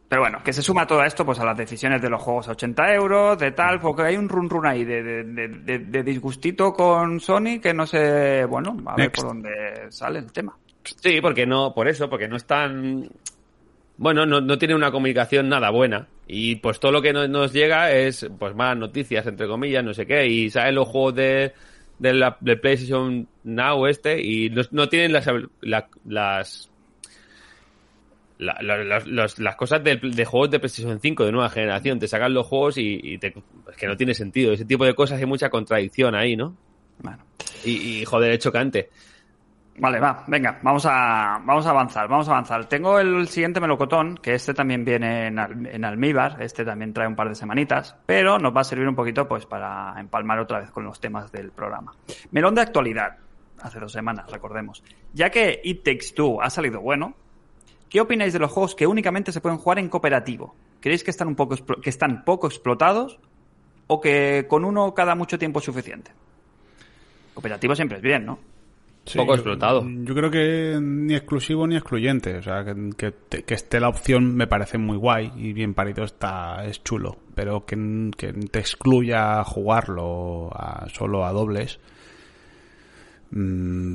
Pero 0.09 0.23
bueno, 0.23 0.43
que 0.45 0.53
se 0.53 0.61
suma 0.63 0.87
todo 0.89 1.05
esto 1.05 1.25
pues 1.25 1.39
a 1.39 1.45
las 1.45 1.57
decisiones 1.57 2.03
de 2.03 2.11
los 2.11 2.21
juegos 2.21 2.49
a 2.49 2.53
80 2.53 2.93
euros, 2.93 3.39
de 3.39 3.53
tal, 3.53 3.79
porque 3.81 4.03
hay 4.03 4.17
un 4.17 4.29
run 4.29 4.51
run 4.51 4.67
ahí 4.67 4.85
de, 4.85 5.03
de, 5.05 5.25
de, 5.25 5.49
de- 5.49 5.79
de 5.79 6.03
disgustito 6.03 6.73
con 6.73 7.21
Sony 7.21 7.61
que 7.63 7.73
no 7.73 7.87
sé, 7.87 8.45
bueno, 8.45 8.77
a 8.87 8.97
ver 8.99 9.13
por 9.13 9.27
dónde 9.27 9.51
sale 9.91 10.19
el 10.19 10.33
tema. 10.33 10.57
Sí, 10.85 11.21
porque 11.21 11.47
no, 11.47 11.73
por 11.75 11.89
eso, 11.89 12.09
porque 12.11 12.29
no 12.29 12.37
están, 12.37 13.09
bueno, 13.97 14.27
no, 14.27 14.41
no 14.41 14.59
tiene 14.59 14.75
una 14.75 14.93
comunicación 14.93 15.49
nada 15.49 15.71
buena. 15.71 16.09
Y 16.33 16.57
pues 16.57 16.79
todo 16.79 16.93
lo 16.93 17.03
que 17.03 17.13
no- 17.13 17.27
nos 17.27 17.53
llega 17.53 17.91
es 17.93 18.29
pues 18.39 18.55
más 18.55 18.77
noticias, 18.77 19.27
entre 19.27 19.49
comillas, 19.49 19.83
no 19.83 19.93
sé 19.93 20.07
qué, 20.07 20.27
y 20.29 20.49
salen 20.49 20.77
los 20.77 20.87
juegos 20.87 21.17
de, 21.17 21.53
de 21.99 22.15
la 22.15 22.37
de 22.41 22.57
PlayStation 22.57 23.27
Now 23.43 23.87
este, 23.87 24.21
y 24.25 24.49
no, 24.51 24.63
no 24.71 24.89
tienen 24.89 25.13
las, 25.13 25.27
la- 25.61 25.89
las 26.07 26.71
la- 28.39 28.57
la- 28.63 28.85
las- 28.85 29.07
las- 29.07 29.39
las 29.39 29.57
cosas 29.57 29.83
de, 29.85 29.97
de 29.97 30.25
juegos 30.25 30.51
de 30.51 30.61
PlayStation 30.61 30.99
5 31.01 31.25
de 31.27 31.33
nueva 31.33 31.51
generación, 31.51 31.99
te 31.99 32.07
sacan 32.09 32.33
los 32.33 32.47
juegos 32.47 32.79
y, 32.79 33.01
y 33.03 33.19
te, 33.19 33.35
es 33.71 33.77
que 33.77 33.87
no 33.87 33.97
tiene 33.97 34.15
sentido. 34.15 34.53
Ese 34.53 34.65
tipo 34.65 34.85
de 34.85 34.95
cosas 34.95 35.19
hay 35.19 35.27
mucha 35.27 35.51
contradicción 35.51 36.15
ahí, 36.15 36.37
¿no? 36.37 36.57
Bueno. 37.03 37.19
Y, 37.65 37.73
y 38.01 38.05
joder, 38.05 38.31
es 38.33 38.39
chocante. 38.39 38.89
Vale, 39.81 39.99
va, 39.99 40.25
venga, 40.27 40.59
vamos 40.63 40.85
a, 40.85 41.41
vamos 41.43 41.65
a 41.67 41.71
avanzar, 41.71 42.07
vamos 42.07 42.29
a 42.29 42.33
avanzar. 42.33 42.67
Tengo 42.67 42.99
el 42.99 43.29
siguiente 43.29 43.61
melocotón, 43.61 44.19
que 44.19 44.35
este 44.35 44.53
también 44.53 44.85
viene 44.85 45.29
en, 45.29 45.39
al- 45.39 45.67
en 45.67 45.85
almíbar, 45.87 46.37
este 46.43 46.67
también 46.67 46.93
trae 46.93 47.09
un 47.09 47.17
par 47.17 47.31
de 47.31 47.35
semanitas, 47.35 47.97
pero 48.05 48.39
nos 48.39 48.55
va 48.55 48.61
a 48.61 48.65
servir 48.65 48.87
un 48.87 48.95
poquito 48.95 49.27
pues 49.27 49.47
para 49.47 49.95
empalmar 49.99 50.39
otra 50.39 50.61
vez 50.61 50.71
con 50.71 50.85
los 50.85 51.01
temas 51.01 51.33
del 51.33 51.51
programa. 51.51 51.95
Melón 52.31 52.55
de 52.57 52.61
actualidad, 52.61 53.17
hace 53.63 53.81
dos 53.81 53.91
semanas, 53.93 54.31
recordemos. 54.31 54.85
Ya 55.15 55.31
que 55.31 55.61
It 55.65 55.83
Takes 55.83 56.13
Two 56.15 56.43
ha 56.43 56.51
salido 56.51 56.81
bueno, 56.83 57.15
¿qué 57.89 58.03
opináis 58.03 58.35
de 58.35 58.39
los 58.39 58.51
juegos 58.53 58.75
que 58.75 58.87
únicamente 58.87 59.33
se 59.33 59.41
pueden 59.41 59.57
jugar 59.59 59.79
en 59.79 59.89
cooperativo? 59.89 60.55
¿Creéis 60.81 61.03
que 61.05 61.11
están 61.11 61.29
un 61.29 61.37
poco 61.37 61.57
que 61.81 61.89
están 61.91 62.23
poco 62.25 62.49
explotados 62.49 63.19
o 63.87 63.99
que 63.99 64.45
con 64.47 64.67
uno 64.67 64.93
cada 64.93 65.15
mucho 65.15 65.39
tiempo 65.39 65.61
es 65.61 65.65
suficiente? 65.65 66.11
Cooperativo 67.33 67.75
siempre 67.75 67.97
es 67.97 68.03
bien, 68.03 68.27
¿no? 68.27 68.39
Sí, 69.07 69.19
Poco 69.19 69.35
explotado. 69.35 69.83
Yo 69.89 70.15
creo 70.15 70.31
que 70.31 70.79
ni 70.81 71.15
exclusivo 71.15 71.67
ni 71.67 71.75
excluyente. 71.77 72.37
O 72.37 72.43
sea, 72.43 72.65
que, 72.65 73.13
que, 73.45 73.55
esté 73.55 73.81
la 73.81 73.89
opción 73.89 74.35
me 74.37 74.47
parece 74.47 74.79
muy 74.79 74.97
guay 74.99 75.33
y 75.37 75.53
bien 75.53 75.75
parido 75.75 76.05
está, 76.05 76.65
es 76.65 76.83
chulo. 76.85 77.17
Pero 77.35 77.65
que, 77.65 78.11
que 78.17 78.33
te 78.35 78.59
excluya 78.61 79.43
jugarlo 79.43 80.51
a, 80.55 80.87
solo 80.93 81.25
a 81.25 81.33
dobles. 81.33 81.81
mm, 83.31 83.95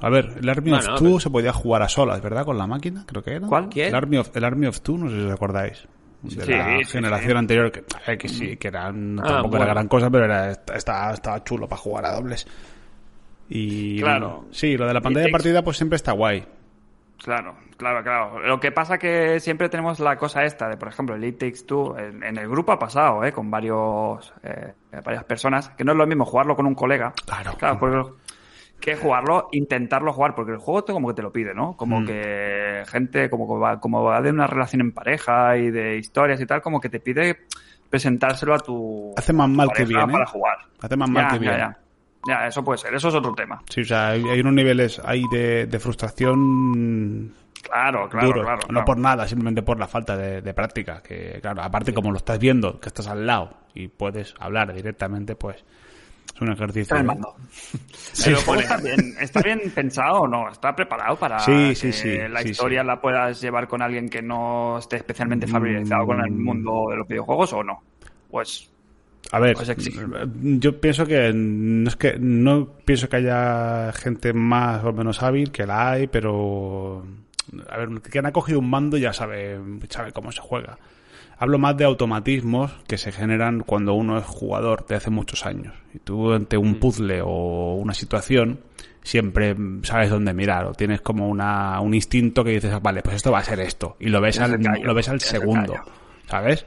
A 0.00 0.08
ver, 0.10 0.38
el 0.40 0.48
Army 0.48 0.70
Bueno, 0.70 0.92
of 0.94 0.98
Two 0.98 1.04
pero- 1.08 1.20
se 1.20 1.30
podía 1.30 1.52
jugar 1.52 1.82
a 1.82 1.88
solas, 1.88 2.20
¿verdad? 2.22 2.44
Con 2.44 2.56
la 2.58 2.66
máquina, 2.66 3.04
creo 3.06 3.22
que 3.22 3.32
era. 3.34 3.46
¿Cuál? 3.46 3.68
¿Quién? 3.68 3.88
El 3.88 3.94
Army 3.94 4.16
of, 4.18 4.36
el 4.36 4.44
Army 4.44 4.66
of 4.66 4.80
Two, 4.80 4.98
no 4.98 5.08
sé 5.10 5.16
si 5.16 5.22
os 5.26 5.32
acordáis. 5.32 5.86
De 6.22 6.44
Sí, 6.44 6.50
la 6.50 6.78
sí, 6.78 6.84
generación 6.84 7.30
sí. 7.32 7.36
anterior, 7.38 7.70
que, 7.70 7.84
ver, 8.06 8.18
que 8.18 8.28
sí, 8.28 8.56
que 8.56 8.68
era, 8.68 8.90
no, 8.90 9.22
Ah, 9.22 9.26
tampoco 9.26 9.56
era 9.56 9.64
bueno. 9.66 9.74
gran 9.74 9.88
cosa, 9.88 10.10
pero 10.10 10.24
era, 10.24 10.50
estaba, 10.74 11.12
estaba 11.12 11.44
chulo 11.44 11.68
para 11.68 11.80
jugar 11.80 12.06
a 12.06 12.12
dobles. 12.14 12.46
Y 13.48 14.00
Claro. 14.00 14.44
sí, 14.50 14.76
lo 14.76 14.86
de 14.86 14.94
la 14.94 15.00
pantalla 15.00 15.26
de 15.26 15.32
partida 15.32 15.62
pues 15.62 15.76
siempre 15.76 15.96
está 15.96 16.12
guay. 16.12 16.44
Claro, 17.22 17.56
claro, 17.76 18.02
claro. 18.02 18.38
Lo 18.46 18.60
que 18.60 18.70
pasa 18.70 18.96
que 18.98 19.40
siempre 19.40 19.68
tenemos 19.68 19.98
la 19.98 20.16
cosa 20.16 20.44
esta 20.44 20.68
de, 20.68 20.76
por 20.76 20.88
ejemplo, 20.88 21.16
el 21.16 21.24
It 21.24 21.38
Takes 21.38 21.64
Two. 21.66 21.98
En, 21.98 22.22
en 22.22 22.38
el 22.38 22.48
grupo 22.48 22.70
ha 22.72 22.78
pasado, 22.78 23.24
¿eh? 23.24 23.32
Con 23.32 23.50
varios, 23.50 24.32
eh, 24.44 24.72
varias 25.04 25.24
personas. 25.24 25.70
Que 25.70 25.82
no 25.84 25.92
es 25.92 25.98
lo 25.98 26.06
mismo 26.06 26.24
jugarlo 26.24 26.54
con 26.54 26.66
un 26.66 26.74
colega. 26.76 27.12
Claro. 27.26 27.54
Claro, 27.58 27.78
porque 27.80 28.12
que 28.80 28.94
jugarlo, 28.94 29.48
intentarlo 29.50 30.12
jugar. 30.12 30.36
Porque 30.36 30.52
el 30.52 30.58
juego 30.58 30.84
te, 30.84 30.92
como 30.92 31.08
que 31.08 31.14
te 31.14 31.22
lo 31.22 31.32
pide, 31.32 31.52
¿no? 31.54 31.76
Como 31.76 32.02
Mm. 32.02 32.06
que 32.06 32.82
gente, 32.86 33.28
como 33.28 33.58
va, 33.58 33.80
como 33.80 34.04
va 34.04 34.20
de 34.20 34.30
una 34.30 34.46
relación 34.46 34.80
en 34.82 34.92
pareja 34.92 35.56
y 35.56 35.72
de 35.72 35.96
historias 35.96 36.40
y 36.40 36.46
tal, 36.46 36.62
como 36.62 36.80
que 36.80 36.88
te 36.88 37.00
pide 37.00 37.38
presentárselo 37.90 38.54
a 38.54 38.58
tu 38.58 39.12
Hace 39.16 39.32
más 39.32 39.48
mal 39.48 39.70
que 39.74 39.84
bien, 39.84 40.08
¿eh? 40.08 40.12
para 40.12 40.26
jugar. 40.26 40.58
Hace 40.80 40.96
más 40.96 41.10
mal 41.10 41.32
que 41.32 41.38
bien. 41.40 41.52
Ya, 41.52 41.58
ya. 41.58 41.78
Ya, 42.26 42.46
eso 42.46 42.64
puede 42.64 42.78
ser. 42.78 42.94
Eso 42.94 43.08
es 43.08 43.14
otro 43.14 43.32
tema. 43.34 43.62
Sí, 43.70 43.82
o 43.82 43.84
sea, 43.84 44.08
hay, 44.08 44.22
hay 44.28 44.40
unos 44.40 44.52
niveles 44.54 45.00
ahí 45.04 45.22
de, 45.30 45.66
de 45.66 45.78
frustración 45.78 47.32
Claro, 47.62 48.08
claro, 48.08 48.26
duros. 48.26 48.44
claro. 48.44 48.60
no 48.62 48.68
claro. 48.68 48.84
por 48.84 48.98
nada, 48.98 49.28
simplemente 49.28 49.62
por 49.62 49.78
la 49.78 49.86
falta 49.88 50.16
de, 50.16 50.40
de 50.42 50.54
práctica. 50.54 51.02
Que, 51.02 51.38
claro, 51.40 51.62
aparte 51.62 51.92
como 51.92 52.10
lo 52.10 52.16
estás 52.16 52.38
viendo, 52.38 52.78
que 52.80 52.88
estás 52.88 53.06
al 53.08 53.26
lado 53.26 53.54
y 53.74 53.88
puedes 53.88 54.34
hablar 54.40 54.72
directamente, 54.72 55.34
pues 55.36 55.64
es 56.34 56.40
un 56.40 56.52
ejercicio. 56.52 56.96
Está 56.96 57.02
mando. 57.02 57.34
Sí, 58.12 58.32
Pero 58.46 58.60
está 58.60 58.76
bien, 58.78 59.14
está 59.20 59.40
bien 59.42 59.60
pensado 59.74 60.22
o 60.22 60.28
no, 60.28 60.48
está 60.50 60.74
preparado 60.74 61.16
para 61.16 61.38
Sí, 61.40 61.74
sí, 61.74 61.86
que 61.88 61.92
sí, 61.92 62.18
la 62.28 62.40
sí, 62.42 62.48
historia 62.50 62.80
sí. 62.80 62.86
la 62.86 63.00
puedas 63.00 63.40
llevar 63.40 63.68
con 63.68 63.80
alguien 63.82 64.08
que 64.08 64.22
no 64.22 64.78
esté 64.78 64.96
especialmente 64.96 65.46
familiarizado 65.46 66.04
con 66.06 66.20
el 66.24 66.30
Mm. 66.32 66.44
mundo 66.44 66.86
de 66.90 66.96
los 66.96 67.06
videojuegos 67.08 67.52
o 67.52 67.62
no. 67.62 67.82
Pues 68.30 68.70
A 69.30 69.40
ver, 69.40 69.54
Pues 69.54 69.68
yo 70.60 70.80
pienso 70.80 71.06
que 71.06 71.32
no 71.34 71.88
es 71.88 71.96
que 71.96 72.16
no 72.18 72.68
pienso 72.84 73.08
que 73.08 73.16
haya 73.16 73.92
gente 73.92 74.32
más 74.32 74.82
o 74.84 74.92
menos 74.92 75.22
hábil 75.22 75.50
que 75.50 75.66
la 75.66 75.90
hay, 75.90 76.06
pero 76.06 77.04
a 77.68 77.76
ver, 77.76 77.88
quien 78.02 78.26
ha 78.26 78.32
cogido 78.32 78.58
un 78.58 78.70
mando 78.70 78.96
ya 78.96 79.12
sabe, 79.12 79.58
sabe 79.90 80.12
cómo 80.12 80.32
se 80.32 80.40
juega. 80.40 80.78
Hablo 81.38 81.58
más 81.58 81.76
de 81.76 81.84
automatismos 81.84 82.72
que 82.88 82.98
se 82.98 83.12
generan 83.12 83.60
cuando 83.60 83.94
uno 83.94 84.18
es 84.18 84.24
jugador 84.24 84.86
de 84.86 84.96
hace 84.96 85.10
muchos 85.10 85.46
años. 85.46 85.74
Y 85.94 85.98
tú 85.98 86.32
ante 86.32 86.56
un 86.56 86.80
puzzle 86.80 87.20
o 87.22 87.74
una 87.74 87.94
situación 87.94 88.60
siempre 89.02 89.54
sabes 89.82 90.10
dónde 90.10 90.34
mirar 90.34 90.64
o 90.66 90.74
tienes 90.74 91.00
como 91.00 91.28
una, 91.28 91.80
un 91.80 91.94
instinto 91.94 92.42
que 92.42 92.50
dices, 92.50 92.74
vale, 92.82 93.02
pues 93.02 93.16
esto 93.16 93.30
va 93.30 93.38
a 93.38 93.44
ser 93.44 93.60
esto. 93.60 93.96
Y 94.00 94.08
lo 94.08 94.20
ves 94.20 94.40
al, 94.40 94.60
callo, 94.60 94.84
lo 94.84 94.94
ves 94.94 95.08
al 95.08 95.20
segundo. 95.20 95.74
¿Sabes? 96.26 96.66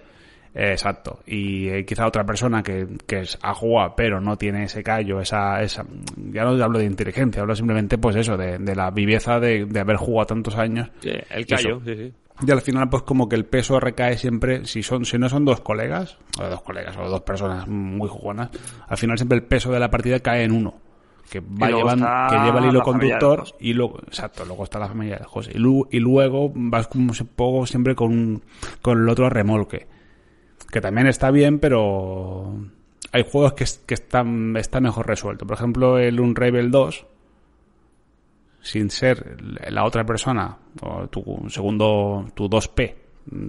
Exacto. 0.53 1.19
Y 1.25 1.69
eh, 1.69 1.85
quizá 1.85 2.07
otra 2.07 2.25
persona 2.25 2.61
que, 2.61 2.87
que 3.07 3.21
es, 3.21 3.37
jugado 3.55 3.93
pero 3.95 4.19
no 4.19 4.37
tiene 4.37 4.63
ese 4.65 4.83
callo, 4.83 5.21
esa, 5.21 5.61
esa, 5.61 5.85
ya 6.31 6.43
no 6.43 6.61
hablo 6.63 6.79
de 6.79 6.85
inteligencia, 6.85 7.41
hablo 7.41 7.55
simplemente 7.55 7.97
pues 7.97 8.15
eso, 8.15 8.35
de, 8.37 8.57
de 8.57 8.75
la 8.75 8.91
viveza 8.91 9.39
de, 9.39 9.65
de 9.65 9.79
haber 9.79 9.95
jugado 9.97 10.27
tantos 10.27 10.55
años. 10.57 10.89
Sí, 11.01 11.09
el 11.29 11.45
Eso. 11.45 11.55
callo, 11.55 11.81
sí, 11.85 11.95
sí. 11.95 12.13
Y 12.47 12.51
al 12.51 12.61
final 12.61 12.89
pues 12.89 13.03
como 13.03 13.29
que 13.29 13.35
el 13.35 13.45
peso 13.45 13.79
recae 13.79 14.17
siempre, 14.17 14.65
si 14.65 14.81
son, 14.83 15.05
si 15.05 15.17
no 15.17 15.29
son 15.29 15.45
dos 15.45 15.61
colegas, 15.61 16.17
o 16.39 16.43
dos 16.43 16.61
colegas, 16.63 16.97
o 16.97 17.07
dos 17.07 17.21
personas 17.21 17.67
muy 17.67 18.09
jugonas, 18.09 18.49
al 18.87 18.97
final 18.97 19.17
siempre 19.17 19.37
el 19.37 19.43
peso 19.43 19.71
de 19.71 19.79
la 19.79 19.89
partida 19.91 20.19
cae 20.19 20.43
en 20.43 20.51
uno. 20.51 20.73
Que 21.29 21.39
va 21.39 21.69
llevando, 21.77 22.05
que 22.29 22.35
lleva 22.43 22.59
el 22.59 22.65
hilo 22.65 22.81
conductor 22.83 23.43
y 23.61 23.71
luego, 23.71 23.99
exacto, 24.05 24.43
luego 24.43 24.65
está 24.65 24.79
la 24.79 24.89
familia 24.89 25.15
del 25.15 25.27
José. 25.27 25.51
Y, 25.55 25.59
lu- 25.59 25.87
y 25.89 25.99
luego 25.99 26.51
vas 26.53 26.87
como 26.87 27.13
un 27.17 27.27
poco 27.35 27.65
siempre 27.65 27.95
con, 27.95 28.09
un- 28.11 28.43
con 28.81 28.99
el 29.01 29.07
otro 29.07 29.29
remolque. 29.29 29.87
Que 30.71 30.81
también 30.81 31.07
está 31.07 31.31
bien, 31.31 31.59
pero 31.59 32.55
hay 33.11 33.25
juegos 33.29 33.53
que, 33.53 33.63
es- 33.65 33.81
que 33.85 33.93
están, 33.93 34.55
está 34.57 34.79
mejor 34.79 35.07
resuelto. 35.07 35.45
Por 35.45 35.57
ejemplo, 35.57 35.97
el 35.97 36.19
Unravel 36.19 36.71
2, 36.71 37.05
sin 38.61 38.89
ser 38.89 39.37
la 39.69 39.83
otra 39.85 40.05
persona, 40.05 40.57
o 40.81 41.07
tu 41.07 41.23
segundo, 41.49 42.25
tu 42.35 42.47
2P, 42.47 42.95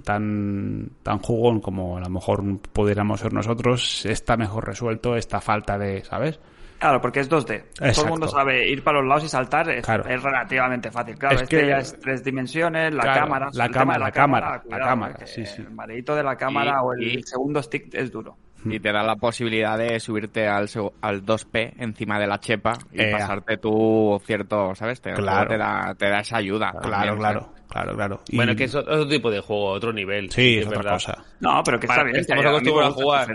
tan, 0.03 0.89
tan 1.01 1.19
jugón 1.19 1.59
como 1.59 1.97
a 1.97 2.01
lo 2.01 2.09
mejor 2.09 2.43
pudiéramos 2.73 3.19
ser 3.21 3.33
nosotros, 3.33 4.05
está 4.05 4.37
mejor 4.37 4.65
resuelto 4.67 5.15
esta 5.15 5.39
falta 5.39 5.77
de, 5.77 6.03
¿sabes? 6.03 6.39
Claro, 6.83 7.01
porque 7.01 7.19
es 7.21 7.29
2D. 7.29 7.63
Todo 7.93 8.03
el 8.05 8.09
mundo 8.09 8.27
sabe 8.27 8.69
ir 8.69 8.83
para 8.83 8.99
los 8.99 9.07
lados 9.07 9.23
y 9.23 9.29
saltar, 9.29 9.69
es, 9.69 9.85
Claro. 9.85 10.05
es 10.07 10.21
relativamente 10.21 10.91
fácil. 10.91 11.17
Claro, 11.17 11.35
Es 11.35 11.41
este 11.43 11.61
que- 11.61 11.67
ya 11.67 11.77
es 11.77 11.97
tres 11.99 12.23
dimensiones, 12.23 12.93
la 12.93 13.01
Claro, 13.03 13.19
cámara, 13.21 13.49
la 13.53 13.65
el 13.65 13.71
tema 13.71 13.81
cámara, 13.81 13.97
de 13.99 14.03
la 14.05 14.11
cámara, 14.11 14.49
la 14.51 14.59
cuidado, 14.61 14.83
cámara, 14.85 15.25
sí, 15.25 15.45
sí. 15.45 15.61
El 15.61 15.71
mareito 15.71 16.15
de 16.15 16.23
la 16.23 16.35
cámara 16.35 16.71
Y- 16.71 16.83
o 16.85 16.93
el 16.93 17.03
y- 17.19 17.23
segundo 17.23 17.61
stick 17.63 17.93
es 17.93 18.11
duro. 18.11 18.37
Y 18.65 18.79
te 18.79 18.93
da 18.93 19.03
la 19.03 19.17
posibilidad 19.17 19.77
de 19.77 19.99
subirte 19.99 20.47
al, 20.47 20.69
al 21.01 21.25
2P 21.25 21.73
encima 21.79 22.17
de 22.17 22.27
la 22.27 22.39
chepa 22.39 22.71
y 22.93 23.01
Ea. 23.01 23.11
pasarte 23.17 23.57
tú 23.57 24.21
cierto, 24.25 24.73
¿sabes? 24.73 25.01
Te, 25.01 25.11
Claro. 25.13 25.49
te 25.49 25.57
da, 25.57 25.93
te 25.97 26.07
da 26.09 26.19
esa 26.21 26.37
ayuda. 26.37 26.71
Claro, 26.71 26.89
también, 26.89 27.17
claro, 27.17 27.39
¿sabes? 27.41 27.61
claro, 27.67 27.95
claro. 27.95 28.21
Y- 28.29 28.37
Bueno, 28.37 28.55
que 28.55 28.63
es 28.63 28.73
otro 28.75 29.05
tipo 29.05 29.29
de 29.29 29.41
juego, 29.41 29.65
otro 29.71 29.91
nivel. 29.91 30.31
Sí, 30.31 30.59
es 30.59 30.65
otra 30.67 30.77
verdad. 30.77 30.91
cosa. 30.93 31.25
No, 31.41 31.61
pero 31.65 31.77
que 31.77 31.87
Para- 31.87 32.03
está 32.03 32.11
bien. 32.11 32.21
estamos 32.21 32.45
acostumbrados 32.45 32.93
a 32.97 33.01
jugar. 33.01 33.27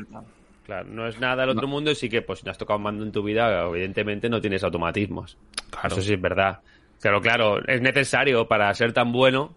Claro, 0.68 0.86
no 0.90 1.06
es 1.08 1.18
nada 1.18 1.34
del 1.46 1.48
otro 1.56 1.66
mundo, 1.66 1.94
sí 1.94 2.10
que 2.10 2.20
pues 2.20 2.40
si 2.40 2.44
no 2.44 2.50
has 2.50 2.58
tocado 2.58 2.76
un 2.76 2.82
mando 2.82 3.02
en 3.02 3.10
tu 3.10 3.22
vida, 3.22 3.62
evidentemente 3.62 4.28
no 4.28 4.38
tienes 4.38 4.62
automatismos. 4.62 5.38
Claro. 5.70 5.88
Eso 5.88 6.02
sí 6.02 6.12
es 6.12 6.20
verdad. 6.20 6.58
Pero 7.00 7.22
claro, 7.22 7.66
es 7.66 7.80
necesario 7.80 8.46
para 8.46 8.72
ser 8.74 8.92
tan 8.92 9.10
bueno 9.10 9.54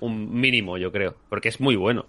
un 0.00 0.32
mínimo, 0.32 0.78
yo 0.78 0.90
creo, 0.90 1.16
porque 1.28 1.50
es 1.50 1.60
muy 1.60 1.76
bueno. 1.76 2.06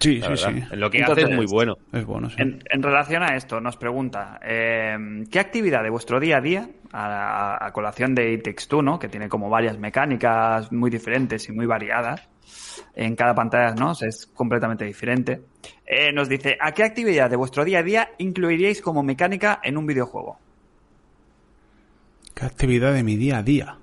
Sí, 0.00 0.16
la 0.18 0.34
sí, 0.36 0.46
verdad. 0.46 0.66
sí. 0.68 0.74
En 0.74 0.80
lo 0.80 0.90
que 0.90 0.98
Entonces- 0.98 1.24
hace 1.26 1.32
es 1.32 1.36
muy 1.36 1.46
bueno. 1.46 1.76
Es 1.92 2.04
bueno, 2.06 2.28
sí. 2.30 2.36
En, 2.38 2.58
en 2.70 2.82
relación 2.82 3.22
a 3.22 3.36
esto, 3.36 3.60
nos 3.60 3.76
pregunta, 3.76 4.40
eh, 4.42 4.96
¿qué 5.30 5.38
actividad 5.38 5.84
de 5.84 5.90
vuestro 5.90 6.18
día 6.18 6.38
a 6.38 6.40
día, 6.40 6.68
a, 6.92 7.64
a 7.66 7.72
colación 7.72 8.16
de 8.16 8.32
It 8.32 8.42
Takes 8.42 8.64
Two, 8.66 8.82
¿no? 8.82 8.98
que 8.98 9.08
tiene 9.08 9.28
como 9.28 9.48
varias 9.48 9.78
mecánicas 9.78 10.72
muy 10.72 10.90
diferentes 10.90 11.48
y 11.48 11.52
muy 11.52 11.66
variadas, 11.66 12.28
en 12.94 13.16
cada 13.16 13.34
pantalla 13.34 13.74
¿no? 13.74 13.92
es 13.92 14.26
completamente 14.34 14.84
diferente, 14.84 15.42
eh, 15.86 16.12
nos 16.12 16.28
dice, 16.28 16.56
¿a 16.60 16.72
qué 16.72 16.84
actividad 16.84 17.30
de 17.30 17.36
vuestro 17.36 17.64
día 17.64 17.80
a 17.80 17.82
día 17.82 18.10
incluiríais 18.18 18.80
como 18.82 19.02
mecánica 19.02 19.60
en 19.62 19.76
un 19.76 19.86
videojuego? 19.86 20.38
¿Qué 22.34 22.44
actividad 22.46 22.92
de 22.94 23.02
mi 23.02 23.16
día 23.16 23.38
a 23.38 23.42
día? 23.42 23.76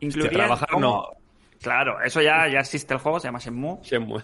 ¿Incluiríais 0.00 0.34
trabajar 0.46 0.68
como- 0.70 0.80
no. 0.86 1.04
Claro, 1.60 2.00
eso 2.02 2.20
ya, 2.20 2.46
ya 2.48 2.60
existe 2.60 2.94
el 2.94 3.00
juego, 3.00 3.18
se 3.18 3.28
llama 3.28 3.38
Shenmue. 3.38 3.78
Shenmue. 3.82 4.22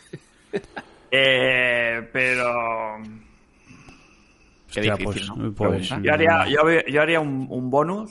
Eh, 1.14 2.08
pero 2.10 2.50
Qué 4.72 4.80
Hostia, 4.80 4.96
difícil, 4.96 5.04
pues, 5.04 5.28
¿no? 5.28 5.52
pues, 5.52 5.88
Pregunta. 5.88 6.00
Yo 6.02 6.14
haría, 6.14 6.48
yo, 6.48 6.60
haría- 6.66 6.84
yo 6.88 7.02
haría 7.02 7.20
un, 7.20 7.46
un 7.50 7.68
bonus, 7.70 8.10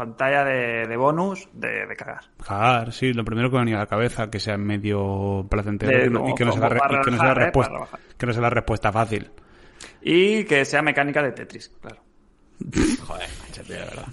pantalla 0.00 0.44
de, 0.44 0.86
de 0.86 0.96
bonus 0.96 1.48
de, 1.52 1.86
de 1.86 1.96
cagar. 1.96 2.24
Cagar, 2.46 2.92
sí, 2.92 3.12
lo 3.12 3.24
primero 3.24 3.48
que 3.50 3.56
me 3.56 3.60
venía 3.62 3.76
a 3.76 3.80
la 3.80 3.86
cabeza, 3.86 4.28
que 4.30 4.40
sea 4.40 4.56
medio 4.56 5.46
placentero 5.48 5.92
De- 5.92 5.98
y 5.98 6.02
que 6.04 6.10
no- 6.10 6.18
y 6.18 6.22
como- 6.22 6.34
que 6.34 6.44
no 6.44 6.52
sea 6.52 6.60
la, 6.62 6.68
que 7.04 7.10
no 7.10 7.16
la 7.16 7.30
¿eh? 7.30 7.34
respuesta, 7.34 7.74
que 8.18 8.26
no 8.26 8.32
sea 8.32 8.42
la 8.42 8.50
respuesta 8.50 8.92
fácil. 8.92 9.30
Y 10.02 10.44
que 10.44 10.64
sea 10.64 10.82
mecánica 10.82 11.22
de 11.22 11.32
Tetris, 11.32 11.68
claro. 11.80 12.02
Joder, 13.06 13.28
de 13.68 13.74
verdad. 13.78 14.06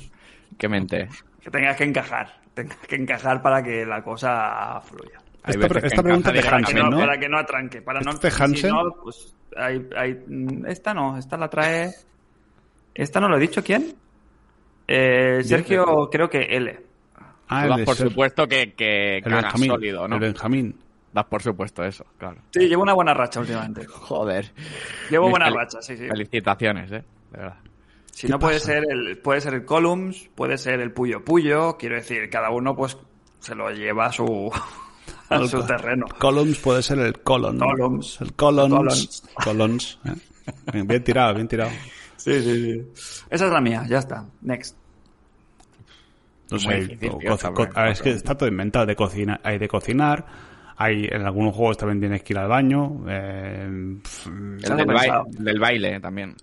Qué 0.58 0.68
mente. 0.70 1.08
Que 1.42 1.50
tengas 1.52 1.76
que 1.78 1.84
encajar, 1.86 2.40
tengas 2.54 2.78
que 2.80 2.96
encajar 2.96 3.42
para 3.42 3.64
que 3.64 3.86
la 3.86 4.02
cosa 4.04 4.80
fluya. 4.82 5.20
Esta, 5.46 5.80
esta 5.80 6.04
pregunta 6.04 6.32
de 6.32 6.40
Hansen, 6.46 6.78
no, 6.78 6.90
¿no? 6.90 6.98
para 7.00 7.18
que 7.18 7.30
no 7.30 7.38
atranque. 7.38 7.82
Para 7.82 8.02
no, 8.02 8.12
¿Este 8.12 8.28
de 8.28 8.32
si 8.32 8.44
Hansen? 8.44 8.70
no, 8.72 8.84
pues, 9.02 9.34
hay, 9.56 9.88
hay- 9.96 10.24
mm, 10.28 10.66
esta 10.66 10.94
no, 10.94 11.18
esta 11.18 11.38
la 11.38 11.48
trae... 11.50 11.90
¿Esta 12.94 13.20
no 13.22 13.30
lo 13.30 13.38
he 13.38 13.40
dicho 13.40 13.64
quién? 13.64 13.96
Eh, 14.88 15.42
Sergio, 15.44 16.10
creo 16.12 16.30
que 16.30 16.42
L. 16.44 16.80
Ah, 17.50 17.68
das 17.68 17.82
por 17.82 17.96
ser- 17.96 18.10
supuesto 18.10 18.48
que, 18.48 18.74
que 18.74 19.18
el 19.18 19.24
Benjamín. 19.34 19.72
sólido, 19.72 20.08
¿no? 20.08 20.16
El 20.16 20.22
Benjamín. 20.22 20.76
Das 21.14 21.26
por 21.26 21.42
supuesto 21.42 21.84
eso, 21.84 22.06
claro. 22.18 22.38
Sí, 22.52 22.68
llevo 22.68 22.84
una 22.84 22.94
buena 22.94 23.14
racha 23.14 23.40
últimamente. 23.40 23.86
Joder. 23.88 24.52
Llevo 25.10 25.26
Mis 25.28 25.32
buena 25.32 25.50
racha, 25.50 25.82
sí, 25.82 25.98
sí. 25.98 26.08
Felicitaciones, 26.08 26.92
eh. 26.92 27.04
De 27.32 27.38
verdad. 27.38 27.58
Si 28.12 28.28
no 28.28 28.40
puede 28.40 28.60
ser 28.60 28.84
el 28.90 29.18
puede 29.20 29.42
ser 29.42 29.54
el 29.54 29.64
Columns, 29.66 30.30
puede 30.36 30.58
ser 30.58 30.80
el 30.82 30.92
Puyo 30.92 31.24
Puyo, 31.24 31.78
quiero 31.78 31.96
decir, 31.96 32.30
cada 32.30 32.50
uno 32.50 32.76
pues 32.76 32.98
se 33.40 33.54
lo 33.56 33.70
lleva 33.72 34.08
a 34.08 34.12
su 34.12 34.52
a 35.30 35.48
su 35.48 35.64
terreno. 35.66 36.06
Columns 36.18 36.58
puede 36.60 36.82
ser 36.82 37.00
el 37.00 37.20
colon. 37.20 37.60
Columns. 37.60 38.20
El 38.22 38.34
colons. 38.34 38.74
Colons. 38.76 39.24
Colons. 39.44 40.00
¿eh? 40.06 40.82
Bien 40.84 41.04
tirado, 41.04 41.36
bien 41.36 41.48
tirado. 41.48 41.72
Sí, 42.28 42.42
sí, 42.42 42.74
sí. 42.74 43.24
Esa 43.30 43.46
es 43.46 43.52
la 43.52 43.62
mía, 43.62 43.86
ya 43.88 44.00
está. 44.00 44.26
Next. 44.42 44.76
No 46.52 46.60
sé, 46.60 46.76
difícil, 46.82 47.10
co- 47.12 47.18
tío, 47.20 47.30
co- 47.30 47.36
esta 47.36 47.48
co- 47.50 47.54
pregunta, 47.56 47.80
a 47.80 47.84
ver, 47.84 47.92
es 47.94 48.02
que 48.02 48.10
está 48.12 48.36
todo 48.36 48.50
inventado. 48.50 48.86
De 48.86 48.96
cocina, 48.96 49.40
hay 49.44 49.58
de 49.58 49.68
cocinar. 49.68 50.26
Hay, 50.78 51.06
en 51.12 51.26
algunos 51.26 51.56
juegos 51.56 51.78
también 51.78 52.00
tienes 52.00 52.22
que 52.24 52.34
ir 52.34 52.40
al 52.40 52.48
baño. 52.50 53.04
eh, 53.08 53.64
El 53.66 54.60
del, 54.62 54.86
baile, 54.86 55.14
del 55.30 55.60
baile 55.60 56.00
también. 56.00 56.36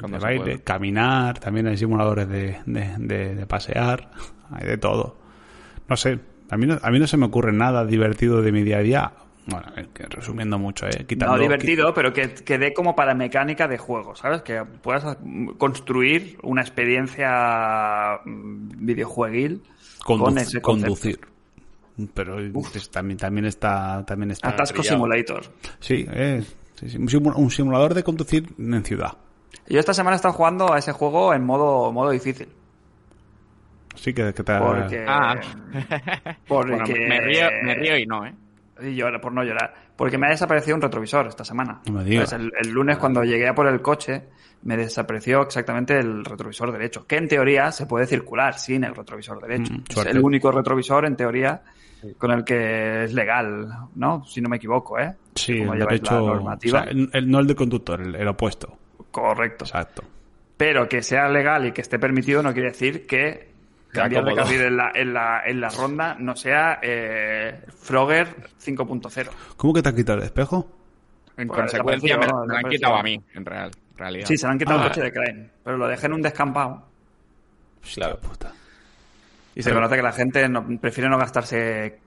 De 0.00 0.18
baile, 0.18 0.40
puede. 0.44 0.62
caminar, 0.62 1.38
también 1.40 1.66
hay 1.66 1.76
simuladores 1.76 2.28
de, 2.28 2.58
de, 2.66 2.94
de- 2.98 3.34
de 3.34 3.46
pasear, 3.46 4.10
hay 4.52 4.66
de 4.66 4.78
todo. 4.78 5.16
No 5.88 5.96
sé, 5.96 6.18
a 6.50 6.56
mí 6.56 6.66
no, 6.66 6.78
a 6.80 6.90
mí 6.90 6.98
no 7.00 7.06
se 7.08 7.16
me 7.16 7.26
ocurre 7.26 7.52
nada 7.52 7.84
divertido 7.84 8.40
de 8.40 8.52
mi 8.52 8.62
día 8.62 8.78
a 8.78 8.82
día. 8.82 9.12
Bueno, 9.50 9.66
es 9.76 9.88
que 9.88 10.04
resumiendo 10.04 10.58
mucho, 10.58 10.86
¿eh? 10.86 11.06
Quitando, 11.06 11.36
No 11.36 11.40
divertido, 11.42 11.94
pero 11.94 12.12
que, 12.12 12.34
que 12.34 12.58
dé 12.58 12.74
como 12.74 12.94
para 12.94 13.14
mecánica 13.14 13.66
de 13.66 13.78
juego, 13.78 14.14
¿sabes? 14.14 14.42
Que 14.42 14.62
puedas 14.64 15.16
construir 15.56 16.36
una 16.42 16.60
experiencia 16.60 18.20
mm, 18.24 18.84
videojueguil 18.84 19.62
Condu- 20.04 20.18
con 20.24 20.38
ese 20.38 20.60
conducir. 20.60 21.20
Pero 22.14 22.36
también, 22.92 23.16
también 23.18 23.46
está... 23.46 24.04
También 24.06 24.30
está 24.32 24.50
Atasco 24.50 24.78
brillado. 24.80 24.96
Simulator. 24.98 25.42
Sí, 25.80 26.06
eh, 26.12 26.44
sí, 26.74 26.90
sí, 26.90 26.96
un 26.98 27.08
simu- 27.08 27.34
un 27.34 27.50
simulador 27.50 27.94
de 27.94 28.04
conducir 28.04 28.52
en 28.58 28.84
ciudad. 28.84 29.16
Yo 29.66 29.80
esta 29.80 29.94
semana 29.94 30.14
he 30.14 30.18
estado 30.18 30.34
jugando 30.34 30.72
a 30.72 30.78
ese 30.78 30.92
juego 30.92 31.32
en 31.34 31.44
modo, 31.44 31.90
modo 31.90 32.10
difícil. 32.10 32.48
Sí, 33.96 34.12
que, 34.12 34.32
que 34.32 34.42
te... 34.44 34.58
Porque. 34.58 35.04
Ah. 35.08 35.34
porque 36.46 36.72
Bueno, 36.76 36.84
me, 36.86 37.20
río, 37.20 37.46
me 37.64 37.74
río 37.74 37.98
y 37.98 38.06
no, 38.06 38.24
¿eh? 38.26 38.34
Y 38.80 38.94
llora- 38.94 39.20
por 39.20 39.32
no 39.32 39.42
llorar. 39.44 39.74
Porque 39.96 40.18
me 40.18 40.26
ha 40.26 40.30
desaparecido 40.30 40.76
un 40.76 40.82
retrovisor 40.82 41.26
esta 41.26 41.44
semana. 41.44 41.80
No 41.86 41.94
me 41.94 42.04
digas. 42.04 42.32
Entonces, 42.32 42.52
el, 42.62 42.66
el 42.68 42.72
lunes, 42.74 42.98
cuando 42.98 43.22
llegué 43.24 43.48
a 43.48 43.54
por 43.54 43.66
el 43.66 43.80
coche, 43.82 44.24
me 44.62 44.76
desapareció 44.76 45.42
exactamente 45.42 45.98
el 45.98 46.24
retrovisor 46.24 46.70
derecho. 46.72 47.06
Que 47.06 47.16
en 47.16 47.28
teoría 47.28 47.72
se 47.72 47.86
puede 47.86 48.06
circular 48.06 48.54
sin 48.58 48.84
el 48.84 48.94
retrovisor 48.94 49.40
derecho. 49.40 49.72
Mm, 49.72 49.82
es 49.90 50.06
el 50.06 50.20
único 50.20 50.50
retrovisor, 50.52 51.04
en 51.06 51.16
teoría, 51.16 51.62
con 52.16 52.30
el 52.30 52.44
que 52.44 53.04
es 53.04 53.12
legal, 53.14 53.68
¿no? 53.96 54.24
Si 54.24 54.40
no 54.40 54.48
me 54.48 54.56
equivoco, 54.58 54.98
¿eh? 54.98 55.14
Sí, 55.34 55.58
Como 55.58 55.74
el 55.74 55.78
la 55.80 55.86
o 55.86 56.26
normativa. 56.28 56.82
sea, 56.84 56.90
el- 56.92 57.10
el- 57.12 57.30
no 57.30 57.38
el 57.40 57.46
de 57.46 57.54
conductor, 57.54 58.00
el, 58.00 58.14
el 58.14 58.28
opuesto. 58.28 58.76
Correcto. 59.10 59.64
Exacto. 59.64 60.02
Pero 60.56 60.88
que 60.88 61.02
sea 61.02 61.28
legal 61.28 61.66
y 61.66 61.72
que 61.72 61.80
esté 61.80 61.98
permitido 61.98 62.42
no 62.42 62.52
quiere 62.52 62.70
decir 62.70 63.06
que 63.06 63.48
Sea 63.92 64.02
cambiar 64.02 64.24
de 64.24 64.30
cómodo. 64.32 64.44
carril 64.44 64.62
en 64.62 64.76
la, 64.76 64.90
en 64.94 65.14
la, 65.14 65.42
en 65.46 65.60
la 65.60 65.68
ronda 65.70 66.16
no 66.18 66.36
sea 66.36 66.78
eh, 66.82 67.60
Frogger 67.80 68.28
5.0. 68.62 69.28
¿Cómo 69.56 69.72
que 69.74 69.82
te 69.82 69.88
has 69.88 69.94
quitado 69.94 70.18
el 70.18 70.24
espejo? 70.24 70.70
En 71.36 71.48
Pues 71.48 71.60
consecuencia, 71.60 72.18
me, 72.18 72.26
lo 72.26 72.56
han 72.56 72.64
quitado 72.68 72.96
a 72.96 73.02
mí, 73.02 73.18
en 73.34 73.44
real, 73.44 73.70
realidad. 73.96 74.26
Sí, 74.26 74.36
se 74.36 74.46
le 74.46 74.52
han 74.52 74.58
quitado 74.58 74.80
Ah. 74.80 74.82
el 74.82 74.88
coche 74.88 75.02
de 75.02 75.12
Crane, 75.12 75.50
pero 75.64 75.76
lo 75.76 75.86
dejé 75.88 76.06
en 76.06 76.12
un 76.14 76.22
descampado. 76.22 76.84
Claro. 77.94 78.18
Puta. 78.20 78.52
Y 79.54 79.62
se 79.62 79.72
conoce 79.72 79.96
que 79.96 80.02
la 80.02 80.12
gente 80.12 80.48
no- 80.48 80.66
prefiere 80.80 81.08
no 81.08 81.16
gastarse. 81.18 81.98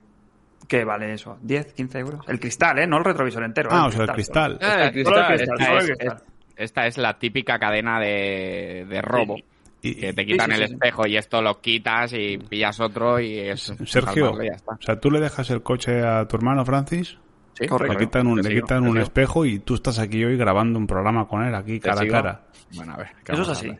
¿Qué 0.68 0.84
vale 0.84 1.12
eso? 1.14 1.38
¿10, 1.44 1.72
15 1.74 1.98
euros? 1.98 2.24
El 2.28 2.38
cristal, 2.38 2.78
¿eh? 2.78 2.86
No 2.86 2.98
el 2.98 3.04
retrovisor 3.04 3.42
entero. 3.42 3.68
Ah, 3.72 3.84
¿eh? 3.84 3.88
o 3.88 3.90
sea, 3.92 4.04
el 4.04 4.12
cristal. 4.12 4.58
Ah, 4.62 4.84
el 4.84 4.92
cristal. 4.92 5.26
cristal, 5.26 5.40
Esta 5.40 5.66
solo 5.66 5.78
es, 5.78 5.88
el 5.88 5.96
cristal. 5.96 6.16
es- 6.16 6.32
esta 6.56 6.86
es 6.86 6.98
la 6.98 7.18
típica 7.18 7.58
cadena 7.58 7.98
de, 8.00 8.86
de 8.88 9.02
robo. 9.02 9.36
Y- 9.82 9.94
que 9.96 10.12
te 10.12 10.24
quitan 10.24 10.46
sí, 10.50 10.56
el 10.56 10.62
sí, 10.62 10.66
sí. 10.68 10.72
espejo 10.74 11.06
y 11.06 11.16
esto 11.16 11.42
lo 11.42 11.60
quitas 11.60 12.12
y 12.12 12.38
pillas 12.38 12.78
otro 12.80 13.18
y 13.20 13.38
es... 13.38 13.72
Sergio, 13.84 14.40
ya 14.42 14.52
está. 14.54 14.72
o 14.74 14.80
sea, 14.82 15.00
tú 15.00 15.10
le 15.10 15.18
dejas 15.20 15.50
el 15.50 15.62
coche 15.62 16.00
a 16.06 16.26
tu 16.28 16.36
hermano 16.36 16.64
Francis, 16.64 17.18
Sí, 17.54 17.66
correcto. 17.66 17.98
le 17.98 18.04
quitan 18.06 18.26
un, 18.28 18.38
le 18.38 18.44
sigo, 18.48 18.62
quitan 18.62 18.86
un 18.88 18.96
espejo 18.98 19.44
y 19.44 19.58
tú 19.58 19.74
estás 19.74 19.98
aquí 19.98 20.24
hoy 20.24 20.36
grabando 20.36 20.78
un 20.78 20.86
programa 20.86 21.26
con 21.28 21.42
él 21.44 21.54
aquí 21.54 21.80
Te 21.80 21.88
cara 21.90 22.00
a 22.02 22.06
cara. 22.08 22.40
Bueno, 22.74 22.94
a 22.94 22.96
ver. 22.96 23.08
¿qué 23.24 23.32
Eso 23.32 23.42
es 23.42 23.48
así. 23.50 23.70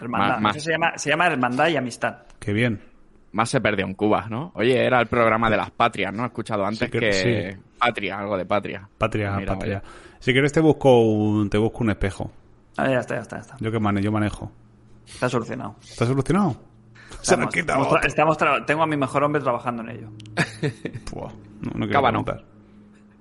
Hermandad. 0.00 0.28
Más- 0.34 0.40
más. 0.40 0.56
Eso 0.56 0.64
se 0.66 0.70
llama, 0.72 0.92
se 0.96 1.10
llama 1.10 1.26
hermandad 1.26 1.68
y 1.68 1.76
amistad. 1.76 2.18
Qué 2.38 2.52
bien. 2.54 2.80
Más 3.32 3.50
se 3.50 3.60
perdió 3.60 3.84
en 3.86 3.94
Cuba, 3.94 4.26
¿no? 4.30 4.50
Oye, 4.54 4.82
era 4.84 4.98
el 5.00 5.06
programa 5.08 5.50
de 5.50 5.56
las 5.58 5.70
patrias, 5.70 6.12
¿no? 6.14 6.22
He 6.22 6.26
escuchado 6.28 6.64
antes 6.64 6.78
Sí, 6.80 6.90
que- 6.90 6.98
que... 6.98 7.12
sí. 7.12 7.60
Patria, 7.78 8.18
algo 8.18 8.36
de 8.38 8.46
patria. 8.46 8.88
Patria, 8.96 9.32
Mira, 9.36 9.52
patria. 9.52 9.82
Si 10.18 10.32
quieres 10.32 10.52
te 10.52 10.60
busco 10.60 11.02
un, 11.02 11.50
te 11.50 11.58
busco 11.58 11.84
un 11.84 11.90
espejo. 11.90 12.32
Ah, 12.76 12.88
ya 12.88 13.00
está, 13.00 13.16
ya 13.16 13.20
está, 13.22 13.36
ya 13.36 13.40
está. 13.42 13.56
Yo 13.60 13.70
que 13.70 13.78
mane, 13.80 14.00
yo 14.00 14.10
manejo. 14.10 14.50
Está 15.12 15.28
solucionado. 15.28 15.76
¿Está 15.82 16.06
solucionado? 16.06 16.56
Se 17.22 17.36
lo 17.36 17.48
Estamos- 17.48 17.54
quita 17.54 17.72
estamos, 18.06 18.36
estamos 18.38 18.66
tengo 18.66 18.82
a 18.82 18.86
mi 18.86 18.96
mejor 18.96 19.24
hombre 19.24 19.42
trabajando 19.42 19.82
en 19.82 19.88
ello. 19.90 20.08
No, 21.62 21.72
no 21.74 21.86
quiero 21.86 22.02
preguntar. 22.02 22.44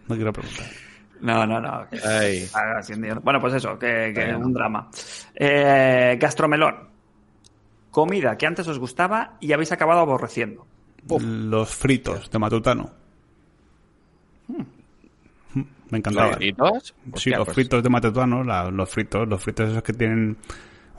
No 0.08 0.16
quiero 0.16 0.32
preguntar. 0.32 0.66
No, 1.20 1.46
no, 1.46 1.60
no. 1.60 1.86
Ay. 2.06 2.48
Ah. 2.54 2.80
Bueno, 3.22 3.42
pues 3.42 3.56
eso, 3.56 3.78
que, 3.78 4.14
que 4.16 4.34
un 4.34 4.54
drama. 4.54 4.90
Eh, 5.36 6.18
gastromelón. 6.18 6.88
Comida 7.92 8.38
que 8.38 8.46
antes 8.48 8.66
os 8.70 8.80
gustaba 8.80 9.36
y 9.42 9.52
habéis 9.52 9.74
acabado 9.74 10.00
aborreciendo. 10.00 10.66
Los 11.20 11.76
fritos 11.76 12.32
de 12.32 12.40
Matutano. 12.40 12.92
Me 15.90 15.98
encantaban. 15.98 16.36
¿Fritos? 16.36 16.84
Sí, 16.86 17.12
Hostia, 17.12 17.38
los 17.40 17.46
pues, 17.48 17.56
fritos 17.56 17.84
de 17.84 17.90
Matutano, 17.90 18.44
la- 18.44 18.70
los 18.70 18.90
fritos, 18.90 19.28
los 19.28 19.42
fritos 19.44 19.70
esos 19.72 19.84
que 19.84 19.94
tienen... 19.94 20.38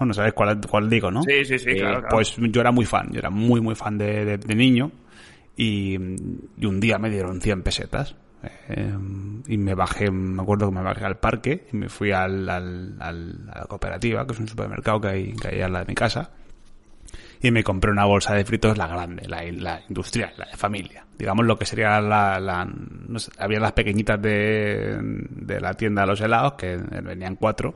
Bueno, 0.00 0.14
¿sabes 0.14 0.32
cuál, 0.32 0.58
cuál 0.68 0.88
digo, 0.90 1.10
no? 1.10 1.22
Sí, 1.22 1.44
sí, 1.44 1.58
sí, 1.58 1.76
claro, 1.76 2.00
claro. 2.00 2.08
Pues 2.16 2.34
yo 2.36 2.60
era 2.60 2.72
muy 2.72 2.86
fan, 2.86 3.10
yo 3.12 3.18
era 3.20 3.30
muy, 3.30 3.60
muy 3.60 3.74
fan 3.76 3.98
de, 3.98 4.24
de- 4.24 4.38
de 4.38 4.54
niño 4.56 4.90
y, 5.56 5.94
y 6.56 6.66
un 6.66 6.80
día 6.80 6.98
me 6.98 7.10
dieron 7.10 7.40
100 7.42 7.62
pesetas 7.62 8.16
eh, 8.70 8.94
y 9.46 9.58
me 9.58 9.74
bajé, 9.74 10.10
me 10.10 10.40
acuerdo 10.42 10.70
que 10.70 10.74
me 10.74 10.82
bajé 10.82 11.04
al 11.04 11.18
parque 11.18 11.66
y 11.70 11.76
me 11.76 11.88
fui 11.90 12.12
al, 12.12 12.48
al- 12.48 12.96
al- 12.98 13.50
a 13.52 13.58
la 13.60 13.64
cooperativa, 13.66 14.26
que 14.26 14.32
es 14.32 14.40
un 14.40 14.48
supermercado 14.48 15.02
que 15.02 15.08
hay, 15.08 15.32
que 15.34 15.48
hay 15.48 15.60
al 15.60 15.72
lado 15.74 15.84
de 15.84 15.90
mi 15.90 15.94
casa 15.94 16.30
y 17.42 17.50
me 17.50 17.62
compré 17.62 17.90
una 17.90 18.04
bolsa 18.06 18.34
de 18.34 18.44
fritos, 18.44 18.78
la 18.78 18.86
grande, 18.86 19.28
la, 19.28 19.42
la 19.52 19.82
industrial, 19.88 20.32
la 20.38 20.46
de 20.46 20.56
familia. 20.56 21.04
Digamos 21.18 21.44
lo 21.44 21.58
que 21.58 21.66
sería 21.66 22.00
la... 22.00 22.40
la 22.40 22.64
no 22.64 23.18
sé, 23.18 23.30
había 23.38 23.60
las 23.60 23.72
pequeñitas 23.72 24.20
de, 24.22 24.98
de 25.30 25.60
la 25.60 25.74
tienda 25.74 26.02
de 26.02 26.08
los 26.08 26.20
helados, 26.22 26.54
que 26.54 26.76
venían 26.76 27.36
cuatro, 27.36 27.74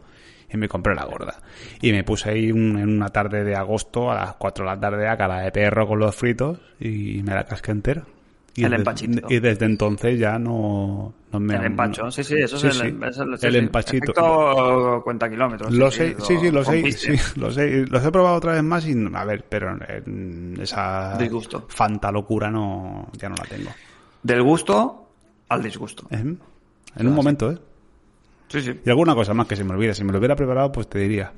y 0.52 0.56
me 0.56 0.68
compré 0.68 0.94
la 0.94 1.04
gorda. 1.04 1.36
Y 1.80 1.92
me 1.92 2.04
puse 2.04 2.30
ahí 2.30 2.52
un- 2.52 2.78
en 2.78 2.88
una 2.88 3.08
tarde 3.08 3.44
de 3.44 3.54
agosto, 3.56 4.10
a 4.10 4.14
las 4.14 4.34
cuatro 4.34 4.64
de 4.64 4.70
la 4.74 4.80
tarde, 4.80 5.08
a 5.08 5.16
cara 5.16 5.40
de 5.40 5.50
perro 5.52 5.86
con 5.86 5.98
los 5.98 6.14
fritos, 6.14 6.58
y 6.80 7.22
me 7.24 7.34
la 7.34 7.44
casqué 7.44 7.72
entera. 7.72 8.04
Y 8.56 8.62
El 8.62 8.70
desde- 8.70 8.80
empachito. 8.82 9.26
Y 9.28 9.40
desde 9.40 9.66
entonces 9.66 10.16
ya 10.16 10.38
no, 10.38 11.12
no 11.32 11.40
me... 11.40 11.56
el 11.56 11.64
empacho, 11.64 12.08
sí, 12.12 12.22
sí, 12.22 12.36
eso 12.38 12.56
Sí, 12.56 12.68
es 12.68 12.76
sí. 12.76 12.86
el, 12.86 13.02
es 13.02 13.42
el, 13.42 13.56
empachito. 13.56 14.12
Efecto 14.12 15.00
cuenta 15.02 15.28
kilómetros. 15.28 15.72
Lo 15.72 15.90
sé, 15.90 16.14
sí, 16.20 16.36
sí, 16.38 16.50
lo 16.52 16.62
sé, 16.62 16.72
rompiste. 16.74 17.16
sí, 17.18 17.40
lo 17.40 17.50
sé, 17.50 17.84
los 17.88 18.04
he 18.04 18.12
probado 18.12 18.36
otra 18.36 18.52
vez 18.52 18.62
más 18.62 18.86
y, 18.86 18.94
a 19.12 19.24
ver, 19.24 19.44
pero 19.48 19.76
esa 20.62 21.16
Disgusto. 21.18 21.64
fanta 21.68 22.12
locura 22.12 22.48
no, 22.50 23.08
ya 23.18 23.28
no 23.28 23.34
la 23.36 23.44
tengo. 23.44 23.70
Del 24.22 24.42
gusto 24.42 25.08
al 25.48 25.60
disgusto. 25.62 26.06
¿Eh? 26.10 26.18
En 26.96 27.06
un 27.08 27.12
momento, 27.14 27.50
¿eh? 27.50 27.58
Sí, 28.48 28.60
sí. 28.62 28.80
Y 28.84 28.90
alguna 28.90 29.14
cosa 29.14 29.34
más 29.34 29.46
que 29.46 29.56
se 29.56 29.64
me 29.64 29.72
olvida, 29.72 29.94
si 29.94 30.04
me 30.04 30.12
lo 30.12 30.18
hubiera 30.18 30.36
preparado, 30.36 30.70
pues 30.72 30.88
te 30.88 30.98
diría. 31.00 31.32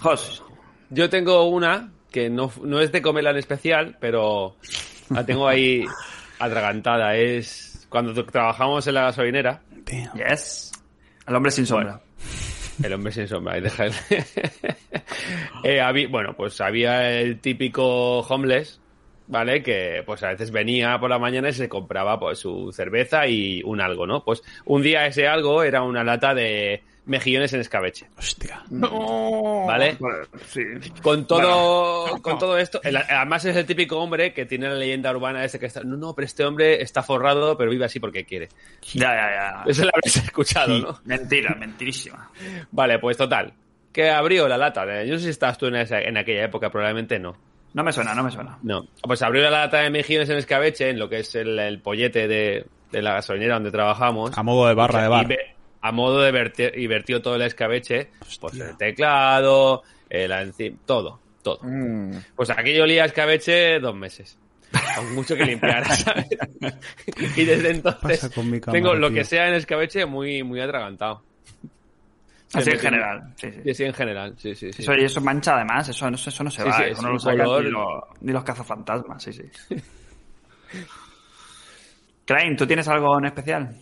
Jos, 0.00 0.42
Yo 0.90 1.08
tengo 1.08 1.44
una 1.48 1.90
que 2.10 2.28
no, 2.30 2.50
no 2.62 2.80
es 2.80 2.92
de 2.92 3.02
comerla 3.02 3.30
en 3.30 3.36
especial, 3.38 3.96
pero 4.00 4.56
la 5.10 5.24
tengo 5.24 5.46
ahí 5.48 5.84
atragantada. 6.38 7.16
Es 7.16 7.86
cuando 7.88 8.24
trabajamos 8.26 8.86
en 8.86 8.94
la 8.94 9.02
gasolinera, 9.02 9.62
yes. 10.14 10.72
El 11.26 11.34
hombre 11.34 11.50
sin 11.50 11.66
sombra. 11.66 12.00
el 12.82 12.92
hombre 12.92 13.12
sin 13.12 13.26
sombra, 13.28 13.58
y 13.58 13.60
deja 13.62 13.86
el- 13.86 13.92
Eh, 15.64 16.06
bueno, 16.08 16.34
pues 16.36 16.60
había 16.60 17.10
el 17.20 17.40
típico 17.40 18.20
homeless, 18.20 18.80
¿vale? 19.28 19.62
Que 19.62 20.02
pues 20.04 20.22
a 20.24 20.28
veces 20.30 20.50
venía 20.50 20.98
por 20.98 21.10
la 21.10 21.18
mañana 21.18 21.48
y 21.50 21.52
se 21.52 21.68
compraba 21.68 22.18
pues 22.18 22.38
su 22.40 22.72
cerveza 22.72 23.26
y 23.28 23.62
un 23.64 23.80
algo, 23.80 24.06
¿no? 24.06 24.24
Pues 24.24 24.42
un 24.64 24.82
día 24.82 25.06
ese 25.06 25.28
algo 25.28 25.62
era 25.62 25.82
una 25.82 26.02
lata 26.02 26.34
de 26.34 26.82
mejillones 27.06 27.54
en 27.54 27.60
escabeche, 27.60 28.06
Hostia. 28.18 28.62
¿vale? 28.70 29.96
Bueno, 29.98 30.18
sí. 30.46 30.62
Con 31.02 31.26
todo, 31.26 32.20
con 32.20 32.38
todo 32.38 32.58
esto, 32.58 32.80
el- 32.82 32.96
además 32.96 33.44
es 33.46 33.56
el 33.56 33.64
típico 33.64 33.98
hombre 33.98 34.32
que 34.34 34.44
tiene 34.44 34.68
la 34.68 34.74
leyenda 34.74 35.10
urbana 35.10 35.42
ese 35.44 35.58
que 35.58 35.66
está, 35.66 35.82
no, 35.82 35.96
no, 35.96 36.14
pero 36.14 36.26
este 36.26 36.44
hombre 36.44 36.82
está 36.82 37.02
forrado, 37.02 37.56
pero 37.56 37.70
vive 37.70 37.84
así 37.86 37.98
porque 37.98 38.24
quiere. 38.24 38.48
Ya, 38.92 39.14
ya, 39.14 39.30
ya. 39.30 39.64
Eso 39.66 39.84
lo 39.84 39.90
habréis 39.94 40.16
escuchado, 40.16 40.78
¿no? 40.78 41.00
Mentira, 41.04 41.54
mentirísima. 41.58 42.30
Vale, 42.72 42.98
pues 42.98 43.16
total. 43.16 43.54
Que 43.90 44.10
abrió 44.10 44.46
la 44.46 44.58
lata. 44.58 44.84
¿eh? 45.00 45.06
Yo 45.06 45.14
no 45.14 45.18
sé 45.18 45.24
si 45.24 45.30
estabas 45.30 45.56
tú 45.58 45.66
en, 45.66 45.76
esa- 45.76 46.00
en 46.02 46.16
aquella 46.18 46.44
época, 46.44 46.70
probablemente 46.70 47.18
no. 47.18 47.36
No 47.74 47.84
me 47.84 47.92
suena, 47.92 48.14
no 48.14 48.22
me 48.24 48.30
suena. 48.30 48.58
No. 48.62 48.86
Pues 49.02 49.20
abrió 49.22 49.42
la 49.42 49.50
lata 49.50 49.78
de 49.80 49.90
mejillones 49.90 50.28
en 50.30 50.38
escabeche, 50.38 50.90
en 50.90 50.98
lo 50.98 51.08
que 51.08 51.18
es 51.20 51.34
el, 51.34 51.58
el 51.58 51.80
pollete 51.80 52.26
de, 52.26 52.66
de 52.90 53.02
la 53.02 53.12
gasolinera 53.14 53.54
donde 53.54 53.70
trabajamos. 53.70 54.36
A 54.36 54.42
modo 54.42 54.66
de 54.68 54.74
barra 54.74 55.02
de 55.02 55.08
bar. 55.08 55.26
a 55.80 55.92
modo 55.92 56.20
de 56.22 56.32
verter, 56.32 56.78
y 56.78 56.86
vertió 56.86 57.20
todo 57.22 57.36
el 57.36 57.42
escabeche, 57.42 58.10
pues 58.40 58.54
el 58.58 58.76
teclado, 58.76 59.82
el 60.08 60.32
todo, 60.86 61.20
todo. 61.42 61.60
Mm, 61.62 62.12
Pues 62.34 62.50
aquello 62.50 62.82
olía 62.84 63.02
a 63.04 63.06
escabeche 63.06 63.78
dos 63.80 63.94
meses. 63.94 64.38
Con 64.96 65.14
mucho 65.14 65.34
que 65.36 65.44
limpiar, 65.46 65.84
¿sabes? 65.96 66.26
y 67.36 67.44
desde 67.44 67.70
entonces 67.70 68.30
tengo 68.70 68.94
lo 68.94 69.08
tío. 69.08 69.16
que 69.18 69.24
sea 69.24 69.48
en 69.48 69.54
escabeche 69.54 70.04
muy, 70.04 70.42
muy 70.42 70.60
atragantado. 70.60 71.22
Así 72.54 72.70
en 72.70 72.78
general. 72.78 73.32
Sí, 73.36 73.50
sí. 73.52 73.60
Sí, 73.64 73.74
sí, 73.74 73.84
en 73.84 73.92
general, 73.94 74.34
sí, 74.38 74.54
sí, 74.54 74.72
sí. 74.72 74.82
Eso, 74.82 74.94
y 74.94 75.04
eso 75.04 75.20
mancha 75.20 75.54
además, 75.54 75.88
eso, 75.88 76.10
no- 76.10 76.16
eso 76.16 76.44
no 76.44 76.50
se 76.50 76.62
Sí, 76.62 76.68
va, 76.68 76.76
sí, 76.76 76.82
eso 76.84 76.92
es 76.92 77.02
no 77.02 77.10
lo 77.12 77.18
sacan 77.18 77.38
color- 77.46 77.64
ni, 77.64 77.70
lo- 77.70 78.08
ni 78.22 78.32
los 78.32 78.44
cazafantasmas, 78.44 79.22
sí, 79.22 79.32
sí. 79.32 79.42
Crane, 82.24 82.56
¿tú 82.56 82.66
tienes 82.66 82.86
algo 82.88 83.18
en 83.18 83.26
especial? 83.26 83.74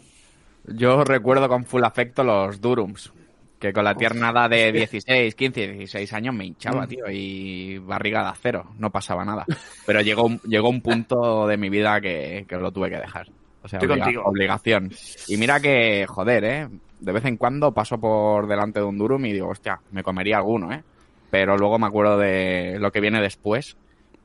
Yo 0.67 1.05
recuerdo 1.05 1.49
con 1.49 1.65
full 1.65 1.85
afecto 1.85 2.23
los 2.25 2.61
Durums. 2.61 3.13
Que 3.59 3.73
con 3.73 3.85
la 3.85 3.95
tiernada 3.95 4.51
de 4.51 4.71
16, 4.71 5.35
15, 5.35 5.67
16 5.69 6.13
años 6.13 6.35
me 6.35 6.45
hinchaba, 6.45 6.87
tío, 6.87 7.05
y 7.11 7.79
barriga 7.79 8.23
de 8.23 8.29
acero, 8.29 8.73
no 8.79 8.91
pasaba 8.91 9.25
nada. 9.25 9.47
Pero 9.87 10.03
llegó, 10.03 10.25
un- 10.27 10.39
llegó 10.41 10.69
un 10.69 10.83
punto 10.83 11.47
de 11.47 11.57
mi 11.57 11.71
vida 11.71 11.99
que, 12.03 12.45
que 12.47 12.57
lo 12.57 12.71
tuve 12.71 12.91
que 12.91 12.99
dejar. 12.99 13.27
O 13.63 13.69
sea, 13.69 13.79
Estoy 13.79 13.89
obliga- 13.93 14.05
contigo. 14.05 14.23
obligación. 14.27 14.93
Y 15.29 15.39
mira 15.39 15.59
que, 15.59 16.05
joder, 16.07 16.45
¿eh? 16.45 16.69
De 17.01 17.13
vez 17.13 17.25
en 17.27 17.37
cuando 17.37 17.73
paso 17.73 17.99
por 17.99 18.47
delante 18.49 18.81
de 18.81 18.87
un 18.87 18.97
Durum 18.99 19.25
y 19.27 19.33
digo, 19.33 19.49
hostia, 19.49 19.81
me 19.93 20.03
comería 20.03 20.39
alguno, 20.39 20.73
¿eh? 20.73 20.83
Pero 21.31 21.57
luego 21.57 21.79
me 21.79 21.87
acuerdo 21.87 22.17
de 22.19 22.79
lo 22.81 22.91
que 22.93 23.01
viene 23.01 23.21
después 23.21 23.77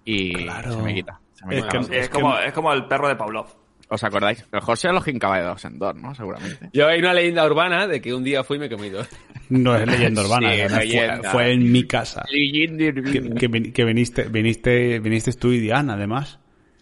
y 0.06 0.34
Claro. 0.34 0.72
se 0.74 0.82
me 0.82 0.94
quita. 0.94 1.20
se 1.34 1.46
me 1.48 1.58
Es 1.58 1.64
quita. 1.66 1.78
que- 1.80 1.84
Sí, 1.86 1.96
es, 1.96 2.10
como, 2.10 2.38
es 2.38 2.54
como 2.54 2.72
el 2.74 2.86
perro 2.88 3.08
de 3.08 3.16
Pavlov. 3.16 3.48
¿Os 3.90 4.04
acordáis? 4.06 4.46
El 4.54 4.62
José 4.62 4.88
lo 4.94 5.02
jincaba 5.02 5.38
de 5.38 5.44
dos 5.44 5.66
en 5.66 5.78
dos, 5.78 5.94
¿no? 5.96 6.16
Seguramente. 6.16 6.70
Yo 6.72 6.88
hay 6.88 7.00
una 7.00 7.14
leyenda 7.14 7.46
urbana 7.46 7.88
de 7.88 8.00
que 8.00 8.14
un 8.14 8.24
día 8.24 8.42
fui 8.44 8.56
y 8.56 8.60
me 8.62 8.70
comí 8.70 8.90
dos. 8.90 9.10
No 9.50 9.76
es 9.76 9.86
leyenda 9.86 10.22
urbana, 10.24 10.50
Sí, 10.54 10.62
fue- 10.70 10.80
leyenda. 10.86 11.32
Fue, 11.32 11.52
en 11.52 11.72
mi 11.72 11.84
casa. 11.88 12.24
Que, 12.30 13.72
que 13.74 13.84
viniste, 13.84 14.24
viniste, 14.30 15.00
viniste 15.00 15.34
tú 15.34 15.52
y 15.52 15.60
Diana, 15.60 15.96
además. 15.96 16.40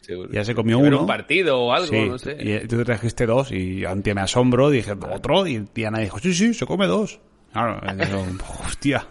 Seguro. 0.09 0.29
Ya 0.31 0.43
se 0.43 0.55
comió 0.55 0.79
uno. 0.79 1.01
un 1.01 1.05
partido 1.07 1.59
o 1.59 1.71
algo, 1.71 1.85
Sí, 1.87 2.09
no 2.09 2.17
sé. 2.17 2.35
y 2.39 2.67
tú 2.67 2.77
te 2.77 2.85
trajiste 2.85 3.27
dos 3.27 3.51
y 3.51 3.85
ante 3.85 4.15
me 4.15 4.21
asombro 4.21 4.71
dije, 4.71 4.93
¿otro? 4.93 5.45
Y 5.45 5.67
Diana 5.73 5.99
dijo, 5.99 6.17
sí, 6.17 6.33
sí, 6.33 6.55
se 6.55 6.65
come 6.65 6.87
dos. 6.87 7.19
Claro, 7.53 7.79
digo, 7.95 8.25
hostia. 8.65 9.05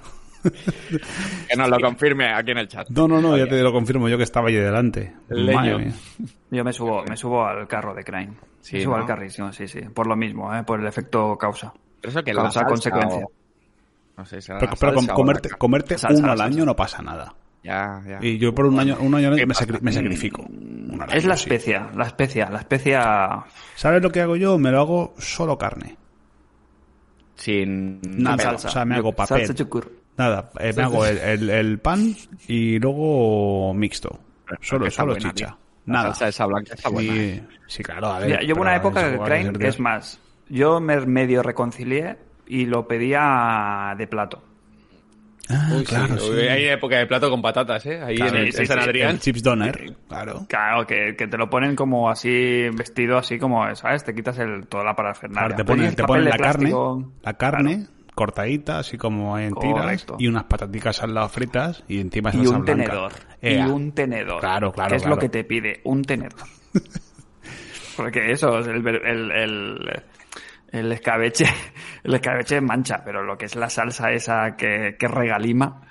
Que 1.49 1.57
nos 1.57 1.69
lo 1.69 1.79
confirme 1.81 2.33
aquí 2.33 2.51
en 2.51 2.59
el 2.59 2.69
chat. 2.69 2.89
No, 2.91 3.07
no, 3.07 3.21
no, 3.21 3.37
ya 3.37 3.47
te 3.47 3.61
lo 3.63 3.73
confirmo 3.73 4.09
yo 4.09 4.17
que 4.17 4.25
estaba 4.25 4.49
allí 4.49 4.57
delante. 4.57 5.13
El 5.31 5.53
Madre. 5.55 5.93
Yo 6.51 6.65
me 6.65 6.73
subo, 6.73 7.05
me 7.05 7.17
subo 7.17 7.45
al 7.47 7.67
carro 7.69 7.95
de 7.95 8.03
Crane. 8.03 8.33
Sí, 8.61 8.77
me 8.77 8.83
subo 8.83 8.95
¿no? 8.97 9.03
al 9.03 9.07
carrísimo, 9.07 9.53
sí, 9.53 9.69
sí. 9.69 9.81
Por 9.95 10.07
lo 10.09 10.17
mismo, 10.17 10.53
¿eh? 10.55 10.63
por 10.65 10.81
el 10.81 10.87
efecto 10.87 11.37
causa. 11.39 11.73
Pero 12.01 12.11
eso 12.11 12.25
que 12.25 12.33
la 12.35 12.43
Causa, 12.43 12.61
salsa 12.61 12.69
consecuencia. 12.71 13.25
o- 13.25 13.33
No 14.17 14.25
sé, 14.27 14.41
será 14.41 14.59
Pero, 14.59 14.73
la 14.73 14.77
pero 14.79 15.15
comerte, 15.15 15.49
la 15.49 15.53
ca- 15.53 15.59
comerte 15.59 15.99
Salsa, 15.99 16.19
uno 16.23 16.33
al 16.33 16.39
salsa. 16.39 16.55
año 16.57 16.65
no 16.65 16.75
pasa 16.77 17.03
nada. 17.03 17.35
Ya, 17.65 18.01
ya. 18.07 18.19
Y 18.23 18.39
yo 18.39 18.55
por 18.55 18.67
un 18.67 18.79
año, 18.79 18.97
un 19.01 19.13
año 19.17 19.35
¿Qué 19.35 19.45
me, 19.45 19.49
pasa? 19.49 19.67
sacri- 19.67 19.81
me 19.81 19.93
sacrifico. 19.93 20.45
Es 21.13 21.25
la 21.25 21.37
sí. 21.37 21.45
especia, 21.45 21.91
la 21.95 22.07
especia, 22.07 22.49
la 22.51 22.59
especia... 22.59 23.45
¿Sabes 23.75 24.03
lo 24.03 24.11
que 24.11 24.21
hago 24.21 24.37
yo? 24.37 24.59
Me 24.59 24.71
lo 24.71 24.81
hago 24.81 25.15
solo 25.19 25.57
carne. 25.59 25.97
Sin 27.37 28.01
Nada, 28.03 28.37
pelo. 28.37 28.57
o 28.57 28.59
sea, 28.59 28.85
me 28.85 28.97
hago 28.97 29.13
papel. 29.13 29.39
Salsa 29.39 29.55
chucur. 29.55 29.91
Nada, 30.17 30.51
eh, 30.59 30.73
me 30.77 30.83
hago 30.83 31.07
el, 31.07 31.19
el- 31.19 31.51
el 31.51 31.79
pan 31.79 32.15
y 32.49 32.79
luego 32.81 33.73
mixto. 33.75 34.19
Solo, 34.61 34.91
solo 34.91 35.13
buena, 35.13 35.31
chicha. 35.33 35.47
tío. 35.47 35.59
La 35.87 35.93
Nada. 35.93 36.05
salsa 36.09 36.29
esa 36.29 36.47
blanca 36.47 36.75
está 36.75 36.89
buena. 36.89 37.13
Sí, 37.13 37.19
¿eh? 37.21 37.43
sí, 37.69 37.83
claro, 37.85 38.09
a 38.09 38.19
ver. 38.19 38.29
Mira, 38.29 38.43
yo 38.43 38.55
hubo 38.55 38.63
una 38.63 38.75
época 38.77 39.11
que 39.13 39.19
Crane, 39.19 39.53
que 39.53 39.69
es 39.69 39.79
más, 39.79 40.21
yo 40.49 40.81
me 40.81 41.01
medio 41.07 41.43
reconcilié 41.43 42.17
y 42.47 42.67
lo 42.67 42.89
pedía 42.89 43.95
de 43.97 44.07
plato. 44.09 44.43
Ah, 45.51 45.69
Uy, 45.73 45.79
sí, 45.79 45.85
claro, 45.87 46.19
sí. 46.19 46.33
Hay 46.49 46.67
época 46.67 46.99
de 46.99 47.07
plato 47.07 47.31
con 47.31 47.41
patatas, 47.41 47.85
¿eh? 47.87 48.01
Ahí 48.03 48.17
Claro, 48.17 48.37
en, 48.37 48.43
el, 48.47 48.53
sí, 48.53 48.61
en 48.61 48.67
San 48.67 48.79
sí, 48.83 48.85
Adrián. 48.89 49.11
El 49.13 49.21
chips 49.21 49.43
doner, 49.43 49.95
claro. 50.07 50.47
Claro, 50.49 50.87
que, 50.87 51.15
que 51.17 51.27
te 51.27 51.37
lo 51.39 51.49
ponen 51.49 51.75
como 51.75 52.11
así, 52.11 52.69
vestido 52.75 53.17
así 53.19 53.39
como, 53.39 53.75
¿sabes? 53.75 54.05
Te 54.05 54.15
quitas 54.15 54.39
el, 54.39 54.67
toda 54.67 54.85
la 54.85 54.95
parafernalia. 54.95 55.49
Claro, 55.49 55.57
te 55.57 55.65
ponen, 55.65 55.95
te 55.97 56.05
ponen 56.05 56.25
la 56.27 56.37
carne, 56.37 56.73
la 57.23 57.33
carne 57.35 57.87
cortadita, 58.15 58.81
así 58.81 58.99
como 58.99 59.39
en 59.39 59.55
tiras, 59.55 59.81
Correcto. 59.83 60.17
y 60.19 60.27
unas 60.27 60.45
pataticas 60.45 61.01
al 61.05 61.15
lado 61.15 61.29
fritas 61.29 61.85
y 61.87 62.01
encima 62.01 62.31
Y 62.31 62.33
salsa 62.39 62.57
un 62.57 62.65
blanca. 62.65 62.83
tenedor. 62.85 63.13
Ea. 63.41 63.67
Y 63.67 63.71
un 63.71 63.93
tenedor. 63.93 64.41
Claro, 64.41 64.73
claro, 64.73 64.91
Que 64.91 64.97
es 64.97 65.03
claro. 65.03 65.15
lo 65.15 65.21
que 65.21 65.29
te 65.29 65.45
pide, 65.45 65.81
un 65.85 66.03
tenedor. 66.03 66.41
Porque 67.97 68.31
eso, 68.33 68.59
es 68.59 68.67
el, 68.67 68.83
ver- 68.83 69.03
el, 69.07 69.31
el, 69.31 70.03
el 70.73 70.93
escabeche, 70.93 71.45
el 72.05 72.15
escabeche 72.15 72.61
mancha, 72.61 73.03
pero 73.05 73.23
lo 73.23 73.37
que 73.37 73.47
es 73.47 73.57
la 73.57 73.69
salsa 73.71 74.11
esa 74.13 74.57
que, 74.57 74.97
que 74.99 75.09
regalima, 75.09 75.83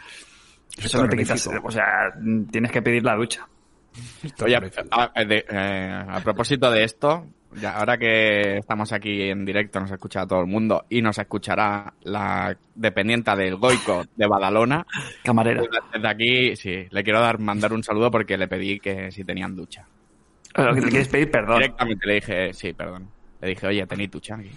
Eso 0.78 0.86
eso 0.88 1.04
no 1.04 1.10
te 1.10 1.18
quitas, 1.18 1.48
o 1.48 1.72
sea, 1.72 2.14
tienes 2.52 2.72
que 2.72 2.82
pedir 2.82 3.04
la 3.04 3.16
ducha. 3.16 3.48
Oye, 4.44 4.56
a, 4.92 5.24
de- 5.26 5.46
eh, 5.50 6.04
a 6.08 6.20
propósito 6.22 6.70
de 6.70 6.84
esto, 6.84 7.26
ya, 7.60 7.78
ahora 7.78 7.98
que 7.98 8.58
estamos 8.58 8.94
aquí 8.94 9.24
en 9.24 9.44
directo, 9.44 9.80
nos 9.80 9.90
escucha 9.90 10.28
todo 10.28 10.42
el 10.42 10.46
mundo 10.48 10.86
y 10.90 11.02
nos 11.02 11.18
escuchará 11.18 11.92
la 12.04 12.56
dependienta 12.76 13.36
del 13.36 13.56
Goico 13.56 14.04
de 14.16 14.28
Badalona. 14.28 14.86
Camarera. 15.24 15.62
Desde, 15.62 15.78
desde 15.94 16.08
aquí, 16.08 16.56
sí, 16.56 16.88
le 16.92 17.04
quiero 17.04 17.22
dar 17.22 17.40
mandar 17.40 17.74
un 17.74 17.84
saludo 17.84 18.12
porque 18.12 18.38
le 18.38 18.48
pedí 18.48 18.80
que 18.80 19.12
si 19.12 19.24
tenían 19.24 19.56
ducha. 19.56 19.88
Lo 20.56 20.74
que 20.76 20.82
te 20.82 20.90
quieres 20.90 21.08
pedir 21.08 21.32
perdón. 21.32 21.58
Directamente 21.60 22.08
le 22.08 22.14
dije, 22.16 22.54
sí, 22.54 22.74
perdón. 22.74 23.10
Le 23.42 23.50
dije, 23.50 23.68
oye, 23.68 23.86
tenéis 23.88 24.12
ducha 24.12 24.36
aquí. 24.36 24.52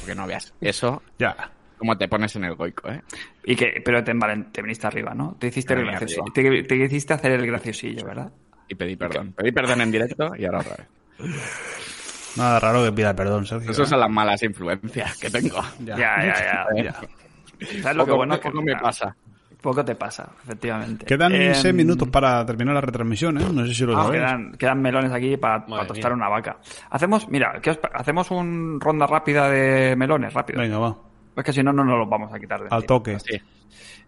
Porque 0.00 0.14
no 0.14 0.26
veas 0.26 0.52
eso, 0.60 1.02
Ya. 1.18 1.50
como 1.78 1.96
te 1.96 2.08
pones 2.08 2.34
en 2.36 2.44
el 2.44 2.54
Goico, 2.54 2.88
¿eh? 2.90 3.00
Y 3.44 3.54
que, 3.56 3.80
pero 3.84 4.02
te, 4.02 4.12
envalen- 4.12 4.50
te 4.52 4.62
viniste 4.62 4.86
arriba, 4.86 5.14
¿no? 5.14 5.36
Te 5.38 5.48
hiciste 5.48 5.74
el 5.74 5.84
gracioso. 5.86 6.24
Te, 6.34 6.62
te 6.64 6.76
hiciste 6.76 7.14
hacer 7.14 7.32
el 7.32 7.46
graciosillo, 7.46 8.04
¿verdad? 8.04 8.32
Y 8.68 8.74
pedí 8.74 8.96
perdón. 8.96 9.32
Pedí 9.36 9.52
perdón 9.52 9.82
en 9.82 9.90
directo 9.92 10.32
y 10.36 10.44
ahora 10.46 10.60
otra 10.60 10.76
vez. 10.76 10.88
Nada 12.36 12.58
raro 12.58 12.82
que 12.84 12.90
pida 12.92 13.14
perdón, 13.14 13.46
Sergio. 13.46 13.70
Esas 13.70 13.88
son 13.88 14.00
las 14.00 14.10
malas 14.10 14.42
influencias 14.42 15.16
que 15.18 15.30
tengo. 15.30 15.60
Ya. 15.80 15.96
Ya, 15.96 16.16
ya, 16.24 16.34
ya. 16.34 16.66
¿eh? 16.76 16.84
ya. 17.64 17.80
¿Sabes 17.82 17.96
lo 17.96 18.04
que 18.06 18.12
bueno? 18.12 18.40
poco 18.40 18.58
que 18.58 18.64
me 18.64 18.76
pasa. 18.76 19.14
Poco 19.64 19.82
te 19.82 19.94
pasa, 19.94 20.30
efectivamente. 20.44 21.06
Quedan 21.06 21.34
Em, 21.34 21.54
seis 21.54 21.72
minutos 21.72 22.06
para 22.08 22.44
terminar 22.44 22.74
la 22.74 22.82
retransmisión, 22.82 23.38
¿eh? 23.40 23.44
No 23.50 23.64
sé 23.66 23.72
si 23.74 23.84
lo 23.86 23.98
ah, 23.98 24.04
sabéis. 24.04 24.22
quedan, 24.22 24.52
quedan 24.58 24.82
melones 24.82 25.10
aquí 25.10 25.38
para 25.38 25.64
tostar 25.86 26.12
mía. 26.12 26.16
una 26.16 26.28
vaca. 26.28 26.58
Hacemos, 26.90 27.26
mira, 27.30 27.58
¿qué 27.62 27.70
os 27.70 27.78
pa- 27.78 27.90
hacemos 27.94 28.30
un 28.30 28.78
ronda 28.78 29.06
rápida 29.06 29.48
de 29.48 29.96
melones, 29.96 30.34
rápido. 30.34 30.60
Venga, 30.60 30.76
va. 30.78 30.96
Es 31.34 31.44
que 31.44 31.52
si 31.54 31.62
no, 31.62 31.72
no 31.72 31.82
nos 31.82 31.98
los 31.98 32.08
vamos 32.10 32.30
a 32.30 32.38
quitar 32.38 32.60
de 32.60 32.66
Al 32.66 32.82
encima. 32.82 32.86
toque. 32.86 33.18
Sí. 33.20 33.40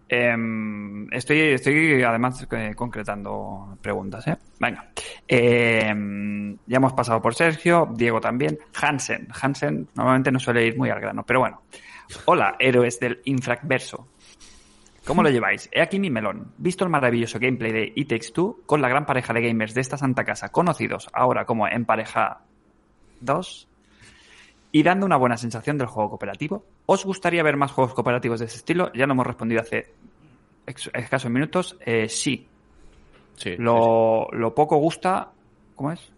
Em, 0.09 1.11
estoy, 1.11 1.39
estoy 1.39 2.01
además 2.03 2.47
eh, 2.51 2.73
concretando 2.75 3.77
preguntas, 3.81 4.27
¿eh? 4.27 4.37
Venga. 4.59 4.89
Em, 5.27 6.55
ya 6.67 6.77
hemos 6.77 6.93
pasado 6.93 7.21
por 7.21 7.33
Sergio, 7.35 7.89
Diego 7.95 8.21
también. 8.21 8.57
Hansen. 8.79 9.27
Hansen 9.41 9.87
normalmente 9.95 10.31
no 10.31 10.39
suele 10.39 10.65
ir 10.67 10.77
muy 10.77 10.89
al 10.89 10.99
grano, 10.99 11.23
pero 11.25 11.39
bueno. 11.39 11.63
Hola, 12.25 12.55
héroes 12.59 12.99
del 13.01 13.19
infracverso. 13.25 14.07
¿Cómo 15.07 15.23
lo 15.23 15.29
lleváis? 15.29 15.69
He 15.71 15.81
aquí 15.81 15.99
mi 15.99 16.09
melón. 16.09 16.51
Visto 16.57 16.83
el 16.83 16.89
maravilloso 16.89 17.39
gameplay 17.39 17.71
de 17.71 17.93
It 17.95 18.09
Takes 18.09 18.31
Two 18.33 18.59
con 18.65 18.81
la 18.81 18.89
gran 18.89 19.05
pareja 19.05 19.33
de 19.33 19.41
gamers 19.41 19.73
de 19.73 19.79
esta 19.79 19.97
santa 19.97 20.25
casa, 20.25 20.49
conocidos 20.49 21.07
ahora 21.13 21.45
como 21.45 21.65
En 21.65 21.85
Pareja 21.85 22.41
2, 23.21 23.67
y 24.73 24.83
dando 24.83 25.05
una 25.05 25.15
buena 25.15 25.37
sensación 25.37 25.77
del 25.77 25.87
juego 25.87 26.09
cooperativo. 26.09 26.65
¿Os 26.85 27.05
gustaría 27.05 27.41
ver 27.41 27.55
más 27.55 27.71
juegos 27.71 27.93
cooperativos 27.93 28.41
de 28.41 28.47
ese 28.47 28.57
estilo? 28.57 28.91
Ya 28.93 29.05
lo 29.07 29.13
hemos 29.13 29.25
respondido 29.25 29.61
hace 29.61 29.93
escasos 30.65 31.31
minutos. 31.31 31.77
Eh, 31.85 32.09
sí. 32.09 32.45
Sí, 33.37 33.55
Lo, 33.57 34.27
lo 34.33 34.53
poco 34.53 34.75
gusta. 34.75 35.31
¿Cómo 35.75 35.93
es? 35.93 36.11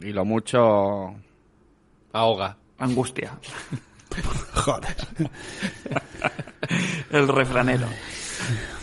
Y 0.00 0.10
lo 0.10 0.24
mucho... 0.24 1.14
Ahoga. 2.12 2.56
Angustia. 2.78 3.38
Joder. 4.54 4.96
El 7.10 7.28
refranero. 7.28 7.86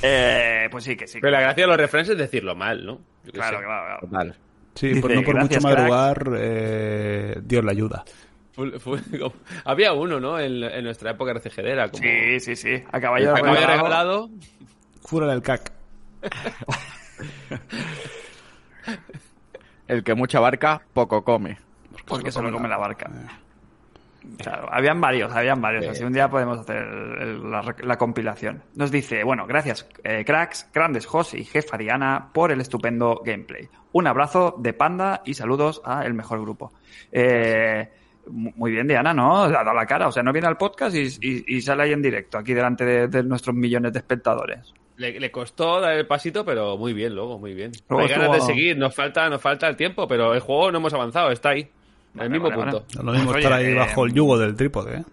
Eh, 0.01 0.67
pues 0.71 0.83
sí, 0.83 0.95
que 0.95 1.07
sí. 1.07 1.19
Pero 1.21 1.31
la 1.31 1.41
gracia 1.41 1.63
de 1.63 1.67
los 1.67 1.77
refranes 1.77 2.09
es 2.09 2.17
decirlo 2.17 2.55
mal, 2.55 2.85
¿no? 2.85 2.99
Claro, 3.31 3.57
sé. 3.59 3.63
claro, 3.63 3.85
claro. 3.85 3.99
Total. 4.01 4.35
Sí, 4.75 4.87
Dice, 4.87 5.01
por, 5.01 5.11
no 5.15 5.21
por 5.21 5.35
mucho 5.35 5.47
"Gracias, 5.59 5.63
madrugar, 5.63 6.29
eh, 6.37 7.39
Dios 7.43 7.63
le 7.63 7.71
ayuda. 7.71 8.03
Fue- 8.53 8.79
fue 8.79 8.99
como- 9.19 9.33
Había 9.65 9.93
uno, 9.93 10.19
¿no? 10.19 10.39
En, 10.39 10.63
en 10.63 10.83
nuestra 10.83 11.11
época 11.11 11.31
RCGD 11.31 11.59
era 11.67 11.89
como... 11.89 12.03
Sí, 12.03 12.39
sí, 12.39 12.55
sí. 12.55 12.83
A 12.91 12.99
caballo 12.99 13.31
A 13.31 13.35
caballo 13.35 13.53
regalado. 13.55 13.77
regalado. 13.83 14.29
Fuera 15.03 15.27
del 15.27 15.41
cac. 15.41 15.71
El 19.87 20.03
que 20.03 20.13
mucha 20.15 20.39
barca, 20.39 20.81
poco 20.93 21.23
come. 21.23 21.57
Porque 22.07 22.31
se 22.31 22.41
lo 22.41 22.51
come 22.51 22.67
la 22.67 22.77
barca. 22.77 23.09
Claro, 24.37 24.67
habían 24.71 24.99
varios, 25.01 25.31
habían 25.31 25.61
varios. 25.61 25.85
Así 25.87 26.03
un 26.03 26.13
día 26.13 26.29
podemos 26.29 26.59
hacer 26.59 26.77
el- 26.77 27.51
la, 27.51 27.97
compilación. 27.97 28.63
Nos 28.75 28.89
dice, 28.91 29.23
bueno, 29.23 29.45
gracias, 29.47 29.87
eh, 30.03 30.23
cracks, 30.25 30.69
grandes 30.73 31.05
Jos 31.05 31.33
y 31.33 31.43
jefa 31.43 31.77
Diana 31.77 32.29
por 32.33 32.51
el 32.51 32.61
estupendo 32.61 33.21
gameplay. 33.25 33.67
Un 33.91 34.07
abrazo 34.07 34.55
de 34.57 34.73
panda 34.73 35.21
y 35.25 35.33
saludos 35.33 35.81
a 35.85 36.05
el 36.05 36.13
mejor 36.13 36.41
grupo. 36.41 36.71
Eh, 37.11 37.89
mu- 38.27 38.51
muy 38.55 38.71
bien, 38.71 38.87
Diana, 38.87 39.13
¿no? 39.13 39.47
Le 39.47 39.55
ha 39.55 39.63
dado 39.63 39.75
la 39.75 39.85
cara. 39.85 40.07
O 40.07 40.11
sea, 40.11 40.23
no 40.23 40.31
viene 40.33 40.47
al 40.47 40.57
podcast 40.57 40.95
y, 40.95 41.07
y- 41.21 41.43
y 41.57 41.61
sale 41.61 41.83
ahí 41.83 41.91
en 41.93 42.01
directo, 42.01 42.37
aquí 42.37 42.53
delante 42.53 42.85
de, 42.85 43.07
de 43.07 43.23
nuestros 43.23 43.55
millones 43.55 43.93
de 43.93 43.99
espectadores. 43.99 44.73
Le, 44.97 45.19
le 45.19 45.31
costó 45.31 45.79
dar 45.81 45.93
el 45.93 46.05
pasito, 46.07 46.45
pero 46.45 46.77
muy 46.77 46.93
bien, 46.93 47.15
luego, 47.15 47.39
muy 47.39 47.53
bien. 47.53 47.71
Luego 47.89 48.03
Hay 48.05 48.09
ganas 48.09 48.31
de 48.33 48.41
seguir, 48.41 48.77
nos 48.77 48.95
falta, 48.95 49.27
nos 49.29 49.41
falta 49.41 49.67
el 49.67 49.75
tiempo, 49.75 50.07
pero 50.07 50.33
el 50.33 50.39
juego 50.39 50.71
no 50.71 50.77
hemos 50.77 50.93
avanzado, 50.93 51.31
está 51.31 51.49
ahí. 51.49 51.67
En 52.13 52.17
Vale, 52.19 52.25
el 52.25 52.31
mismo 52.31 52.49
vale, 52.49 52.71
punto. 52.71 53.03
Lo 53.03 53.11
mismo 53.11 53.29
Oye, 53.31 53.39
estar 53.39 53.53
ahí 53.53 53.65
eh, 53.67 53.73
bajo 53.75 54.05
el 54.05 54.13
yugo 54.13 54.37
del 54.37 54.55
trípode, 54.55 54.97
¿eh? 54.99 55.03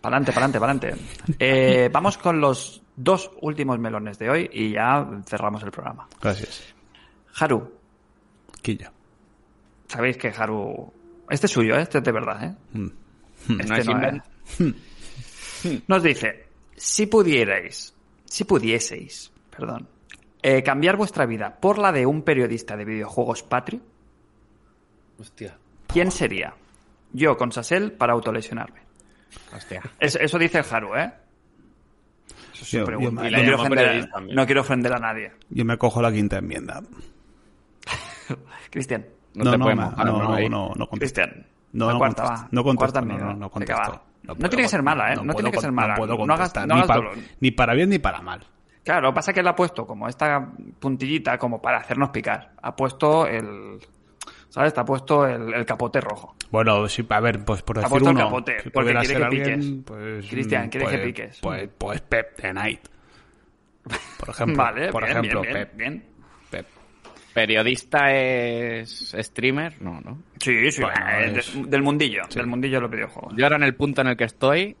Pa'lante, 0.00 0.32
pa'lante, 0.32 0.58
pa'lante. 0.60 0.94
Eh, 1.38 1.90
vamos 1.92 2.16
con 2.18 2.40
los 2.40 2.82
dos 2.96 3.30
últimos 3.42 3.78
melones 3.78 4.18
de 4.18 4.30
hoy 4.30 4.50
y 4.52 4.72
ya 4.72 5.06
cerramos 5.26 5.62
el 5.62 5.70
programa. 5.70 6.08
Gracias. 6.20 6.62
Haru, 7.38 7.70
Quilla. 8.62 8.90
sabéis 9.86 10.16
que 10.16 10.28
Haru... 10.28 10.92
Este 11.28 11.46
es 11.46 11.52
suyo, 11.52 11.74
¿eh? 11.76 11.82
este 11.82 11.98
es 11.98 12.04
de 12.04 12.12
verdad, 12.12 12.42
¿eh? 12.44 12.54
Mm. 12.72 12.86
Este 13.60 13.64
No 13.66 13.76
es 13.76 13.86
no 13.86 13.92
invent. 13.92 14.22
es. 14.58 15.82
Nos 15.88 16.02
dice, 16.02 16.46
Si 16.76 17.06
pudierais, 17.06 17.94
si 18.24 18.44
pudieseis, 18.44 19.30
perdón, 19.54 19.86
eh, 20.42 20.62
cambiar 20.62 20.96
vuestra 20.96 21.26
vida 21.26 21.54
por 21.60 21.78
la 21.78 21.92
de 21.92 22.06
un 22.06 22.22
periodista 22.22 22.76
de 22.76 22.84
videojuegos 22.86 23.42
patrio, 23.42 23.80
Hostia. 25.20 25.58
¿Quién 25.88 26.10
sería? 26.12 26.54
Yo 27.12 27.36
con 27.36 27.50
Sasel 27.50 27.92
para 27.92 28.12
autolesionarme. 28.12 28.80
Hostia. 29.54 29.82
Es- 29.98 30.16
eso 30.16 30.38
dice 30.38 30.58
el 30.60 30.64
Haru, 30.70 30.94
¿eh? 30.94 31.12
Eso 32.52 32.62
es 32.62 32.68
su 32.70 32.76
Yo- 32.78 32.84
pregunta. 32.84 33.22
yo- 33.22 33.28
Y 33.28 33.30
yo- 33.30 33.36
no, 33.36 33.42
quiero 33.42 33.56
ofender 33.60 34.08
no 34.34 34.46
quiero 34.46 34.60
ofender 34.60 34.92
a 34.92 34.98
nadie. 34.98 35.32
Yo 35.50 35.64
me 35.64 35.76
cojo 35.76 36.00
la 36.02 36.12
quinta 36.12 36.38
enmienda. 36.38 36.80
Cristian, 38.70 39.06
No, 39.34 39.50
te 39.50 39.58
no, 39.58 39.64
podemos 39.64 39.96
no, 39.96 40.04
no, 40.04 40.38
¿no? 40.38 40.48
no, 40.48 40.72
no. 40.76 40.86
Cristian. 40.88 41.46
No, 41.72 41.92
no 41.92 41.98
cuarta, 41.98 42.22
va. 42.24 42.48
No 42.50 42.64
contesto, 42.64 43.00
Cuarta 43.00 43.00
no, 43.02 43.18
no, 43.18 43.34
no 43.34 43.50
contesto. 43.50 43.82
puedo 44.24 44.48
tiene 44.48 44.62
que 44.62 44.68
ser 44.68 44.82
mala, 44.82 45.12
¿eh? 45.12 45.16
No, 45.16 45.22
puedo 45.22 45.34
tiene 45.36 45.50
que 45.52 45.60
ser 45.60 45.72
mala. 45.72 45.94
No 45.94 45.98
puedo 45.98 46.16
No 46.26 46.34
hagas, 46.34 46.38
contestar, 46.52 46.66
no 46.68 46.74
ni, 46.74 46.80
hagas 46.80 46.88
pa- 46.88 46.94
dolor. 46.96 47.16
ni 47.40 47.50
para 47.50 47.74
bien 47.74 47.90
ni 47.90 47.98
para 47.98 48.20
mal. 48.22 48.40
Claro, 48.84 49.02
lo 49.02 49.10
que 49.10 49.14
pasa 49.16 49.30
es 49.30 49.34
que 49.34 49.40
él 49.40 49.48
ha 49.48 49.54
puesto 49.54 49.86
como 49.86 50.08
esta 50.08 50.50
puntillita 50.80 51.36
como 51.38 51.60
para 51.60 51.78
hacernos 51.78 52.08
picar. 52.08 52.52
Ha 52.62 52.74
puesto 52.74 53.26
el... 53.26 53.78
¿Sabes? 54.48 54.72
Te 54.74 54.80
ha 54.80 54.84
puesto 54.84 55.26
el, 55.26 55.52
el 55.54 55.66
capote 55.66 56.00
rojo. 56.00 56.34
Bueno, 56.50 56.88
sí, 56.88 57.04
a 57.08 57.20
ver, 57.20 57.44
pues 57.44 57.62
por 57.62 57.78
Ha 57.78 57.82
decir 57.82 57.90
puesto 57.90 58.10
el 58.10 58.16
uno, 58.16 58.24
capote, 58.26 58.60
si 58.62 58.70
porque 58.70 58.94
quiere 58.94 59.06
que 59.16 59.24
alguien, 59.24 59.60
piques. 59.60 59.82
pues, 59.84 60.26
Cristian, 60.30 60.68
quiere 60.70 60.86
que 60.86 60.92
pues- 60.92 61.06
piques. 61.06 61.38
Pues, 61.42 61.68
pues 61.76 62.00
Pep 62.00 62.34
the 62.36 62.52
Night. 62.54 62.80
Por 64.18 64.28
ejemplo, 64.30 64.56
vale, 64.62 64.90
por 64.90 65.04
bien, 65.04 65.16
ejemplo, 65.18 65.40
bien, 65.42 65.52
Pep, 65.54 65.76
bien. 65.76 66.04
Pep. 66.50 66.66
¿Periodista 67.34 68.10
es 68.12 69.14
streamer? 69.18 69.80
No, 69.82 70.00
no. 70.00 70.18
Sí, 70.40 70.70
sí, 70.70 70.82
Bueno, 70.82 70.96
eh, 71.08 71.32
es- 71.38 71.70
del 71.70 71.82
mundillo, 71.82 72.22
Sí. 72.28 72.38
del 72.38 72.46
mundillo 72.48 72.76
de 72.76 72.80
los 72.82 72.90
videojuegos. 72.90 73.34
Yo 73.36 73.44
ahora 73.44 73.56
en 73.56 73.62
el 73.64 73.74
punto 73.76 74.00
en 74.00 74.08
el 74.08 74.16
que 74.16 74.24
estoy 74.24 74.76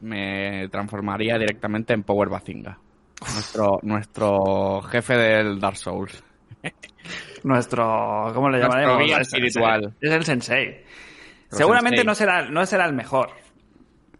me 0.00 0.68
transformaría 0.68 1.38
directamente 1.38 1.94
en 1.94 2.02
Power 2.02 2.28
Bazinga. 2.28 2.78
Nuestro, 3.34 3.78
nuestro 3.82 4.82
jefe 4.82 5.14
del 5.16 5.58
Dark 5.58 5.76
Souls. 5.76 6.22
Nuestro, 7.44 8.30
¿cómo 8.34 8.50
le 8.50 8.58
llamaremos? 8.58 8.98
guía 9.04 9.18
Es 9.18 9.32
el 9.32 9.44
espiritual. 9.44 9.82
sensei. 9.82 10.08
Es 10.08 10.14
el 10.14 10.24
sensei. 10.24 10.84
Seguramente 11.50 11.98
sensei. 11.98 12.06
no 12.06 12.14
será, 12.14 12.42
no 12.48 12.66
será 12.66 12.86
el 12.86 12.92
mejor, 12.92 13.30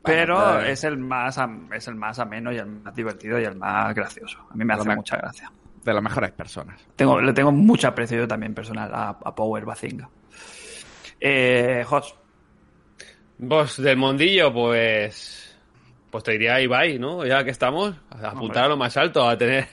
pero 0.03 0.61
es 0.61 0.85
el 0.85 0.97
más 0.99 1.39
es 1.73 1.89
el 1.89 1.95
más 1.97 2.19
ameno 2.19 2.53
y 2.53 2.59
el 2.59 2.67
más 2.67 2.95
divertido 2.95 3.41
y 3.41 3.45
el 3.45 3.57
más 3.57 3.95
gracioso. 3.95 4.39
A 4.51 4.55
mí 4.55 4.65
me 4.65 4.75
hace 4.75 4.95
mucha 4.95 5.17
gracia. 5.17 5.51
De 5.85 5.93
las 5.93 6.03
mejores 6.03 6.33
personas. 6.33 6.85
Tengo, 6.97 7.21
le 7.21 7.33
tengo 7.33 7.53
mucho 7.53 7.87
aprecio 7.89 8.19
yo 8.19 8.29
también 8.29 8.55
personal 8.55 8.93
a, 8.93 9.09
a 9.11 9.35
Power 9.35 9.65
Bazinga. 9.65 10.09
Eh, 11.21 11.85
Jos, 11.87 12.17
Vos 13.39 13.77
del 13.83 13.97
mondillo, 13.97 14.53
pues. 14.53 15.46
Pues 16.17 16.25
te 16.25 16.33
diría 16.33 16.55
a 16.55 16.61
Ibai, 16.63 16.99
¿no? 16.99 17.27
Ya 17.27 17.45
que 17.45 17.51
estamos, 17.51 17.95
a 18.09 18.29
apuntar 18.29 18.65
a 18.65 18.69
lo 18.69 18.79
más 18.79 18.97
alto, 18.97 19.29
a 19.29 19.37
tener. 19.37 19.67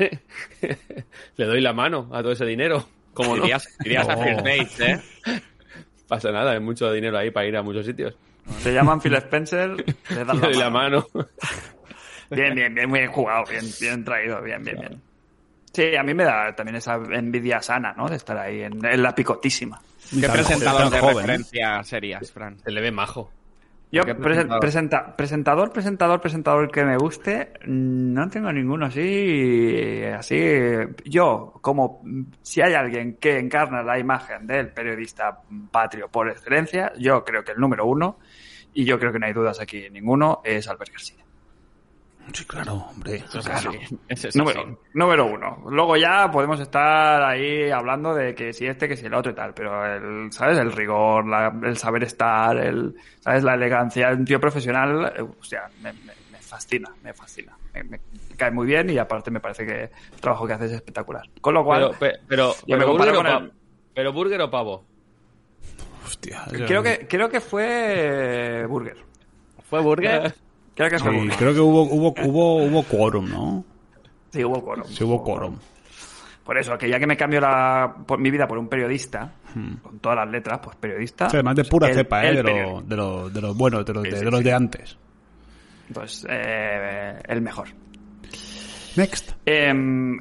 Le 1.38 1.46
doy 1.46 1.62
la 1.62 1.72
mano 1.72 2.10
a 2.12 2.22
todo 2.22 2.34
ese 2.34 2.46
dinero. 2.46 2.86
¿Cómo 3.14 3.38
no? 3.38 3.46
Irías, 3.46 3.66
irías 3.86 4.10
a 4.10 4.18
No. 4.18 4.24
First 4.24 4.40
Dates, 4.42 4.80
¿eh? 4.82 5.02
Pasa 6.10 6.34
nada, 6.34 6.52
hay 6.52 6.60
mucho 6.60 6.92
dinero 6.92 7.18
ahí 7.18 7.32
para 7.32 7.48
ir 7.48 7.56
a 7.56 7.64
muchos 7.64 7.86
sitios. 7.86 8.18
te 8.62 8.74
llaman 8.74 9.00
Phil 9.00 9.16
Spencer, 9.16 9.70
le 10.10 10.26
das 10.26 10.36
Le 10.36 10.42
la 10.42 10.48
doy 10.48 10.54
la 10.56 10.70
mano. 10.70 11.08
Bien, 12.30 12.54
bien, 12.54 12.76
bien, 12.76 12.90
muy 12.90 13.00
bien 13.00 13.12
jugado, 13.14 13.46
bien, 13.50 13.64
bien 13.80 14.04
traído, 14.04 14.42
bien, 14.42 14.62
bien, 14.66 14.80
bien. 14.82 15.02
Sí, 15.72 15.96
a 15.96 16.04
mí 16.04 16.14
me 16.14 16.26
da 16.26 16.54
también 16.54 16.76
esa 16.76 16.96
envidia 16.96 17.62
sana, 17.62 17.94
¿no? 17.94 18.10
De 18.10 18.18
estar 18.18 18.38
ahí 18.38 18.64
en, 18.64 18.86
en 18.86 19.02
la 19.02 19.16
picotísima. 19.16 19.82
¿Qué 20.10 20.28
presentador 20.28 20.90
de 20.90 21.00
joven, 21.00 21.16
¿eh? 21.16 21.20
referencia 21.22 21.84
serías, 21.86 22.30
Fran? 22.34 22.60
Se 22.60 22.70
le 22.70 22.82
ve 22.82 22.92
majo. 22.92 23.32
Yo, 23.94 24.04
¿Qué 24.06 24.16
presen- 24.16 24.60
presentador? 24.60 24.60
presenta- 24.60 25.16
presentador, 25.16 25.72
presentador, 25.72 26.20
presentador 26.20 26.72
que 26.72 26.84
me 26.84 26.98
guste, 26.98 27.54
no 27.68 28.28
tengo 28.28 28.52
ninguno 28.52 28.88
así, 28.88 30.04
así. 30.18 30.36
Yo, 31.06 31.54
como 31.62 32.02
si 32.42 32.62
hay 32.62 32.74
alguien 32.74 33.18
que 33.18 33.38
encarna 33.38 33.84
la 33.84 34.00
imagen 34.00 34.48
del 34.48 34.70
periodista 34.70 35.42
patrio 35.72 36.10
por 36.10 36.28
excelencia, 36.28 36.92
yo 36.98 37.24
creo 37.24 37.44
que 37.44 37.52
el 37.52 37.60
número 37.60 37.86
uno, 37.86 38.18
y 38.74 38.84
yo 38.84 38.98
creo 38.98 39.14
que 39.14 39.20
no 39.20 39.28
hay 39.28 39.34
dudas 39.34 39.60
aquí 39.62 39.88
ninguno, 39.92 40.42
es 40.44 40.68
Albert 40.68 40.92
García. 40.92 41.23
Sí, 42.32 42.46
claro, 42.46 42.74
hombre. 42.90 43.24
Claro. 43.44 43.72
Es 44.08 44.36
Número, 44.36 44.62
así. 44.62 44.70
número 44.94 45.26
uno. 45.26 45.64
Luego 45.70 45.98
ya 45.98 46.32
podemos 46.32 46.60
estar 46.60 47.22
ahí 47.24 47.70
hablando 47.70 48.14
de 48.16 48.34
que 48.34 48.54
si 48.54 48.66
este, 48.66 48.88
que 48.88 48.96
si 48.96 49.06
el 49.08 49.14
otro 49.14 49.32
y 49.32 49.36
tal, 49.36 49.54
pero 49.54 49.86
el, 49.86 50.32
¿sabes? 50.32 50.58
El 50.58 50.72
rigor, 50.72 51.28
la- 51.28 51.54
el 51.64 51.78
saber 51.78 52.04
estar, 52.04 52.56
el, 52.58 52.96
¿sabes? 53.20 53.44
La 53.44 53.56
elegancia, 53.56 54.10
un 54.12 54.24
tío 54.26 54.40
profesional, 54.40 55.14
eh, 55.18 55.22
o 55.22 55.44
sea, 55.44 55.70
me, 55.82 55.92
me- 55.94 56.14
me 56.32 56.38
fascina, 56.40 56.90
me 57.04 57.14
fascina. 57.14 57.56
Me, 57.74 57.84
me 57.84 58.00
cae 58.38 58.52
muy 58.52 58.66
bien 58.68 58.90
y 58.90 58.98
aparte 58.98 59.30
me 59.30 59.40
parece 59.40 59.66
que 59.66 59.84
el 59.84 60.22
trabajo 60.22 60.48
que 60.48 60.54
hace 60.54 60.66
es 60.66 60.72
espectacular. 60.74 61.28
Con 61.42 61.54
lo 61.54 61.64
cual, 61.66 61.88
Pero, 61.88 62.00
pe- 62.00 62.20
pero, 62.28 62.54
Yo 62.66 62.78
me 62.78 62.84
pero 62.84 62.88
comparo 62.88 63.12
burger 63.14 63.32
o 63.36 63.40
con 63.40 63.50
pa- 63.50 63.56
pero 63.94 64.14
burger 64.14 64.42
o 64.42 64.50
pavo. 64.50 64.86
Hostia. 66.06 66.44
creo 66.50 66.84
que, 66.84 67.08
creo 67.08 67.30
que 67.30 67.40
fue 67.42 68.66
Burger. 68.68 68.98
¿Fue 69.70 69.82
Burger? 69.82 70.34
Creo 70.76 70.90
que 70.90 70.98
Sí, 71.00 71.06
creo 71.38 71.54
que 71.54 71.60
hubo, 71.60 71.84
hubo, 71.84 72.14
hubo, 72.24 72.64
hubo 72.64 72.84
quórum, 72.84 73.30
¿no? 73.30 73.64
Sí, 74.32 74.44
hubo 74.44 74.64
quórum. 74.64 74.86
Sí, 74.88 75.04
hubo 75.04 75.24
quórum. 75.24 75.58
Por 76.44 76.58
eso, 76.58 76.78
que 76.78 76.90
ya 76.90 77.00
que 77.00 77.08
me 77.08 77.16
cambio 77.16 77.40
la, 77.40 77.96
por 78.06 78.20
mi 78.20 78.30
vida 78.32 78.48
por 78.48 78.58
un 78.58 78.68
periodista, 78.68 79.32
con 79.82 80.00
todas 80.00 80.18
las 80.18 80.30
letras, 80.30 80.60
pues 80.64 80.76
periodista. 80.76 81.28
Hmm. 81.28 81.30
Sí, 81.30 81.36
además 81.38 81.56
de 81.56 81.64
pura 81.66 81.88
el- 81.90 81.94
cepa, 81.96 82.26
¿eh? 82.26 82.30
el 82.30 82.36
De, 82.38 82.44
lo, 82.44 82.82
de, 82.82 82.96
lo, 82.98 83.30
de 83.30 83.42
los 83.42 83.56
buenos, 83.58 83.86
de 83.86 83.94
los, 83.94 84.04
Sí, 84.04 84.10
de, 84.10 84.18
sí, 84.18 84.26
de 84.26 84.32
los 84.32 84.40
sí. 84.40 84.44
de 84.44 84.54
antes. 84.54 84.98
Pues 85.94 86.26
eh, 86.30 87.20
el 87.28 87.42
mejor. 87.42 87.68
Next. 88.96 89.32
Eh, 89.46 89.74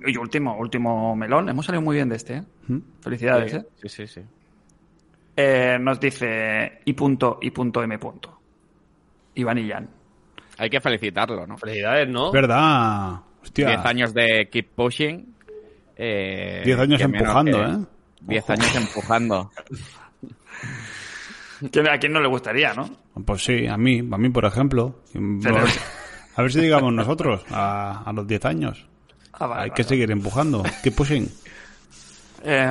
y 0.06 0.16
último, 0.16 0.56
último 0.58 1.14
melón. 1.16 1.48
Hemos 1.48 1.66
salido 1.66 1.82
muy 1.82 1.96
bien 1.96 2.08
de 2.08 2.16
este. 2.16 2.34
¿eh? 2.36 2.42
¿Mm? 2.68 2.78
Felicidades. 3.00 3.54
¿eh? 3.54 3.66
Sí, 3.82 3.88
sí, 3.88 4.06
sí. 4.06 4.20
Eh, 5.36 5.78
nos 5.80 5.98
dice 5.98 6.80
y 6.84 6.92
punto 6.92 7.38
y 7.42 7.50
punto 7.50 7.82
m 7.82 7.98
punto. 7.98 8.38
Iván 9.34 9.58
y 9.58 9.68
Jan. 9.70 9.88
Hay 10.58 10.70
que 10.70 10.80
felicitarlo, 10.80 11.46
¿no? 11.46 11.56
Felicidades, 11.58 12.08
¿no? 12.08 12.30
¿Verdad? 12.32 13.20
Hostia. 13.42 13.68
10 13.68 13.84
años 13.86 14.14
de 14.14 14.48
Keep 14.50 14.68
Pushing. 14.74 15.34
Eh, 15.96 16.62
10 16.64 16.78
años 16.78 17.00
que 17.00 17.08
menos 17.08 17.20
empujando, 17.28 17.58
que- 17.58 17.72
¿eh? 17.72 17.86
10 18.22 18.50
años 18.50 18.74
empujando. 18.76 19.50
¿Quién- 21.70 21.88
¿A 21.88 21.98
quién 21.98 22.12
no 22.12 22.20
le 22.20 22.28
gustaría, 22.28 22.72
no? 22.74 22.88
Pues 23.24 23.44
sí, 23.44 23.66
a 23.66 23.76
mí, 23.76 23.98
a 24.00 24.18
mí 24.18 24.28
por 24.30 24.44
ejemplo. 24.44 25.00
A 26.34 26.40
ver 26.40 26.50
si 26.50 26.60
llegamos 26.60 26.92
nosotros 26.94 27.44
a, 27.50 28.04
a 28.06 28.12
los 28.14 28.26
10 28.26 28.42
años. 28.46 28.86
Ah, 29.34 29.46
vale, 29.46 29.62
Hay 29.64 29.68
vale, 29.68 29.72
que 29.76 29.84
seguir 29.84 30.10
empujando. 30.10 30.62
Keep 30.82 30.94
pushing. 30.94 31.28
Eh, 32.42 32.64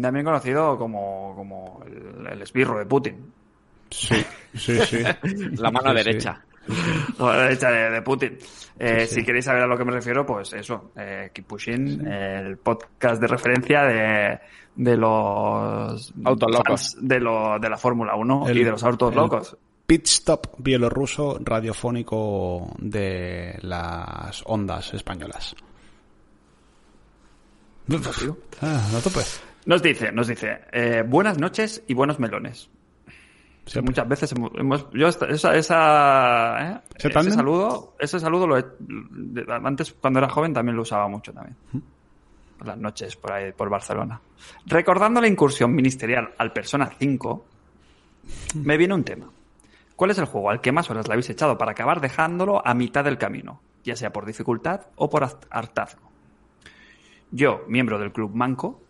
también 0.00 0.24
conocido 0.24 0.78
como, 0.78 1.34
como 1.36 1.84
el, 1.86 2.26
el 2.32 2.40
esbirro 2.42 2.78
de 2.78 2.86
Putin. 2.86 3.30
Sí, 3.90 4.24
sí, 4.54 4.78
sí. 4.86 4.98
La 5.58 5.70
mano 5.70 5.90
Sí, 5.92 5.98
sí. 5.98 6.04
derecha. 6.04 6.40
O 7.18 7.26
la 7.26 7.42
derecha 7.42 7.70
de, 7.70 7.90
de 7.90 8.02
Putin. 8.02 8.38
Eh, 8.78 9.06
Si 9.06 9.24
queréis 9.24 9.44
saber 9.44 9.62
a 9.62 9.66
lo 9.66 9.76
que 9.76 9.84
me 9.84 9.92
refiero, 9.92 10.24
pues 10.24 10.52
eso. 10.52 10.92
Eh, 10.96 11.30
Keep 11.32 11.46
Pushing, 11.46 12.06
el 12.06 12.56
podcast 12.58 13.20
de 13.20 13.26
referencia 13.28 13.82
de, 13.84 14.40
de 14.76 14.96
los 14.96 16.12
Autos 16.24 16.96
de, 17.00 17.20
lo, 17.20 17.58
de 17.58 17.68
la 17.68 17.76
Fórmula 17.76 18.14
1 18.16 18.48
El- 18.48 18.58
y 18.58 18.64
de 18.64 18.70
los 18.70 18.82
autos 18.84 19.10
el 19.10 19.16
locos. 19.16 19.56
Pit 19.86 20.06
stop 20.06 20.46
bielorruso 20.58 21.38
radiofónico 21.42 22.72
de 22.78 23.58
las 23.62 24.42
ondas 24.46 24.94
españolas. 24.94 25.54
Ah, 28.62 28.88
a 28.96 29.00
tope. 29.00 29.20
Nos 29.66 29.82
dice, 29.82 30.12
nos 30.12 30.28
dice, 30.28 30.60
eh, 30.72 31.02
buenas 31.06 31.38
noches 31.38 31.82
y 31.86 31.94
buenos 31.94 32.18
melones. 32.18 32.70
Muchas 33.82 34.08
veces 34.08 34.32
hemos, 34.32 34.86
yo 34.92 35.06
esa, 35.08 35.54
esa, 35.54 36.68
¿eh? 36.72 36.80
¿Ese 36.96 37.10
tándem? 37.10 37.34
saludo, 37.34 37.94
ese 37.98 38.18
saludo 38.18 38.46
lo 38.46 38.58
he- 38.58 38.64
antes 39.48 39.92
cuando 39.92 40.18
era 40.18 40.28
joven 40.28 40.52
también 40.52 40.74
lo 40.76 40.82
usaba 40.82 41.06
mucho 41.08 41.32
también. 41.32 41.56
Por 42.58 42.66
las 42.66 42.76
noches 42.76 43.14
por 43.16 43.32
ahí 43.32 43.52
por 43.52 43.70
Barcelona. 43.70 44.20
Recordando 44.66 45.20
la 45.20 45.28
incursión 45.28 45.72
ministerial 45.74 46.32
al 46.38 46.52
Persona 46.52 46.90
5, 46.98 47.44
me 48.56 48.76
viene 48.76 48.94
un 48.94 49.04
tema. 49.04 49.26
¿Cuál 49.94 50.10
es 50.10 50.18
el 50.18 50.24
juego 50.24 50.50
al 50.50 50.60
que 50.60 50.72
más 50.72 50.90
horas 50.90 51.06
le 51.06 51.14
habéis 51.14 51.30
echado 51.30 51.56
para 51.56 51.70
acabar 51.72 52.00
dejándolo 52.00 52.66
a 52.66 52.74
mitad 52.74 53.04
del 53.04 53.18
camino? 53.18 53.60
Ya 53.84 53.94
sea 53.94 54.12
por 54.12 54.26
dificultad 54.26 54.82
o 54.96 55.08
por 55.08 55.22
hart- 55.22 55.46
hartazgo. 55.50 56.10
Yo, 57.30 57.62
miembro 57.68 57.98
del 57.98 58.12
Club 58.12 58.34
Manco, 58.34 58.82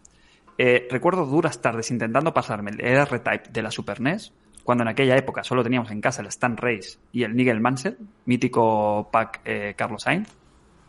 eh, 0.58 0.86
recuerdo 0.90 1.26
duras 1.26 1.60
tardes 1.60 1.90
intentando 1.90 2.32
pasarme 2.34 2.70
el 2.72 2.80
R-Type 2.80 3.50
de 3.50 3.62
la 3.62 3.70
Super 3.70 4.00
NES, 4.00 4.32
cuando 4.64 4.82
en 4.82 4.88
aquella 4.88 5.16
época 5.16 5.42
solo 5.42 5.62
teníamos 5.62 5.90
en 5.90 6.00
casa 6.00 6.22
el 6.22 6.28
Stan 6.28 6.56
Race 6.56 6.98
y 7.12 7.24
el 7.24 7.34
Nigel 7.34 7.60
Mansell, 7.60 7.98
mítico 8.26 9.08
pack 9.10 9.40
eh, 9.44 9.74
Carlos 9.76 10.02
Sainz. 10.02 10.28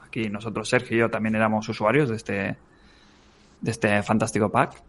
Aquí 0.06 0.30
nosotros, 0.30 0.70
Sergio 0.70 0.96
y 0.96 1.00
yo, 1.00 1.10
también 1.10 1.36
éramos 1.36 1.68
usuarios 1.70 2.10
de 2.10 2.16
este, 2.16 2.56
de 3.62 3.72
este 3.72 4.04
fantástico 4.04 4.50
pack. 4.50 4.82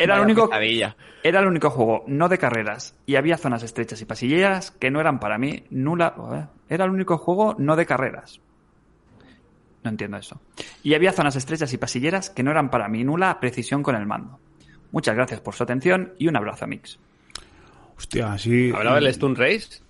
Era 0.00 0.16
el, 0.16 0.22
único, 0.22 0.48
era 1.22 1.40
el 1.40 1.46
único 1.46 1.68
juego 1.68 2.04
no 2.06 2.30
de 2.30 2.38
carreras 2.38 2.96
y 3.04 3.16
había 3.16 3.36
zonas 3.36 3.62
estrechas 3.62 4.00
y 4.00 4.06
pasilleras 4.06 4.70
que 4.70 4.90
no 4.90 4.98
eran 4.98 5.20
para 5.20 5.36
mí 5.36 5.64
nula, 5.68 6.48
Era 6.70 6.86
el 6.86 6.90
único 6.90 7.18
juego 7.18 7.54
no 7.58 7.76
de 7.76 7.84
carreras. 7.84 8.40
No 9.84 9.90
entiendo 9.90 10.16
eso. 10.16 10.40
Y 10.82 10.94
había 10.94 11.12
zonas 11.12 11.36
estrechas 11.36 11.72
y 11.72 11.76
pasilleras 11.76 12.30
que 12.30 12.42
no 12.42 12.50
eran 12.50 12.70
para 12.70 12.88
mi 12.88 13.04
nula 13.04 13.38
precisión 13.40 13.82
con 13.82 13.96
el 13.96 14.06
mando. 14.06 14.38
Muchas 14.92 15.14
gracias 15.16 15.40
por 15.40 15.54
su 15.54 15.62
atención 15.64 16.12
y 16.18 16.28
un 16.28 16.36
abrazo, 16.36 16.66
Mix. 16.66 16.98
Hostia, 17.96 18.32
así. 18.34 18.70
¿Hablaba 18.74 19.00
del 19.00 19.12
Stun 19.12 19.34
Race? 19.36 19.80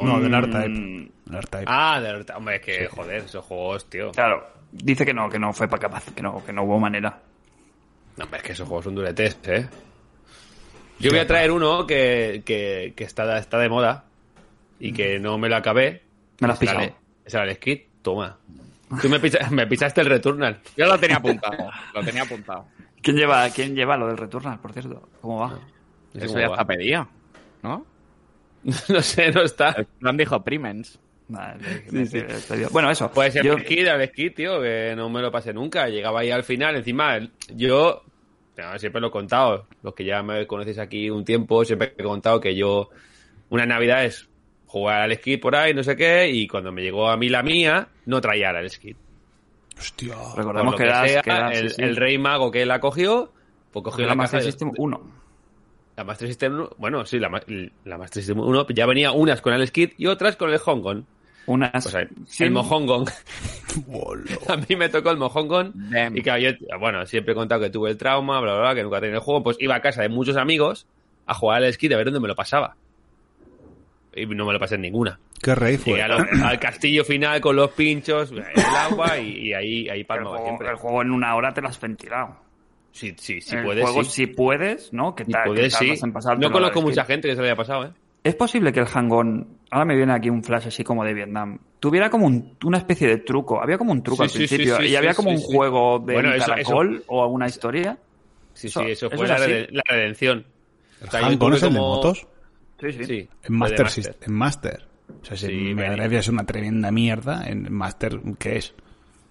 No, 0.00 0.18
del 0.20 0.30
Mm, 0.30 0.34
R-Type. 0.34 1.10
R-Type. 1.36 1.64
Ah, 1.66 2.00
del 2.00 2.24
Hombre, 2.34 2.56
es 2.56 2.62
que, 2.62 2.86
joder, 2.86 3.16
esos 3.24 3.44
juegos, 3.44 3.90
tío. 3.90 4.12
Claro, 4.12 4.46
dice 4.72 5.04
que 5.04 5.12
no, 5.12 5.28
que 5.28 5.38
no 5.38 5.52
fue 5.52 5.68
para 5.68 5.80
capaz, 5.80 6.04
que 6.14 6.22
no, 6.22 6.42
que 6.44 6.52
no 6.52 6.62
hubo 6.62 6.78
manera. 6.80 7.18
No, 8.16 8.24
hombre, 8.24 8.38
es 8.40 8.46
que 8.46 8.52
esos 8.52 8.66
juegos 8.66 8.84
son 8.84 8.94
duretes, 8.94 9.38
¿eh? 9.44 9.68
Yo 10.98 11.10
voy 11.10 11.18
a 11.20 11.26
traer 11.26 11.50
uno 11.50 11.86
que, 11.86 12.42
que, 12.44 12.92
que 12.94 13.04
está, 13.04 13.38
está 13.38 13.58
de 13.58 13.68
moda 13.70 14.04
y 14.78 14.92
que 14.92 15.18
no 15.18 15.38
me 15.38 15.48
lo 15.48 15.56
acabé. 15.56 16.02
Me 16.40 16.46
lo 16.46 16.52
has 16.52 16.58
pisado. 16.58 16.94
Sale 17.26 17.50
el 17.52 17.56
skit, 17.56 17.86
toma. 18.02 18.36
Tú 19.00 19.08
me, 19.08 19.18
pisa- 19.20 19.48
me 19.50 19.66
pisaste 19.66 20.00
el 20.02 20.08
Returnal. 20.08 20.60
Yo 20.76 20.86
lo 20.86 20.98
tenía 20.98 21.16
apuntado. 21.16 21.70
lo 21.94 22.04
tenía 22.04 22.22
apuntado. 22.22 22.66
¿Quién 23.02 23.16
lleva, 23.16 23.48
¿Quién 23.50 23.74
lleva 23.74 23.96
lo 23.96 24.06
del 24.08 24.16
Returnal, 24.16 24.58
por 24.60 24.72
cierto? 24.72 25.08
¿Cómo 25.20 25.40
va? 25.40 25.58
No 26.14 26.24
Eso 26.24 26.38
ya 26.38 26.48
va. 26.48 26.54
está 26.54 26.66
pedido. 26.66 27.08
¿No? 27.62 27.86
No 28.88 29.00
sé, 29.00 29.30
no 29.32 29.42
está. 29.42 29.70
El 29.70 29.86
plan 29.86 30.16
dijo 30.16 30.42
Primens. 30.44 30.98
Vale, 31.28 31.84
Bueno, 32.72 32.90
eso. 32.90 33.10
Puede 33.10 33.30
ser 33.30 33.44
Yo- 33.44 33.54
el 33.54 33.60
skit, 33.62 33.86
el 33.86 34.08
skit, 34.08 34.34
tío, 34.34 34.60
que 34.60 34.94
no 34.96 35.08
me 35.08 35.22
lo 35.22 35.30
pasé 35.30 35.52
nunca. 35.52 35.88
Llegaba 35.88 36.20
ahí 36.20 36.30
al 36.30 36.42
final, 36.42 36.74
encima, 36.76 37.18
yo 37.54 38.02
no, 38.56 38.78
siempre 38.78 39.00
lo 39.00 39.06
he 39.06 39.10
contado. 39.12 39.66
Los 39.82 39.94
que 39.94 40.04
ya 40.04 40.22
me 40.22 40.46
conocéis 40.46 40.78
aquí 40.78 41.08
un 41.08 41.24
tiempo, 41.24 41.64
siempre 41.64 41.94
he 41.96 42.02
contado 42.02 42.40
que 42.40 42.54
yo, 42.56 42.90
una 43.48 43.64
Navidad 43.64 44.04
es 44.04 44.28
jugar 44.66 45.02
al 45.02 45.14
skit 45.16 45.40
por 45.40 45.54
ahí, 45.56 45.72
no 45.72 45.82
sé 45.84 45.96
qué, 45.96 46.28
y 46.28 46.46
cuando 46.48 46.70
me 46.72 46.82
llegó 46.82 47.08
a 47.08 47.16
mí 47.16 47.28
la 47.28 47.42
mía, 47.42 47.88
no 48.06 48.20
traía 48.20 48.50
el 48.50 48.68
skit. 48.68 48.96
Hostia. 49.80 50.14
Recordemos 50.36 50.72
lo 50.72 50.78
que, 50.78 50.84
que 50.84 51.08
sea, 51.08 51.22
que 51.22 51.30
eras- 51.30 51.56
el, 51.58 51.70
sí, 51.70 51.76
sí. 51.76 51.82
el 51.82 51.96
rey 51.96 52.18
mago 52.18 52.50
que 52.50 52.64
la 52.66 52.78
cogió, 52.80 53.32
pues 53.72 53.82
cogió 53.84 54.04
la 54.04 54.10
la, 54.10 54.14
Master 54.16 54.42
System 54.42 54.72
1. 54.76 55.00
La 55.96 56.04
Master 56.04 56.28
System 56.28 56.54
1, 56.54 56.70
bueno, 56.78 57.04
sí, 57.06 57.18
la, 57.18 57.28
ma- 57.28 57.42
la 57.84 57.98
Master 57.98 58.22
System 58.22 58.40
1 58.40 58.66
ya 58.68 58.86
venía 58.86 59.12
unas 59.12 59.40
con 59.40 59.52
el 59.54 59.66
skit 59.66 59.94
y 59.98 60.06
otras 60.06 60.36
con 60.36 60.50
el 60.50 60.58
Hong 60.58 60.80
Kong. 60.82 61.02
Unas. 61.46 61.70
Pues 61.82 61.94
ahí, 61.94 62.06
sí, 62.26 62.44
el 62.44 62.50
Mojongong. 62.52 63.06
Bolo. 63.86 64.24
A 64.48 64.56
mí 64.56 64.76
me 64.76 64.88
tocó 64.88 65.10
el 65.10 65.16
Mojongong. 65.16 65.72
Damn. 65.90 66.16
Y 66.16 66.22
claro, 66.22 66.40
yo, 66.42 66.50
bueno, 66.78 67.04
siempre 67.06 67.32
he 67.32 67.34
contado 67.34 67.60
que 67.62 67.70
tuve 67.70 67.90
el 67.90 67.96
trauma, 67.96 68.40
bla, 68.40 68.52
bla, 68.52 68.60
bla, 68.60 68.74
que 68.74 68.82
nunca 68.82 69.00
tenía 69.00 69.16
el 69.16 69.22
juego. 69.22 69.42
Pues 69.42 69.56
iba 69.60 69.74
a 69.74 69.80
casa 69.80 70.02
de 70.02 70.08
muchos 70.10 70.36
amigos 70.36 70.86
a 71.26 71.34
jugar 71.34 71.64
al 71.64 71.72
skit 71.72 71.92
a 71.92 71.96
ver 71.96 72.04
dónde 72.06 72.20
me 72.20 72.28
lo 72.28 72.36
pasaba. 72.36 72.76
Y 74.14 74.26
no 74.26 74.44
me 74.44 74.52
lo 74.52 74.58
pasé 74.60 74.74
en 74.76 74.82
ninguna. 74.82 75.18
Qué 75.42 75.54
rey 75.54 75.76
fue. 75.78 76.02
al 76.02 76.58
castillo 76.60 77.04
final 77.04 77.40
con 77.40 77.56
los 77.56 77.70
pinchos, 77.72 78.30
el 78.32 78.44
agua 78.76 79.18
y, 79.18 79.48
y 79.48 79.52
ahí, 79.54 79.88
ahí 79.88 80.04
juego, 80.06 80.44
siempre. 80.44 80.68
el 80.68 80.76
juego 80.76 81.02
en 81.02 81.10
una 81.12 81.34
hora 81.34 81.52
te 81.54 81.60
lo 81.62 81.68
has 81.68 81.80
ventilado. 81.80 82.36
Sí, 82.92 83.14
sí, 83.16 83.40
sí 83.40 83.56
el 83.56 83.62
puedes, 83.64 83.84
juego, 83.84 84.04
sí. 84.04 84.10
si 84.10 84.26
puedes, 84.26 84.92
¿no? 84.92 85.14
Que 85.14 85.24
Si 85.24 85.30
ta- 85.32 85.44
que 85.44 85.50
puedes, 85.50 85.74
sí. 85.74 85.94
en 86.02 86.12
pasártelo 86.12 86.48
No 86.48 86.52
conozco 86.52 86.82
mucha 86.82 87.04
gente 87.04 87.28
que 87.28 87.34
se 87.34 87.40
lo 87.40 87.46
haya 87.46 87.56
pasado, 87.56 87.84
¿eh? 87.86 87.90
Es 88.22 88.34
posible 88.34 88.70
que 88.72 88.80
el 88.80 88.86
Hang-On, 88.86 89.58
ahora 89.70 89.84
me 89.86 89.96
viene 89.96 90.12
aquí 90.12 90.28
un 90.28 90.44
flash 90.44 90.66
así 90.66 90.84
como 90.84 91.04
de 91.04 91.14
Vietnam, 91.14 91.58
tuviera 91.78 92.10
como 92.10 92.26
un- 92.26 92.56
una 92.64 92.76
especie 92.78 93.08
de 93.08 93.18
truco. 93.18 93.62
Había 93.62 93.78
como 93.78 93.92
un 93.92 94.02
truco 94.02 94.16
Sí, 94.16 94.22
al 94.24 94.30
sí, 94.30 94.38
principio 94.56 94.76
sí, 94.76 94.82
y 94.84 94.88
sí, 94.88 94.96
había 94.96 95.12
sí, 95.12 95.16
como 95.16 95.30
un 95.30 95.38
sí. 95.38 95.46
juego 95.54 95.98
de 96.00 96.12
Bueno, 96.14 96.28
un 96.30 96.34
eso- 96.34 96.46
caracol 96.46 97.04
o 97.06 97.22
alguna 97.22 97.46
historia. 97.46 97.96
Sí, 98.52 98.66
Eso- 98.66 98.80
sí, 98.80 98.90
eso 98.90 99.06
eso 99.06 99.16
fue 99.16 99.24
es 99.24 99.30
la, 99.72 99.82
redención. 99.86 100.44
¿El 101.00 101.08
O 101.08 101.10
sea, 101.10 101.20
es 101.20 101.26
el 101.32 101.38
de 101.38 101.70
motos? 101.70 102.26
Sí, 102.80 102.92
sí. 102.92 103.04
Sí, 103.04 103.28
En 103.44 103.54
Master, 103.56 103.84
Master. 103.84 104.04
System- 104.04 104.26
en 104.26 104.34
Master. 104.34 104.89
O 105.22 105.24
sea, 105.24 105.36
si 105.36 105.46
Sí, 105.46 105.74
Mega. 105.74 105.92
Drive 105.92 106.18
es 106.18 106.28
una 106.28 106.44
tremenda 106.46 106.90
mierda, 106.90 107.46
en 107.48 107.72
Master, 107.72 108.20
¿qué 108.38 108.56
es? 108.58 108.74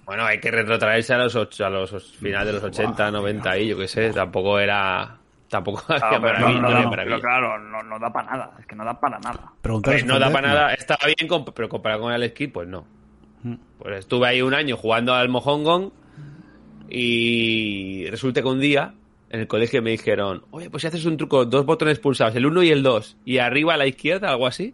Bueno, 0.06 0.24
hay 0.26 0.40
que 0.40 0.50
retrotraerse 0.52 1.14
a 1.14 1.18
los, 1.20 1.36
och- 1.36 1.62
a 1.64 1.70
los 1.70 1.92
finales 2.18 2.48
de 2.48 2.54
los 2.54 2.64
80, 2.64 3.12
90 3.12 3.58
y 3.60 3.68
yo 3.68 3.78
qué 3.78 3.88
sé, 3.88 4.12
tampoco 4.12 4.60
era... 4.60 5.18
Tampoco 5.50 5.82
Claro, 5.88 6.08
pero, 6.10 6.22
maravilla, 6.22 6.62
no, 6.62 6.70
no 6.84 6.92
pero 6.92 7.20
claro, 7.22 7.58
no, 7.60 7.82
no 7.84 7.98
da 8.00 8.14
para 8.14 8.32
nada. 8.32 8.52
Es 8.60 8.66
que 8.68 8.76
no 8.76 8.86
da 8.86 9.00
para 9.00 9.18
nada. 9.20 9.52
Preguntar 9.62 9.94
Hombre, 9.96 10.08
no 10.08 10.20
da 10.20 10.32
para 10.32 10.48
nada, 10.48 10.74
estaba 10.76 11.06
bien, 11.06 11.28
comp- 11.30 11.54
pero 11.56 11.68
comparado 11.70 12.02
con 12.02 12.14
el 12.14 12.30
skit, 12.30 12.52
pues 12.54 12.68
no. 12.68 12.86
Pues 13.80 14.00
estuve 14.00 14.28
ahí 14.28 14.42
un 14.44 14.54
año 14.54 14.78
jugando 14.78 15.14
al 15.16 15.30
Mojongong 15.30 15.92
y 16.90 18.06
resulta 18.10 18.42
que 18.42 18.48
un 18.48 18.60
día 18.60 18.94
en 19.30 19.40
el 19.42 19.48
colegio 19.48 19.82
me 19.82 19.92
dijeron, 19.92 20.44
oye, 20.52 20.70
pues 20.70 20.82
si 20.82 20.88
haces 20.88 21.06
un 21.06 21.18
truco, 21.18 21.46
dos 21.46 21.66
botones 21.66 22.00
pulsados, 22.00 22.36
el 22.36 22.46
1 22.46 22.64
y 22.64 22.70
el 22.72 22.84
2, 22.84 23.18
y 23.26 23.38
arriba 23.38 23.76
a 23.76 23.78
la 23.78 23.86
izquierda, 23.88 24.30
algo 24.30 24.48
así, 24.48 24.74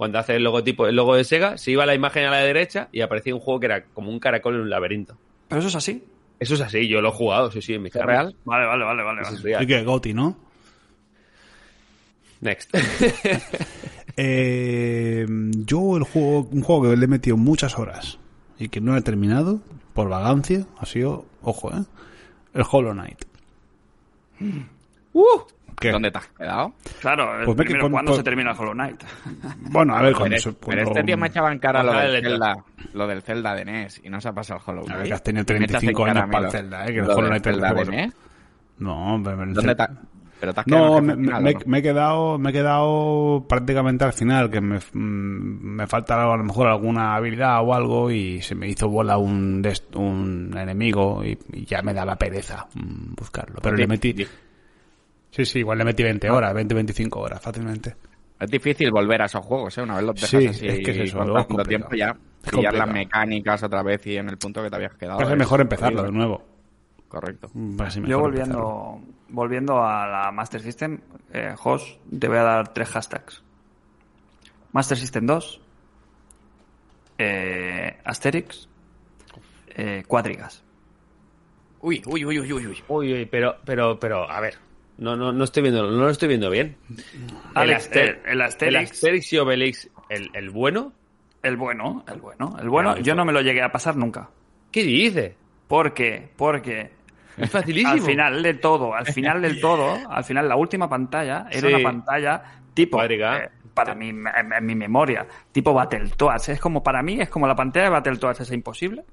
cuando 0.00 0.18
hace 0.18 0.34
el 0.34 0.42
logotipo, 0.42 0.86
el 0.86 0.96
logo 0.96 1.14
de 1.14 1.24
Sega, 1.24 1.58
se 1.58 1.72
iba 1.72 1.84
la 1.84 1.94
imagen 1.94 2.24
a 2.24 2.30
la 2.30 2.38
derecha 2.38 2.88
y 2.90 3.02
aparecía 3.02 3.34
un 3.34 3.40
juego 3.42 3.60
que 3.60 3.66
era 3.66 3.84
como 3.84 4.10
un 4.10 4.18
caracol 4.18 4.54
en 4.54 4.62
un 4.62 4.70
laberinto. 4.70 5.18
Pero 5.46 5.58
eso 5.58 5.68
es 5.68 5.76
así. 5.76 6.02
Eso 6.38 6.54
es 6.54 6.62
así, 6.62 6.88
yo 6.88 7.02
lo 7.02 7.10
he 7.10 7.12
jugado, 7.12 7.50
sí, 7.50 7.60
sí, 7.60 7.74
en 7.74 7.82
mi 7.82 7.88
¿Es 7.88 7.96
real? 7.96 8.34
Vale, 8.46 8.64
vale, 8.64 8.82
vale, 8.82 9.02
vale. 9.02 9.20
Eso 9.20 9.32
vale. 9.32 9.36
es 9.36 9.42
real. 9.42 9.66
Que 9.66 9.84
Goti, 9.84 10.14
¿no? 10.14 10.38
Next. 12.40 12.74
Eh, 14.16 15.24
yo 15.28 15.96
el 15.96 16.02
juego, 16.02 16.48
un 16.50 16.62
juego 16.62 16.82
que 16.90 16.96
le 16.96 17.04
he 17.04 17.08
metido 17.08 17.36
muchas 17.36 17.78
horas 17.78 18.18
y 18.58 18.68
que 18.68 18.80
no 18.80 18.96
he 18.96 19.02
terminado 19.02 19.60
por 19.94 20.08
vagancia, 20.08 20.66
ha 20.78 20.84
sido, 20.84 21.26
ojo, 21.42 21.70
¿eh? 21.72 21.84
El 22.52 22.64
Hollow 22.70 22.92
Knight. 22.92 23.24
¡Uh! 25.12 25.40
¿Qué? 25.78 25.90
¿Dónde 25.90 26.10
te 26.10 26.18
has 26.18 26.26
quedado? 26.28 26.72
Claro, 27.00 27.38
el 27.40 27.44
Pues 27.44 27.56
primero, 27.56 27.80
con- 27.82 27.92
¿cuándo 27.92 28.10
con- 28.12 28.18
se 28.18 28.22
termina 28.24 28.50
el 28.52 28.58
Hollow 28.58 28.72
Knight? 28.72 29.02
Bueno, 29.70 29.94
a 29.96 30.02
ver, 30.02 30.14
cuando, 30.14 30.36
Pero, 30.36 30.40
se- 30.42 30.52
pero 30.52 30.82
este 30.82 31.02
tío 31.04 31.16
me 31.16 31.26
echaba 31.28 31.52
en 31.52 31.58
cara 31.58 31.82
lo 31.82 31.92
del, 31.92 32.22
Zelda, 32.22 32.56
lo 32.94 33.06
del 33.06 33.22
Zelda 33.22 33.54
de 33.54 33.64
NES 33.64 34.00
y 34.04 34.10
no 34.10 34.20
se 34.20 34.28
ha 34.28 34.32
pasado 34.32 34.60
el 34.60 34.70
Hollow 34.70 34.82
A 34.82 34.86
Knight. 34.86 34.98
ver, 35.00 35.08
que 35.08 35.14
has 35.14 35.22
tenido 35.22 35.44
Me 35.48 35.54
echas 35.54 35.60
en 35.62 35.68
35 35.68 36.04
cara 36.04 36.10
años 36.20 36.28
a 36.28 36.32
para 36.32 36.46
el 36.46 36.52
Zelda, 36.52 36.84
¿eh? 36.84 36.92
Que 36.92 36.98
el 37.00 37.06
lo 37.06 37.14
Hollow 37.14 37.28
Knight 37.28 37.46
es 37.46 37.52
Zelda 37.52 37.68
de 37.68 37.74
juego- 37.74 37.90
NES. 37.90 38.14
No, 38.78 39.20
pero 39.22 39.42
el 39.42 39.54
¿Dónde 39.54 39.60
Zelda- 39.70 39.86
te- 39.88 39.94
pero 40.40 40.54
te 40.54 40.60
has 40.60 40.66
quedado 40.66 40.86
No, 40.86 41.00
me, 41.02 41.12
el 41.12 41.18
final, 41.18 41.42
me- 41.42 41.50
¿o 41.50 41.52
no? 41.52 41.60
me 41.66 41.78
he 41.78 41.82
quedado, 41.82 42.38
me 42.38 42.50
he 42.50 42.52
quedado 42.54 43.46
prácticamente 43.46 44.04
al 44.06 44.12
final, 44.14 44.50
que 44.50 44.60
me, 44.62 44.78
mm, 44.78 44.98
me 45.76 45.86
falta 45.86 46.14
a 46.32 46.36
lo 46.36 46.44
mejor 46.44 46.66
alguna 46.66 47.14
habilidad 47.14 47.60
o 47.62 47.74
algo 47.74 48.10
y 48.10 48.40
se 48.40 48.54
me 48.54 48.66
hizo 48.66 48.88
bola 48.88 49.18
un, 49.18 49.62
un 49.96 50.54
enemigo 50.56 51.22
y, 51.24 51.38
y 51.52 51.66
ya 51.66 51.82
me 51.82 51.92
daba 51.92 52.16
pereza 52.16 52.66
mm, 52.74 53.14
buscarlo. 53.16 53.60
Pero 53.62 53.76
le 53.76 53.86
metí, 53.86 54.14
sí, 54.14 54.26
sí, 55.30 55.60
igual 55.60 55.78
le 55.78 55.84
metí 55.84 56.02
20 56.02 56.28
Ah. 56.28 56.34
horas, 56.34 56.54
20, 56.54 56.74
25 56.74 57.20
horas 57.20 57.40
fácilmente. 57.40 57.94
Es 58.38 58.50
difícil 58.50 58.90
volver 58.90 59.20
a 59.22 59.26
esos 59.26 59.44
juegos, 59.44 59.76
¿eh? 59.78 59.82
Una 59.82 59.96
vez 59.96 60.04
los 60.04 60.14
dejas 60.14 60.30
Sí, 60.30 60.46
así 60.46 60.66
es 60.66 60.78
que 60.80 60.90
es 60.92 60.96
eso, 60.98 61.18
con 61.18 61.26
luego 61.26 61.40
es 61.40 61.46
tanto 61.48 61.56
complicado. 61.62 61.88
tiempo 61.90 61.94
ya 61.96 62.16
Es 62.46 62.52
pillar 62.52 62.74
las 62.74 62.88
mecánicas 62.88 63.62
otra 63.62 63.82
vez 63.82 64.06
y 64.06 64.16
en 64.16 64.28
el 64.30 64.38
punto 64.38 64.62
que 64.62 64.70
te 64.70 64.76
habías 64.76 64.94
quedado. 64.94 65.20
Es 65.20 65.28
es 65.30 65.36
mejor 65.36 65.60
empezarlo 65.60 65.96
de 66.02 66.08
horrible. 66.08 66.18
nuevo. 66.18 66.44
Correcto. 67.08 67.50
Yo 67.54 68.18
volviendo, 68.20 68.20
empezarlo. 68.20 69.00
volviendo 69.28 69.84
a 69.84 70.06
la 70.06 70.30
Master 70.32 70.62
System, 70.62 71.00
eh, 71.32 71.54
Jos, 71.56 71.98
te 72.18 72.28
voy 72.28 72.38
a 72.38 72.42
dar 72.42 72.72
tres 72.72 72.88
hashtags. 72.88 73.42
Master 74.72 74.96
System 74.96 75.26
2, 75.26 75.60
eh, 77.18 77.98
Asterix, 78.04 78.68
eh, 79.74 80.04
Cuadrigas. 80.06 80.62
Uy, 81.82 82.02
uy, 82.06 82.24
uy, 82.24 82.38
uy, 82.40 82.52
uy, 82.52 82.66
uy. 82.68 82.82
Uy, 82.88 83.12
uy, 83.12 83.26
pero, 83.26 83.56
pero, 83.64 83.98
pero, 83.98 84.30
a 84.30 84.40
ver. 84.40 84.54
No, 85.00 85.16
no, 85.16 85.32
no 85.32 85.44
estoy 85.44 85.62
viendo, 85.62 85.82
no 85.90 85.96
lo 86.04 86.10
estoy 86.10 86.28
viendo 86.28 86.48
bien. 86.50 86.76
Alex, 87.54 87.90
Aster- 87.90 88.16
eh, 88.18 88.22
el 88.26 88.42
Asterix, 88.42 88.76
el 88.76 88.84
Asterix 88.84 89.32
y 89.32 89.38
Obelix, 89.38 89.90
el, 90.08 90.30
el 90.34 90.50
bueno. 90.50 90.92
el 91.42 91.56
bueno, 91.56 92.04
el 92.06 92.20
bueno, 92.20 92.56
el 92.60 92.68
bueno, 92.68 92.90
Claro, 92.90 93.02
yo 93.04 93.14
no 93.14 93.24
me 93.24 93.32
lo 93.32 93.40
llegué 93.40 93.62
a 93.62 93.72
pasar 93.72 93.96
nunca. 93.96 94.28
¿Qué 94.70 94.84
dice? 94.84 95.34
¿Por 95.66 95.94
qué? 95.94 96.28
Porque 96.36 96.90
Es 97.36 97.50
facilísimo. 97.50 97.92
al 97.94 98.02
final 98.02 98.42
de 98.42 98.54
todo, 98.54 98.94
al 98.94 99.06
final 99.06 99.40
del 99.42 99.58
todo, 99.62 99.98
al 100.10 100.22
final 100.24 100.48
la 100.48 100.56
última 100.56 100.88
pantalla 100.88 101.46
era 101.50 101.68
Sí. 101.68 101.74
una 101.74 101.82
pantalla 101.82 102.42
tipo 102.74 103.02
eh, 103.02 103.48
para 103.72 103.94
mi, 103.94 104.10
en, 104.10 104.26
en 104.52 104.66
mi 104.66 104.74
memoria, 104.74 105.26
tipo 105.50 105.72
Battletoads, 105.72 106.50
es 106.50 106.60
como 106.60 106.82
para 106.82 107.02
mí 107.02 107.20
es 107.20 107.28
como 107.30 107.46
la 107.46 107.56
pantalla 107.56 107.84
de 107.86 107.90
Battletoads 107.90 108.40
es 108.40 108.52
imposible. 108.52 109.04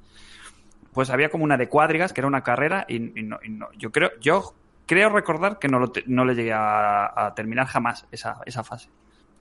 Pues 0.92 1.10
había 1.12 1.30
como 1.30 1.44
una 1.46 1.58
de 1.58 1.70
cuadrigas 1.70 2.12
que 2.12 2.22
era 2.22 2.28
una 2.28 2.42
carrera 2.44 2.86
y, 2.90 2.96
y 3.20 3.24
no, 3.24 3.40
y 3.44 3.50
no- 3.50 3.70
yo 3.78 3.92
creo 3.92 4.12
yo 4.20 4.54
creo 4.88 5.10
recordar 5.10 5.60
que 5.60 5.68
no 5.68 5.78
lo 5.80 5.92
te- 5.92 6.04
no 6.08 6.26
le 6.26 6.34
llegué 6.34 6.54
a, 6.54 7.28
a 7.28 7.36
terminar 7.36 7.68
jamás 7.68 8.08
esa, 8.12 8.40
esa 8.46 8.64
fase. 8.64 8.90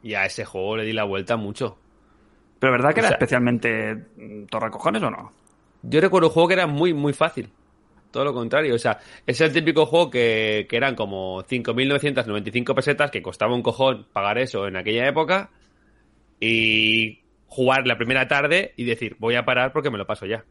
Y 0.03 0.13
a 0.15 0.27
ese 0.27 0.45
juego 0.45 0.77
le 0.77 0.85
di 0.85 0.93
la 0.93 1.05
vuelta 1.05 1.37
mucho. 1.39 1.79
Pero 2.59 2.73
verdad 2.73 2.93
que 2.93 3.01
O 3.01 3.03
era 3.03 3.09
sea- 3.09 3.17
especialmente 3.17 3.97
torrecojones 4.51 5.03
o 5.03 5.11
no? 5.11 5.33
Yo 5.83 6.01
recuerdo 6.01 6.29
un 6.29 6.35
juego 6.35 6.49
que 6.49 6.55
era 6.55 6.67
muy, 6.67 6.93
muy 6.93 7.13
fácil. 7.13 7.51
Todo 8.11 8.25
lo 8.25 8.33
contrario. 8.35 8.75
O 8.75 8.79
sea, 8.79 8.99
es 9.27 9.41
el 9.41 9.53
típico 9.53 9.85
juego 9.87 10.11
que, 10.11 10.67
que 10.69 10.77
eran 10.77 10.95
como 10.95 11.43
5.995 11.45 12.75
pesetas, 12.75 13.11
que 13.11 13.23
costaba 13.23 13.55
un 13.55 13.63
cojón 13.63 14.07
pagar 14.13 14.39
eso 14.39 14.67
en 14.67 14.77
aquella 14.77 15.07
época. 15.09 15.51
Y 16.41 17.23
jugar 17.47 17.87
la 17.87 17.97
primera 17.97 18.27
tarde 18.29 18.73
y 18.77 18.85
decir, 18.85 19.17
voy 19.19 19.35
a 19.37 19.45
parar 19.45 19.73
porque 19.73 19.91
me 19.91 19.99
lo 19.99 20.07
paso 20.07 20.27
ya. 20.27 20.45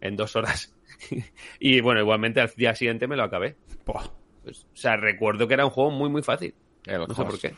En 0.00 0.16
dos 0.16 0.34
horas. 0.36 0.74
y 1.60 1.80
bueno, 1.80 2.00
igualmente 2.00 2.40
al 2.40 2.50
día 2.56 2.74
siguiente 2.74 3.06
me 3.06 3.16
lo 3.16 3.24
acabé. 3.24 3.56
Buah. 3.86 4.04
Pues, 4.50 4.64
o 4.64 4.76
sea, 4.76 4.96
recuerdo 4.96 5.46
que 5.46 5.54
era 5.54 5.64
un 5.64 5.70
juego 5.70 5.92
muy, 5.92 6.10
muy 6.10 6.22
fácil. 6.22 6.52
El 6.86 7.06
No 7.06 7.14
sé 7.14 7.24
por 7.24 7.38
qué. 7.38 7.54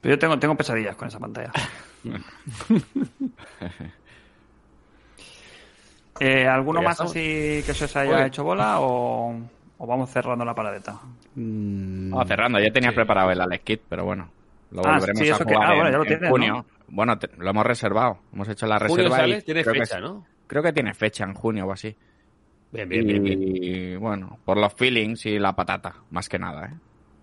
Pero 0.00 0.14
yo 0.14 0.18
tengo, 0.18 0.38
tengo 0.38 0.54
pesadillas 0.56 0.94
con 0.94 1.08
esa 1.08 1.18
pantalla. 1.18 1.50
eh, 6.20 6.46
¿Alguno 6.46 6.82
más 6.82 6.92
estamos. 6.92 7.12
así 7.12 7.62
que 7.66 7.74
se 7.74 7.84
os 7.86 7.96
haya 7.96 8.16
Oye. 8.16 8.26
hecho 8.26 8.44
bola 8.44 8.80
o, 8.80 9.34
o 9.78 9.86
vamos 9.86 10.10
cerrando 10.10 10.44
la 10.44 10.54
paradeta? 10.54 11.00
Mm, 11.34 12.10
Vamos 12.10 12.28
cerrando, 12.28 12.58
ya 12.60 12.70
tenía 12.72 12.90
Sí. 12.90 12.96
preparado 12.96 13.30
el 13.30 13.40
Alex 13.40 13.64
Kit, 13.64 13.80
pero 13.88 14.04
bueno. 14.04 14.30
Lo 14.70 14.80
Ah, 14.84 14.94
volveremos 14.94 15.22
sí, 15.22 15.30
a 15.30 15.34
eso 15.34 15.44
que- 15.44 15.54
jugar 15.54 15.70
ah, 15.70 15.74
bueno, 15.74 15.86
en, 15.88 15.92
ya 15.92 15.98
lo 15.98 16.04
en 16.04 16.08
tienes, 16.08 16.30
junio. 16.30 16.52
¿no? 16.54 16.66
Bueno, 16.88 17.18
te- 17.18 17.30
lo 17.36 17.50
hemos 17.50 17.66
reservado. 17.66 18.18
Hemos 18.32 18.48
hecho 18.48 18.66
la 18.66 18.78
¿Junio 18.78 18.96
reserva 18.96 19.16
sale? 19.16 19.38
y 19.38 19.42
Tiene 19.42 19.62
creo 19.62 19.74
que 19.74 19.80
fecha, 19.80 19.96
es- 19.96 20.02
¿no? 20.02 20.26
Creo 20.46 20.62
que 20.62 20.72
tiene 20.72 20.94
fecha 20.94 21.24
en 21.24 21.34
junio 21.34 21.66
o 21.66 21.72
así. 21.72 21.96
Bien, 22.76 22.88
bien, 22.88 23.06
bien, 23.06 23.22
bien. 23.22 23.38
Y 23.42 23.96
bueno, 23.96 24.38
por 24.44 24.58
los 24.58 24.74
feelings 24.74 25.26
y 25.26 25.38
la 25.38 25.54
patata, 25.54 25.94
más 26.10 26.28
que 26.28 26.38
nada, 26.38 26.66
¿eh? 26.66 26.74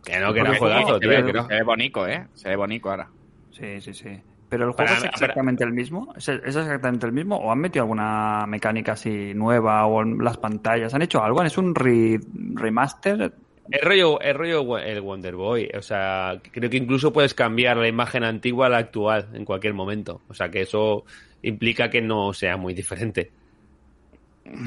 Que 0.03 0.19
no, 0.19 0.34
que 0.34 0.39
era 0.39 0.55
juegazo, 0.55 0.95
se, 0.95 0.99
tío. 0.99 1.09
ve, 1.09 1.25
que 1.25 1.34
no. 1.34 1.47
se 1.47 1.53
ve 1.53 1.63
bonito, 1.63 2.07
¿eh? 2.07 2.27
Se 2.34 2.49
ve 2.49 2.55
bonito 2.55 2.89
ahora. 2.89 3.09
Sí, 3.51 3.80
sí, 3.81 3.93
sí. 3.93 4.09
¿Pero 4.49 4.65
el 4.65 4.71
juego 4.71 4.88
Para- 4.89 4.97
es 4.97 5.03
exactamente 5.05 5.63
el 5.63 5.71
mismo? 5.71 6.13
¿Es, 6.15 6.27
es 6.27 6.55
exactamente 6.55 7.05
el 7.05 7.11
mismo? 7.11 7.38
¿O 7.38 7.51
han 7.51 7.59
metido 7.59 7.84
alguna 7.84 8.45
mecánica 8.47 8.93
así 8.93 9.34
nueva 9.34 9.85
o 9.85 10.01
en 10.01 10.17
las 10.23 10.38
pantallas? 10.38 10.93
¿Han 10.93 11.01
hecho 11.01 11.23
algo? 11.23 11.41
¿Es 11.43 11.57
un 11.57 11.73
re- 11.73 12.19
remaster? 12.53 13.34
El 13.71 13.81
rollo, 13.81 14.19
el 14.19 14.35
rollo 14.35 14.77
el 14.77 15.01
Wonder 15.01 15.35
Boy, 15.35 15.69
o 15.77 15.81
sea, 15.81 16.39
creo 16.51 16.69
que 16.69 16.77
incluso 16.77 17.13
puedes 17.13 17.34
cambiar 17.34 17.77
la 17.77 17.88
imagen 17.88 18.23
antigua 18.25 18.67
a 18.67 18.69
la 18.69 18.77
actual 18.80 19.30
en 19.34 19.45
cualquier 19.45 19.73
momento. 19.73 20.21
O 20.27 20.34
sea, 20.34 20.49
que 20.49 20.61
eso 20.61 21.05
implica 21.41 21.89
que 21.89 22.01
no 22.01 22.34
sea 22.34 22.57
muy 22.57 22.73
diferente. 22.73 23.31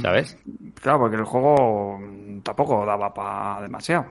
¿Sabes? 0.01 0.39
Claro, 0.81 1.01
porque 1.01 1.16
el 1.16 1.24
juego 1.24 2.01
tampoco 2.43 2.85
daba 2.86 3.12
para 3.12 3.62
demasiado. 3.62 4.07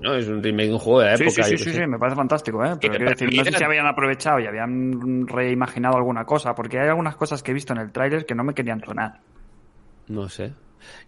No, 0.00 0.14
es 0.14 0.28
un 0.28 0.42
remake 0.42 0.68
de 0.68 0.74
un 0.74 0.78
juego 0.78 1.00
de 1.00 1.06
la 1.06 1.14
época. 1.14 1.30
sí, 1.30 1.42
sí, 1.42 1.58
sí, 1.58 1.72
sí, 1.72 1.86
me 1.86 1.98
parece 1.98 2.16
fantástico, 2.16 2.64
¿eh? 2.64 2.74
Pero 2.80 2.94
quiero 2.94 3.10
decir, 3.10 3.28
no 3.34 3.44
sé 3.44 3.52
si 3.52 3.64
habían 3.64 3.86
aprovechado 3.86 4.38
y 4.40 4.46
habían 4.46 5.26
reimaginado 5.26 5.96
alguna 5.96 6.24
cosa, 6.24 6.54
porque 6.54 6.78
hay 6.78 6.88
algunas 6.88 7.16
cosas 7.16 7.42
que 7.42 7.50
he 7.50 7.54
visto 7.54 7.72
en 7.72 7.80
el 7.80 7.92
tráiler 7.92 8.24
que 8.24 8.34
no 8.34 8.44
me 8.44 8.54
querían 8.54 8.82
sonar. 8.84 9.20
No 10.08 10.28
sé. 10.28 10.52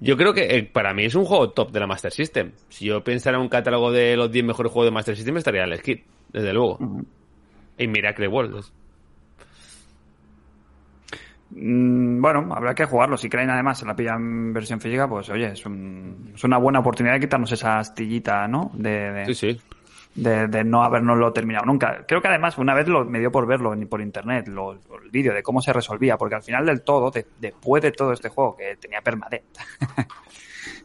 Yo 0.00 0.16
creo 0.16 0.34
que 0.34 0.56
eh, 0.56 0.62
para 0.64 0.92
mí 0.92 1.04
es 1.04 1.14
un 1.14 1.24
juego 1.24 1.50
top 1.50 1.70
de 1.72 1.80
la 1.80 1.86
Master 1.86 2.12
System. 2.12 2.52
Si 2.68 2.86
yo 2.86 3.02
pensara 3.02 3.36
en 3.36 3.42
un 3.42 3.48
catálogo 3.48 3.90
de 3.90 4.16
los 4.16 4.30
10 4.30 4.44
mejores 4.44 4.70
juegos 4.70 4.88
de 4.88 4.94
Master 4.94 5.16
System, 5.16 5.36
estaría 5.38 5.64
el 5.64 5.78
Skid, 5.78 6.00
desde 6.32 6.52
luego. 6.52 6.76
Ujú. 6.78 7.06
Y 7.78 7.86
Miracle 7.86 8.28
World. 8.28 8.64
Mm, 11.54 12.20
Bueno, 12.20 12.48
habrá 12.54 12.74
que 12.74 12.84
jugarlo. 12.86 13.16
Si 13.16 13.28
creen 13.28 13.50
además 13.50 13.78
se 13.78 13.86
la 13.86 13.94
pillan 13.96 14.16
en 14.16 14.52
versión 14.52 14.80
física, 14.80 15.08
pues 15.08 15.28
oye, 15.30 15.46
es, 15.52 15.64
un- 15.66 16.32
es 16.34 16.44
una 16.44 16.58
buena 16.58 16.78
oportunidad 16.80 17.14
de 17.14 17.20
quitarnos 17.20 17.52
esa 17.52 17.78
astillita, 17.78 18.46
¿no? 18.48 18.70
De, 18.74 19.12
de- 19.12 19.26
Sí, 19.26 19.34
sí. 19.34 19.60
de, 20.14 20.46
de 20.46 20.62
no 20.64 20.82
habernoslo 20.82 21.32
terminado 21.32 21.64
nunca. 21.66 22.04
Creo 22.06 22.20
que 22.20 22.28
además 22.28 22.58
una 22.58 22.74
vez 22.74 22.86
lo, 22.88 23.04
me 23.04 23.18
dio 23.18 23.30
por 23.32 23.46
verlo 23.46 23.72
en- 23.74 23.88
por 23.88 24.00
internet, 24.00 24.46
lo- 24.48 24.72
el 24.74 25.10
vídeo 25.10 25.32
de 25.34 25.42
cómo 25.42 25.60
se 25.62 25.72
resolvía, 25.72 26.16
porque 26.18 26.34
al 26.36 26.42
final 26.42 26.64
del 26.66 26.82
todo, 26.82 27.10
de- 27.10 27.26
después 27.40 27.82
de 27.82 27.92
todo 27.92 28.12
este 28.12 28.28
juego 28.28 28.56
que 28.56 28.76
tenía 28.76 29.00
permadeath, 29.00 29.42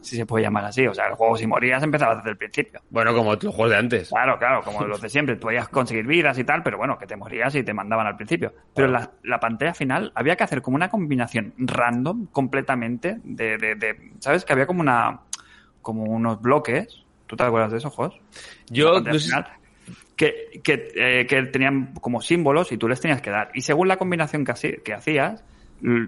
si 0.00 0.16
se 0.16 0.26
puede 0.26 0.44
llamar 0.44 0.64
así, 0.64 0.86
o 0.86 0.94
sea, 0.94 1.06
el 1.06 1.14
juego 1.14 1.36
si 1.36 1.46
morías 1.46 1.82
empezaba 1.82 2.16
desde 2.16 2.30
el 2.30 2.36
principio. 2.36 2.80
Bueno, 2.90 3.14
como 3.14 3.32
los 3.34 3.42
juegos 3.54 3.70
de 3.70 3.76
antes. 3.76 4.08
Claro, 4.08 4.38
claro, 4.38 4.62
como 4.62 4.84
los 4.84 5.00
de 5.00 5.08
siempre, 5.08 5.36
podías 5.36 5.68
conseguir 5.68 6.06
vidas 6.06 6.38
y 6.38 6.44
tal, 6.44 6.62
pero 6.62 6.78
bueno, 6.78 6.98
que 6.98 7.06
te 7.06 7.16
morías 7.16 7.54
y 7.54 7.62
te 7.62 7.72
mandaban 7.74 8.06
al 8.06 8.16
principio. 8.16 8.52
Pero 8.74 8.88
la, 8.88 9.10
la 9.22 9.40
pantalla 9.40 9.74
final 9.74 10.12
había 10.14 10.36
que 10.36 10.44
hacer 10.44 10.62
como 10.62 10.76
una 10.76 10.88
combinación 10.88 11.54
random 11.58 12.26
completamente 12.26 13.18
de, 13.24 13.58
de, 13.58 13.74
de- 13.74 14.12
¿sabes? 14.20 14.44
Que 14.44 14.52
había 14.52 14.66
como 14.66 14.80
una 14.80 15.20
como 15.82 16.04
unos 16.04 16.40
bloques. 16.42 17.04
¿Tú 17.26 17.36
te 17.36 17.44
acuerdas 17.44 17.70
de 17.72 17.78
eso, 17.78 17.90
Jos? 17.90 18.18
Yo, 18.70 19.00
no 19.00 19.14
final, 19.14 19.46
que, 20.16 20.60
que, 20.64 20.88
eh, 20.96 21.26
que 21.26 21.42
tenían 21.44 21.94
como 21.94 22.20
símbolos 22.20 22.72
y 22.72 22.76
tú 22.78 22.88
les 22.88 23.00
tenías 23.00 23.22
que 23.22 23.30
dar. 23.30 23.50
Y 23.54 23.60
según 23.62 23.88
la 23.88 23.96
combinación 23.96 24.44
que, 24.44 24.52
hacía- 24.52 24.76
que 24.84 24.92
hacías, 24.94 25.44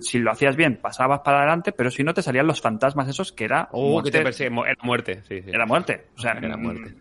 si 0.01 0.19
lo 0.19 0.31
hacías 0.33 0.57
bien, 0.57 0.81
pasabas 0.81 1.21
para 1.21 1.39
adelante, 1.39 1.73
pero 1.73 1.91
si 1.91 2.03
no, 2.05 2.13
te 2.15 2.23
salían 2.23 2.47
los 2.47 2.61
fantasmas 2.61 3.09
esos 3.09 3.33
que 3.33 3.45
era, 3.45 3.69
Oh, 3.73 4.03
que 4.03 4.11
te 4.11 4.19
muerte, 4.19 4.23
persigue. 4.23 4.71
Era 4.71 4.83
muerte, 4.83 5.23
sí, 5.25 5.43
sí. 5.43 5.51
era 5.51 5.67
muerte. 5.67 6.09
O 6.17 6.21
sea, 6.21 6.33
Era 6.33 6.57
muerte. 6.57 6.95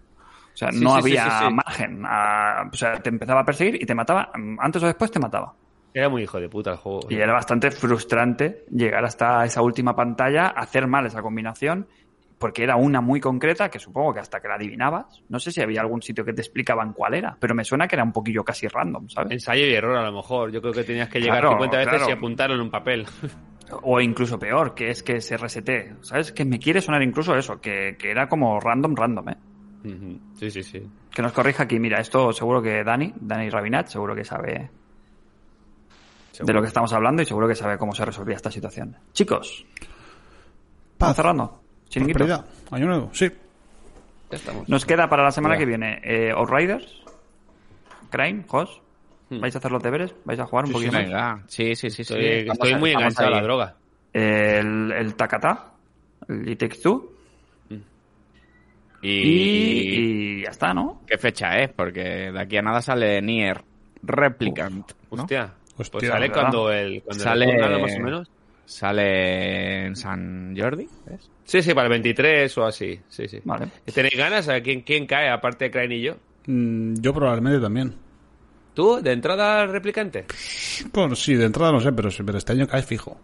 O 0.53 0.57
sea, 0.59 0.71
Sí, 0.71 0.83
no 0.83 0.93
había 0.93 1.49
margen. 1.49 2.03
a- 2.05 2.69
o 2.71 2.75
sea, 2.75 2.93
te 3.01 3.09
empezaba 3.09 3.41
a 3.41 3.45
perseguir 3.45 3.81
y 3.81 3.85
te 3.85 3.95
mataba. 3.95 4.29
mm, 4.35 4.57
Antes 4.59 4.83
o 4.83 4.87
después 4.87 5.09
te 5.11 5.19
mataba. 5.19 5.55
Era 5.93 6.09
muy 6.09 6.23
hijo 6.23 6.39
de 6.39 6.49
puta 6.49 6.71
el 6.71 6.77
juego. 6.77 6.99
Y 7.09 7.15
era 7.15 7.33
bastante 7.33 7.71
frustrante 7.71 8.65
llegar 8.69 9.03
hasta 9.05 9.43
esa 9.45 9.61
última 9.61 9.95
pantalla, 9.95 10.47
hacer 10.47 10.85
mal 10.85 11.05
esa 11.05 11.21
combinación, 11.21 11.87
porque 12.39 12.63
era 12.63 12.77
una 12.77 13.01
muy 13.01 13.19
concreta 13.19 13.69
que 13.69 13.77
supongo 13.79 14.13
que 14.13 14.21
hasta 14.21 14.39
que 14.39 14.47
la 14.47 14.55
adivinabas, 14.55 15.21
no 15.29 15.39
sé 15.39 15.51
si 15.51 15.61
había 15.61 15.81
algún 15.81 16.01
sitio 16.01 16.23
que 16.25 16.33
te 16.33 16.41
explicaban 16.41 16.93
cuál 16.93 17.13
era, 17.13 17.37
pero 17.39 17.53
me 17.53 17.65
suena 17.65 17.87
que 17.87 17.95
era 17.95 18.03
un 18.03 18.13
poquillo 18.13 18.43
casi 18.43 18.67
random, 18.67 19.09
¿sabes? 19.09 19.31
Ensayo 19.33 19.65
y 19.65 19.73
error, 19.73 19.97
a 19.97 20.03
lo 20.05 20.13
mejor. 20.13 20.51
Yo 20.51 20.61
creo 20.61 20.73
que 20.73 20.83
tenías 20.83 21.09
que 21.09 21.19
llegar 21.19 21.41
Claro, 21.41 21.51
50 21.51 21.77
veces 21.77 21.93
claro. 21.93 22.09
y 22.09 22.13
apuntarlo 22.13 22.55
en 22.55 22.61
un 22.61 22.71
papel. 22.71 23.05
O 23.83 24.01
incluso 24.01 24.39
peor, 24.39 24.73
que 24.73 24.89
es 24.89 25.03
que 25.03 25.21
se 25.21 25.37
resete. 25.37 25.95
¿Sabes? 26.01 26.31
Que 26.31 26.43
me 26.43 26.57
quiere 26.57 26.81
sonar 26.81 27.03
incluso 27.03 27.35
eso, 27.35 27.61
que, 27.61 27.97
que 27.99 28.09
era 28.09 28.27
como 28.27 28.59
random, 28.59 28.95
random, 28.95 29.29
¿eh? 29.29 29.37
Sí, 30.35 30.49
sí, 30.49 30.63
sí. 30.63 30.89
Que 31.13 31.21
nos 31.21 31.33
corrija 31.33 31.63
aquí, 31.63 31.79
mira, 31.79 31.99
esto 31.99 32.33
seguro 32.33 32.61
que 32.61 32.83
Dani, 32.83 33.13
Dani 33.19 33.49
Rabinat, 33.49 33.87
seguro 33.87 34.15
que 34.15 34.25
sabe 34.25 34.71
de 36.39 36.53
lo 36.53 36.61
que 36.61 36.67
estamos 36.67 36.91
hablando 36.93 37.21
y 37.21 37.25
seguro 37.25 37.47
que 37.47 37.55
sabe 37.55 37.77
cómo 37.77 37.93
se 37.93 38.05
resolvía 38.05 38.35
esta 38.35 38.49
situación. 38.51 38.97
Chicos, 39.13 39.65
vamos 39.77 40.97
Paz, 40.97 41.15
cerrando. 41.15 41.61
Chiringuito. 41.89 42.19
prosperidad, 42.19 42.45
año 42.71 42.85
nuevo, 42.87 43.09
sí. 43.13 43.29
Ya 44.31 44.37
estamos. 44.37 44.69
Nos 44.69 44.85
queda 44.85 45.09
para 45.09 45.23
la 45.23 45.31
semana 45.31 45.57
que 45.57 45.65
viene 45.65 45.99
eh, 46.03 46.31
Outriders, 46.31 47.03
Crane, 48.09 48.43
Jos. 48.47 48.81
Hmm. 49.29 49.41
¿Vais 49.41 49.53
a 49.55 49.59
hacer 49.59 49.71
los 49.71 49.83
deberes? 49.83 50.13
¿Vais 50.25 50.39
a 50.39 50.45
jugar 50.45 50.65
un 50.65 50.71
poquito 50.71 50.91
más? 50.91 51.03
Venga, 51.03 51.43
sí, 51.47 51.75
sí, 51.75 51.89
sí. 51.91 52.03
sí. 52.03 52.15
Estoy, 52.17 52.75
muy 52.75 52.91
enganchado 52.91 53.27
a 53.27 53.31
la 53.31 53.41
droga. 53.41 53.75
El, 54.13 54.91
el 54.91 55.13
Takata, 55.15 55.71
el 56.27 56.49
It 56.49 56.59
Takes 56.59 56.79
Two, 56.81 57.11
Y, 59.01 59.09
y, 59.09 60.39
y 60.39 60.43
ya 60.43 60.49
está, 60.49 60.73
¿no? 60.73 61.01
¿Qué 61.07 61.17
fecha 61.17 61.57
es? 61.59 61.69
Porque 61.71 62.01
de 62.31 62.39
aquí 62.39 62.57
a 62.57 62.61
nada 62.61 62.81
sale 62.81 63.21
Nier 63.21 63.61
Replicant. 64.03 64.91
¿no? 65.11 65.21
Hostia. 65.23 65.53
Hostia, 65.77 65.99
pues 65.99 66.07
sale 66.07 66.27
¿verdad? 66.27 66.41
cuando 66.41 66.71
el. 66.71 67.01
Cuando 67.03 67.23
Sale- 67.23 67.45
el 67.51 67.81
más 67.81 67.95
o 67.95 67.99
menos. 67.99 68.31
Sale 68.69 69.87
en 69.87 69.95
San 69.95 70.53
Jordi, 70.55 70.87
¿ves? 71.07 71.27
Sí, 71.43 71.63
sí, 71.63 71.73
para 71.73 71.87
el 71.87 71.89
23 71.91 72.55
o 72.59 72.65
así. 72.67 72.99
Sí, 73.09 73.27
sí. 73.27 73.39
Vale. 73.43 73.67
¿Tenéis 73.91 74.15
ganas? 74.15 74.47
¿A 74.47 74.61
quién, 74.61 74.81
quién 74.81 75.07
cae 75.07 75.27
aparte 75.31 75.65
de 75.65 75.71
Crane 75.71 75.95
y 75.95 76.01
yo? 76.03 76.17
Mm, 76.45 76.93
yo 77.01 77.11
probablemente 77.11 77.59
también. 77.59 77.95
¿Tú? 78.75 79.01
¿De 79.01 79.11
entrada 79.11 79.65
replicante? 79.65 80.25
Bueno, 80.93 81.15
sí, 81.15 81.33
de 81.33 81.45
entrada 81.45 81.71
no 81.71 81.81
sé, 81.81 81.91
pero, 81.93 82.11
sí, 82.11 82.21
pero 82.23 82.37
este 82.37 82.53
año 82.53 82.67
cae 82.67 82.83
fijo. 82.83 83.17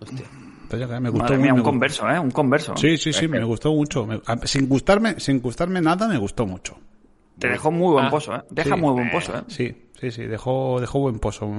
Hostia. 0.00 0.26
Este 0.64 0.76
año 0.76 0.88
cae, 0.88 1.00
me 1.00 1.10
gustó 1.10 1.24
Madre 1.24 1.38
mía, 1.38 1.52
un 1.52 1.58
me 1.58 1.62
gustó. 1.62 1.70
converso, 1.70 2.10
¿eh? 2.10 2.18
Un 2.18 2.30
converso. 2.32 2.76
Sí, 2.76 2.96
sí, 2.98 3.12
sí, 3.12 3.28
me 3.28 3.44
gustó 3.44 3.72
mucho. 3.72 4.04
Me- 4.04 4.20
sin 4.44 4.68
gustarme, 4.68 5.20
sin 5.20 5.40
gustarme 5.40 5.80
nada, 5.80 6.08
me 6.08 6.18
gustó 6.18 6.44
mucho. 6.44 6.76
Te 7.40 7.48
dejó 7.48 7.70
muy 7.72 7.92
buen 7.94 8.06
Ah, 8.06 8.10
pozo, 8.10 8.34
¿eh? 8.36 8.42
Deja 8.50 8.74
sí. 8.76 8.80
muy 8.80 8.92
buen 8.92 9.10
pozo, 9.10 9.36
¿eh? 9.36 9.42
Sí, 9.48 9.74
sí, 9.98 10.10
sí, 10.10 10.22
dejó, 10.26 10.78
dejó 10.80 11.00
buen 11.00 11.18
pozo. 11.18 11.50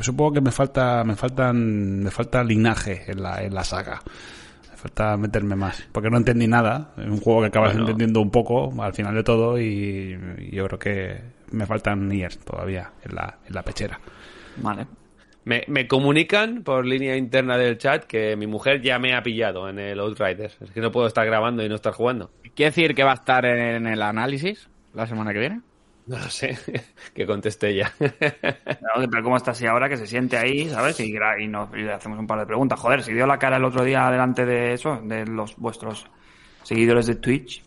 Supongo 0.00 0.32
que 0.34 0.40
me 0.40 0.50
falta, 0.52 1.02
me 1.04 1.16
faltan, 1.16 2.00
me 2.02 2.10
falta 2.10 2.44
linaje 2.44 3.10
en 3.10 3.22
la, 3.22 3.42
en 3.42 3.54
la 3.54 3.64
saga. 3.64 4.00
Me 4.70 4.76
falta 4.76 5.16
meterme 5.16 5.56
más, 5.56 5.88
porque 5.92 6.10
no 6.10 6.16
entendí 6.18 6.46
nada. 6.46 6.92
Es 6.98 7.06
un 7.06 7.18
juego 7.20 7.40
que 7.40 7.46
acabas 7.46 7.70
Bueno. 7.72 7.82
entendiendo 7.86 8.20
un 8.20 8.30
poco 8.30 8.72
al 8.82 8.92
final 8.94 9.14
de 9.14 9.22
todo 9.22 9.58
y, 9.60 10.18
y 10.38 10.54
yo 10.54 10.66
creo 10.66 10.78
que 10.78 11.20
me 11.52 11.66
faltan 11.66 12.08
Nier 12.08 12.34
todavía 12.36 12.90
en 13.04 13.14
la, 13.14 13.38
en 13.46 13.54
la 13.54 13.62
pechera. 13.62 14.00
Vale. 14.56 14.86
Me, 15.44 15.64
me 15.66 15.88
comunican 15.88 16.62
por 16.62 16.86
línea 16.86 17.16
interna 17.16 17.56
del 17.58 17.76
chat 17.78 18.04
que 18.04 18.36
mi 18.36 18.46
mujer 18.46 18.80
ya 18.80 18.98
me 19.00 19.14
ha 19.14 19.22
pillado 19.22 19.68
en 19.68 19.78
el 19.80 19.98
Outriders. 19.98 20.56
Es 20.60 20.70
que 20.70 20.80
no 20.80 20.92
puedo 20.92 21.06
estar 21.08 21.26
grabando 21.26 21.64
y 21.64 21.68
no 21.68 21.74
estar 21.74 21.92
jugando. 21.92 22.30
¿Quiere 22.54 22.70
decir 22.70 22.94
que 22.94 23.02
va 23.02 23.10
a 23.12 23.14
estar 23.14 23.44
en 23.44 23.86
el 23.88 24.02
análisis 24.02 24.68
la 24.94 25.06
semana 25.06 25.32
que 25.32 25.38
viene? 25.38 25.60
No 26.06 26.18
lo 26.18 26.24
sé. 26.28 26.58
que 27.14 27.26
conteste 27.26 27.68
ella. 27.70 27.92
No, 28.00 29.08
pero 29.10 29.22
¿cómo 29.22 29.36
está 29.36 29.52
así 29.52 29.66
ahora 29.66 29.88
que 29.88 29.96
se 29.96 30.06
siente 30.06 30.36
ahí, 30.36 30.68
¿sabes? 30.68 30.98
Y, 31.00 31.12
gra- 31.12 31.40
y, 31.42 31.46
nos- 31.48 31.70
y 31.74 31.82
le 31.82 31.92
hacemos 31.92 32.18
un 32.18 32.26
par 32.26 32.38
de 32.40 32.46
preguntas. 32.46 32.78
Joder, 32.80 33.02
si 33.02 33.12
dio 33.12 33.26
la 33.26 33.38
cara 33.38 33.56
el 33.56 33.64
otro 33.64 33.84
día 33.84 34.10
delante 34.10 34.44
de 34.44 34.72
eso, 34.74 35.00
de 35.04 35.24
los 35.26 35.56
vuestros 35.56 36.06
seguidores 36.64 37.06
de 37.06 37.14
Twitch. 37.16 37.62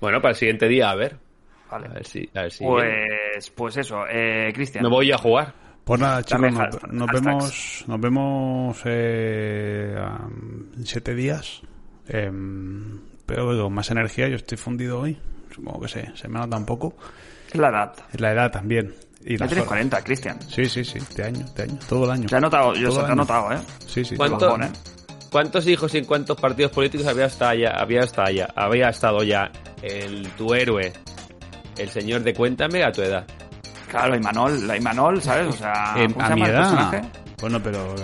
bueno, 0.00 0.20
para 0.20 0.30
el 0.32 0.36
siguiente 0.36 0.66
día, 0.68 0.90
a 0.90 0.94
ver. 0.94 1.18
Vale. 1.70 1.86
A 1.88 1.92
ver 1.92 2.06
si. 2.06 2.28
A 2.34 2.42
ver 2.42 2.50
si 2.52 2.64
Pues, 2.64 3.50
pues 3.54 3.76
eso, 3.76 4.04
eh, 4.08 4.50
Cristian. 4.54 4.82
me 4.82 4.90
voy 4.90 5.12
a 5.12 5.18
jugar. 5.18 5.54
Pues 5.84 6.00
nada, 6.00 6.22
chicos, 6.22 6.42
nos, 6.90 7.10
vemos, 7.10 7.84
nos 7.88 8.00
vemos 8.00 8.80
eh, 8.86 9.94
en 10.76 10.86
siete 10.86 11.14
días. 11.14 11.62
Em, 12.08 13.00
pero 13.30 13.62
con 13.64 13.72
más 13.72 13.90
energía, 13.90 14.28
yo 14.28 14.36
estoy 14.36 14.58
fundido 14.58 15.00
hoy. 15.00 15.18
Supongo 15.54 15.80
que 15.80 15.88
se, 15.88 16.16
se 16.16 16.28
me 16.28 16.38
nota 16.38 16.56
un 16.56 16.66
poco. 16.66 16.94
Es 17.50 17.56
la 17.58 17.68
edad. 17.68 17.92
Es 18.12 18.20
la 18.20 18.32
edad 18.32 18.50
también. 18.50 18.94
Y 19.24 19.32
Ya 19.36 19.46
tienes 19.46 19.58
horas. 19.58 19.68
40, 19.68 20.02
Cristian. 20.02 20.38
Sí, 20.48 20.64
sí, 20.66 20.84
sí, 20.84 20.98
de 21.14 21.24
año, 21.24 21.44
de 21.54 21.62
año, 21.64 21.78
todo 21.88 22.04
el 22.06 22.10
año. 22.12 22.26
Te 22.28 22.36
he 22.36 22.40
notado, 22.40 22.72
yo 22.74 22.90
se 22.90 23.00
te 23.00 23.06
año. 23.06 23.14
notado, 23.16 23.52
¿eh? 23.52 23.58
Sí, 23.86 24.04
sí. 24.04 24.16
¿Cuánto? 24.16 24.46
Bajón, 24.46 24.62
¿eh? 24.64 24.70
¿Cuántos 25.30 25.66
hijos 25.66 25.94
y 25.94 25.98
en 25.98 26.04
cuántos 26.06 26.40
partidos 26.40 26.72
políticos 26.72 27.06
había 27.06 27.26
estado 27.26 27.54
ya, 27.54 27.70
había 27.70 28.00
estado 28.00 28.30
ya, 28.30 28.48
había 28.56 28.88
estado 28.88 29.22
ya 29.22 29.50
el 29.82 30.28
tu 30.30 30.54
héroe, 30.54 30.92
el 31.78 31.88
señor 31.88 32.22
de 32.22 32.34
Cuéntame 32.34 32.82
a 32.82 32.90
tu 32.90 33.02
edad? 33.02 33.24
Claro, 33.88 34.16
Imanol, 34.16 34.66
la 34.66 34.76
Imanol, 34.76 35.20
¿sabes? 35.20 35.48
O 35.48 35.52
sea, 35.58 35.94
En- 35.96 36.12
¿cómo 36.12 36.24
a 36.24 36.28
se 36.28 36.34
mi 36.34 36.40
llama 36.40 36.48
el 36.48 36.54
edad. 36.54 36.90
personaje? 36.90 37.10
Bueno, 37.40 37.62
pero, 37.62 37.94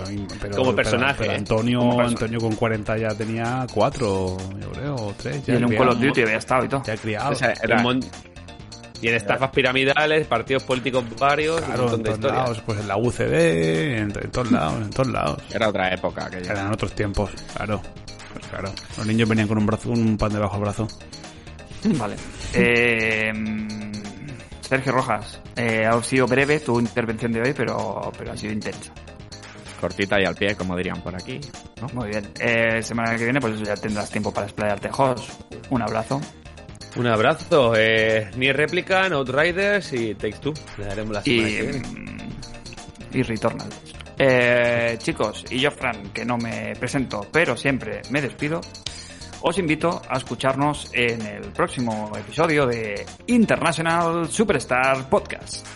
pero- 0.41 0.55
Como 0.57 0.75
personaje, 0.75 1.15
pero 1.19 1.31
¿eh? 1.33 1.35
Antonio, 1.35 1.79
Como 1.79 2.01
Antonio 2.01 2.39
con 2.39 2.55
40 2.55 2.97
ya 2.97 3.09
tenía 3.09 3.67
4, 3.71 4.37
yo 4.59 4.71
creo, 4.71 4.95
o 4.95 5.13
3. 5.15 5.47
Y 5.47 5.51
en 5.51 5.65
un 5.65 5.75
Call 5.75 5.89
of 5.89 5.99
Duty 5.99 6.21
había 6.23 6.37
estado 6.37 6.65
y 6.65 6.69
todo. 6.69 6.83
Ya 6.83 6.97
criado. 6.97 7.31
O 7.31 7.35
sea, 7.35 7.49
Un 7.49 7.71
era- 7.71 7.81
mon- 7.83 7.99
Y 8.99 9.09
en 9.09 9.13
estafas 9.15 9.51
piramidales, 9.51 10.25
partidos 10.25 10.63
políticos 10.63 11.03
varios, 11.19 11.61
Claro, 11.61 11.83
un 11.85 11.91
montón 11.91 11.99
en 11.99 12.03
de 12.03 12.09
todos 12.09 12.17
historias. 12.17 12.43
lados, 12.43 12.61
pues 12.65 12.79
en 12.79 12.87
la 12.87 12.97
UCD, 12.97 13.97
en, 13.97 14.03
en 14.11 14.31
todos 14.31 14.51
lados, 14.51 14.81
en 14.81 14.89
todos 14.89 15.07
lados. 15.09 15.37
era 15.53 15.69
otra 15.69 15.93
época 15.93 16.29
que 16.31 16.43
ya. 16.43 16.51
Eran 16.53 16.73
otros 16.73 16.93
tiempos, 16.93 17.29
claro. 17.55 17.79
Pues 18.33 18.47
claro. 18.47 18.71
Los 18.97 19.05
niños 19.05 19.29
venían 19.29 19.47
con 19.47 19.59
un 19.59 19.67
brazo, 19.67 19.91
un 19.91 20.17
pan 20.17 20.33
debajo 20.33 20.55
del 20.55 20.63
brazo. 20.63 20.87
Vale. 21.99 22.15
Eh, 22.55 23.31
Sergio 24.61 24.91
Rojas, 24.91 25.39
eh, 25.55 25.85
ha 25.85 26.01
sido 26.03 26.25
breve 26.27 26.59
tu 26.59 26.79
intervención 26.79 27.31
de 27.31 27.41
hoy, 27.41 27.53
pero, 27.55 28.11
pero 28.17 28.31
ha 28.31 28.37
sido 28.37 28.51
intensa. 28.51 28.91
Cortita 29.77 30.19
y 30.21 30.25
al 30.25 30.35
pie, 30.35 30.55
como 30.55 30.75
dirían 30.75 31.01
por 31.01 31.15
aquí. 31.15 31.39
¿no? 31.81 31.87
Muy 31.93 32.09
bien. 32.09 32.29
Eh, 32.39 32.81
semana 32.83 33.15
que 33.15 33.23
viene, 33.23 33.39
pues 33.39 33.61
ya 33.61 33.75
tendrás 33.75 34.09
tiempo 34.09 34.33
para 34.33 34.47
explayarte. 34.47 34.89
Jos, 34.89 35.29
un 35.69 35.81
abrazo. 35.81 36.19
Un 36.95 37.07
abrazo. 37.07 37.73
Eh, 37.77 38.29
ni 38.37 38.51
réplica, 38.51 39.07
no 39.09 39.17
Outriders 39.17 39.93
y 39.93 40.15
Takes 40.15 40.39
Two. 40.39 40.53
Le 40.77 40.85
daremos 40.85 41.13
la 41.13 41.21
semana 41.23 41.47
que 41.47 41.53
Y, 41.53 41.61
viene. 41.61 42.29
y 43.13 43.21
Returnal. 43.23 43.69
Eh, 44.19 44.95
chicos, 44.99 45.45
y 45.51 45.59
yo, 45.59 45.69
Fran, 45.69 46.09
que 46.11 46.25
no 46.25 46.37
me 46.37 46.73
presento, 46.79 47.27
pero 47.31 47.55
siempre 47.55 48.01
me 48.09 48.19
despido, 48.19 48.61
os 49.41 49.59
invito 49.59 50.01
a 50.09 50.17
escucharnos 50.17 50.89
en 50.93 51.21
el 51.21 51.51
próximo 51.51 52.11
episodio 52.17 52.65
de 52.65 53.05
International 53.27 54.27
Superstar 54.27 55.07
Podcast. 55.07 55.67